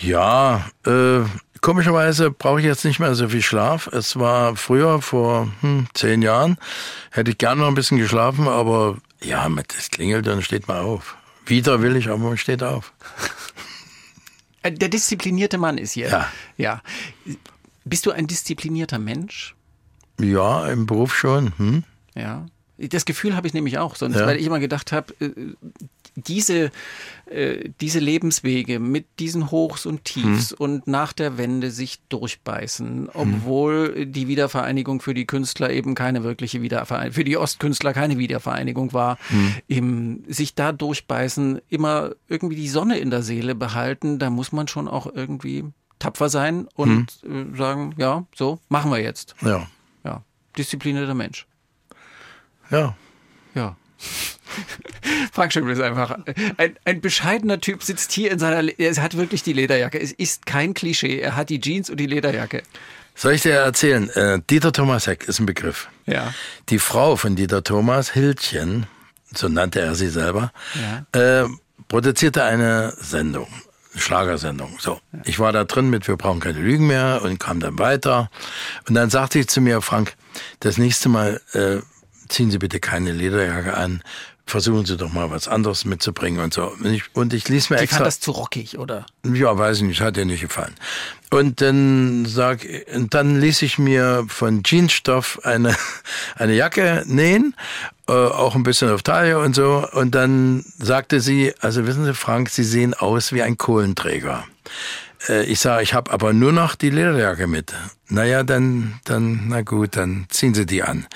Ja, 0.00 0.68
äh, 0.84 1.20
komischerweise 1.60 2.32
brauche 2.32 2.58
ich 2.58 2.66
jetzt 2.66 2.84
nicht 2.84 2.98
mehr 2.98 3.14
so 3.14 3.28
viel 3.28 3.42
Schlaf. 3.42 3.86
Es 3.86 4.18
war 4.18 4.56
früher, 4.56 5.00
vor 5.00 5.48
hm, 5.60 5.86
zehn 5.94 6.20
Jahren, 6.20 6.58
hätte 7.12 7.30
ich 7.30 7.38
gerne 7.38 7.60
noch 7.60 7.68
ein 7.68 7.74
bisschen 7.74 7.98
geschlafen, 7.98 8.48
aber 8.48 8.96
ja, 9.22 9.48
mit 9.48 9.72
es 9.78 9.90
klingelt, 9.90 10.26
dann 10.26 10.42
steht 10.42 10.66
man 10.66 10.78
auf. 10.78 11.16
Wieder 11.46 11.80
will 11.80 11.96
ich, 11.96 12.08
aber 12.08 12.18
man 12.18 12.36
steht 12.38 12.62
auf. 12.62 12.92
Äh, 14.68 14.72
Der 14.72 14.88
disziplinierte 14.88 15.58
Mann 15.58 15.78
ist 15.78 15.92
hier. 15.92 16.08
Ja. 16.08 16.28
ja. 16.56 16.82
Bist 17.84 18.06
du 18.06 18.10
ein 18.10 18.26
disziplinierter 18.26 18.98
Mensch? 18.98 19.54
Ja, 20.20 20.66
im 20.68 20.86
Beruf 20.86 21.14
schon. 21.16 21.52
Hm? 21.58 21.84
Ja. 22.14 22.46
Das 22.78 23.04
Gefühl 23.04 23.34
habe 23.34 23.46
ich 23.46 23.54
nämlich 23.54 23.78
auch, 23.78 23.96
sonst, 23.96 24.16
Ja. 24.16 24.26
weil 24.26 24.36
ich 24.38 24.46
immer 24.46 24.60
gedacht 24.60 24.92
habe, 24.92 25.12
äh, 25.20 25.30
diese, 26.22 26.70
äh, 27.26 27.70
diese 27.80 27.98
Lebenswege 27.98 28.78
mit 28.78 29.06
diesen 29.18 29.50
Hochs 29.50 29.86
und 29.86 30.04
Tiefs 30.04 30.50
Hm. 30.50 30.56
und 30.58 30.86
nach 30.86 31.12
der 31.12 31.38
Wende 31.38 31.70
sich 31.70 32.00
durchbeißen, 32.08 33.08
obwohl 33.12 34.06
die 34.06 34.28
Wiedervereinigung 34.28 35.00
für 35.00 35.14
die 35.14 35.26
Künstler 35.26 35.70
eben 35.70 35.94
keine 35.94 36.24
wirkliche 36.24 36.62
Wiedervereinigung, 36.62 37.14
für 37.14 37.24
die 37.24 37.36
Ostkünstler 37.36 37.92
keine 37.92 38.18
Wiedervereinigung 38.18 38.92
war, 38.92 39.18
Hm. 39.28 39.54
eben 39.68 40.24
sich 40.28 40.54
da 40.54 40.72
durchbeißen, 40.72 41.60
immer 41.68 42.12
irgendwie 42.28 42.56
die 42.56 42.68
Sonne 42.68 42.98
in 42.98 43.10
der 43.10 43.22
Seele 43.22 43.54
behalten, 43.54 44.18
da 44.18 44.30
muss 44.30 44.52
man 44.52 44.68
schon 44.68 44.88
auch 44.88 45.06
irgendwie 45.12 45.64
tapfer 45.98 46.28
sein 46.28 46.68
und 46.74 47.10
Hm. 47.22 47.54
äh, 47.54 47.56
sagen, 47.56 47.94
ja, 47.98 48.24
so, 48.34 48.58
machen 48.68 48.90
wir 48.90 48.98
jetzt. 49.00 49.34
Ja, 49.42 49.66
Ja, 50.04 50.22
disziplinierter 50.56 51.14
Mensch. 51.14 51.46
ja. 52.70 52.94
Ja. 53.54 53.76
Frank 55.32 55.52
Schöbel 55.52 55.72
ist 55.72 55.80
einfach 55.80 56.18
ein, 56.56 56.76
ein 56.84 57.00
bescheidener 57.00 57.60
Typ, 57.60 57.82
sitzt 57.82 58.12
hier 58.12 58.30
in 58.30 58.38
seiner, 58.38 58.68
er 58.78 58.96
hat 59.02 59.16
wirklich 59.16 59.42
die 59.42 59.52
Lederjacke. 59.52 60.00
Es 60.00 60.12
ist 60.12 60.46
kein 60.46 60.74
Klischee. 60.74 61.20
Er 61.20 61.36
hat 61.36 61.50
die 61.50 61.60
Jeans 61.60 61.90
und 61.90 61.98
die 61.98 62.06
Lederjacke. 62.06 62.62
Soll 63.14 63.32
ich 63.32 63.42
dir 63.42 63.54
erzählen? 63.54 64.08
Äh, 64.10 64.40
Dieter 64.48 64.72
Thomas 64.72 65.06
Heck 65.06 65.26
ist 65.26 65.40
ein 65.40 65.46
Begriff. 65.46 65.88
Ja. 66.06 66.32
Die 66.68 66.78
Frau 66.78 67.16
von 67.16 67.34
Dieter 67.34 67.64
Thomas, 67.64 68.12
Hildchen, 68.12 68.86
so 69.34 69.48
nannte 69.48 69.80
er 69.80 69.94
sie 69.96 70.08
selber, 70.08 70.52
äh, 71.12 71.44
produzierte 71.88 72.44
eine 72.44 72.94
Sendung. 72.98 73.48
Schlagersendung. 73.96 74.76
So, 74.78 75.00
ich 75.24 75.38
war 75.38 75.52
da 75.52 75.64
drin 75.64 75.90
mit 75.90 76.06
Wir 76.06 76.16
brauchen 76.16 76.40
keine 76.40 76.60
Lügen 76.60 76.86
mehr 76.86 77.20
und 77.24 77.40
kam 77.40 77.60
dann 77.60 77.78
weiter. 77.78 78.30
Und 78.88 78.94
dann 78.94 79.10
sagte 79.10 79.38
ich 79.38 79.48
zu 79.48 79.60
mir, 79.60 79.80
Frank, 79.80 80.14
das 80.60 80.78
nächste 80.78 81.08
Mal 81.08 81.40
äh, 81.52 81.78
ziehen 82.28 82.50
Sie 82.50 82.58
bitte 82.58 82.80
keine 82.80 83.12
Lederjacke 83.12 83.76
an. 83.76 84.02
Versuchen 84.48 84.86
Sie 84.86 84.96
doch 84.96 85.12
mal 85.12 85.30
was 85.30 85.46
anderes 85.46 85.84
mitzubringen 85.84 86.40
und 86.40 86.54
so. 86.54 86.72
Und 86.72 86.86
ich, 86.86 87.02
und 87.14 87.34
ich 87.34 87.48
ließ 87.48 87.68
mir 87.68 87.76
Die 87.76 87.82
extra. 87.82 87.98
fand 87.98 88.06
das 88.06 88.20
zu 88.20 88.30
rockig, 88.30 88.78
oder? 88.78 89.04
Ja, 89.22 89.56
weiß 89.58 89.78
ich 89.78 89.82
nicht, 89.82 90.00
hat 90.00 90.16
dir 90.16 90.24
nicht 90.24 90.40
gefallen. 90.40 90.74
Und 91.30 91.60
dann 91.60 92.24
sag, 92.24 92.66
und 92.94 93.12
dann 93.12 93.38
ließ 93.38 93.60
ich 93.60 93.78
mir 93.78 94.24
von 94.28 94.62
Jeansstoff 94.64 95.38
eine, 95.44 95.76
eine 96.36 96.54
Jacke 96.54 97.04
nähen, 97.06 97.54
äh, 98.08 98.12
auch 98.12 98.54
ein 98.54 98.62
bisschen 98.62 98.88
auf 98.90 99.02
Taille 99.02 99.38
und 99.38 99.54
so. 99.54 99.86
Und 99.92 100.14
dann 100.14 100.64
sagte 100.78 101.20
sie, 101.20 101.52
also 101.60 101.86
wissen 101.86 102.06
Sie, 102.06 102.14
Frank, 102.14 102.48
Sie 102.48 102.64
sehen 102.64 102.94
aus 102.94 103.32
wie 103.34 103.42
ein 103.42 103.58
Kohlenträger. 103.58 104.44
Äh, 105.28 105.44
ich 105.44 105.60
sage, 105.60 105.82
ich 105.82 105.92
habe 105.92 106.10
aber 106.10 106.32
nur 106.32 106.52
noch 106.52 106.74
die 106.74 106.88
Lederjacke 106.88 107.46
mit. 107.46 107.74
Naja, 108.08 108.44
dann, 108.44 108.98
dann, 109.04 109.48
na 109.48 109.60
gut, 109.60 109.96
dann 109.96 110.24
ziehen 110.30 110.54
Sie 110.54 110.64
die 110.64 110.82
an. 110.82 111.06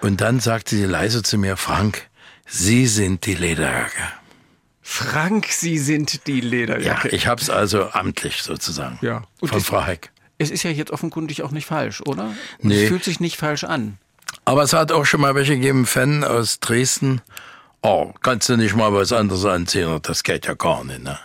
Und 0.00 0.20
dann 0.20 0.40
sagte 0.40 0.76
sie 0.76 0.84
leise 0.84 1.22
zu 1.22 1.38
mir, 1.38 1.56
Frank, 1.56 2.08
Sie 2.46 2.86
sind 2.86 3.26
die 3.26 3.34
Lederjacke. 3.34 4.02
Frank, 4.82 5.46
Sie 5.50 5.78
sind 5.78 6.26
die 6.26 6.40
Ja, 6.40 6.48
Lederjacke. 6.48 7.08
ich 7.08 7.26
hab's 7.26 7.50
also 7.50 7.90
amtlich 7.90 8.42
sozusagen. 8.42 8.98
Ja. 9.02 9.24
Und 9.40 9.48
Von 9.48 9.60
Frau 9.60 9.84
Heck. 9.84 10.12
es 10.38 10.50
ist 10.50 10.62
ja 10.62 10.70
jetzt 10.70 10.92
offenkundig 10.92 11.42
auch 11.42 11.50
nicht 11.50 11.66
falsch, 11.66 12.00
oder? 12.02 12.32
Nee. 12.60 12.84
Es 12.84 12.88
fühlt 12.88 13.04
sich 13.04 13.18
nicht 13.20 13.36
falsch 13.36 13.64
an. 13.64 13.98
Aber 14.44 14.62
es 14.62 14.72
hat 14.72 14.92
auch 14.92 15.04
schon 15.04 15.20
mal 15.20 15.34
welche 15.34 15.54
gegeben, 15.56 15.86
Fan 15.86 16.22
aus 16.22 16.60
Dresden. 16.60 17.20
Oh, 17.82 18.12
kannst 18.22 18.48
du 18.48 18.56
nicht 18.56 18.76
mal 18.76 18.92
was 18.92 19.12
anderes 19.12 19.44
anziehen? 19.44 19.98
Das 20.02 20.22
geht 20.22 20.46
ja 20.46 20.54
gar 20.54 20.84
nicht, 20.84 21.02
ne? 21.02 21.18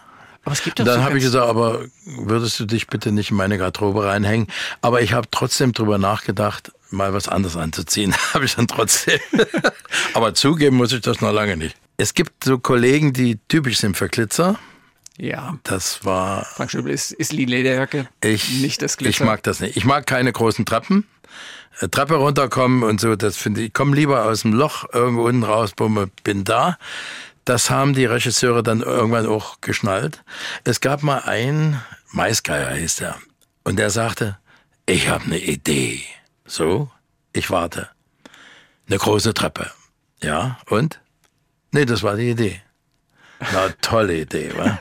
Aber 0.44 0.54
es 0.54 0.64
gibt 0.64 0.80
doch 0.80 0.86
dann 0.86 1.04
habe 1.04 1.20
ich 1.20 1.24
gesagt, 1.24 1.48
aber 1.48 1.86
würdest 2.06 2.60
du 2.60 2.66
dich 2.66 2.88
bitte 2.88 3.12
nicht 3.12 3.30
in 3.30 3.38
meine 3.38 3.60
Garderobe 3.60 4.06
reinhängen? 4.06 4.48
Aber 4.82 5.02
ich 5.04 5.14
habe 5.14 5.28
trotzdem 5.30 5.72
drüber 5.72 6.00
nachgedacht, 6.00 6.72
mal 6.92 7.14
was 7.14 7.28
anderes 7.28 7.56
anzuziehen. 7.58 8.14
habe 8.34 8.46
ich 8.46 8.56
dann 8.56 8.68
trotzdem. 8.68 9.20
aber 10.14 10.34
zugeben 10.34 10.78
muss 10.78 10.92
ich 10.92 11.02
das 11.02 11.22
noch 11.22 11.32
lange 11.32 11.58
nicht. 11.58 11.76
Es 11.98 12.14
gibt 12.14 12.44
so 12.44 12.58
Kollegen, 12.58 13.14
die 13.14 13.40
typisch 13.48 13.78
sind 13.78 13.96
für 13.98 14.10
Glitzer. 14.10 14.60
Ja, 15.18 15.58
Das 15.64 16.04
war 16.04 16.46
Frank 16.46 16.72
Schöbel 16.72 16.92
ist, 16.92 17.12
ist 17.12 17.32
die 17.34 17.46
Lederjacke, 17.46 18.08
Ich, 18.24 18.62
nicht 18.62 18.82
das 18.82 18.98
Glitzer. 18.98 19.10
ich 19.10 19.20
mag 19.28 19.44
das 19.44 19.60
nicht. 19.60 19.78
Ich 19.78 19.86
mag 19.86 20.08
keine 20.08 20.32
großen 20.32 20.66
Treppen. 20.66 21.06
Äh, 21.80 21.90
Treppe 21.90 22.16
runterkommen 22.16 22.82
und 22.84 23.00
so, 23.00 23.16
das 23.16 23.38
finde 23.38 23.62
ich. 23.62 23.68
Ich 23.68 23.74
komme 23.74 23.96
lieber 23.96 24.26
aus 24.26 24.42
dem 24.42 24.54
Loch 24.54 24.86
irgendwo 24.94 25.26
unten 25.28 25.44
raus, 25.44 25.74
bumme, 25.76 26.10
bin 26.24 26.44
da. 26.44 26.78
Das 27.46 27.70
haben 27.70 27.94
die 27.94 28.06
Regisseure 28.06 28.64
dann 28.64 28.82
irgendwann 28.82 29.26
auch 29.26 29.62
geschnallt. 29.62 30.24
Es 30.64 30.80
gab 30.80 31.04
mal 31.04 31.20
einen, 31.20 31.82
Maisgeier 32.12 32.74
hieß 32.74 32.98
der, 32.98 33.18
und 33.64 33.78
der 33.78 33.90
sagte, 33.90 34.38
ich 34.86 35.08
habe 35.10 35.26
eine 35.26 35.40
Idee. 35.40 36.04
So, 36.52 36.92
ich 37.32 37.50
warte. 37.50 37.88
Eine 38.86 38.98
große 38.98 39.34
Treppe. 39.34 39.72
Ja, 40.22 40.60
und? 40.66 41.00
Nee, 41.72 41.86
das 41.86 42.04
war 42.04 42.18
die 42.18 42.30
Idee. 42.30 42.62
Na, 43.40 43.70
tolle 43.82 44.20
Idee, 44.20 44.52
wa? 44.58 44.78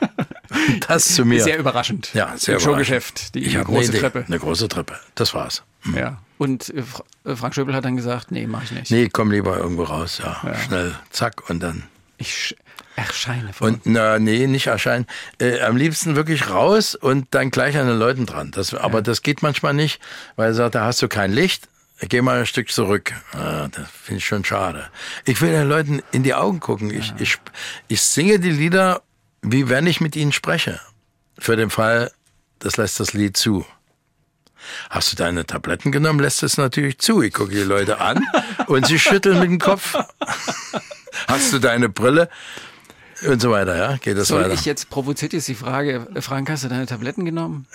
Das 0.85 1.15
zu 1.15 1.23
mir. 1.23 1.41
Sehr 1.41 1.57
überraschend. 1.57 2.13
Ja, 2.13 2.35
sehr 2.35 2.55
Im 2.55 2.59
Showgeschäft, 2.59 3.35
die 3.35 3.45
ich 3.45 3.55
große 3.55 3.91
eine 3.91 4.01
Treppe. 4.01 4.25
Eine 4.27 4.39
große 4.39 4.67
Treppe. 4.67 4.99
Das 5.15 5.33
war's. 5.33 5.63
Ja. 5.95 6.21
Und 6.37 6.73
äh, 6.75 6.83
äh, 7.23 7.37
Frank 7.37 7.55
Schöbel 7.55 7.73
hat 7.73 7.85
dann 7.85 7.95
gesagt, 7.95 8.31
nee, 8.31 8.47
mach 8.47 8.63
ich 8.63 8.71
nicht. 8.71 8.91
Nee, 8.91 9.07
komm 9.07 9.31
lieber 9.31 9.55
irgendwo 9.55 9.83
raus, 9.83 10.19
ja. 10.21 10.41
Schnell, 10.65 10.93
zack, 11.09 11.49
und 11.49 11.61
dann. 11.61 11.83
Ich 12.17 12.57
erscheine 12.95 13.53
vor. 13.53 13.67
Und 13.67 13.85
na, 13.85 14.19
nee, 14.19 14.47
nicht 14.47 14.67
erscheinen. 14.67 15.07
Äh, 15.39 15.61
am 15.61 15.77
liebsten 15.77 16.15
wirklich 16.15 16.49
raus 16.49 16.95
und 16.95 17.27
dann 17.31 17.51
gleich 17.51 17.77
an 17.77 17.87
den 17.87 17.97
Leuten 17.97 18.25
dran. 18.25 18.51
Das, 18.51 18.73
aber 18.73 19.01
das 19.01 19.21
geht 19.21 19.41
manchmal 19.41 19.73
nicht, 19.73 20.01
weil 20.35 20.49
er 20.49 20.53
sagt, 20.53 20.75
da 20.75 20.85
hast 20.85 21.01
du 21.01 21.07
kein 21.07 21.31
Licht. 21.31 21.67
Geh 22.01 22.21
mal 22.21 22.39
ein 22.39 22.45
Stück 22.47 22.71
zurück. 22.71 23.13
Ah, 23.33 23.67
das 23.67 23.87
finde 23.91 24.17
ich 24.17 24.25
schon 24.25 24.43
schade. 24.43 24.87
Ich 25.25 25.39
will 25.41 25.51
den 25.51 25.69
Leuten 25.69 26.01
in 26.11 26.23
die 26.23 26.33
Augen 26.33 26.59
gucken. 26.59 26.89
Ich, 26.91 27.13
ich, 27.19 27.37
ich 27.87 28.01
singe 28.01 28.39
die 28.39 28.49
Lieder, 28.49 29.03
wie 29.43 29.69
wenn 29.69 29.85
ich 29.85 30.01
mit 30.01 30.15
ihnen 30.15 30.31
spreche. 30.31 30.79
Für 31.37 31.55
den 31.55 31.69
Fall, 31.69 32.11
das 32.57 32.77
lässt 32.77 32.99
das 32.99 33.13
Lied 33.13 33.37
zu. 33.37 33.65
Hast 34.89 35.11
du 35.11 35.15
deine 35.15 35.45
Tabletten 35.45 35.91
genommen, 35.91 36.19
lässt 36.19 36.43
es 36.43 36.57
natürlich 36.57 36.99
zu. 36.99 37.21
Ich 37.21 37.33
gucke 37.33 37.51
die 37.51 37.61
Leute 37.61 37.99
an 37.99 38.23
und 38.67 38.87
sie 38.87 38.99
schütteln 38.99 39.39
mit 39.39 39.49
dem 39.49 39.59
Kopf. 39.59 39.95
Hast 41.27 41.53
du 41.53 41.59
deine 41.59 41.89
Brille? 41.89 42.29
Und 43.27 43.41
so 43.41 43.51
weiter, 43.51 43.75
ja? 43.77 43.97
Geht 43.97 44.17
das 44.17 44.29
Soll 44.29 44.43
weiter? 44.43 44.53
ich 44.53 44.65
jetzt 44.65 44.89
provoziert 44.89 45.33
jetzt 45.33 45.47
die 45.47 45.55
Frage, 45.55 46.07
Frank, 46.21 46.49
hast 46.49 46.63
du 46.63 46.69
deine 46.69 46.85
Tabletten 46.85 47.25
genommen? 47.25 47.67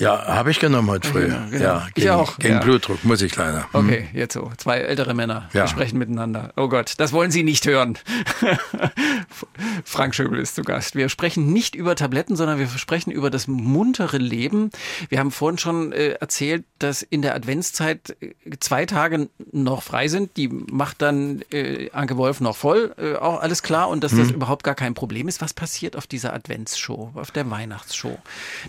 Ja, 0.00 0.26
habe 0.26 0.50
ich 0.50 0.58
genommen 0.58 0.90
heute 0.90 1.06
früh. 1.08 1.26
genau, 1.26 1.38
genau. 1.50 1.62
Ja, 1.64 1.86
Ich 1.88 1.94
gegen, 1.94 2.10
auch, 2.10 2.36
Gegen 2.38 2.54
ja. 2.54 2.60
Blutdruck, 2.60 3.04
muss 3.04 3.22
ich 3.22 3.36
leider. 3.36 3.72
Hm. 3.72 3.86
Okay, 3.86 4.08
jetzt 4.12 4.34
so. 4.34 4.50
Zwei 4.56 4.78
ältere 4.78 5.14
Männer 5.14 5.48
Ja. 5.52 5.68
sprechen 5.68 5.98
miteinander. 5.98 6.52
Oh 6.56 6.68
Gott, 6.68 6.94
das 6.98 7.12
wollen 7.12 7.30
Sie 7.30 7.44
nicht 7.44 7.64
hören. 7.66 7.96
Frank 9.84 10.14
Schöbel 10.14 10.38
ist 10.40 10.54
zu 10.56 10.62
Gast. 10.62 10.96
Wir 10.96 11.08
sprechen 11.08 11.52
nicht 11.52 11.74
über 11.74 11.94
Tabletten, 11.94 12.36
sondern 12.36 12.58
wir 12.58 12.66
sprechen 12.68 13.10
über 13.10 13.30
das 13.30 13.46
muntere 13.46 14.18
Leben. 14.18 14.70
Wir 15.08 15.18
haben 15.20 15.30
vorhin 15.30 15.58
schon 15.58 15.92
äh, 15.92 16.10
erzählt, 16.14 16.64
dass 16.78 17.02
in 17.02 17.22
der 17.22 17.34
Adventszeit 17.34 18.16
äh, 18.20 18.34
zwei 18.60 18.86
Tage 18.86 19.28
noch 19.52 19.82
frei 19.82 20.08
sind. 20.08 20.36
Die 20.36 20.48
macht 20.48 21.02
dann 21.02 21.42
äh, 21.52 21.90
Anke 21.92 22.16
Wolf 22.16 22.40
noch 22.40 22.56
voll. 22.56 22.94
Äh, 22.98 23.14
auch 23.16 23.40
alles 23.40 23.62
klar. 23.62 23.88
Und 23.88 24.02
dass 24.02 24.10
das 24.12 24.28
Hm. 24.28 24.34
überhaupt 24.36 24.64
gar 24.64 24.74
kein 24.74 24.94
Problem 24.94 25.28
ist. 25.28 25.40
Was 25.40 25.54
passiert 25.54 25.96
auf 25.96 26.06
dieser 26.06 26.32
Adventsshow, 26.32 27.12
auf 27.14 27.30
der 27.30 27.48
Weihnachtsshow? 27.50 28.18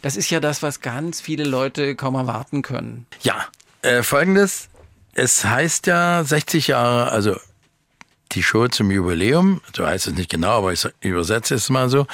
Das 0.01 0.15
ist 0.17 0.30
ja 0.30 0.39
das, 0.39 0.61
was 0.61 0.82
ganz 0.82 1.14
viele 1.22 1.43
Leute 1.43 1.95
kaum 1.95 2.16
erwarten 2.16 2.61
können. 2.61 3.05
Ja, 3.22 3.45
äh, 3.82 4.03
folgendes. 4.03 4.70
Es 5.13 5.45
heißt 5.45 5.88
ja 5.88 6.24
60 6.24 6.68
Jahre, 6.68 7.11
also 7.11 7.38
die 8.34 8.43
Show 8.43 8.68
zum 8.68 8.91
Jubiläum, 8.91 9.61
so 9.76 9.86
heißt 9.86 10.07
es 10.07 10.13
nicht 10.13 10.30
genau, 10.30 10.57
aber 10.57 10.74
ich 10.74 10.86
übersetze 10.99 11.55
es 11.55 11.70
mal 11.70 11.89
so, 11.89 12.05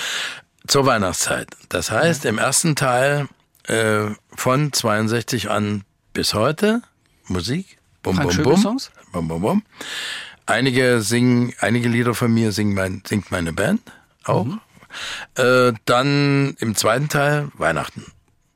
zur 0.68 0.86
Weihnachtszeit. 0.86 1.48
Das 1.70 1.90
heißt, 1.90 2.26
im 2.26 2.38
ersten 2.38 2.76
Teil 2.76 3.28
äh, 3.64 4.06
von 4.36 4.72
62 4.72 5.50
an 5.50 5.84
bis 6.14 6.34
heute 6.34 6.82
Musik, 7.28 7.78
bum, 8.04 8.16
Frank 8.16 8.36
bum, 8.36 8.44
bum, 8.44 8.58
Songs? 8.58 8.92
bum, 9.12 9.28
bum, 9.28 9.42
bum. 9.42 9.64
Einige 10.46 11.02
singen, 11.02 11.54
einige 11.60 11.88
Lieder 11.88 12.14
von 12.14 12.34
mir 12.34 12.52
singen 12.52 12.74
mein, 12.74 13.02
singt 13.08 13.32
meine 13.32 13.54
Band 13.54 13.82
auch. 14.26 14.46
Mhm. 14.46 14.60
Äh, 15.36 15.74
dann 15.86 16.56
im 16.60 16.76
zweiten 16.76 17.08
Teil 17.08 17.50
Weihnachten. 17.54 18.06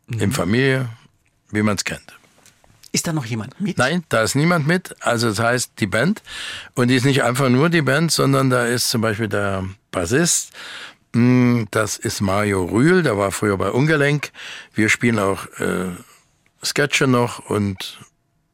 Mhm. 0.07 0.19
In 0.19 0.31
Familie, 0.31 0.89
wie 1.51 1.61
man 1.61 1.75
es 1.75 1.83
kennt. 1.83 2.13
Ist 2.91 3.07
da 3.07 3.13
noch 3.13 3.25
jemand 3.25 3.59
mit? 3.59 3.77
Nein, 3.77 4.03
da 4.07 4.23
ist 4.23 4.35
niemand 4.35 4.67
mit. 4.67 4.95
Also 5.01 5.27
das 5.27 5.39
heißt 5.39 5.73
die 5.79 5.87
Band. 5.87 6.21
Und 6.75 6.87
die 6.87 6.95
ist 6.95 7.03
nicht 7.05 7.23
einfach 7.23 7.49
nur 7.49 7.69
die 7.69 7.81
Band, 7.81 8.11
sondern 8.11 8.49
da 8.49 8.65
ist 8.65 8.89
zum 8.89 9.01
Beispiel 9.01 9.27
der 9.27 9.65
Bassist. 9.91 10.53
mm, 11.13 11.63
Das 11.71 11.97
ist 11.97 12.21
Mario 12.21 12.63
Rühl, 12.63 13.03
der 13.03 13.17
war 13.17 13.31
früher 13.31 13.57
bei 13.57 13.69
Ungelenk. 13.69 14.31
Wir 14.73 14.87
spielen 14.87 15.19
auch 15.19 15.45
äh, 15.59 15.87
Sketche 16.63 17.07
noch 17.07 17.39
und 17.49 17.99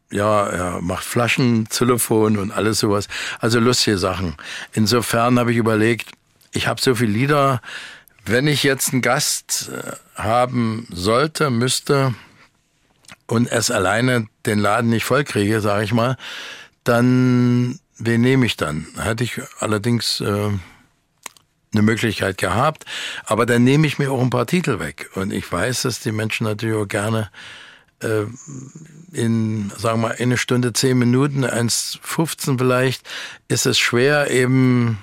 ja, 0.09 0.47
er 0.47 0.81
macht 0.81 1.03
Flaschen, 1.05 1.69
Xylophon 1.69 2.37
und 2.37 2.51
alles 2.51 2.79
sowas. 2.79 3.07
Also 3.39 3.59
lustige 3.59 3.97
Sachen. 3.97 4.35
Insofern 4.73 5.37
habe 5.39 5.51
ich 5.51 5.57
überlegt, 5.57 6.09
ich 6.51 6.67
habe 6.67 6.81
so 6.81 6.95
viele 6.95 7.11
Lieder, 7.13 7.61
wenn 8.25 8.47
ich 8.47 8.63
jetzt 8.63 8.93
einen 8.93 9.01
Gast 9.01 9.69
äh, 9.73 9.91
haben 10.15 10.87
sollte, 10.91 11.49
müsste, 11.49 12.13
und 13.27 13.49
es 13.49 13.71
alleine 13.71 14.27
den 14.45 14.59
Laden 14.59 14.89
nicht 14.89 15.05
vollkriege, 15.05 15.61
sage 15.61 15.85
ich 15.85 15.93
mal, 15.93 16.17
dann 16.83 17.79
wen 17.97 18.21
nehme 18.21 18.45
ich 18.45 18.57
dann? 18.57 18.87
Hätte 18.97 19.23
ich 19.23 19.39
allerdings 19.59 20.19
äh, 20.19 20.25
eine 21.73 21.81
Möglichkeit 21.81 22.37
gehabt, 22.37 22.85
aber 23.25 23.45
dann 23.45 23.63
nehme 23.63 23.87
ich 23.87 23.99
mir 23.99 24.11
auch 24.11 24.21
ein 24.21 24.29
paar 24.29 24.47
Titel 24.47 24.79
weg. 24.79 25.09
Und 25.15 25.31
ich 25.31 25.49
weiß, 25.49 25.83
dass 25.83 26.01
die 26.01 26.11
Menschen 26.11 26.45
natürlich 26.45 26.75
auch 26.75 26.87
gerne 26.87 27.29
äh, 28.01 28.25
in, 29.13 29.71
sagen 29.77 30.01
wir 30.01 30.09
mal, 30.09 30.15
in 30.15 30.25
eine 30.25 30.37
Stunde, 30.37 30.73
zehn 30.73 30.97
Minuten, 30.97 31.45
1,15 31.45 32.57
vielleicht, 32.57 33.07
ist 33.47 33.65
es 33.65 33.79
schwer, 33.79 34.29
eben 34.29 34.97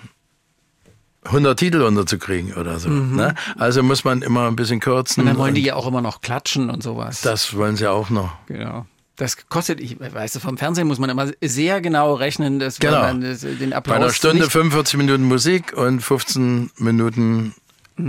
100 1.24 1.58
Titel 1.58 1.82
unterzukriegen 1.82 2.54
oder 2.54 2.78
so. 2.78 2.88
Ne? 2.88 3.34
Also 3.58 3.82
muss 3.82 4.04
man 4.04 4.22
immer 4.22 4.46
ein 4.46 4.56
bisschen 4.56 4.80
kürzen. 4.80 5.22
Und 5.22 5.26
dann 5.26 5.36
wollen 5.38 5.54
die 5.54 5.62
ja 5.62 5.74
auch 5.74 5.86
immer 5.86 6.00
noch 6.00 6.20
klatschen 6.20 6.70
und 6.70 6.82
sowas. 6.82 7.20
das 7.22 7.54
wollen 7.56 7.76
sie 7.76 7.86
auch 7.90 8.10
noch. 8.10 8.30
genau. 8.46 8.86
Das 9.16 9.48
kostet, 9.48 9.80
ich 9.80 9.98
weiß, 9.98 10.38
vom 10.38 10.56
Fernsehen 10.56 10.86
muss 10.86 11.00
man 11.00 11.10
immer 11.10 11.26
sehr 11.42 11.80
genau 11.80 12.14
rechnen, 12.14 12.60
dass 12.60 12.78
Genau. 12.78 13.00
man 13.02 13.20
den 13.20 13.72
Applaus 13.72 13.92
Bei 13.96 14.00
einer 14.04 14.12
Stunde 14.12 14.42
nicht 14.44 14.52
45 14.52 14.96
Minuten 14.96 15.24
Musik 15.24 15.72
und 15.76 16.00
15 16.00 16.70
Minuten 16.76 17.52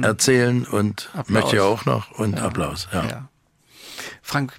erzählen 0.03 0.66
und 0.68 1.10
Applaus. 1.14 1.30
möchte 1.30 1.55
ich 1.55 1.62
auch 1.64 1.86
noch 1.86 2.12
und 2.12 2.39
Applaus. 2.39 2.88
Ja. 2.93 3.05
Ja. 3.05 3.30
Frank 4.30 4.53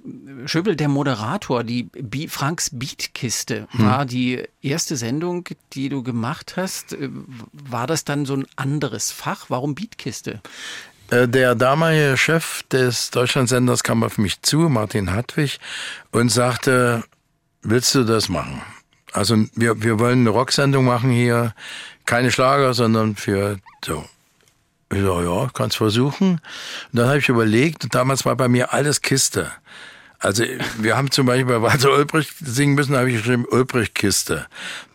Schöbel, 0.47 0.75
der 0.75 0.89
Moderator, 0.89 1.63
die 1.65 1.85
Bi 1.85 2.29
Franks 2.29 2.71
Beatkiste 2.73 3.69
Hm. 3.71 3.85
war 3.87 4.05
die 4.05 4.43
erste 4.61 4.97
Sendung, 4.97 5.49
die 5.73 5.89
du 5.89 6.03
gemacht 6.03 6.55
hast. 6.57 6.93
Äh, 6.93 7.09
War 7.53 7.87
das 7.87 8.05
dann 8.05 8.27
so 8.27 8.35
ein 8.35 8.47
anderes 8.57 9.13
Fach? 9.13 9.47
Warum 9.49 9.75
Beatkiste? 9.75 10.41
Äh, 11.11 11.29
der 11.29 11.55
damalige 11.55 12.17
Chef 12.17 12.63
des 12.65 13.11
Deutschlandsenders 13.11 13.83
kam 13.83 14.03
auf 14.03 14.19
mich 14.19 14.43
zu, 14.43 14.69
Martin 14.69 15.13
Hartwig, 15.13 15.61
und 16.11 16.31
sagte, 16.31 17.05
willst 17.63 17.95
du 17.95 18.05
das 18.05 18.29
machen? 18.29 18.63
Also 19.13 19.37
wir, 19.55 19.83
wir 19.83 19.99
wollen 19.99 20.21
eine 20.21 20.31
Rocksendung 20.31 20.85
machen 20.85 21.11
hier, 21.11 21.55
keine 22.07 22.31
Schlager, 22.31 22.75
sondern 22.75 23.17
für 23.17 23.59
so. 23.85 24.05
Ich 24.93 25.01
so, 25.01 25.21
ja, 25.23 25.49
kannst 25.55 25.77
versuchen. 25.77 26.33
Und 26.33 26.41
dann 26.93 27.07
habe 27.07 27.19
ich 27.19 27.29
überlegt, 27.29 27.85
und 27.85 27.95
damals 27.95 28.25
war 28.25 28.35
bei 28.35 28.49
mir 28.49 28.73
alles 28.73 29.01
Kiste. 29.03 29.51
Also 30.19 30.45
wir 30.79 30.97
haben 30.97 31.11
zum 31.11 31.27
Beispiel 31.27 31.47
bei 31.47 31.63
Walter 31.63 31.93
Ulbricht 31.93 32.35
singen 32.39 32.75
müssen, 32.75 32.97
habe 32.97 33.11
ich 33.11 33.19
geschrieben, 33.19 33.47
Ulbricht-Kiste. 33.49 34.47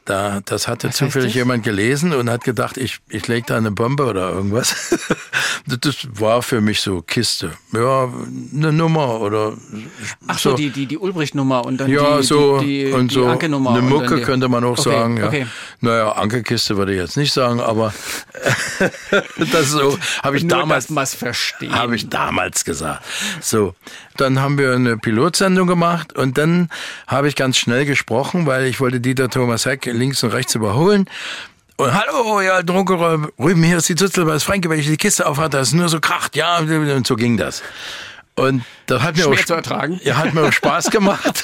Da, 0.06 0.40
das 0.46 0.68
hatte 0.68 0.90
Was 0.90 0.98
zufällig 0.98 1.30
das? 1.30 1.36
jemand 1.36 1.64
gelesen 1.64 2.14
und 2.14 2.30
hat 2.30 2.44
gedacht, 2.44 2.78
ich, 2.78 3.00
ich 3.10 3.28
leg 3.28 3.48
da 3.48 3.58
eine 3.58 3.72
Bombe 3.72 4.06
oder 4.06 4.30
irgendwas. 4.30 4.96
das 5.66 6.08
war 6.20 6.44
für 6.44 6.62
mich 6.62 6.82
so 6.82 7.02
Kiste. 7.02 7.54
Ja, 7.74 8.08
eine 8.54 8.72
Nummer 8.72 9.20
oder 9.22 9.54
Ach 10.28 10.38
so, 10.38 10.54
die, 10.54 10.70
die, 10.70 10.86
die 10.86 11.00
Ulbricht-Nummer 11.00 11.66
und 11.66 11.78
dann 11.80 11.90
ja, 11.90 12.18
die, 12.18 12.24
so 12.24 12.60
die, 12.60 12.86
die, 12.86 12.92
und 12.92 13.10
die 13.10 13.16
so 13.16 13.26
Anke-Nummer. 13.26 13.72
eine 13.72 13.82
Mucke 13.82 14.18
die- 14.18 14.22
könnte 14.22 14.48
man 14.48 14.64
auch 14.64 14.78
Okay, 14.78 14.92
sagen. 14.92 15.18
Ja. 15.18 15.26
Okay. 15.28 15.48
Naja, 15.82 16.12
Ankerkiste 16.12 16.78
würde 16.78 16.94
ich 16.94 17.00
jetzt 17.00 17.18
nicht 17.18 17.34
sagen, 17.34 17.60
aber 17.60 17.92
das 19.52 19.72
so 19.72 19.98
habe 20.24 20.38
ich 20.38 20.44
Nur, 20.44 20.60
damals 20.60 20.90
man's 20.90 21.16
verstehen. 21.16 21.74
habe 21.74 21.96
ich 21.96 22.10
damals 22.10 22.64
gesagt. 22.66 23.04
So, 23.42 23.74
dann 24.18 24.40
haben 24.40 24.58
wir 24.58 24.74
eine 24.74 24.98
Pilotsendung 24.98 25.68
gemacht 25.68 26.14
und 26.14 26.38
dann 26.38 26.70
habe 27.08 27.28
ich 27.28 27.36
ganz 27.36 27.58
schnell 27.58 27.86
gesprochen, 27.86 28.46
weil 28.46 28.66
ich 28.66 28.80
wollte 28.80 29.00
Dieter 29.00 29.30
Thomas 29.30 29.66
Heck 29.66 29.86
links 29.96 30.24
und 30.24 30.32
rechts 30.32 30.56
überholen. 30.56 31.10
Und 31.78 31.94
hallo, 31.94 32.40
ja, 32.42 32.64
Drucker, 32.64 33.28
Rüben, 33.38 33.64
hier 33.64 33.78
ist 33.78 33.90
die 33.90 33.96
Zutzel, 33.96 34.26
was 34.28 34.44
Franke, 34.44 34.70
wenn 34.70 34.80
ich 34.80 34.88
die 34.88 34.96
Kiste 34.98 35.26
aufhatte, 35.28 35.58
das 35.58 35.70
ist 35.70 35.74
nur 35.74 35.90
so 35.90 36.00
kracht, 36.00 36.36
ja, 36.36 36.60
und 36.60 37.06
so 37.06 37.16
ging 37.16 37.36
das. 37.38 37.64
Und 38.36 38.64
das 38.86 39.02
hat 39.02 39.16
mir 39.18 39.24
Schwer 39.24 39.34
auch, 39.34 39.46
zu 39.46 39.54
ertragen. 39.56 40.00
Ja, 40.04 40.18
hat 40.18 40.34
mir 40.34 40.44
auch 40.44 40.52
Spaß 40.54 40.90
gemacht. 40.92 41.44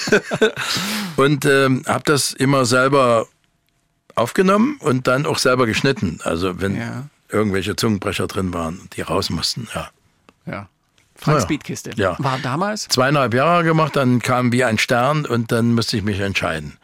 und 1.18 1.46
ähm, 1.46 1.84
habe 1.88 2.04
das 2.06 2.34
immer 2.34 2.66
selber 2.66 3.28
aufgenommen 4.16 4.78
und 4.80 5.08
dann 5.08 5.26
auch 5.26 5.38
selber 5.38 5.66
geschnitten. 5.66 6.20
Also 6.24 6.60
wenn 6.62 6.76
Ja. 6.78 7.04
irgendwelche 7.30 7.76
Zungenbrecher 7.76 8.28
drin 8.28 8.54
waren, 8.54 8.90
die 8.96 9.02
raus 9.02 9.30
mussten, 9.30 9.68
ja. 9.74 9.90
Ja. 10.46 10.68
Frank 11.22 11.38
Ja. 11.38 11.44
Speedkiste. 11.44 11.92
Ja. 11.96 12.16
War 12.18 12.40
damals? 12.40 12.88
Zweieinhalb 12.88 13.36
Jahre 13.36 13.64
gemacht, 13.64 13.96
dann 13.96 14.20
kam 14.20 14.52
wie 14.52 14.64
ein 14.64 14.80
Stern 14.80 15.26
und 15.28 15.52
dann 15.52 15.74
musste 15.76 15.96
ich 15.96 16.04
mich 16.04 16.20
entscheiden. 16.20 16.78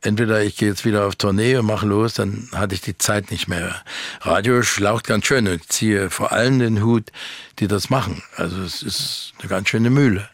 Entweder 0.00 0.42
ich 0.42 0.56
gehe 0.56 0.68
jetzt 0.68 0.84
wieder 0.84 1.06
auf 1.06 1.16
Tournee 1.16 1.56
und 1.56 1.66
mache 1.66 1.86
los, 1.86 2.14
dann 2.14 2.48
hatte 2.54 2.74
ich 2.74 2.80
die 2.80 2.96
Zeit 2.96 3.30
nicht 3.32 3.48
mehr. 3.48 3.74
Radio 4.20 4.62
schlaucht 4.62 5.06
ganz 5.06 5.26
schön 5.26 5.46
und 5.48 5.54
ich 5.54 5.68
ziehe 5.68 6.08
vor 6.08 6.30
allem 6.30 6.60
den 6.60 6.82
Hut, 6.84 7.10
die 7.58 7.66
das 7.66 7.90
machen. 7.90 8.22
Also 8.36 8.62
es 8.62 8.82
ist 8.82 9.32
eine 9.40 9.48
ganz 9.48 9.68
schöne 9.68 9.90
Mühle. 9.90 10.28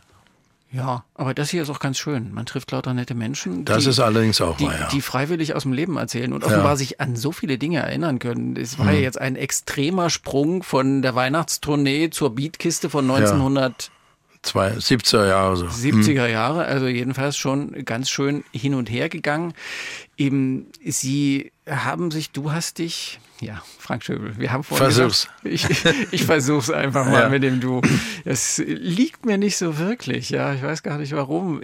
Ja, 0.76 1.04
aber 1.14 1.32
das 1.32 1.48
hier 1.50 1.62
ist 1.62 1.70
auch 1.70 1.80
ganz 1.80 1.98
schön. 1.98 2.32
Man 2.34 2.44
trifft 2.44 2.70
lauter 2.70 2.92
nette 2.92 3.14
Menschen. 3.14 3.64
Das 3.64 3.84
die, 3.84 3.90
ist 3.90 3.98
allerdings 3.98 4.40
auch 4.40 4.58
die, 4.58 4.66
wahr, 4.66 4.80
ja. 4.80 4.88
die 4.88 5.00
freiwillig 5.00 5.54
aus 5.54 5.62
dem 5.62 5.72
Leben 5.72 5.96
erzählen 5.96 6.32
und 6.32 6.44
offenbar 6.44 6.76
sich 6.76 7.00
an 7.00 7.16
so 7.16 7.32
viele 7.32 7.56
Dinge 7.56 7.78
erinnern 7.78 8.18
können. 8.18 8.56
Es 8.56 8.78
war 8.78 8.92
ja 8.92 9.00
jetzt 9.00 9.18
ein 9.18 9.36
extremer 9.36 10.10
Sprung 10.10 10.62
von 10.62 11.00
der 11.00 11.14
Weihnachtstournee 11.14 12.10
zur 12.10 12.34
Beatkiste 12.34 12.90
von 12.90 13.10
1970er 13.10 13.90
Zwei, 14.46 14.70
70er 14.74 15.26
Jahre 15.26 15.56
so. 15.56 15.66
Hm. 15.66 16.16
Jahre, 16.30 16.66
also 16.66 16.86
jedenfalls 16.86 17.36
schon 17.36 17.84
ganz 17.84 18.08
schön 18.08 18.44
hin 18.52 18.74
und 18.74 18.88
her 18.88 19.08
gegangen. 19.08 19.54
Eben, 20.18 20.68
sie 20.82 21.52
haben 21.68 22.10
sich, 22.10 22.30
du 22.30 22.50
hast 22.50 22.78
dich, 22.78 23.20
ja, 23.42 23.62
Frank 23.78 24.02
Schöbel, 24.02 24.34
wir 24.38 24.50
haben 24.50 24.62
vorhin 24.64 24.90
Versuch's. 24.90 25.28
gesagt, 25.42 25.96
ich, 26.08 26.12
ich 26.12 26.24
versuch's 26.24 26.70
einfach 26.70 27.04
mal 27.04 27.24
Ja. 27.24 27.28
mit 27.28 27.42
dem 27.42 27.60
Du. 27.60 27.82
Es 28.24 28.56
liegt 28.66 29.26
mir 29.26 29.36
nicht 29.36 29.58
so 29.58 29.76
wirklich, 29.76 30.30
ja, 30.30 30.54
ich 30.54 30.62
weiß 30.62 30.82
gar 30.82 30.96
nicht 30.96 31.12
warum. 31.12 31.60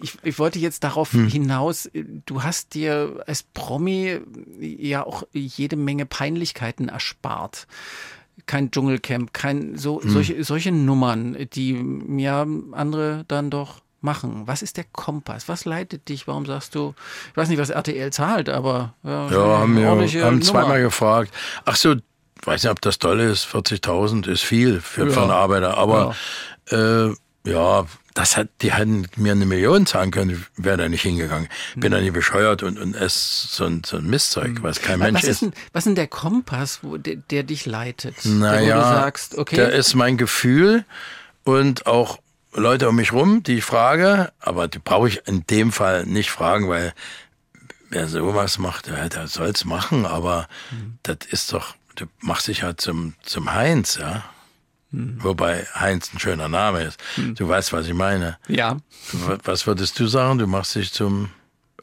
Ich, 0.00 0.16
ich 0.22 0.38
wollte 0.38 0.58
jetzt 0.58 0.82
darauf 0.82 1.12
Hm. 1.12 1.28
hinaus, 1.28 1.90
du 2.24 2.42
hast 2.42 2.72
dir 2.74 3.22
als 3.26 3.42
Promi 3.42 4.18
ja 4.58 5.04
auch 5.04 5.24
jede 5.32 5.76
Menge 5.76 6.06
Peinlichkeiten 6.06 6.88
erspart 6.88 7.66
kein 8.46 8.70
Dschungelcamp, 8.70 9.34
kein 9.34 9.76
so 9.76 10.02
Hm. 10.02 10.08
solche 10.10 10.42
solche 10.44 10.72
Nummern, 10.72 11.36
die 11.52 11.78
ja 12.16 12.46
andere 12.72 13.24
dann 13.28 13.50
doch 13.50 13.82
machen. 14.00 14.42
Was 14.46 14.62
ist 14.62 14.76
der 14.76 14.84
Kompass? 14.92 15.48
Was 15.48 15.64
leitet 15.64 16.08
dich? 16.08 16.26
Warum 16.26 16.46
sagst 16.46 16.74
du? 16.74 16.94
Ich 17.30 17.36
weiß 17.36 17.48
nicht, 17.48 17.58
was 17.58 17.70
RTL 17.70 18.12
zahlt, 18.12 18.48
aber 18.48 18.94
ja, 19.02 19.28
Ja, 19.30 19.58
haben 19.58 19.76
wir 19.76 20.24
haben 20.24 20.42
zweimal 20.42 20.80
gefragt. 20.82 21.32
Ach 21.64 21.76
so, 21.76 21.94
weiß 22.44 22.62
nicht, 22.62 22.70
ob 22.72 22.80
das 22.80 22.98
toll 22.98 23.20
ist. 23.20 23.46
40.000 23.46 24.28
ist 24.28 24.42
viel 24.42 24.80
für, 24.80 25.06
für 25.10 25.16
Ja. 25.16 25.22
einen 25.22 25.30
Arbeiter. 25.30 25.76
Aber 25.76 26.14
ja. 26.70 27.06
Äh, 27.06 27.14
ja, 27.44 27.86
das 28.14 28.36
hat, 28.36 28.48
die 28.60 28.72
hätten 28.72 29.06
mir 29.16 29.32
eine 29.32 29.46
Million 29.46 29.86
zahlen 29.86 30.10
können, 30.10 30.44
wäre 30.56 30.76
da 30.76 30.88
nicht 30.88 31.02
hingegangen. 31.02 31.48
Bin 31.76 31.90
da 31.92 32.00
nicht 32.00 32.12
bescheuert 32.12 32.62
und, 32.62 32.78
und 32.78 32.94
ess 32.94 33.48
so 33.52 33.64
ein, 33.64 33.82
so 33.86 33.96
ein 33.96 34.06
Mistzeug, 34.08 34.62
was 34.62 34.80
kein 34.82 34.98
Mensch 34.98 35.22
was 35.22 35.28
ist 35.28 35.42
denn, 35.42 35.52
was 35.72 35.82
ist 35.82 35.86
denn 35.86 35.94
der 35.94 36.08
Kompass, 36.08 36.80
wo, 36.82 36.96
der, 36.96 37.16
der 37.16 37.44
dich 37.44 37.66
leitet? 37.66 38.16
der, 38.24 38.30
wo 38.32 38.36
Naja, 38.36 38.74
du 38.76 38.82
sagst, 38.82 39.38
okay, 39.38 39.56
da 39.56 39.66
ist 39.68 39.94
mein 39.94 40.16
Gefühl 40.18 40.84
und 41.44 41.86
auch 41.86 42.18
Leute 42.52 42.88
um 42.88 42.96
mich 42.96 43.12
rum, 43.12 43.42
die 43.42 43.58
ich 43.58 43.64
frage, 43.64 44.32
aber 44.40 44.66
die 44.68 44.78
brauche 44.80 45.08
ich 45.08 45.26
in 45.26 45.44
dem 45.46 45.70
Fall 45.72 46.04
nicht 46.06 46.30
fragen, 46.30 46.68
weil 46.68 46.92
wer 47.90 48.08
sowas 48.08 48.58
macht, 48.58 48.86
der, 48.88 49.08
der 49.08 49.26
soll's 49.28 49.64
machen, 49.64 50.04
aber 50.06 50.48
Mhm. 50.70 50.98
das 51.02 51.18
ist 51.30 51.52
doch, 51.52 51.74
du 51.96 52.06
machst 52.20 52.48
dich 52.48 52.62
halt 52.62 52.80
zum, 52.80 53.14
zum 53.22 53.52
Heinz, 53.52 53.96
ja. 54.00 54.24
Mhm. 54.92 55.18
Wobei 55.22 55.66
Heinz 55.74 56.12
ein 56.12 56.18
schöner 56.18 56.48
Name 56.48 56.82
ist. 56.82 57.00
Du 57.36 57.48
weißt, 57.48 57.72
was 57.72 57.86
ich 57.86 57.94
meine. 57.94 58.38
ja, 58.48 58.76
Was 59.44 59.66
würdest 59.68 59.98
du 60.00 60.06
sagen? 60.08 60.38
Du 60.38 60.48
machst 60.48 60.74
dich 60.74 60.92
zum 60.92 61.30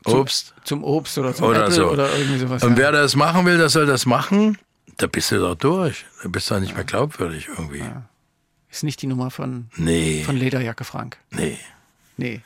Obst? 0.04 0.54
zum 0.66 0.84
Obst 0.84 1.18
oder 1.18 1.34
zum 1.34 1.46
Oder 1.48 1.62
Apple 1.64 1.74
so. 1.76 1.90
oder 1.90 2.14
irgendwie 2.18 2.40
sowas. 2.40 2.64
Und 2.64 2.72
ja. 2.72 2.78
wer 2.78 2.92
das 2.92 3.16
machen 3.16 3.46
will, 3.46 3.58
der 3.58 3.70
soll 3.70 3.86
das 3.86 4.06
machen. 4.06 4.58
Da 4.98 5.08
bist 5.08 5.32
du 5.32 5.40
doch 5.40 5.56
durch. 5.56 6.06
Da 6.24 6.28
bist 6.30 6.50
du 6.50 6.56
doch 6.56 6.62
nicht 6.62 6.76
mehr 6.76 6.84
glaubwürdig 6.84 7.48
irgendwie. 7.48 7.84
Ist 8.72 8.84
nicht 8.84 9.02
die 9.02 9.08
Nummer 9.08 9.32
von, 9.32 9.70
Nee, 9.76 10.24
von 10.26 10.36
Lederjacke 10.38 10.84
Frank. 10.84 11.18
nee. 11.32 11.58
Nee. 12.18 12.42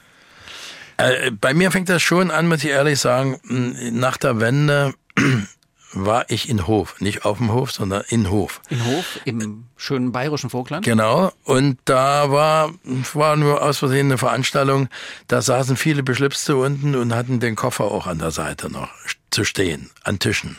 Äh, 0.98 1.32
bei 1.32 1.54
mir 1.54 1.72
fängt 1.72 1.88
das 1.90 2.02
schon 2.02 2.30
an, 2.30 2.48
muss 2.48 2.64
ich 2.64 2.70
ehrlich 2.70 3.00
sagen, 3.00 3.40
mh, 3.44 3.92
nach 3.92 4.18
der 4.18 4.40
Wende 4.42 4.94
war 5.94 6.30
ich 6.30 6.50
in 6.50 6.68
Hof. 6.68 7.00
Nicht 7.00 7.26
auf 7.26 7.38
dem 7.38 7.52
Hof, 7.54 7.72
sondern 7.72 8.04
in 8.10 8.30
Hof. 8.30 8.62
In 8.70 8.86
Hof, 8.86 9.20
im 9.26 9.66
schönen 9.78 10.12
bayerischen 10.12 10.50
Vogtland. 10.50 10.86
Genau. 10.86 11.32
Und 11.44 11.80
da 11.86 12.32
war, 12.32 12.72
war 13.14 13.36
nur 13.38 13.62
aus 13.62 13.78
Versehen 13.80 14.08
eine 14.08 14.18
Veranstaltung. 14.18 14.90
Da 15.28 15.42
saßen 15.42 15.76
viele 15.78 16.04
Beschlipste 16.04 16.56
unten 16.58 16.96
und 16.96 17.14
hatten 17.16 17.40
den 17.40 17.56
Koffer 17.56 17.86
auch 17.86 18.08
an 18.08 18.20
der 18.20 18.32
Seite 18.32 18.70
noch 18.70 18.90
zu 19.32 19.44
stehen, 19.46 19.90
an 20.04 20.20
Tischen. 20.20 20.58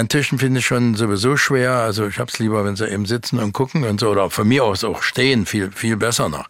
An 0.00 0.08
Tischen 0.08 0.38
finde 0.38 0.60
ich 0.60 0.66
schon 0.66 0.94
sowieso 0.94 1.36
schwer. 1.36 1.72
Also 1.72 2.06
ich 2.06 2.18
hab's 2.18 2.38
lieber, 2.38 2.64
wenn 2.64 2.74
sie 2.74 2.88
eben 2.88 3.04
sitzen 3.04 3.38
und 3.38 3.52
gucken 3.52 3.84
und 3.84 4.00
so. 4.00 4.08
Oder 4.08 4.30
von 4.30 4.48
mir 4.48 4.64
aus 4.64 4.82
auch 4.82 5.02
stehen, 5.02 5.44
viel, 5.44 5.70
viel 5.72 5.98
besser 5.98 6.30
noch. 6.30 6.48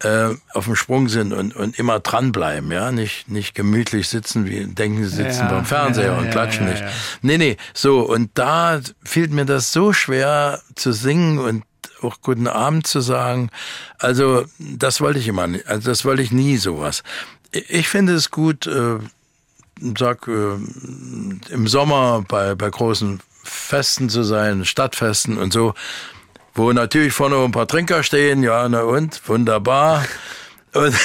Äh, 0.00 0.34
auf 0.52 0.66
dem 0.66 0.76
Sprung 0.76 1.08
sind 1.08 1.32
und, 1.32 1.56
und 1.56 1.78
immer 1.78 1.98
dranbleiben, 1.98 2.70
ja. 2.70 2.92
Nicht, 2.92 3.30
nicht 3.30 3.54
gemütlich 3.54 4.08
sitzen, 4.08 4.44
wie 4.44 4.66
denken, 4.66 5.02
sie 5.02 5.16
sitzen 5.16 5.46
Ja, 5.46 5.48
beim 5.48 5.64
Fernseher 5.64 6.12
ja, 6.12 6.18
und 6.18 6.26
ja, 6.26 6.30
klatschen 6.30 6.68
nicht. 6.68 6.84
Nee, 7.22 7.38
nee, 7.38 7.56
so. 7.72 8.00
Und 8.00 8.32
da 8.34 8.80
fiel 9.02 9.28
mir 9.28 9.46
das 9.46 9.72
so 9.72 9.94
schwer 9.94 10.60
zu 10.74 10.92
singen 10.92 11.38
und 11.38 11.64
auch 12.02 12.20
guten 12.20 12.46
Abend 12.46 12.86
zu 12.86 13.00
sagen. 13.00 13.48
Also, 13.98 14.44
das 14.58 15.00
wollte 15.00 15.20
ich 15.20 15.28
immer 15.28 15.46
nicht. 15.46 15.66
Also, 15.68 15.88
das 15.88 16.04
wollte 16.04 16.20
ich 16.20 16.32
nie 16.32 16.58
sowas. 16.58 17.02
Ich 17.50 17.88
finde 17.88 18.12
es 18.12 18.30
gut, 18.30 18.66
äh, 18.66 18.98
sag, 19.98 20.28
äh, 20.28 20.56
im 21.50 21.66
Sommer 21.66 22.24
bei, 22.26 22.54
bei 22.54 22.70
großen 22.70 23.20
Festen 23.42 24.08
zu 24.08 24.22
sein, 24.22 24.64
Stadtfesten 24.64 25.38
und 25.38 25.52
so, 25.52 25.74
wo 26.54 26.72
natürlich 26.72 27.12
vorne 27.12 27.36
ein 27.36 27.52
paar 27.52 27.66
Trinker 27.66 28.02
stehen, 28.02 28.42
ja, 28.42 28.68
na 28.68 28.82
und, 28.82 29.28
wunderbar. 29.28 30.04
Und, 30.74 30.96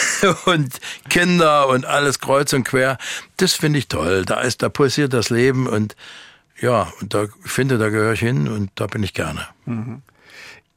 und 0.45 0.79
Kinder 1.09 1.67
und 1.67 1.85
alles 1.85 2.19
kreuz 2.19 2.53
und 2.53 2.63
quer. 2.63 2.97
Das 3.37 3.53
finde 3.53 3.77
ich 3.77 3.87
toll. 3.87 4.25
Da 4.25 4.41
ist, 4.41 4.63
da 4.63 4.69
pulsiert 4.69 5.13
das 5.13 5.29
Leben 5.29 5.67
und 5.67 5.95
ja, 6.59 6.91
und 6.99 7.13
da 7.13 7.25
ich 7.25 7.51
finde, 7.51 7.77
da 7.77 7.89
gehöre 7.89 8.13
ich 8.13 8.19
hin 8.19 8.47
und 8.47 8.71
da 8.73 8.87
bin 8.87 9.03
ich 9.03 9.13
gerne. 9.13 9.47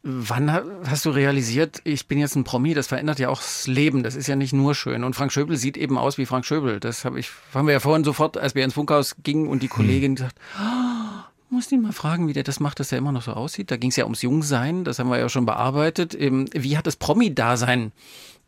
Wann 0.05 0.53
ha- 0.53 0.64
hast 0.86 1.05
du 1.05 1.11
realisiert, 1.11 1.80
ich 1.84 2.09
bin 2.09 2.18
jetzt 2.18 2.34
ein 2.34 2.42
Promi, 2.42 2.74
das 2.74 2.88
verändert 2.88 3.20
ja 3.20 3.28
auch 3.28 3.40
das 3.40 3.68
Leben, 3.68 4.03
das 4.03 4.16
ist 4.16 4.26
ja 4.26 4.34
nicht 4.34 4.53
nur 4.53 4.74
schön. 4.74 5.05
Und 5.05 5.14
Frank 5.14 5.32
Schöbel 5.32 5.57
sieht 5.57 5.76
eben 5.76 5.96
aus 5.96 6.18
wie 6.18 6.26
Frank 6.26 6.44
Schöbel. 6.44 6.80
Das 6.80 7.05
habe 7.05 7.20
ich, 7.20 7.30
haben 7.55 7.66
wir 7.68 7.74
ja 7.74 7.80
vorhin 7.80 8.03
sofort, 8.03 8.36
als 8.36 8.57
wir 8.57 8.64
ins 8.64 8.74
Funkhaus 8.74 9.14
gingen 9.22 9.46
und 9.46 9.62
die 9.62 9.68
Kollegin 9.68 10.16
gesagt, 10.16 10.36
oh, 10.59 11.22
musst 11.50 11.70
ihn 11.70 11.82
mal 11.82 11.92
fragen, 11.92 12.26
wie 12.26 12.32
der 12.32 12.42
das 12.42 12.59
macht, 12.59 12.80
dass 12.80 12.90
er 12.90 12.98
immer 12.98 13.12
noch 13.12 13.22
so 13.22 13.32
aussieht. 13.32 13.70
Da 13.70 13.76
ging 13.76 13.90
es 13.90 13.96
ja 13.96 14.05
ums 14.05 14.22
Jungsein, 14.22 14.82
das 14.82 14.98
haben 14.98 15.09
wir 15.09 15.18
ja 15.18 15.28
schon 15.28 15.46
bearbeitet. 15.46 16.18
Ähm, 16.18 16.48
Wie 16.53 16.76
hat 16.76 16.86
das 16.88 16.96
Promi-Dasein 16.96 17.92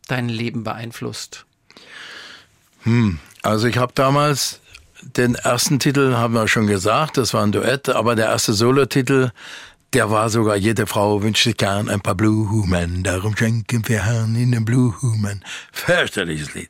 dein 0.08 0.28
Leben 0.28 0.64
beeinflusst? 0.64 1.44
Also 3.42 3.66
ich 3.68 3.78
habe 3.78 3.92
damals 3.94 4.60
den 5.02 5.34
ersten 5.36 5.78
Titel, 5.78 6.14
haben 6.16 6.34
wir 6.34 6.48
schon 6.48 6.66
gesagt, 6.66 7.16
das 7.16 7.32
war 7.32 7.42
ein 7.44 7.52
Duett, 7.52 7.90
aber 7.90 8.16
der 8.16 8.26
erste 8.26 8.54
Solotitel, 8.54 9.30
der 9.94 10.10
war 10.10 10.28
sogar, 10.28 10.56
jede 10.56 10.86
Frau 10.86 11.22
wünscht 11.22 11.44
sich 11.44 11.56
gern 11.56 11.88
ein 11.88 12.00
paar 12.00 12.14
Blumen, 12.14 13.04
darum 13.04 13.36
schenken 13.36 13.86
wir 13.88 14.04
Herrn 14.04 14.34
ihnen 14.34 14.64
Blumen. 14.64 15.44
Fürchterliches 15.72 16.54
Lied. 16.54 16.68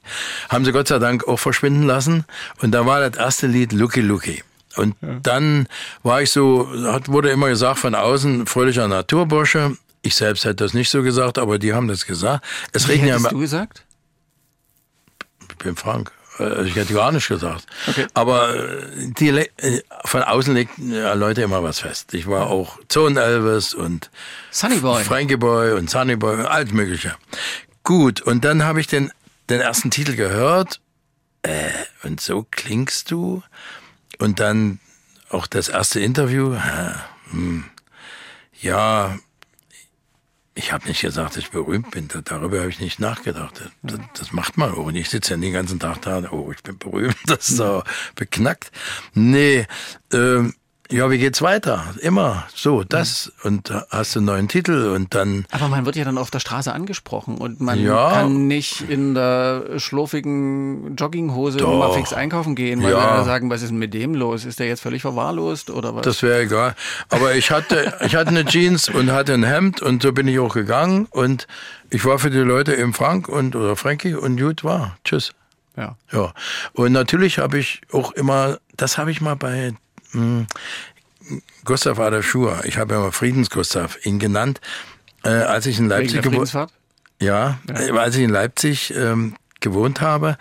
Haben 0.51 0.65
sie 0.65 0.73
Gott 0.73 0.89
sei 0.89 0.99
Dank 0.99 1.27
auch 1.27 1.39
verschwinden 1.39 1.85
lassen. 1.85 2.25
Und 2.61 2.73
da 2.73 2.85
war 2.87 3.09
das 3.09 3.19
erste 3.19 3.47
Lied 3.47 3.73
Lucky 3.73 4.01
Lucky. 4.01 4.43
Und 4.77 4.97
ja. 5.01 5.19
dann 5.23 5.69
war 6.03 6.21
ich 6.23 6.31
so, 6.31 6.69
hat, 6.87 7.09
wurde 7.09 7.31
immer 7.31 7.49
gesagt 7.49 7.79
von 7.79 7.95
außen, 7.95 8.47
fröhlicher 8.47 8.89
Naturbursche. 8.89 9.77
Ich 10.03 10.17
selbst 10.17 10.45
hätte 10.45 10.57
das 10.57 10.75
nicht 10.75 10.91
so 10.91 11.03
gesagt, 11.03 11.39
aber 11.39 11.59
die 11.59 11.73
haben 11.73 11.89
das 11.89 12.05
gesagt. 12.05 12.45
Es 12.73 12.89
Wie 12.89 12.97
hättest 12.97 13.25
ja 13.25 13.31
du 13.31 13.39
gesagt? 13.39 13.85
Ich 15.49 15.57
bin 15.57 15.77
Frank. 15.77 16.13
Äh, 16.39 16.65
ich 16.65 16.75
hätte 16.77 16.95
gar 16.95 17.13
nicht 17.13 17.29
gesagt. 17.29 17.67
Okay. 17.89 18.07
Aber 18.15 18.55
äh, 18.55 18.87
die, 18.97 19.29
äh, 19.29 19.83
von 20.05 20.23
außen 20.23 20.55
legen 20.55 20.71
Leute 21.15 21.43
immer 21.43 21.63
was 21.63 21.81
fest. 21.81 22.15
Ich 22.15 22.27
war 22.27 22.49
auch 22.49 22.79
Zone 22.89 23.21
Elvis 23.21 23.75
und 23.75 24.11
Sunny 24.51 24.79
Boy. 24.79 25.05
Frankie 25.05 25.37
Boy 25.37 25.73
und 25.73 25.91
Sunny 25.91 26.17
Boy, 26.17 26.45
alles 26.45 26.73
Mögliche. 26.73 27.15
Gut, 27.83 28.21
und 28.21 28.45
dann 28.45 28.65
habe 28.65 28.81
ich 28.81 28.87
den, 28.87 29.13
den 29.51 29.61
ersten 29.61 29.91
Titel 29.91 30.17
gehört. 30.17 30.81
Äh, 31.43 31.71
und 32.03 32.21
so 32.21 32.47
klingst 32.51 33.11
du. 33.11 33.43
Und 34.19 34.41
dann 34.41 34.81
auch 35.29 35.47
das 35.47 35.69
erste 35.69 36.01
Interview. 36.01 36.57
Hm, 37.31 37.65
ja, 38.61 39.19
ich 40.55 40.73
habe 40.73 40.87
nicht 40.87 41.01
gesagt, 41.01 41.31
dass 41.31 41.37
ich 41.37 41.51
berühmt 41.51 41.91
bin. 41.91 42.09
Darüber 42.25 42.61
habe 42.61 42.71
ich 42.71 42.79
nicht 42.79 43.01
nachgedacht. 43.01 43.71
Das, 43.83 43.99
das, 44.17 44.33
macht 44.33 44.57
man 44.57 44.73
auch. 44.73 44.87
Und 44.87 44.95
ich 44.95 45.11
sitze 45.11 45.35
ja 45.35 45.41
den 45.41 45.53
ganzen 45.53 45.81
Tag 45.81 46.03
da, 46.03 46.23
oh, 46.31 46.53
ich 46.53 46.63
bin 46.63 46.79
berühmt, 46.79 47.17
das 47.27 47.49
ist 47.49 47.57
so 47.57 47.83
beknackt. 48.15 48.71
Nee, 49.15 49.67
ähm, 50.13 50.55
ja, 50.95 51.11
wie 51.11 51.19
geht's 51.19 51.43
weiter? 51.43 51.85
Immer 52.01 52.45
so, 52.55 52.85
das 52.85 53.33
und 53.43 53.73
hast 53.91 54.15
du 54.15 54.21
einen 54.21 54.27
neuen 54.27 54.49
Titel 54.49 54.93
und 54.95 55.15
dann. 55.15 55.45
Aber 55.51 55.69
man 55.69 55.85
wird 55.87 55.97
ja 55.97 56.05
dann 56.05 56.19
auf 56.19 56.31
der 56.31 56.39
Straße 56.39 56.73
angesprochen 56.73 57.37
und 57.37 57.61
man 57.61 57.83
ja, 57.83 58.13
kann 58.13 58.47
nicht 58.47 58.81
in 58.89 59.15
der 59.15 59.79
schlurfigen 59.79 60.95
Jogginghose 60.95 61.59
doch, 61.59 61.79
mal 61.79 61.93
fix 61.93 62.13
einkaufen 62.13 62.55
gehen, 62.55 62.83
weil 62.83 62.93
ja. 62.93 63.19
wir 63.19 63.25
sagen, 63.25 63.51
was 63.51 63.63
ist 63.63 63.71
denn 63.71 63.79
mit 63.79 63.93
dem 63.93 64.15
los? 64.15 64.45
Ist 64.45 64.61
der 64.61 64.69
jetzt 64.69 64.83
völlig 64.83 65.03
verwahrlost 65.03 65.71
oder 65.71 65.97
was? 65.97 66.03
Das 66.03 66.23
wäre 66.23 66.43
egal. 66.43 66.77
Aber 67.09 67.35
ich 67.35 67.51
hatte, 67.51 67.95
ich 68.07 68.15
hatte 68.15 68.29
eine 68.29 68.45
Jeans 68.45 68.89
und 68.89 69.11
hatte 69.11 69.35
ein 69.35 69.45
Hemd 69.45 69.83
und 69.83 70.03
so 70.03 70.13
bin 70.13 70.29
ich 70.29 70.39
auch 70.39 70.55
gegangen 70.55 71.09
und 71.11 71.49
ich 71.91 72.05
war 72.05 72.21
für 72.21 72.31
die 72.31 72.39
Leute 72.39 72.73
im 72.73 72.95
Frank 72.95 73.29
und 73.29 73.57
oder 73.57 73.75
Frankie 73.75 74.15
und 74.15 74.39
gut 74.39 74.63
war. 74.63 74.97
Tschüss. 75.05 75.33
Ja. 75.77 75.97
Ja. 76.13 76.33
Und 76.73 76.93
natürlich 76.93 77.39
habe 77.39 77.59
ich 77.59 77.81
auch 77.93 78.13
immer, 78.13 78.59
das 78.77 78.97
habe 78.97 79.11
ich 79.11 79.21
mal 79.21 79.35
bei 79.35 79.75
hm. 80.15 80.47
Gustav 81.65 81.99
Adolf 81.99 82.27
Schur, 82.27 82.65
ich 82.65 82.77
habe 82.77 82.95
ja 82.95 83.01
mal 83.01 83.13
Friedensgustav 83.13 83.99
ihn 84.05 84.19
genannt, 84.19 84.61
äh, 85.25 85.31
als 85.31 85.67
ich 85.67 85.79
in 85.79 85.89
Leipzig 85.89 86.23
gewohnt 86.23 86.53
ja, 87.21 87.59
ja, 87.69 87.81
äh, 87.81 87.91
als 87.93 88.17
ich 88.17 88.23
in 88.23 88.31
Leipzig 88.31 88.93
ähm, 88.95 89.35
gewohnt 89.61 90.01
habe, 90.01 90.37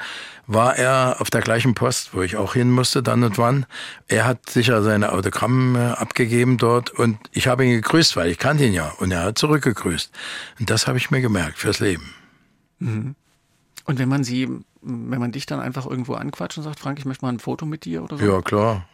war 0.45 0.75
er 0.75 1.17
auf 1.19 1.29
der 1.29 1.41
gleichen 1.41 1.73
Post, 1.73 2.13
wo 2.13 2.21
ich 2.21 2.35
auch 2.35 2.53
hin 2.53 2.69
musste 2.69 3.01
dann 3.01 3.23
und 3.23 3.37
wann. 3.37 3.65
Er 4.07 4.25
hat 4.25 4.49
sicher 4.49 4.83
seine 4.83 5.13
Autogramme 5.13 5.97
abgegeben 5.97 6.57
dort 6.57 6.89
und 6.91 7.17
ich 7.31 7.47
habe 7.47 7.65
ihn 7.65 7.71
gegrüßt, 7.71 8.17
weil 8.17 8.29
ich 8.29 8.37
kannte 8.37 8.65
ihn 8.65 8.73
ja 8.73 8.89
und 8.99 9.11
er 9.11 9.23
hat 9.23 9.37
zurückgegrüßt. 9.37 10.11
Und 10.59 10.69
das 10.69 10.87
habe 10.87 10.97
ich 10.97 11.11
mir 11.11 11.21
gemerkt 11.21 11.57
fürs 11.57 11.79
Leben. 11.79 12.13
Mhm. 12.79 13.15
Und 13.85 13.99
wenn 13.99 14.09
man 14.09 14.23
sie, 14.23 14.49
wenn 14.81 15.19
man 15.19 15.31
dich 15.31 15.45
dann 15.45 15.59
einfach 15.59 15.85
irgendwo 15.85 16.15
anquatscht 16.15 16.57
und 16.57 16.63
sagt, 16.63 16.79
Frank, 16.79 16.99
ich 16.99 17.05
möchte 17.05 17.25
mal 17.25 17.31
ein 17.31 17.39
Foto 17.39 17.65
mit 17.65 17.85
dir 17.85 18.03
oder 18.03 18.17
so? 18.17 18.25
Ja, 18.25 18.41
klar. 18.41 18.85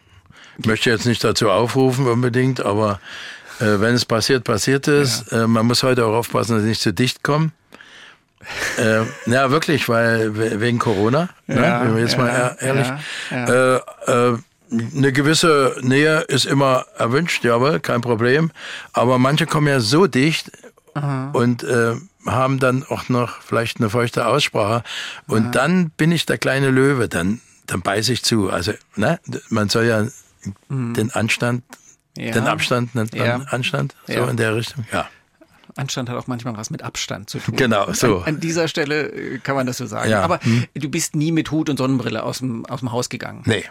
Ich 0.57 0.65
möchte 0.65 0.89
jetzt 0.89 1.05
nicht 1.05 1.23
dazu 1.23 1.49
aufrufen 1.49 2.07
unbedingt, 2.07 2.61
aber 2.61 2.99
äh, 3.59 3.79
wenn 3.79 3.95
es 3.95 4.05
passiert, 4.05 4.43
passiert 4.43 4.87
es. 4.87 5.25
Ja. 5.31 5.43
Äh, 5.43 5.47
man 5.47 5.65
muss 5.65 5.83
heute 5.83 6.05
auch 6.05 6.13
aufpassen, 6.13 6.53
dass 6.53 6.63
sie 6.63 6.69
nicht 6.69 6.81
zu 6.81 6.93
dicht 6.93 7.23
kommen. 7.23 7.51
äh, 8.77 9.01
ja, 9.29 9.51
wirklich, 9.51 9.89
weil 9.89 10.61
wegen 10.61 10.79
Corona, 10.79 11.29
ne? 11.47 11.55
ja, 11.55 11.79
ne? 11.79 11.85
wenn 11.85 11.95
wir 11.95 12.01
jetzt 12.03 12.13
ja, 12.13 12.19
mal 12.19 12.57
ehrlich, 12.59 12.87
äh, 13.31 13.75
äh, 13.75 14.37
eine 14.95 15.11
gewisse 15.11 15.75
Nähe 15.81 16.21
ist 16.21 16.45
immer 16.45 16.85
erwünscht, 16.97 17.43
jawohl, 17.43 17.79
kein 17.79 18.01
Problem. 18.01 18.51
Aber 18.93 19.17
manche 19.17 19.45
kommen 19.45 19.67
ja 19.67 19.79
so 19.79 20.07
dicht 20.07 20.51
Aha. 20.93 21.31
und 21.33 21.63
äh, 21.63 21.95
haben 22.25 22.59
dann 22.59 22.85
auch 22.87 23.09
noch 23.09 23.41
vielleicht 23.41 23.79
eine 23.79 23.89
feuchte 23.89 24.27
Aussprache. 24.27 24.83
Und 25.27 25.45
Aha. 25.45 25.51
dann 25.51 25.89
bin 25.91 26.11
ich 26.11 26.25
der 26.25 26.37
kleine 26.37 26.69
Löwe, 26.69 27.09
dann, 27.09 27.41
dann 27.69 27.81
beiße 27.81 28.13
ich 28.13 28.23
zu. 28.23 28.49
Also, 28.49 28.73
ne, 28.95 29.19
man 29.49 29.69
soll 29.69 29.85
ja 29.85 30.07
mhm. 30.67 30.93
den 30.93 31.11
Anstand, 31.11 31.63
ja. 32.17 32.31
den 32.31 32.47
Abstand 32.47 32.95
nennt 32.95 33.15
man 33.15 33.25
ja. 33.25 33.35
Anstand, 33.49 33.95
so 34.07 34.13
ja. 34.13 34.27
in 34.27 34.37
der 34.37 34.55
Richtung, 34.55 34.85
ja. 34.91 35.07
Anstand 35.75 36.09
hat 36.09 36.17
auch 36.17 36.27
manchmal 36.27 36.57
was 36.57 36.71
mit 36.71 36.83
Abstand 36.83 37.29
zu 37.29 37.39
tun. 37.39 37.55
Genau, 37.55 37.91
so. 37.93 38.19
An, 38.19 38.35
an 38.35 38.39
dieser 38.39 38.67
Stelle 38.67 39.09
äh, 39.09 39.37
kann 39.37 39.55
man 39.55 39.65
das 39.65 39.77
so 39.77 39.85
sagen. 39.85 40.09
Ja. 40.09 40.21
Aber 40.21 40.39
hm. 40.41 40.65
du 40.73 40.89
bist 40.89 41.15
nie 41.15 41.31
mit 41.31 41.51
Hut 41.51 41.69
und 41.69 41.77
Sonnenbrille 41.77 42.23
aus 42.23 42.39
dem, 42.39 42.65
aus 42.65 42.79
dem 42.79 42.91
Haus 42.91 43.09
gegangen. 43.09 43.43
Nee. 43.45 43.63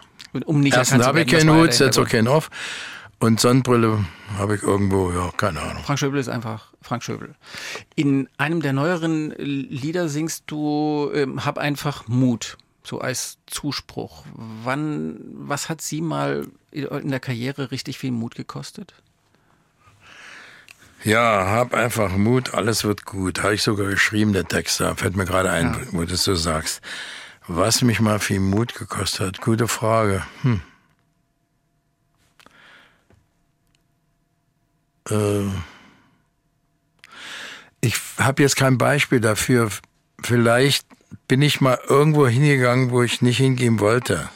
Um 0.45 0.61
nicht 0.61 0.75
Erstens 0.75 1.05
habe 1.05 1.21
ich 1.21 1.27
keinen 1.27 1.51
Hut, 1.51 1.73
setze 1.73 2.01
auch 2.01 2.07
keinen 2.07 2.27
auf. 2.27 2.49
Und 3.19 3.39
Sonnenbrille 3.39 4.05
habe 4.37 4.55
ich 4.55 4.63
irgendwo, 4.63 5.11
ja, 5.11 5.29
keine 5.35 5.59
Ahnung. 5.59 5.83
Frank 5.83 5.99
Schöbel 5.99 6.19
ist 6.19 6.29
einfach 6.29 6.73
Frank 6.81 7.03
Schöbel. 7.03 7.35
In 7.95 8.29
einem 8.37 8.61
der 8.61 8.71
neueren 8.71 9.31
Lieder 9.31 10.07
singst 10.07 10.45
du, 10.47 11.11
ähm, 11.13 11.45
hab 11.45 11.57
einfach 11.57 12.07
Mut 12.07 12.57
so 12.89 12.99
als 12.99 13.37
Zuspruch. 13.45 14.25
Wann, 14.33 15.19
was 15.31 15.69
hat 15.69 15.81
Sie 15.81 16.01
mal 16.01 16.47
in 16.71 17.09
der 17.11 17.19
Karriere 17.19 17.71
richtig 17.71 17.99
viel 17.99 18.11
Mut 18.11 18.35
gekostet? 18.35 18.93
Ja, 21.03 21.45
hab 21.45 21.73
einfach 21.73 22.11
Mut, 22.17 22.53
alles 22.53 22.83
wird 22.83 23.05
gut. 23.05 23.43
Habe 23.43 23.53
ich 23.53 23.63
sogar 23.63 23.87
geschrieben, 23.87 24.33
der 24.33 24.47
Text, 24.47 24.81
da 24.81 24.95
fällt 24.95 25.15
mir 25.15 25.25
gerade 25.25 25.49
ein, 25.51 25.73
ja. 25.73 25.79
wo 25.91 25.99
du 26.01 26.07
das 26.07 26.23
so 26.23 26.35
sagst. 26.35 26.81
Was 27.47 27.81
mich 27.83 27.99
mal 27.99 28.19
viel 28.19 28.39
Mut 28.39 28.75
gekostet 28.75 29.27
hat, 29.27 29.41
gute 29.41 29.67
Frage. 29.67 30.25
Hm. 30.41 30.61
Äh, 35.09 35.47
ich 37.81 37.95
habe 38.17 38.41
jetzt 38.43 38.55
kein 38.55 38.77
Beispiel 38.77 39.21
dafür. 39.21 39.69
Vielleicht 40.21 40.88
bin 41.27 41.41
ich 41.41 41.61
mal 41.61 41.79
irgendwo 41.87 42.27
hingegangen, 42.27 42.91
wo 42.91 43.03
ich 43.03 43.21
nicht 43.21 43.37
hingehen 43.37 43.79
wollte. 43.79 44.29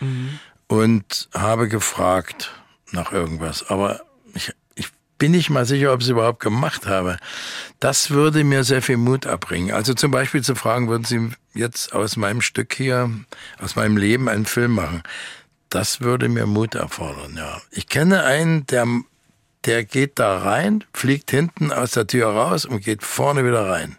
Mhm. 0.00 0.38
Und 0.66 1.28
habe 1.34 1.68
gefragt 1.68 2.52
nach 2.92 3.12
irgendwas. 3.12 3.68
Aber 3.68 4.00
ich, 4.34 4.52
ich 4.74 4.88
bin 5.18 5.32
nicht 5.32 5.50
mal 5.50 5.66
sicher, 5.66 5.92
ob 5.92 6.00
ich 6.00 6.06
es 6.06 6.10
überhaupt 6.10 6.40
gemacht 6.40 6.86
habe. 6.86 7.18
Das 7.80 8.10
würde 8.10 8.44
mir 8.44 8.64
sehr 8.64 8.82
viel 8.82 8.96
Mut 8.96 9.26
abbringen. 9.26 9.72
Also 9.72 9.94
zum 9.94 10.10
Beispiel 10.10 10.42
zu 10.42 10.54
fragen, 10.54 10.88
würden 10.88 11.04
Sie 11.04 11.30
jetzt 11.54 11.92
aus 11.92 12.16
meinem 12.16 12.40
Stück 12.40 12.74
hier, 12.74 13.10
aus 13.58 13.76
meinem 13.76 13.96
Leben 13.96 14.28
einen 14.28 14.46
Film 14.46 14.72
machen? 14.72 15.02
Das 15.68 16.00
würde 16.00 16.28
mir 16.28 16.46
Mut 16.46 16.74
erfordern, 16.74 17.36
ja. 17.36 17.60
Ich 17.70 17.88
kenne 17.88 18.24
einen, 18.24 18.66
der, 18.66 18.86
der 19.64 19.84
geht 19.84 20.18
da 20.18 20.38
rein, 20.38 20.84
fliegt 20.92 21.30
hinten 21.30 21.72
aus 21.72 21.92
der 21.92 22.06
Tür 22.06 22.28
raus 22.28 22.64
und 22.64 22.84
geht 22.84 23.04
vorne 23.04 23.44
wieder 23.44 23.68
rein. 23.68 23.96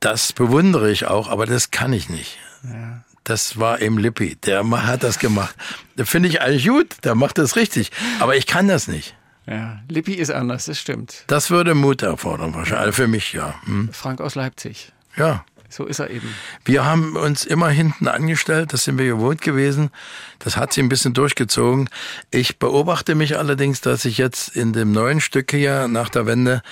Das 0.00 0.32
bewundere 0.32 0.90
ich 0.90 1.06
auch, 1.06 1.28
aber 1.28 1.46
das 1.46 1.70
kann 1.70 1.92
ich 1.92 2.08
nicht. 2.08 2.38
Ja. 2.64 3.02
Das 3.24 3.58
war 3.58 3.80
eben 3.80 3.98
Lippi, 3.98 4.36
der 4.36 4.68
hat 4.86 5.02
das 5.02 5.18
gemacht. 5.18 5.56
Finde 5.96 6.28
ich 6.28 6.42
eigentlich 6.42 6.68
gut, 6.68 6.96
der 7.02 7.14
macht 7.14 7.38
das 7.38 7.56
richtig, 7.56 7.90
aber 8.20 8.36
ich 8.36 8.46
kann 8.46 8.68
das 8.68 8.86
nicht. 8.86 9.16
Ja, 9.46 9.80
Lippi 9.88 10.14
ist 10.14 10.30
anders, 10.30 10.66
das 10.66 10.78
stimmt. 10.78 11.24
Das 11.26 11.50
würde 11.50 11.74
Mut 11.74 12.02
erfordern, 12.02 12.54
wahrscheinlich, 12.54 12.86
also 12.86 12.92
für 12.92 13.08
mich, 13.08 13.32
ja. 13.32 13.54
Hm. 13.64 13.90
Frank 13.92 14.20
aus 14.20 14.34
Leipzig. 14.34 14.92
Ja. 15.16 15.44
So 15.68 15.84
ist 15.84 15.98
er 15.98 16.10
eben. 16.10 16.32
Wir 16.64 16.84
haben 16.84 17.16
uns 17.16 17.44
immer 17.44 17.68
hinten 17.68 18.06
angestellt, 18.06 18.72
das 18.72 18.84
sind 18.84 18.98
wir 18.98 19.06
gewohnt 19.06 19.42
gewesen. 19.42 19.90
Das 20.38 20.56
hat 20.56 20.72
sich 20.72 20.82
ein 20.82 20.88
bisschen 20.88 21.12
durchgezogen. 21.12 21.90
Ich 22.30 22.58
beobachte 22.58 23.14
mich 23.14 23.36
allerdings, 23.36 23.80
dass 23.80 24.04
ich 24.04 24.18
jetzt 24.18 24.54
in 24.54 24.72
dem 24.72 24.92
neuen 24.92 25.20
Stück 25.20 25.50
hier 25.50 25.88
nach 25.88 26.08
der 26.08 26.26
Wende 26.26 26.62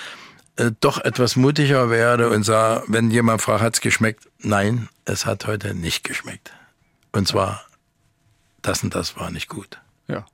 äh, 0.57 0.71
doch 0.79 1.03
etwas 1.03 1.35
mutiger 1.35 1.89
werde 1.89 2.29
und 2.29 2.43
sage, 2.43 2.83
wenn 2.87 3.11
jemand 3.11 3.41
fragt, 3.41 3.61
hat's 3.61 3.81
geschmeckt? 3.81 4.29
Nein, 4.39 4.89
es 5.05 5.25
hat 5.25 5.47
heute 5.47 5.73
nicht 5.73 6.03
geschmeckt. 6.03 6.51
Und 7.11 7.27
zwar, 7.27 7.63
das 8.61 8.83
und 8.83 8.95
das 8.95 9.17
war 9.17 9.31
nicht 9.31 9.49
gut. 9.49 9.79
Ja. 10.07 10.25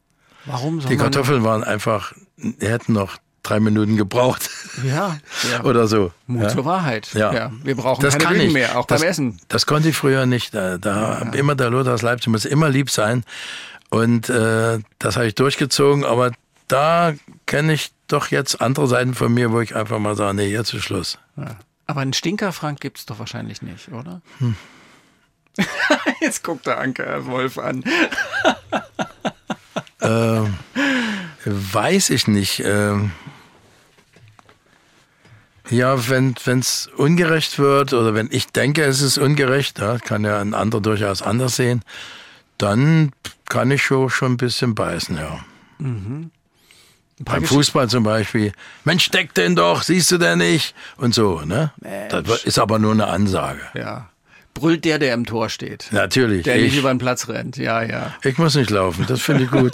Warum? 0.46 0.80
Die 0.80 0.98
Kartoffeln 0.98 1.44
waren 1.44 1.64
einfach, 1.64 2.14
die 2.38 2.68
hätten 2.68 2.94
noch 2.94 3.18
drei 3.44 3.60
Minuten 3.60 3.98
gebraucht. 3.98 4.50
Ja. 4.84 5.18
ja. 5.52 5.64
Oder 5.64 5.88
so. 5.88 6.12
Mut 6.28 6.44
ja? 6.44 6.50
zur 6.50 6.66
Wahrheit. 6.66 7.14
Ja. 7.14 7.34
ja. 7.34 7.52
Wir 7.64 7.76
brauchen 7.76 8.02
das 8.02 8.14
keine 8.14 8.26
kann 8.26 8.34
Lügen 8.34 8.48
ich. 8.48 8.54
mehr, 8.54 8.78
auch 8.78 8.86
das, 8.86 9.02
beim 9.02 9.10
Essen. 9.10 9.40
Das 9.48 9.66
konnte 9.66 9.90
ich 9.90 9.96
früher 9.96 10.26
nicht. 10.26 10.54
Da, 10.54 10.78
da 10.78 11.22
ja. 11.26 11.34
immer 11.34 11.56
der 11.56 11.70
Lothar 11.70 11.94
aus 11.94 12.02
Leipzig 12.02 12.28
muss 12.28 12.46
immer 12.46 12.70
lieb 12.70 12.90
sein. 12.90 13.24
Und 13.90 14.30
äh, 14.30 14.80
das 15.00 15.16
habe 15.18 15.28
ich 15.28 15.36
durchgezogen, 15.36 16.06
aber 16.06 16.32
da 16.72 17.14
kenne 17.46 17.74
ich 17.74 17.92
doch 18.08 18.28
jetzt 18.28 18.62
andere 18.62 18.88
Seiten 18.88 19.14
von 19.14 19.34
mir, 19.34 19.52
wo 19.52 19.62
ich 19.62 19.76
einfach 19.76 20.00
mal 20.00 20.16
sage, 20.16 20.36
nee, 20.36 20.48
jetzt 20.48 20.74
ist 20.74 20.84
Schluss. 20.84 21.18
Ja. 21.38 21.58
Aber 21.88 22.02
einen 22.02 22.14
Stinker, 22.14 22.54
Frank, 22.54 22.80
gibt 22.80 23.00
es 23.00 23.06
doch 23.06 23.20
wahrscheinlich 23.20 23.62
nicht, 23.62 23.90
oder? 23.90 24.22
Hm. 24.38 24.56
jetzt 26.22 26.44
guckt 26.44 26.66
der 26.66 26.80
Anker 26.80 27.26
Wolf 27.26 27.58
an. 27.58 27.84
ähm, 30.02 30.56
Weiß 31.44 32.12
ich 32.12 32.28
nicht. 32.28 32.62
Ähm 32.64 33.12
ja, 35.70 36.08
wenn 36.08 36.36
es 36.46 36.90
ungerecht 36.98 37.58
wird 37.58 37.94
oder 37.94 38.14
wenn 38.14 38.28
ich 38.32 38.48
denke, 38.48 38.84
es 38.84 39.02
ist 39.02 39.18
ungerecht, 39.18 39.80
ja, 39.80 39.98
kann 40.00 40.26
ja 40.26 40.40
ein 40.40 40.54
anderer 40.54 40.82
durchaus 40.82 41.22
anders 41.22 41.56
sehen, 41.56 41.82
dann 42.58 43.14
kann 43.46 43.72
ich 43.72 43.82
schon, 43.82 44.10
schon 44.10 44.34
ein 44.34 44.38
bisschen 44.38 44.76
beißen, 44.76 45.16
ja. 45.16 45.40
Mhm. 45.80 46.32
Beim 47.24 47.44
Fußball 47.44 47.90
zum 47.90 48.04
Beispiel, 48.04 48.52
Mensch, 48.84 49.06
steck 49.06 49.34
den 49.34 49.56
doch, 49.56 49.84
siehst 49.84 50.12
du 50.12 50.18
denn 50.18 50.40
nicht? 50.40 50.76
Und 50.98 51.14
so, 51.14 51.42
ne? 51.42 51.72
Mensch. 51.82 52.12
Das 52.12 52.44
ist 52.44 52.60
aber 52.60 52.80
nur 52.80 52.94
eine 52.94 53.08
Ansage. 53.08 53.62
Ja. 53.74 54.10
Brüllt 54.54 54.84
der, 54.84 55.00
der 55.00 55.14
im 55.14 55.26
Tor 55.26 55.50
steht. 55.50 55.88
Natürlich. 55.92 56.44
Der 56.44 56.58
ich. 56.58 56.64
nicht 56.64 56.78
über 56.78 56.90
den 56.90 56.98
Platz 56.98 57.30
rennt, 57.30 57.56
ja, 57.56 57.82
ja. 57.84 58.14
Ich 58.24 58.38
muss 58.38 58.56
nicht 58.56 58.70
laufen, 58.70 59.06
das 59.08 59.22
finde 59.22 59.46
ich 59.46 59.52
gut. 59.52 59.74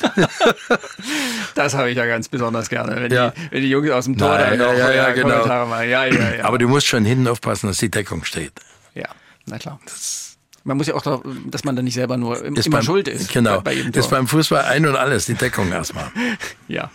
das 1.56 1.74
habe 1.74 1.90
ich 1.90 1.98
ja 1.98 2.06
ganz 2.06 2.30
besonders 2.30 2.70
gerne, 2.70 2.96
wenn, 2.96 3.12
ja. 3.12 3.32
die, 3.32 3.52
wenn 3.52 3.62
die 3.64 3.70
Jungs 3.70 3.90
aus 3.90 4.06
dem 4.06 4.18
Tor 4.18 4.38
Nein, 4.38 4.60
dann 4.60 4.78
ja, 4.78 4.90
ja, 4.90 4.96
ja, 4.96 5.12
genau. 5.14 5.46
machen. 5.66 5.90
Ja, 5.90 6.06
ja, 6.06 6.36
ja. 6.36 6.44
Aber 6.44 6.60
du 6.60 6.68
musst 6.68 6.86
schon 6.86 7.06
hinten 7.06 7.28
aufpassen, 7.28 7.68
dass 7.68 7.78
die 7.78 7.90
Deckung 7.90 8.24
steht. 8.24 8.54
Ja, 8.94 9.10
na 9.48 9.58
klar. 9.58 9.80
Das 9.86 10.28
man 10.68 10.76
muss 10.76 10.88
ja 10.88 10.96
auch, 10.96 11.02
darauf, 11.02 11.22
dass 11.46 11.64
man 11.64 11.78
da 11.78 11.82
nicht 11.82 11.94
selber 11.94 12.18
nur 12.18 12.44
ist 12.44 12.68
immer 12.68 12.78
beim, 12.78 12.84
schuld 12.84 13.08
ist. 13.08 13.32
Genau. 13.32 13.62
Bei, 13.62 13.74
bei 13.74 14.00
ist 14.00 14.10
beim 14.10 14.28
Fußball 14.28 14.66
ein 14.66 14.86
und 14.86 14.98
alles, 14.98 15.26
die 15.26 15.36
Deckung 15.36 15.72
erstmal. 15.72 16.12
ja. 16.68 16.92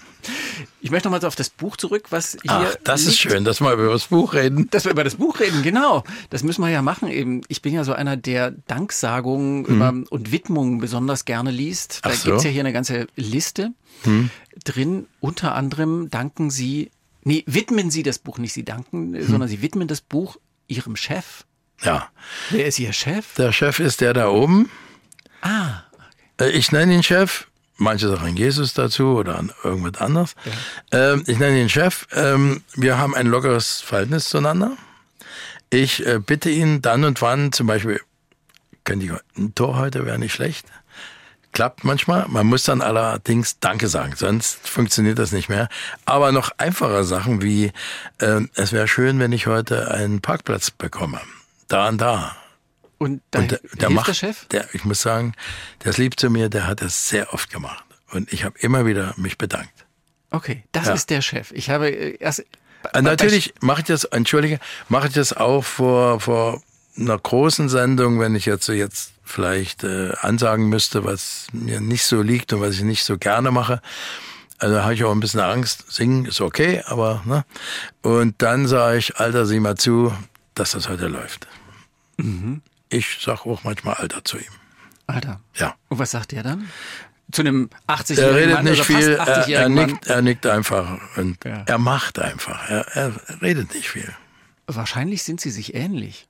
Ich 0.80 0.90
möchte 0.90 1.08
nochmal 1.08 1.24
auf 1.26 1.36
das 1.36 1.50
Buch 1.50 1.76
zurück, 1.76 2.06
was 2.10 2.32
hier. 2.42 2.50
Ach, 2.50 2.74
das 2.84 3.02
liegt. 3.02 3.12
ist 3.12 3.18
schön, 3.20 3.44
dass 3.44 3.60
wir 3.60 3.72
über 3.72 3.90
das 3.92 4.06
Buch 4.06 4.34
reden. 4.34 4.68
Dass 4.70 4.84
wir 4.84 4.92
über 4.92 5.04
das 5.04 5.16
Buch 5.16 5.40
reden, 5.40 5.62
genau. 5.62 6.04
Das 6.30 6.42
müssen 6.42 6.62
wir 6.62 6.70
ja 6.70 6.82
machen. 6.82 7.08
Eben, 7.08 7.42
ich 7.48 7.62
bin 7.62 7.74
ja 7.74 7.84
so 7.84 7.92
einer, 7.92 8.16
der 8.16 8.50
Danksagungen 8.50 9.66
hm. 9.66 10.06
und 10.10 10.32
Widmungen 10.32 10.78
besonders 10.78 11.24
gerne 11.24 11.50
liest. 11.50 12.00
Da 12.02 12.10
so. 12.10 12.30
gibt's 12.30 12.44
ja 12.44 12.50
hier 12.50 12.60
eine 12.60 12.72
ganze 12.72 13.06
Liste 13.16 13.72
hm. 14.02 14.30
drin. 14.64 15.06
Unter 15.20 15.54
anderem 15.54 16.10
danken 16.10 16.50
Sie, 16.50 16.90
nee, 17.22 17.44
widmen 17.46 17.90
Sie 17.90 18.02
das 18.02 18.18
Buch 18.18 18.38
nicht, 18.38 18.52
Sie 18.52 18.64
danken, 18.64 19.14
hm. 19.14 19.26
sondern 19.26 19.48
Sie 19.48 19.62
widmen 19.62 19.88
das 19.88 20.00
Buch 20.00 20.36
Ihrem 20.68 20.96
Chef. 20.96 21.44
Ja. 21.82 22.10
Wer 22.50 22.66
ist 22.66 22.78
Ihr 22.78 22.92
Chef? 22.92 23.34
Der 23.34 23.52
Chef 23.52 23.80
ist 23.80 24.00
der 24.00 24.14
da 24.14 24.28
oben. 24.28 24.70
Ah. 25.42 25.82
Okay. 26.38 26.50
Äh, 26.50 26.50
ich 26.50 26.72
nenne 26.72 26.94
ihn 26.94 27.02
Chef. 27.02 27.46
Manche 27.82 28.08
sagen 28.08 28.36
Jesus 28.36 28.74
dazu 28.74 29.16
oder 29.16 29.44
irgendwas 29.62 30.00
anderes. 30.00 30.34
Ja. 30.92 31.12
Ähm, 31.12 31.24
ich 31.26 31.38
nenne 31.38 31.60
ihn 31.60 31.68
Chef. 31.68 32.06
Ähm, 32.12 32.62
wir 32.74 32.98
haben 32.98 33.14
ein 33.14 33.26
lockeres 33.26 33.80
Verhältnis 33.80 34.28
zueinander. 34.28 34.76
Ich 35.70 36.06
äh, 36.06 36.18
bitte 36.18 36.50
ihn 36.50 36.82
dann 36.82 37.04
und 37.04 37.20
wann, 37.22 37.52
zum 37.52 37.66
Beispiel, 37.66 38.00
könnte 38.84 39.06
ich, 39.06 39.12
ein 39.36 39.54
Tor 39.54 39.76
heute 39.78 40.04
wäre 40.06 40.18
nicht 40.18 40.32
schlecht. 40.32 40.66
Klappt 41.52 41.84
manchmal. 41.84 42.26
Man 42.28 42.46
muss 42.46 42.64
dann 42.64 42.80
allerdings 42.80 43.58
Danke 43.60 43.88
sagen, 43.88 44.14
sonst 44.16 44.66
funktioniert 44.66 45.18
das 45.18 45.32
nicht 45.32 45.48
mehr. 45.48 45.68
Aber 46.06 46.32
noch 46.32 46.50
einfache 46.56 47.04
Sachen 47.04 47.42
wie, 47.42 47.72
äh, 48.18 48.40
es 48.54 48.72
wäre 48.72 48.88
schön, 48.88 49.18
wenn 49.18 49.32
ich 49.32 49.46
heute 49.46 49.90
einen 49.90 50.20
Parkplatz 50.20 50.70
bekomme 50.70 51.20
da 51.72 51.88
und 51.88 52.00
da. 52.00 52.36
Und, 53.02 53.20
da 53.32 53.40
und 53.40 53.50
der, 53.50 53.60
der 53.80 53.90
macht, 53.90 54.06
der 54.06 54.14
Chef? 54.14 54.46
Der, 54.52 54.72
ich 54.74 54.84
muss 54.84 55.02
sagen, 55.02 55.34
der 55.82 55.90
ist 55.90 55.98
lieb 55.98 56.20
zu 56.20 56.30
mir, 56.30 56.48
der 56.48 56.68
hat 56.68 56.82
das 56.82 57.08
sehr 57.08 57.34
oft 57.34 57.50
gemacht. 57.50 57.84
Und 58.12 58.32
ich 58.32 58.44
habe 58.44 58.56
immer 58.60 58.86
wieder 58.86 59.12
mich 59.16 59.38
bedankt. 59.38 59.86
Okay, 60.30 60.62
das 60.70 60.86
ja. 60.86 60.94
ist 60.94 61.10
der 61.10 61.20
Chef. 61.20 61.50
Ich 61.50 61.68
habe 61.68 61.90
äh, 61.90 62.16
erst. 62.20 62.44
Äh, 62.92 63.02
natürlich 63.02 63.54
mache 63.60 63.80
ich 63.80 63.86
das, 63.86 64.04
entschuldige, 64.04 64.60
mache 64.88 65.08
ich 65.08 65.14
das 65.14 65.32
auch 65.32 65.64
vor, 65.64 66.20
vor 66.20 66.62
einer 66.96 67.18
großen 67.18 67.68
Sendung, 67.68 68.20
wenn 68.20 68.36
ich 68.36 68.46
jetzt, 68.46 68.68
jetzt 68.68 69.14
vielleicht 69.24 69.82
äh, 69.82 70.12
ansagen 70.20 70.68
müsste, 70.68 71.04
was 71.04 71.48
mir 71.52 71.80
nicht 71.80 72.04
so 72.04 72.22
liegt 72.22 72.52
und 72.52 72.60
was 72.60 72.76
ich 72.76 72.82
nicht 72.82 73.02
so 73.02 73.18
gerne 73.18 73.50
mache. 73.50 73.82
Also 74.58 74.80
habe 74.80 74.94
ich 74.94 75.02
auch 75.02 75.10
ein 75.10 75.18
bisschen 75.18 75.40
Angst. 75.40 75.90
Singen 75.90 76.24
ist 76.26 76.40
okay, 76.40 76.84
aber 76.86 77.22
ne? 77.24 77.44
Und 78.02 78.40
dann 78.42 78.68
sage 78.68 78.98
ich, 78.98 79.16
Alter, 79.16 79.44
sieh 79.44 79.58
mal 79.58 79.76
zu, 79.76 80.16
dass 80.54 80.70
das 80.70 80.88
heute 80.88 81.08
läuft. 81.08 81.48
Mhm. 82.16 82.62
Ich 82.92 83.18
sage 83.20 83.46
auch 83.46 83.64
manchmal 83.64 83.94
Alter 83.94 84.22
zu 84.24 84.38
ihm. 84.38 84.52
Alter? 85.06 85.40
Ja. 85.54 85.74
Und 85.88 85.98
was 85.98 86.10
sagt 86.10 86.32
er 86.32 86.42
dann? 86.42 86.70
Zu 87.30 87.42
einem 87.42 87.70
80-jährigen 87.88 88.24
Er 88.24 88.36
redet 88.36 88.54
Mann 88.54 88.64
nicht 88.64 88.84
viel, 88.84 89.14
er, 89.14 89.48
er, 89.48 89.68
nickt, 89.70 90.06
er 90.06 90.20
nickt 90.20 90.46
einfach 90.46 90.98
und 91.16 91.42
ja. 91.44 91.62
er 91.64 91.78
macht 91.78 92.18
einfach. 92.18 92.68
Er, 92.68 92.86
er 92.94 93.12
redet 93.40 93.74
nicht 93.74 93.88
viel. 93.88 94.12
Wahrscheinlich 94.66 95.22
sind 95.22 95.40
sie 95.40 95.50
sich 95.50 95.74
ähnlich. 95.74 96.26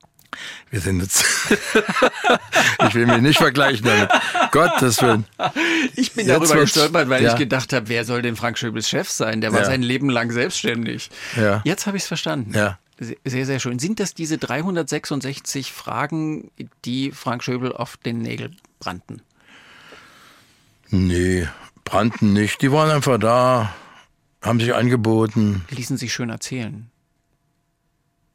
Wir 0.69 0.79
sind 0.79 1.01
jetzt. 1.01 1.25
ich 2.87 2.95
will 2.95 3.05
mich 3.05 3.21
nicht 3.21 3.37
vergleichen 3.37 3.85
damit. 3.85 4.09
Gottes 4.51 5.01
Willen. 5.01 5.25
Ich 5.95 6.13
bin 6.13 6.25
jetzt 6.25 6.39
darüber 6.39 6.61
gestolpert, 6.61 7.09
weil 7.09 7.23
ja. 7.23 7.33
ich 7.33 7.37
gedacht 7.37 7.73
habe, 7.73 7.89
wer 7.89 8.05
soll 8.05 8.21
denn 8.21 8.35
Frank 8.35 8.57
Schöbels 8.57 8.89
Chef 8.89 9.09
sein? 9.09 9.41
Der 9.41 9.51
war 9.51 9.59
ja. 9.59 9.65
sein 9.65 9.83
Leben 9.83 10.09
lang 10.09 10.31
selbstständig. 10.31 11.11
Ja. 11.35 11.61
Jetzt 11.65 11.85
habe 11.85 11.97
ich 11.97 12.03
es 12.03 12.07
verstanden. 12.07 12.53
Ja. 12.55 12.79
Sehr, 13.23 13.45
sehr 13.45 13.59
schön. 13.59 13.79
Sind 13.79 13.99
das 13.99 14.13
diese 14.13 14.37
366 14.37 15.71
Fragen, 15.71 16.51
die 16.85 17.11
Frank 17.11 17.43
Schöbel 17.43 17.71
auf 17.73 17.97
den 17.97 18.19
Nägel 18.19 18.51
brannten? 18.79 19.21
Nee, 20.89 21.47
brannten 21.83 22.33
nicht. 22.33 22.61
Die 22.61 22.71
waren 22.71 22.89
einfach 22.89 23.17
da, 23.17 23.73
haben 24.41 24.59
sich 24.59 24.73
angeboten. 24.73 25.65
Ließen 25.69 25.97
sich 25.97 26.13
schön 26.13 26.29
erzählen. 26.29 26.89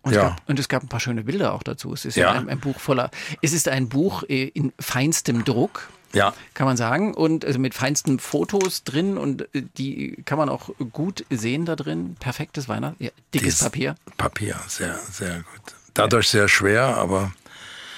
Und, 0.02 0.14
ja. 0.14 0.20
es 0.20 0.28
gab, 0.28 0.48
und 0.48 0.58
es 0.58 0.68
gab 0.68 0.82
ein 0.82 0.88
paar 0.88 1.00
schöne 1.00 1.24
Bilder 1.24 1.52
auch 1.52 1.62
dazu. 1.62 1.92
Es 1.92 2.04
ist 2.04 2.16
ja, 2.16 2.32
ein, 2.32 2.48
ein, 2.48 2.60
Buch 2.60 2.78
voller. 2.80 3.10
Es 3.42 3.52
ist 3.52 3.68
ein 3.68 3.88
Buch 3.88 4.22
äh, 4.28 4.44
in 4.48 4.72
feinstem 4.80 5.44
Druck. 5.44 5.88
Ja. 6.12 6.34
Kann 6.54 6.66
man 6.66 6.76
sagen. 6.76 7.14
Und 7.14 7.44
also 7.44 7.58
mit 7.58 7.74
feinsten 7.74 8.18
Fotos 8.18 8.84
drin 8.84 9.18
und 9.18 9.42
äh, 9.54 9.62
die 9.76 10.22
kann 10.24 10.38
man 10.38 10.48
auch 10.48 10.70
gut 10.92 11.24
sehen 11.30 11.64
da 11.64 11.76
drin. 11.76 12.16
Perfektes 12.18 12.68
Weihnachten. 12.68 13.02
Ja, 13.02 13.10
dickes 13.34 13.56
Dies 13.56 13.64
Papier. 13.64 13.94
Papier, 14.16 14.56
sehr, 14.68 14.98
sehr 15.10 15.36
gut. 15.36 15.74
Dadurch 15.94 16.26
ja. 16.26 16.40
sehr 16.40 16.48
schwer, 16.48 16.96
aber 16.96 17.32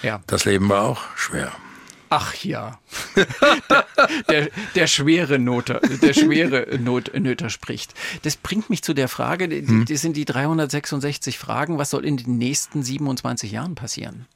ja. 0.02 0.20
das 0.26 0.44
Leben 0.44 0.68
war 0.68 0.82
auch 0.82 1.02
schwer. 1.16 1.52
Ach 2.12 2.34
ja. 2.34 2.80
der, 3.14 3.26
der, 4.28 4.48
der, 4.74 4.86
schwere 4.88 5.38
Noter, 5.38 5.80
der 6.02 6.12
schwere 6.12 6.76
Not, 6.78 7.12
Nöter 7.14 7.50
spricht. 7.50 7.94
Das 8.22 8.36
bringt 8.36 8.68
mich 8.68 8.82
zu 8.82 8.94
der 8.94 9.06
Frage, 9.06 9.44
hm. 9.44 9.84
das 9.88 10.00
sind 10.00 10.16
die 10.16 10.24
366 10.24 11.38
Fragen, 11.38 11.78
was 11.78 11.90
soll 11.90 12.04
in 12.04 12.16
den 12.16 12.36
nächsten 12.36 12.82
27 12.82 13.52
Jahren 13.52 13.76
passieren? 13.76 14.26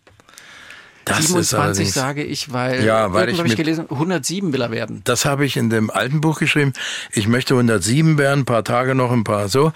Das 1.04 1.26
27 1.26 1.92
sage 1.92 2.22
ich, 2.22 2.52
weil, 2.52 2.84
ja, 2.84 3.12
weil 3.12 3.28
ich, 3.28 3.38
habe 3.38 3.48
ich 3.48 3.56
gelesen, 3.56 3.86
107 3.90 4.52
will 4.52 4.62
er 4.62 4.70
werden. 4.70 5.02
Das 5.04 5.24
habe 5.24 5.44
ich 5.44 5.56
in 5.56 5.70
dem 5.70 5.90
alten 5.90 6.20
Buch 6.20 6.38
geschrieben. 6.38 6.72
Ich 7.12 7.28
möchte 7.28 7.54
107 7.54 8.18
werden, 8.18 8.40
ein 8.40 8.44
paar 8.44 8.64
Tage 8.64 8.94
noch, 8.94 9.12
ein 9.12 9.24
paar 9.24 9.48
so. 9.48 9.72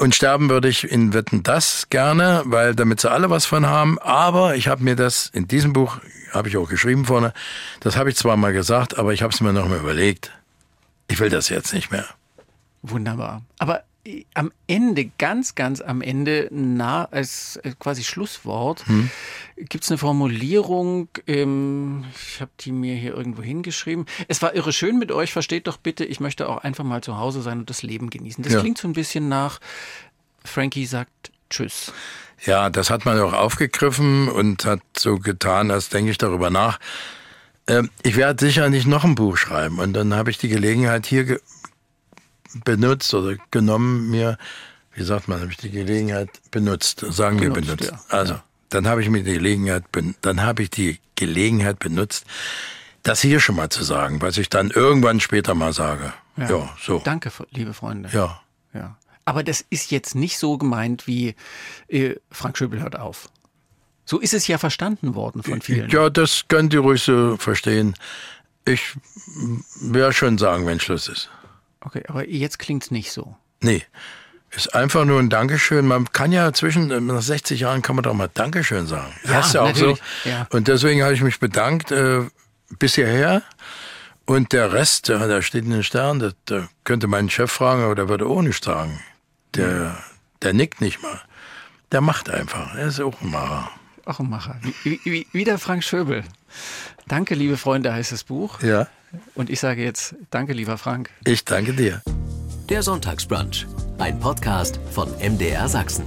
Und 0.00 0.14
sterben 0.14 0.48
würde 0.48 0.68
ich 0.68 0.90
in 0.90 1.12
Wetten 1.12 1.42
das 1.42 1.88
gerne, 1.90 2.42
weil 2.46 2.74
damit 2.74 3.00
sie 3.00 3.10
alle 3.10 3.30
was 3.30 3.46
von 3.46 3.66
haben. 3.66 3.98
Aber 4.00 4.56
ich 4.56 4.68
habe 4.68 4.82
mir 4.82 4.96
das 4.96 5.30
in 5.32 5.46
diesem 5.46 5.72
Buch, 5.72 5.98
habe 6.32 6.48
ich 6.48 6.56
auch 6.56 6.68
geschrieben 6.68 7.04
vorne, 7.04 7.32
das 7.80 7.96
habe 7.96 8.10
ich 8.10 8.16
zwar 8.16 8.36
mal 8.36 8.52
gesagt, 8.52 8.98
aber 8.98 9.12
ich 9.12 9.22
habe 9.22 9.32
es 9.32 9.40
mir 9.40 9.52
noch 9.52 9.68
mal 9.68 9.78
überlegt. 9.78 10.32
Ich 11.08 11.18
will 11.20 11.30
das 11.30 11.48
jetzt 11.48 11.72
nicht 11.72 11.90
mehr. 11.90 12.06
Wunderbar. 12.82 13.42
Aber 13.58 13.82
am 14.34 14.50
Ende, 14.66 15.10
ganz, 15.18 15.54
ganz 15.54 15.80
am 15.80 16.00
Ende, 16.00 16.48
na, 16.50 17.04
als 17.10 17.60
quasi 17.78 18.02
Schlusswort, 18.02 18.86
hm. 18.86 19.10
gibt 19.56 19.84
es 19.84 19.90
eine 19.90 19.98
Formulierung, 19.98 21.08
ähm, 21.26 22.04
ich 22.14 22.40
habe 22.40 22.50
die 22.60 22.72
mir 22.72 22.94
hier 22.94 23.14
irgendwo 23.14 23.42
hingeschrieben. 23.42 24.06
Es 24.26 24.40
war 24.40 24.54
irre 24.54 24.72
schön 24.72 24.98
mit 24.98 25.12
euch, 25.12 25.32
versteht 25.32 25.66
doch 25.66 25.76
bitte, 25.76 26.04
ich 26.04 26.18
möchte 26.18 26.48
auch 26.48 26.58
einfach 26.58 26.84
mal 26.84 27.02
zu 27.02 27.18
Hause 27.18 27.42
sein 27.42 27.58
und 27.60 27.70
das 27.70 27.82
Leben 27.82 28.08
genießen. 28.08 28.42
Das 28.42 28.54
ja. 28.54 28.60
klingt 28.60 28.78
so 28.78 28.88
ein 28.88 28.94
bisschen 28.94 29.28
nach, 29.28 29.60
Frankie 30.44 30.86
sagt 30.86 31.30
Tschüss. 31.50 31.92
Ja, 32.46 32.70
das 32.70 32.88
hat 32.88 33.04
man 33.04 33.20
auch 33.20 33.34
aufgegriffen 33.34 34.28
und 34.28 34.64
hat 34.64 34.80
so 34.96 35.18
getan, 35.18 35.70
als 35.70 35.90
denke 35.90 36.10
ich 36.10 36.18
darüber 36.18 36.48
nach. 36.48 36.78
Ähm, 37.66 37.90
ich 38.02 38.16
werde 38.16 38.44
sicher 38.44 38.70
nicht 38.70 38.86
noch 38.86 39.04
ein 39.04 39.14
Buch 39.14 39.36
schreiben. 39.36 39.78
Und 39.78 39.92
dann 39.92 40.14
habe 40.14 40.30
ich 40.30 40.38
die 40.38 40.48
Gelegenheit 40.48 41.06
hier 41.06 41.38
benutzt 42.64 43.12
oder 43.14 43.36
genommen 43.50 44.10
mir, 44.10 44.38
wie 44.94 45.04
sagt 45.04 45.28
man, 45.28 45.40
habe 45.40 45.50
ich 45.50 45.56
die 45.56 45.70
Gelegenheit 45.70 46.30
benutzt, 46.50 47.04
sagen 47.10 47.38
benutzt, 47.38 47.68
wir 47.68 47.76
benutzt. 47.76 47.90
Ja. 47.90 48.00
Also, 48.08 48.40
dann 48.68 48.86
habe 48.86 49.02
ich 49.02 49.08
mir 49.08 49.22
die 49.22 49.34
Gelegenheit, 49.34 49.84
dann 50.20 50.42
habe 50.42 50.62
ich 50.62 50.70
die 50.70 50.98
Gelegenheit 51.14 51.78
benutzt, 51.78 52.24
das 53.02 53.20
hier 53.20 53.40
schon 53.40 53.56
mal 53.56 53.70
zu 53.70 53.82
sagen, 53.82 54.20
was 54.20 54.36
ich 54.38 54.48
dann 54.48 54.70
irgendwann 54.70 55.20
später 55.20 55.54
mal 55.54 55.72
sage. 55.72 56.12
Ja, 56.36 56.50
ja 56.50 56.76
so. 56.80 57.00
Danke, 57.04 57.30
liebe 57.50 57.72
Freunde. 57.74 58.10
Ja. 58.12 58.40
Ja. 58.72 58.96
Aber 59.24 59.42
das 59.42 59.64
ist 59.70 59.90
jetzt 59.90 60.14
nicht 60.14 60.38
so 60.38 60.58
gemeint 60.58 61.06
wie 61.06 61.34
äh, 61.88 62.16
Frank 62.30 62.58
Schöbel 62.58 62.80
hört 62.80 62.98
auf. 62.98 63.28
So 64.04 64.18
ist 64.18 64.34
es 64.34 64.48
ja 64.48 64.58
verstanden 64.58 65.14
worden 65.14 65.42
von 65.42 65.60
vielen. 65.60 65.88
Ja, 65.88 66.10
das 66.10 66.46
könnt 66.48 66.74
ihr 66.74 66.80
ruhig 66.80 67.02
so 67.02 67.36
verstehen. 67.36 67.94
Ich 68.64 68.96
werde 69.80 70.12
schon 70.12 70.36
sagen, 70.36 70.66
wenn 70.66 70.80
Schluss 70.80 71.08
ist. 71.08 71.30
Okay, 71.80 72.02
aber 72.08 72.28
jetzt 72.28 72.58
klingt 72.58 72.84
es 72.84 72.90
nicht 72.90 73.12
so. 73.12 73.36
Nee. 73.60 73.82
Ist 74.50 74.74
einfach 74.74 75.04
nur 75.04 75.20
ein 75.20 75.30
Dankeschön. 75.30 75.86
Man 75.86 76.12
kann 76.12 76.32
ja 76.32 76.52
zwischen, 76.52 76.90
äh, 76.90 77.00
nach 77.00 77.22
60 77.22 77.60
Jahren 77.60 77.82
kann 77.82 77.94
man 77.94 78.02
doch 78.02 78.14
mal 78.14 78.28
Dankeschön 78.32 78.86
sagen. 78.86 79.12
Ja, 79.24 79.40
ist 79.40 79.54
ja 79.54 79.62
auch 79.62 79.68
natürlich. 79.68 80.00
so. 80.24 80.28
Ja. 80.28 80.46
Und 80.50 80.66
deswegen 80.66 81.02
habe 81.02 81.14
ich 81.14 81.22
mich 81.22 81.38
bedankt 81.38 81.92
äh, 81.92 82.22
bis 82.78 82.96
hierher. 82.96 83.42
Und 84.26 84.52
der 84.52 84.72
Rest, 84.72 85.08
der, 85.08 85.26
der 85.26 85.42
steht 85.42 85.64
in 85.64 85.70
den 85.70 85.82
Sternen, 85.84 86.20
da, 86.20 86.30
da 86.46 86.68
könnte 86.84 87.06
mein 87.06 87.30
Chef 87.30 87.50
fragen, 87.50 87.82
aber 87.82 87.94
der 87.94 88.08
würde 88.08 88.26
auch 88.26 88.42
nicht 88.42 88.62
sagen. 88.62 89.00
Der, 89.54 89.96
der 90.42 90.52
nickt 90.52 90.80
nicht 90.80 91.02
mal. 91.02 91.20
Der 91.92 92.00
macht 92.00 92.30
einfach. 92.30 92.74
Er 92.74 92.88
ist 92.88 93.00
auch 93.00 93.20
ein 93.20 93.30
Macher. 93.30 93.70
Auch 94.04 94.20
ein 94.20 94.28
Macher. 94.30 94.60
Wie, 94.82 95.00
wie, 95.04 95.26
wie 95.32 95.44
der 95.44 95.58
Frank 95.58 95.84
Schöbel. 95.84 96.24
Danke, 97.10 97.34
liebe 97.34 97.56
Freunde, 97.56 97.92
heißt 97.92 98.12
das 98.12 98.22
Buch. 98.22 98.62
Ja. 98.62 98.86
Und 99.34 99.50
ich 99.50 99.58
sage 99.58 99.82
jetzt, 99.82 100.14
danke, 100.30 100.52
lieber 100.52 100.78
Frank. 100.78 101.10
Ich 101.24 101.44
danke 101.44 101.72
dir. 101.72 102.00
Der 102.68 102.84
Sonntagsbrunch, 102.84 103.66
ein 103.98 104.20
Podcast 104.20 104.78
von 104.92 105.08
MDR 105.18 105.68
Sachsen. 105.68 106.04